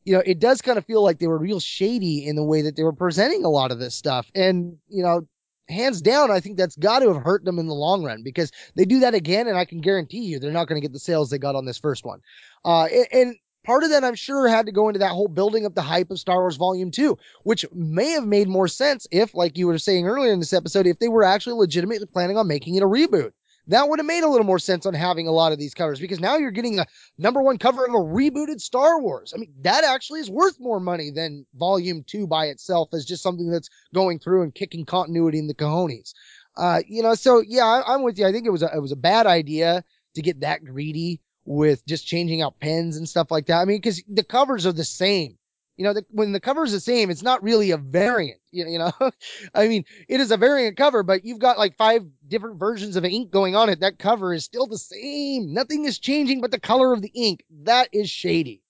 you 0.03 0.13
know, 0.13 0.23
it 0.25 0.39
does 0.39 0.61
kind 0.61 0.77
of 0.77 0.85
feel 0.85 1.03
like 1.03 1.19
they 1.19 1.27
were 1.27 1.37
real 1.37 1.59
shady 1.59 2.25
in 2.25 2.35
the 2.35 2.43
way 2.43 2.63
that 2.63 2.75
they 2.75 2.83
were 2.83 2.93
presenting 2.93 3.45
a 3.45 3.49
lot 3.49 3.71
of 3.71 3.79
this 3.79 3.95
stuff, 3.95 4.31
and 4.35 4.77
you 4.87 5.03
know. 5.03 5.27
Hands 5.71 6.01
down, 6.01 6.31
I 6.31 6.39
think 6.39 6.57
that's 6.57 6.75
got 6.75 7.01
to 7.01 7.13
have 7.13 7.21
hurt 7.21 7.45
them 7.45 7.59
in 7.59 7.67
the 7.67 7.75
long 7.75 8.03
run 8.03 8.23
because 8.23 8.51
they 8.73 8.85
do 8.85 9.01
that 9.01 9.13
again, 9.13 9.47
and 9.47 9.55
I 9.55 9.65
can 9.65 9.81
guarantee 9.81 10.21
you 10.21 10.39
they're 10.39 10.51
not 10.51 10.67
going 10.67 10.81
to 10.81 10.83
get 10.83 10.93
the 10.93 10.97
sales 10.97 11.29
they 11.29 11.37
got 11.37 11.53
on 11.53 11.63
this 11.63 11.77
first 11.77 12.03
one. 12.03 12.21
Uh, 12.65 12.85
and, 12.85 13.07
and 13.11 13.35
part 13.69 13.83
of 13.83 13.91
that 13.91 14.03
I'm 14.03 14.15
sure 14.15 14.47
had 14.47 14.65
to 14.65 14.71
go 14.71 14.89
into 14.89 14.97
that 14.97 15.11
whole 15.11 15.27
building 15.27 15.63
up 15.63 15.75
the 15.75 15.83
hype 15.83 16.09
of 16.09 16.17
Star 16.17 16.39
Wars 16.39 16.57
Volume 16.57 16.89
2, 16.89 17.15
which 17.43 17.67
may 17.71 18.09
have 18.13 18.25
made 18.25 18.47
more 18.47 18.67
sense 18.67 19.05
if, 19.11 19.35
like 19.35 19.59
you 19.59 19.67
were 19.67 19.77
saying 19.77 20.07
earlier 20.07 20.33
in 20.33 20.39
this 20.39 20.53
episode, 20.53 20.87
if 20.87 20.97
they 20.97 21.07
were 21.07 21.23
actually 21.23 21.53
legitimately 21.53 22.07
planning 22.07 22.35
on 22.35 22.47
making 22.47 22.73
it 22.73 22.81
a 22.81 22.87
reboot. 22.87 23.31
That 23.67 23.87
would 23.87 23.99
have 23.99 24.07
made 24.07 24.23
a 24.23 24.27
little 24.27 24.47
more 24.47 24.57
sense 24.57 24.87
on 24.87 24.95
having 24.95 25.27
a 25.27 25.31
lot 25.31 25.51
of 25.51 25.59
these 25.59 25.75
covers 25.75 25.99
because 25.99 26.19
now 26.19 26.37
you're 26.37 26.49
getting 26.49 26.79
a 26.79 26.87
number 27.19 27.43
one 27.43 27.59
cover 27.59 27.85
of 27.85 27.93
a 27.93 27.97
rebooted 27.97 28.59
Star 28.59 28.99
Wars. 28.99 29.33
I 29.35 29.37
mean, 29.37 29.53
that 29.61 29.83
actually 29.83 30.21
is 30.21 30.31
worth 30.31 30.59
more 30.59 30.79
money 30.79 31.11
than 31.11 31.45
Volume 31.53 32.03
2 32.07 32.25
by 32.25 32.47
itself 32.47 32.89
as 32.93 33.05
just 33.05 33.21
something 33.21 33.51
that's 33.51 33.69
going 33.93 34.17
through 34.17 34.41
and 34.41 34.55
kicking 34.55 34.83
continuity 34.83 35.37
in 35.37 35.45
the 35.45 35.53
cojones. 35.53 36.15
Uh, 36.57 36.81
you 36.87 37.03
know, 37.03 37.13
so 37.13 37.43
yeah, 37.47 37.65
I, 37.65 37.93
I'm 37.93 38.01
with 38.01 38.17
you. 38.17 38.25
I 38.25 38.31
think 38.31 38.47
it 38.47 38.51
was 38.51 38.63
a, 38.63 38.71
it 38.75 38.81
was 38.81 38.93
a 38.93 38.95
bad 38.95 39.27
idea 39.27 39.83
to 40.15 40.23
get 40.23 40.39
that 40.39 40.65
greedy 40.65 41.21
with 41.49 41.83
just 41.87 42.05
changing 42.05 42.43
out 42.43 42.59
pens 42.59 42.95
and 42.95 43.09
stuff 43.09 43.31
like 43.31 43.47
that. 43.47 43.59
I 43.59 43.65
mean, 43.65 43.77
because 43.77 44.03
the 44.07 44.23
covers 44.23 44.67
are 44.67 44.71
the 44.71 44.85
same. 44.85 45.35
You 45.77 45.85
know, 45.85 45.93
the, 45.93 46.05
when 46.11 46.31
the 46.31 46.39
cover 46.39 46.63
is 46.63 46.71
the 46.71 46.79
same, 46.79 47.09
it's 47.09 47.23
not 47.23 47.41
really 47.41 47.71
a 47.71 47.77
variant. 47.77 48.39
You, 48.51 48.67
you 48.67 48.77
know, 48.77 48.91
I 49.55 49.67
mean, 49.67 49.85
it 50.07 50.19
is 50.19 50.29
a 50.29 50.37
variant 50.37 50.77
cover, 50.77 51.01
but 51.01 51.25
you've 51.25 51.39
got 51.39 51.57
like 51.57 51.75
five 51.75 52.03
different 52.27 52.59
versions 52.59 52.97
of 52.97 53.03
ink 53.03 53.31
going 53.31 53.55
on 53.55 53.69
it. 53.69 53.79
That 53.79 53.97
cover 53.97 54.31
is 54.31 54.43
still 54.43 54.67
the 54.67 54.77
same. 54.77 55.51
Nothing 55.51 55.85
is 55.85 55.97
changing 55.97 56.39
but 56.39 56.51
the 56.51 56.59
color 56.59 56.93
of 56.93 57.01
the 57.01 57.11
ink. 57.15 57.43
That 57.63 57.89
is 57.93 58.11
shady. 58.11 58.61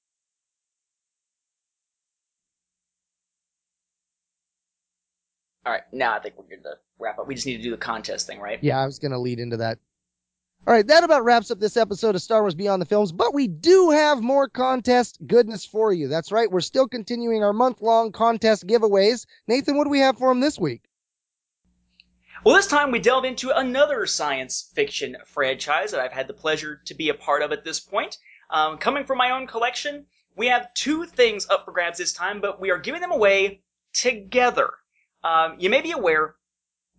All 5.65 5.73
right, 5.73 5.83
now 5.91 6.15
I 6.15 6.19
think 6.19 6.35
we're 6.37 6.47
good 6.47 6.63
to 6.63 6.75
wrap 6.97 7.19
up. 7.19 7.27
We 7.27 7.35
just 7.35 7.45
need 7.45 7.57
to 7.57 7.63
do 7.63 7.71
the 7.71 7.77
contest 7.77 8.25
thing, 8.25 8.39
right? 8.39 8.59
Yeah, 8.61 8.81
I 8.81 8.85
was 8.85 8.99
going 8.99 9.11
to 9.11 9.19
lead 9.19 9.39
into 9.39 9.57
that. 9.57 9.79
All 10.67 10.73
right, 10.73 10.85
that 10.85 11.03
about 11.03 11.23
wraps 11.23 11.51
up 11.51 11.59
this 11.59 11.77
episode 11.77 12.15
of 12.15 12.21
Star 12.21 12.41
Wars 12.41 12.53
Beyond 12.53 12.81
the 12.81 12.85
Films, 12.85 13.11
but 13.11 13.33
we 13.33 13.47
do 13.47 13.89
have 13.91 14.21
more 14.21 14.49
contest 14.49 15.17
goodness 15.25 15.65
for 15.65 15.91
you. 15.91 16.09
That's 16.09 16.31
right, 16.31 16.51
we're 16.51 16.59
still 16.59 16.87
continuing 16.87 17.43
our 17.43 17.53
month 17.53 17.81
long 17.81 18.11
contest 18.11 18.67
giveaways. 18.67 19.25
Nathan, 19.47 19.77
what 19.77 19.85
do 19.85 19.89
we 19.89 20.01
have 20.01 20.17
for 20.17 20.29
them 20.29 20.41
this 20.41 20.59
week? 20.59 20.83
Well, 22.43 22.55
this 22.55 22.67
time 22.67 22.91
we 22.91 22.99
delve 22.99 23.25
into 23.25 23.57
another 23.57 24.05
science 24.05 24.69
fiction 24.75 25.17
franchise 25.25 25.91
that 25.91 26.01
I've 26.01 26.11
had 26.11 26.27
the 26.27 26.33
pleasure 26.33 26.81
to 26.85 26.93
be 26.93 27.09
a 27.09 27.13
part 27.13 27.41
of 27.41 27.51
at 27.51 27.63
this 27.63 27.79
point. 27.79 28.17
Um, 28.49 28.77
coming 28.77 29.05
from 29.05 29.17
my 29.17 29.31
own 29.31 29.47
collection, 29.47 30.05
we 30.35 30.47
have 30.47 30.73
two 30.73 31.05
things 31.05 31.47
up 31.49 31.65
for 31.65 31.71
grabs 31.71 31.97
this 31.97 32.13
time, 32.13 32.41
but 32.41 32.61
we 32.61 32.69
are 32.69 32.79
giving 32.79 33.01
them 33.01 33.11
away 33.11 33.61
together. 33.93 34.69
Um, 35.23 35.55
you 35.57 35.69
may 35.69 35.81
be 35.81 35.91
aware 35.91 36.35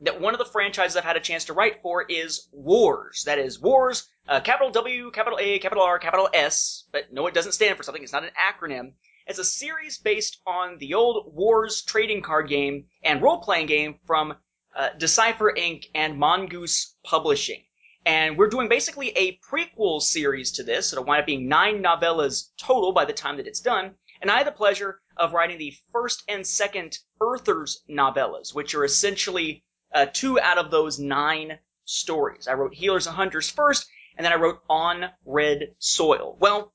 that 0.02 0.20
one 0.20 0.34
of 0.34 0.38
the 0.38 0.44
franchises 0.46 0.96
I've 0.96 1.04
had 1.04 1.16
a 1.16 1.20
chance 1.20 1.44
to 1.46 1.52
write 1.52 1.82
for 1.82 2.04
is 2.08 2.48
Wars. 2.52 3.22
That 3.26 3.38
is 3.38 3.60
Wars, 3.60 4.08
uh, 4.28 4.40
capital 4.40 4.70
W, 4.70 5.10
capital 5.10 5.38
A, 5.40 5.58
capital 5.58 5.84
R, 5.84 5.98
capital 5.98 6.28
S. 6.32 6.84
But 6.92 7.12
no, 7.12 7.26
it 7.26 7.34
doesn't 7.34 7.52
stand 7.52 7.76
for 7.76 7.82
something. 7.82 8.02
It's 8.02 8.12
not 8.12 8.24
an 8.24 8.30
acronym. 8.38 8.92
It's 9.26 9.38
a 9.38 9.44
series 9.44 9.98
based 9.98 10.40
on 10.46 10.78
the 10.78 10.94
old 10.94 11.34
Wars 11.34 11.82
trading 11.82 12.22
card 12.22 12.48
game 12.48 12.86
and 13.04 13.22
role 13.22 13.38
playing 13.38 13.66
game 13.66 13.98
from 14.06 14.34
uh, 14.74 14.88
Decipher 14.98 15.52
Inc. 15.56 15.84
and 15.94 16.18
Mongoose 16.18 16.96
Publishing. 17.04 17.62
And 18.06 18.38
we're 18.38 18.48
doing 18.48 18.68
basically 18.68 19.10
a 19.10 19.38
prequel 19.38 20.00
series 20.00 20.52
to 20.52 20.62
this. 20.62 20.92
It'll 20.92 21.04
wind 21.04 21.20
up 21.20 21.26
being 21.26 21.48
nine 21.48 21.82
novellas 21.82 22.50
total 22.58 22.92
by 22.92 23.04
the 23.04 23.12
time 23.12 23.36
that 23.36 23.46
it's 23.46 23.60
done. 23.60 23.94
And 24.22 24.30
I 24.30 24.38
had 24.38 24.46
the 24.46 24.52
pleasure 24.52 25.00
of 25.16 25.34
writing 25.34 25.58
the 25.58 25.74
first 25.92 26.22
and 26.28 26.46
second 26.46 26.98
Earthers 27.20 27.82
novellas, 27.90 28.54
which 28.54 28.74
are 28.74 28.84
essentially 28.84 29.64
uh, 29.92 30.06
two 30.12 30.38
out 30.40 30.58
of 30.58 30.70
those 30.70 30.98
nine 30.98 31.58
stories. 31.84 32.46
I 32.46 32.54
wrote 32.54 32.74
Healers 32.74 33.06
and 33.06 33.16
Hunters 33.16 33.50
first, 33.50 33.88
and 34.16 34.24
then 34.24 34.32
I 34.32 34.36
wrote 34.36 34.62
On 34.68 35.10
Red 35.24 35.74
Soil. 35.78 36.36
Well, 36.38 36.72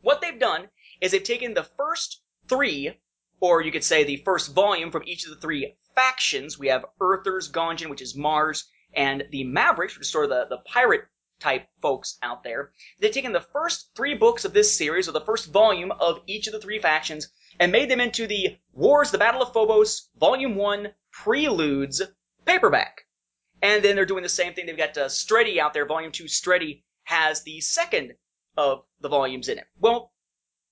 what 0.00 0.20
they've 0.20 0.38
done 0.38 0.68
is 1.00 1.12
they've 1.12 1.22
taken 1.22 1.54
the 1.54 1.62
first 1.62 2.22
three, 2.48 2.98
or 3.38 3.62
you 3.62 3.70
could 3.70 3.84
say 3.84 4.02
the 4.02 4.16
first 4.16 4.52
volume 4.52 4.90
from 4.90 5.04
each 5.06 5.24
of 5.24 5.30
the 5.30 5.40
three 5.40 5.76
factions. 5.94 6.58
We 6.58 6.68
have 6.68 6.86
Earthers, 7.00 7.50
Gonjan, 7.50 7.90
which 7.90 8.02
is 8.02 8.16
Mars, 8.16 8.68
and 8.92 9.24
the 9.30 9.44
Mavericks, 9.44 9.94
which 9.94 10.06
is 10.06 10.10
sort 10.10 10.24
of 10.24 10.30
the, 10.30 10.56
the 10.56 10.62
pirate 10.62 11.04
type 11.38 11.68
folks 11.80 12.18
out 12.22 12.42
there. 12.42 12.72
They've 12.98 13.12
taken 13.12 13.32
the 13.32 13.40
first 13.40 13.94
three 13.94 14.14
books 14.14 14.44
of 14.44 14.52
this 14.52 14.76
series, 14.76 15.08
or 15.08 15.12
the 15.12 15.20
first 15.20 15.46
volume 15.46 15.92
of 15.92 16.22
each 16.26 16.46
of 16.46 16.52
the 16.52 16.60
three 16.60 16.80
factions, 16.80 17.28
and 17.58 17.72
made 17.72 17.90
them 17.90 18.00
into 18.00 18.26
the 18.26 18.58
Wars, 18.72 19.10
the 19.10 19.18
Battle 19.18 19.42
of 19.42 19.52
Phobos, 19.52 20.08
Volume 20.18 20.56
1, 20.56 20.94
Preludes, 21.10 22.02
paperback. 22.50 23.02
And 23.62 23.84
then 23.84 23.94
they're 23.94 24.06
doing 24.06 24.24
the 24.24 24.28
same 24.28 24.54
thing. 24.54 24.66
They've 24.66 24.76
got 24.76 24.96
uh, 24.98 25.08
Stretty 25.08 25.60
out 25.60 25.72
there. 25.72 25.86
Volume 25.86 26.10
2 26.10 26.26
Stretty 26.26 26.84
has 27.04 27.42
the 27.42 27.60
second 27.60 28.14
of 28.56 28.84
the 29.00 29.08
volumes 29.08 29.48
in 29.48 29.58
it. 29.58 29.66
Well, 29.78 30.12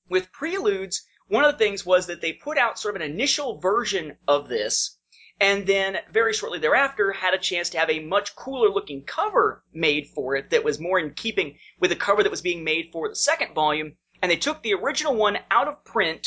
with 0.09 0.33
Preludes, 0.33 1.07
one 1.29 1.45
of 1.45 1.53
the 1.53 1.59
things 1.59 1.87
was 1.87 2.07
that 2.07 2.21
they 2.21 2.33
put 2.33 2.59
out 2.59 2.79
sort 2.79 2.97
of 2.97 3.03
an 3.03 3.11
initial 3.11 3.61
version 3.61 4.17
of 4.27 4.49
this, 4.49 4.99
and 5.39 5.67
then 5.67 5.99
very 6.11 6.33
shortly 6.33 6.59
thereafter 6.59 7.13
had 7.13 7.35
a 7.35 7.39
chance 7.39 7.71
to 7.71 7.79
have 7.79 7.91
a 7.91 8.01
much 8.01 8.35
cooler 8.35 8.71
looking 8.71 9.05
cover 9.05 9.63
made 9.73 10.09
for 10.09 10.35
it 10.35 10.51
that 10.51 10.65
was 10.65 10.81
more 10.81 10.99
in 10.99 11.15
keeping 11.15 11.59
with 11.79 11.91
the 11.91 11.97
cover 11.97 12.23
that 12.23 12.31
was 12.31 12.43
being 12.43 12.65
made 12.65 12.91
for 12.93 13.09
the 13.09 13.15
second 13.15 13.55
volume. 13.55 13.97
And 14.21 14.33
they 14.33 14.37
took 14.37 14.63
the 14.63 14.75
original 14.75 15.15
one 15.15 15.39
out 15.51 15.69
of 15.69 15.85
print 15.85 16.27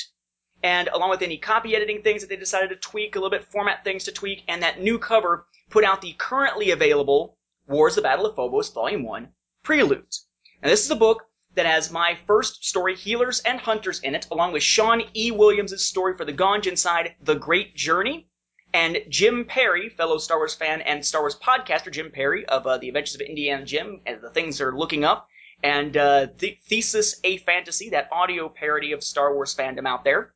and 0.63 0.87
along 0.89 1.09
with 1.09 1.21
any 1.21 1.37
copy 1.37 1.75
editing 1.75 2.01
things 2.01 2.21
that 2.21 2.29
they 2.29 2.35
decided 2.35 2.69
to 2.69 2.75
tweak, 2.75 3.15
a 3.15 3.19
little 3.19 3.29
bit 3.29 3.45
format 3.45 3.83
things 3.83 4.03
to 4.03 4.11
tweak, 4.11 4.43
and 4.47 4.61
that 4.63 4.81
new 4.81 4.99
cover 4.99 5.45
put 5.69 5.83
out 5.83 6.01
the 6.01 6.13
currently 6.17 6.71
available 6.71 7.37
Wars 7.67 7.95
the 7.95 8.01
Battle 8.01 8.25
of 8.25 8.35
Phobos 8.35 8.69
Volume 8.69 9.03
1 9.03 9.29
Preludes. 9.63 10.27
And 10.61 10.71
this 10.71 10.83
is 10.83 10.91
a 10.91 10.95
book 10.95 11.25
that 11.55 11.65
has 11.65 11.91
my 11.91 12.17
first 12.27 12.65
story, 12.65 12.95
Healers 12.95 13.41
and 13.41 13.59
Hunters, 13.59 13.99
in 13.99 14.15
it, 14.15 14.27
along 14.31 14.53
with 14.53 14.63
Sean 14.63 15.03
E. 15.13 15.31
Williams' 15.31 15.83
story 15.83 16.15
for 16.15 16.25
the 16.25 16.33
Gonjan 16.33 16.77
side, 16.77 17.15
The 17.21 17.35
Great 17.35 17.75
Journey, 17.75 18.27
and 18.73 19.03
Jim 19.09 19.45
Perry, 19.45 19.89
fellow 19.89 20.17
Star 20.17 20.37
Wars 20.37 20.55
fan 20.55 20.81
and 20.81 21.05
Star 21.05 21.21
Wars 21.21 21.37
podcaster, 21.37 21.91
Jim 21.91 22.09
Perry 22.11 22.45
of 22.45 22.65
uh, 22.65 22.77
The 22.77 22.87
Adventures 22.87 23.15
of 23.15 23.21
Indiana 23.21 23.65
Jim, 23.65 24.01
and 24.05 24.21
the 24.21 24.29
things 24.29 24.57
they're 24.57 24.75
looking 24.75 25.03
up, 25.03 25.27
and 25.63 25.95
uh, 25.97 26.27
the 26.37 26.57
Thesis 26.63 27.19
A 27.23 27.37
Fantasy, 27.37 27.89
that 27.89 28.09
audio 28.11 28.47
parody 28.47 28.93
of 28.93 29.03
Star 29.03 29.33
Wars 29.33 29.55
fandom 29.55 29.87
out 29.87 30.03
there. 30.03 30.33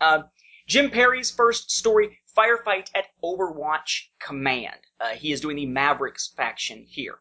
Uh, 0.00 0.22
Jim 0.66 0.90
Perry's 0.90 1.30
first 1.30 1.70
story, 1.70 2.18
Firefight 2.36 2.90
at 2.94 3.06
Overwatch 3.22 4.08
Command. 4.18 4.80
Uh, 5.00 5.10
he 5.10 5.32
is 5.32 5.40
doing 5.40 5.56
the 5.56 5.66
Mavericks 5.66 6.28
faction 6.36 6.84
here. 6.84 7.20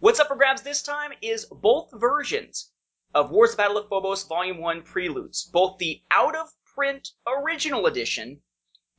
What's 0.00 0.20
up 0.20 0.28
for 0.28 0.36
grabs 0.36 0.62
this 0.62 0.82
time 0.82 1.12
is 1.22 1.46
both 1.46 1.90
versions 1.92 2.72
of 3.14 3.30
Wars 3.30 3.52
of 3.52 3.56
Battle 3.56 3.78
of 3.78 3.88
Phobos 3.88 4.24
Volume 4.24 4.58
1 4.58 4.82
Preludes, 4.82 5.44
both 5.44 5.78
the 5.78 6.02
out 6.10 6.34
of 6.34 6.48
print 6.74 7.08
original 7.26 7.86
edition 7.86 8.40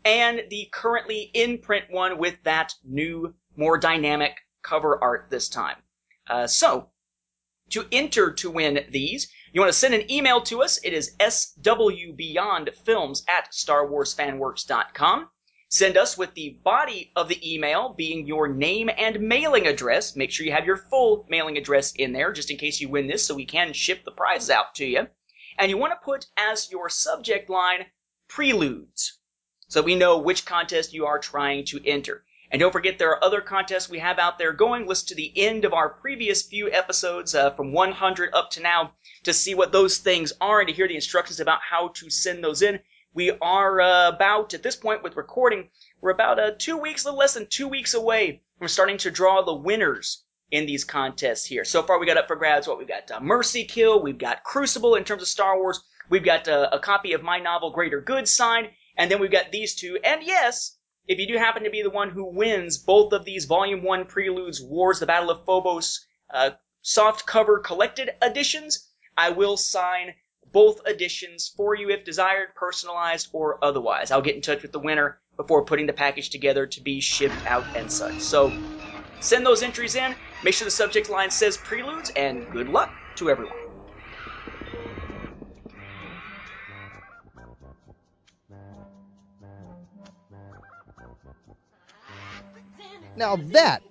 and 0.03 0.43
the 0.49 0.67
currently 0.71 1.29
in 1.33 1.59
print 1.59 1.85
one 1.89 2.17
with 2.17 2.41
that 2.43 2.73
new, 2.83 3.35
more 3.55 3.77
dynamic 3.77 4.37
cover 4.63 5.01
art 5.03 5.29
this 5.29 5.47
time. 5.47 5.77
Uh, 6.27 6.47
so, 6.47 6.89
to 7.69 7.87
enter 7.91 8.31
to 8.31 8.49
win 8.49 8.85
these, 8.89 9.31
you 9.53 9.59
want 9.59 9.71
to 9.71 9.77
send 9.77 9.93
an 9.93 10.09
email 10.09 10.41
to 10.41 10.61
us. 10.61 10.79
It 10.83 10.93
is 10.93 11.15
swbeyondfilms 11.19 13.23
at 13.27 13.51
starwarsfanworks.com. 13.51 15.29
Send 15.67 15.97
us 15.97 16.17
with 16.17 16.33
the 16.33 16.59
body 16.63 17.11
of 17.15 17.27
the 17.27 17.53
email 17.53 17.93
being 17.97 18.25
your 18.25 18.47
name 18.47 18.89
and 18.97 19.21
mailing 19.21 19.67
address. 19.67 20.15
Make 20.15 20.31
sure 20.31 20.45
you 20.45 20.51
have 20.51 20.65
your 20.65 20.77
full 20.77 21.25
mailing 21.29 21.57
address 21.57 21.93
in 21.93 22.13
there 22.13 22.31
just 22.31 22.51
in 22.51 22.57
case 22.57 22.79
you 22.79 22.89
win 22.89 23.07
this 23.07 23.25
so 23.25 23.35
we 23.35 23.45
can 23.45 23.73
ship 23.73 24.03
the 24.05 24.11
prizes 24.11 24.49
out 24.49 24.75
to 24.75 24.85
you. 24.85 25.07
And 25.57 25.69
you 25.69 25.77
want 25.77 25.93
to 25.93 26.03
put 26.03 26.27
as 26.37 26.71
your 26.71 26.89
subject 26.89 27.49
line 27.49 27.85
preludes 28.27 29.19
so 29.67 29.81
we 29.81 29.95
know 29.95 30.17
which 30.17 30.45
contest 30.45 30.93
you 30.93 31.05
are 31.05 31.19
trying 31.19 31.65
to 31.65 31.85
enter. 31.85 32.23
And 32.51 32.59
don't 32.59 32.73
forget, 32.73 32.99
there 32.99 33.11
are 33.11 33.23
other 33.23 33.39
contests 33.39 33.87
we 33.87 33.99
have 33.99 34.19
out 34.19 34.37
there 34.37 34.51
going. 34.51 34.85
Listen 34.85 35.07
to 35.07 35.15
the 35.15 35.31
end 35.37 35.63
of 35.63 35.73
our 35.73 35.87
previous 35.87 36.41
few 36.41 36.69
episodes 36.69 37.33
uh, 37.33 37.51
from 37.51 37.71
100 37.71 38.33
up 38.33 38.51
to 38.51 38.61
now 38.61 38.91
to 39.23 39.31
see 39.31 39.55
what 39.55 39.71
those 39.71 39.99
things 39.99 40.33
are 40.41 40.59
and 40.59 40.67
to 40.67 40.73
hear 40.73 40.87
the 40.87 40.95
instructions 40.95 41.39
about 41.39 41.61
how 41.61 41.87
to 41.95 42.09
send 42.09 42.43
those 42.43 42.61
in. 42.61 42.81
We 43.13 43.31
are 43.41 43.79
uh, 43.79 44.09
about, 44.09 44.53
at 44.53 44.63
this 44.63 44.75
point 44.75 45.01
with 45.01 45.15
recording, 45.15 45.69
we're 46.01 46.11
about 46.11 46.39
uh, 46.39 46.51
two 46.57 46.75
weeks, 46.75 47.05
a 47.05 47.07
little 47.07 47.19
less 47.19 47.35
than 47.35 47.47
two 47.47 47.69
weeks 47.69 47.93
away 47.93 48.41
from 48.59 48.67
starting 48.67 48.97
to 48.97 49.11
draw 49.11 49.41
the 49.41 49.53
winners 49.53 50.25
in 50.51 50.65
these 50.65 50.83
contests 50.83 51.45
here. 51.45 51.63
So 51.63 51.81
far, 51.83 51.99
we 51.99 52.05
got 52.05 52.17
up 52.17 52.27
for 52.27 52.35
grabs 52.35 52.67
what 52.67 52.77
we've 52.77 52.87
got 52.87 53.09
uh, 53.09 53.21
Mercy 53.21 53.63
Kill, 53.63 54.01
we've 54.01 54.17
got 54.17 54.43
Crucible 54.43 54.95
in 54.95 55.05
terms 55.05 55.21
of 55.21 55.29
Star 55.29 55.57
Wars, 55.57 55.79
we've 56.09 56.25
got 56.25 56.49
uh, 56.49 56.67
a 56.73 56.79
copy 56.79 57.13
of 57.13 57.23
my 57.23 57.39
novel 57.39 57.71
Greater 57.71 58.01
Good 58.01 58.27
signed, 58.27 58.69
and 58.97 59.09
then 59.09 59.21
we've 59.21 59.31
got 59.31 59.53
these 59.53 59.73
two. 59.73 59.97
And 60.03 60.21
yes, 60.21 60.77
if 61.11 61.19
you 61.19 61.27
do 61.27 61.37
happen 61.37 61.65
to 61.65 61.69
be 61.69 61.81
the 61.81 61.89
one 61.89 62.09
who 62.09 62.23
wins 62.23 62.77
both 62.77 63.11
of 63.11 63.25
these 63.25 63.43
Volume 63.43 63.83
1 63.83 64.05
Preludes 64.05 64.61
Wars, 64.61 64.99
the 65.01 65.05
Battle 65.05 65.29
of 65.29 65.43
Phobos 65.43 66.05
uh, 66.29 66.51
soft 66.81 67.25
cover 67.25 67.59
collected 67.59 68.11
editions, 68.21 68.87
I 69.17 69.31
will 69.31 69.57
sign 69.57 70.13
both 70.53 70.79
editions 70.87 71.53
for 71.57 71.75
you 71.75 71.89
if 71.89 72.05
desired, 72.05 72.55
personalized 72.55 73.27
or 73.33 73.61
otherwise. 73.61 74.09
I'll 74.09 74.21
get 74.21 74.35
in 74.35 74.41
touch 74.41 74.61
with 74.61 74.71
the 74.71 74.79
winner 74.79 75.19
before 75.35 75.65
putting 75.65 75.85
the 75.85 75.91
package 75.91 76.29
together 76.29 76.65
to 76.65 76.81
be 76.81 77.01
shipped 77.01 77.43
out 77.45 77.67
and 77.75 77.91
such. 77.91 78.21
So 78.21 78.61
send 79.19 79.45
those 79.45 79.63
entries 79.63 79.95
in, 79.95 80.15
make 80.41 80.53
sure 80.53 80.63
the 80.65 80.71
subject 80.71 81.09
line 81.09 81.29
says 81.29 81.57
Preludes, 81.57 82.09
and 82.11 82.49
good 82.49 82.69
luck 82.69 82.95
to 83.15 83.29
everyone. 83.29 83.70
Now 93.21 93.35
that 93.35 93.83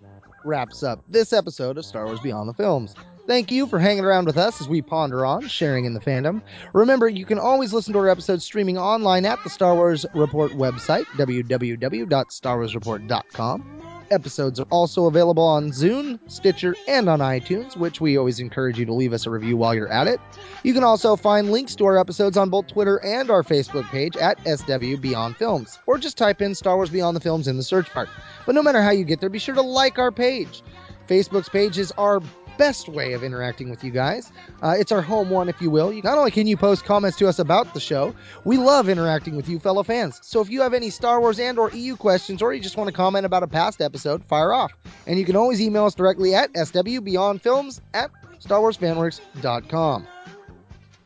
wraps 0.44 0.82
up 0.82 1.04
this 1.08 1.32
episode 1.32 1.78
of 1.78 1.84
Star 1.84 2.06
Wars 2.06 2.18
Beyond 2.18 2.48
the 2.48 2.54
Films. 2.54 2.96
Thank 3.28 3.52
you 3.52 3.68
for 3.68 3.78
hanging 3.78 4.04
around 4.04 4.26
with 4.26 4.36
us 4.36 4.60
as 4.60 4.68
we 4.68 4.82
ponder 4.82 5.24
on 5.24 5.46
sharing 5.46 5.84
in 5.84 5.94
the 5.94 6.00
fandom. 6.00 6.42
Remember, 6.72 7.08
you 7.08 7.24
can 7.24 7.38
always 7.38 7.72
listen 7.72 7.92
to 7.92 8.00
our 8.00 8.08
episodes 8.08 8.44
streaming 8.44 8.76
online 8.76 9.24
at 9.24 9.38
the 9.44 9.50
Star 9.50 9.76
Wars 9.76 10.04
Report 10.16 10.50
website, 10.50 11.04
www.starwarsreport.com. 11.16 13.79
Episodes 14.10 14.58
are 14.58 14.66
also 14.70 15.06
available 15.06 15.44
on 15.44 15.70
Zune, 15.70 16.18
Stitcher, 16.26 16.74
and 16.88 17.08
on 17.08 17.20
iTunes, 17.20 17.76
which 17.76 18.00
we 18.00 18.16
always 18.16 18.40
encourage 18.40 18.78
you 18.78 18.84
to 18.86 18.92
leave 18.92 19.12
us 19.12 19.26
a 19.26 19.30
review 19.30 19.56
while 19.56 19.74
you're 19.74 19.92
at 19.92 20.06
it. 20.06 20.20
You 20.62 20.74
can 20.74 20.84
also 20.84 21.16
find 21.16 21.52
links 21.52 21.74
to 21.76 21.84
our 21.86 21.98
episodes 21.98 22.36
on 22.36 22.50
both 22.50 22.66
Twitter 22.66 23.02
and 23.04 23.30
our 23.30 23.42
Facebook 23.42 23.84
page 23.84 24.16
at 24.16 24.38
SW 24.46 24.96
Beyond 25.00 25.36
Films, 25.36 25.78
or 25.86 25.98
just 25.98 26.18
type 26.18 26.42
in 26.42 26.54
Star 26.54 26.76
Wars 26.76 26.90
Beyond 26.90 27.16
the 27.16 27.20
Films 27.20 27.48
in 27.48 27.56
the 27.56 27.62
search 27.62 27.92
bar. 27.94 28.08
But 28.46 28.54
no 28.54 28.62
matter 28.62 28.82
how 28.82 28.90
you 28.90 29.04
get 29.04 29.20
there, 29.20 29.30
be 29.30 29.38
sure 29.38 29.54
to 29.54 29.62
like 29.62 29.98
our 29.98 30.10
page. 30.10 30.62
Facebook's 31.08 31.48
pages 31.48 31.90
our 31.98 32.20
best 32.60 32.90
way 32.90 33.14
of 33.14 33.24
interacting 33.24 33.70
with 33.70 33.82
you 33.82 33.90
guys. 33.90 34.30
Uh, 34.60 34.76
it's 34.78 34.92
our 34.92 35.00
home 35.00 35.30
one, 35.30 35.48
if 35.48 35.62
you 35.62 35.70
will. 35.70 35.90
Not 36.02 36.18
only 36.18 36.30
can 36.30 36.46
you 36.46 36.58
post 36.58 36.84
comments 36.84 37.16
to 37.16 37.26
us 37.26 37.38
about 37.38 37.72
the 37.72 37.80
show, 37.80 38.14
we 38.44 38.58
love 38.58 38.90
interacting 38.90 39.34
with 39.34 39.48
you 39.48 39.58
fellow 39.58 39.82
fans. 39.82 40.20
So 40.22 40.42
if 40.42 40.50
you 40.50 40.60
have 40.60 40.74
any 40.74 40.90
Star 40.90 41.22
Wars 41.22 41.40
and 41.40 41.58
or 41.58 41.70
EU 41.70 41.96
questions, 41.96 42.42
or 42.42 42.52
you 42.52 42.60
just 42.60 42.76
want 42.76 42.88
to 42.88 42.92
comment 42.92 43.24
about 43.24 43.42
a 43.42 43.46
past 43.46 43.80
episode, 43.80 44.22
fire 44.26 44.52
off. 44.52 44.72
And 45.06 45.18
you 45.18 45.24
can 45.24 45.36
always 45.36 45.58
email 45.58 45.86
us 45.86 45.94
directly 45.94 46.34
at 46.34 46.52
swbeyondfilms 46.52 47.80
at 47.94 48.10
starwarsfanworks.com. 48.40 50.06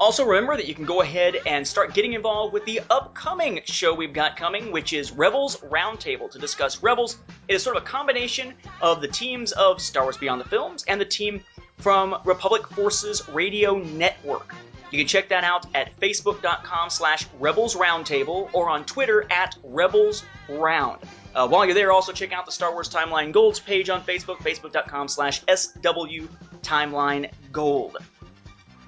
Also, 0.00 0.24
remember 0.24 0.56
that 0.56 0.66
you 0.66 0.74
can 0.74 0.84
go 0.84 1.02
ahead 1.02 1.36
and 1.46 1.66
start 1.66 1.94
getting 1.94 2.14
involved 2.14 2.52
with 2.52 2.64
the 2.64 2.80
upcoming 2.90 3.60
show 3.64 3.94
we've 3.94 4.12
got 4.12 4.36
coming, 4.36 4.72
which 4.72 4.92
is 4.92 5.12
Rebels 5.12 5.56
Roundtable 5.58 6.30
to 6.32 6.38
discuss 6.38 6.82
Rebels. 6.82 7.18
It 7.46 7.54
is 7.54 7.62
sort 7.62 7.76
of 7.76 7.84
a 7.84 7.86
combination 7.86 8.54
of 8.80 9.00
the 9.00 9.08
teams 9.08 9.52
of 9.52 9.80
Star 9.80 10.02
Wars 10.02 10.16
Beyond 10.16 10.40
the 10.40 10.48
Films 10.48 10.84
and 10.88 11.00
the 11.00 11.04
team 11.04 11.42
from 11.78 12.16
Republic 12.24 12.66
Forces 12.68 13.28
Radio 13.28 13.78
Network. 13.78 14.54
You 14.90 14.98
can 14.98 15.06
check 15.06 15.28
that 15.28 15.44
out 15.44 15.66
at 15.74 15.98
facebook.com 16.00 16.90
slash 16.90 17.26
rebels 17.38 17.76
roundtable 17.76 18.48
or 18.52 18.68
on 18.68 18.84
Twitter 18.84 19.26
at 19.30 19.56
rebels 19.62 20.24
round. 20.48 21.00
Uh, 21.34 21.48
while 21.48 21.64
you're 21.64 21.74
there, 21.74 21.90
also 21.90 22.12
check 22.12 22.32
out 22.32 22.46
the 22.46 22.52
Star 22.52 22.72
Wars 22.72 22.88
Timeline 22.88 23.32
Golds 23.32 23.58
page 23.58 23.90
on 23.90 24.02
Facebook, 24.02 24.36
facebook.com 24.38 25.08
slash 25.08 25.40
SW 25.40 26.28
Timeline 26.62 27.30
Gold. 27.50 27.98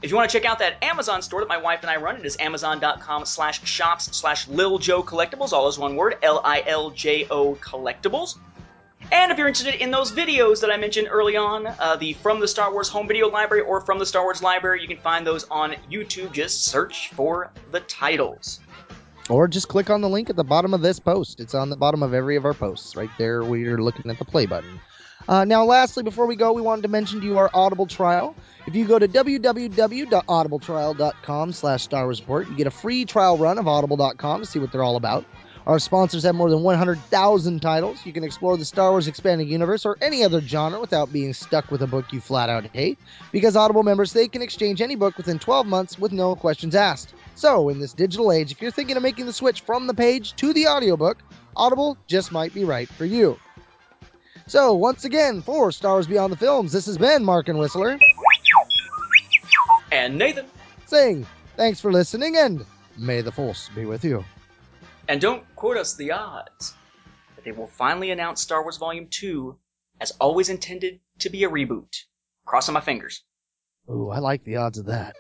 If 0.03 0.11
you 0.11 0.17
want 0.17 0.31
to 0.31 0.39
check 0.39 0.47
out 0.47 0.59
that 0.59 0.83
Amazon 0.85 1.23
store 1.23 1.41
that 1.41 1.49
my 1.49 1.57
wife 1.57 1.81
and 1.81 1.91
I 1.91 1.97
run, 1.97 2.17
it 2.17 2.27
is 2.27 2.37
amazon.com 2.39 3.25
slash 3.25 3.65
shops 3.65 4.15
slash 4.15 4.47
Lil 4.47 4.79
Joe 4.79 5.03
Collectibles, 5.03 5.53
all 5.53 5.69
is 5.69 5.79
one 5.79 5.97
word, 5.97 6.19
L-I-L-J-O 6.23 7.55
Collectibles. 7.57 8.39
And 9.11 9.33
if 9.33 9.39
you're 9.39 9.49
interested 9.49 9.77
in 9.77 9.91
those 9.91 10.13
videos 10.13 10.61
that 10.61 10.71
I 10.71 10.77
mentioned 10.77 11.09
early 11.11 11.37
on, 11.37 11.67
uh, 11.67 11.97
the 11.97 12.13
From 12.15 12.41
the 12.41 12.49
Star 12.49 12.73
Wars 12.73 12.89
Home 12.89 13.09
Video 13.09 13.29
Library 13.31 13.63
or 13.63 13.81
From 13.81 13.99
the 13.99 14.07
Star 14.07 14.25
Wars 14.25 14.43
Library, 14.43 14.83
you 14.83 14.89
can 14.89 14.99
find 14.99 15.27
those 15.27 15.45
on 15.45 15.77
YouTube. 15.91 16.33
Just 16.33 16.65
search 16.65 17.11
for 17.13 17.51
the 17.71 17.81
titles. 17.81 18.61
Or 19.31 19.49
just 19.49 19.69
click 19.69 19.91
on 19.91 20.03
the 20.03 20.09
link 20.09 20.29
at 20.29 20.37
the 20.37 20.45
bottom 20.45 20.75
of 20.75 20.83
this 20.83 21.01
post. 21.01 21.41
It's 21.41 21.55
on 21.55 21.71
the 21.71 21.77
bottom 21.77 22.03
of 22.03 22.15
every 22.15 22.37
of 22.37 22.45
our 22.45 22.55
posts, 22.55 22.97
right 22.97 23.11
there 23.17 23.45
where 23.45 23.59
you're 23.59 23.83
looking 23.83 24.11
at 24.11 24.19
the 24.19 24.25
play 24.25 24.45
button. 24.47 24.79
Uh, 25.29 25.45
now, 25.45 25.65
lastly, 25.65 26.05
before 26.05 26.27
we 26.27 26.37
go, 26.37 26.53
we 26.53 26.63
wanted 26.63 26.83
to 26.83 26.89
mention 26.89 27.21
to 27.21 27.27
you 27.27 27.37
our 27.39 27.51
Audible 27.53 27.87
trial. 27.87 28.37
If 28.67 28.77
you 28.77 28.87
go 28.87 28.99
to 28.99 29.09
www.audibletrial.com 29.09 31.53
slash 31.53 31.83
Star 31.83 32.05
Wars 32.05 32.21
Report, 32.21 32.49
you 32.49 32.57
get 32.57 32.67
a 32.67 32.73
free 32.73 33.05
trial 33.05 33.37
run 33.37 33.59
of 33.59 33.69
audible.com 33.69 34.41
to 34.41 34.47
see 34.47 34.59
what 34.59 34.73
they're 34.73 34.83
all 34.83 34.97
about. 34.97 35.27
Our 35.67 35.79
sponsors 35.81 36.23
have 36.23 36.37
more 36.37 36.49
than 36.49 36.63
100,000 36.63 37.61
titles. 37.61 38.07
You 38.07 38.13
can 38.13 38.23
explore 38.23 38.57
the 38.57 38.65
Star 38.65 38.93
Wars 38.93 39.09
expanded 39.09 39.49
universe 39.49 39.85
or 39.85 39.99
any 40.01 40.23
other 40.23 40.41
genre 40.41 40.81
without 40.81 41.13
being 41.13 41.35
stuck 41.35 41.73
with 41.73 41.83
a 41.83 41.89
book 41.89 42.13
you 42.13 42.21
flat 42.21 42.49
out 42.49 42.67
hate. 42.73 43.01
Because 43.33 43.57
Audible 43.57 43.83
members, 43.83 44.13
they 44.13 44.29
can 44.29 44.43
exchange 44.43 44.81
any 44.81 44.95
book 44.95 45.17
within 45.17 45.41
12 45.41 45.67
months 45.67 45.99
with 45.99 46.13
no 46.13 46.37
questions 46.37 46.77
asked. 46.77 47.15
So, 47.35 47.69
in 47.69 47.81
this 47.81 47.95
digital 47.95 48.31
age, 48.31 48.53
if 48.53 48.63
you're 48.63 48.71
thinking 48.71 48.97
of 48.97 49.03
making 49.03 49.27
the 49.27 49.33
switch 49.33 49.63
from 49.63 49.89
the 49.89 49.95
page 49.95 50.37
to 50.37 50.53
the 50.53 50.69
audiobook, 50.69 51.19
Audible 51.57 51.99
just 52.07 52.31
might 52.31 52.55
be 52.55 52.65
right 52.65 52.89
for 52.89 53.05
you. 53.05 53.37
So, 54.49 54.75
once 54.75 55.05
again, 55.05 55.43
for 55.43 55.73
Star 55.73 55.95
Wars 55.95 56.07
Beyond 56.07 56.33
the 56.33 56.37
Films, 56.37 56.73
this 56.73 56.87
has 56.87 56.97
been 56.97 57.25
Mark 57.25 57.49
and 57.49 57.59
Whistler 57.59 57.99
And 59.91 60.17
Nathan. 60.17 60.47
saying 60.87 61.27
thanks 61.57 61.81
for 61.81 61.93
listening 61.93 62.37
and 62.37 62.65
may 62.97 63.21
the 63.23 63.33
Force 63.33 63.69
be 63.75 63.85
with 63.85 64.05
you. 64.05 64.25
And 65.09 65.21
don't 65.21 65.43
quote 65.57 65.77
us 65.77 65.95
the 65.95 66.13
odds 66.13 66.75
that 67.35 67.45
they 67.45 67.53
will 67.53 67.67
finally 67.69 68.11
announce 68.11 68.41
Star 68.41 68.63
Wars 68.63 68.77
Volume 68.77 69.09
2 69.11 69.57
as 70.01 70.13
always 70.13 70.49
intended 70.49 71.01
to 71.21 71.31
be 71.31 71.45
a 71.45 71.49
reboot. 71.49 71.95
Crossing 72.45 72.75
my 72.75 72.81
fingers. 72.81 73.23
Ooh, 73.91 74.11
I 74.11 74.19
like 74.19 74.45
the 74.45 74.57
odds 74.57 74.79
of 74.79 74.87
that. 74.87 75.17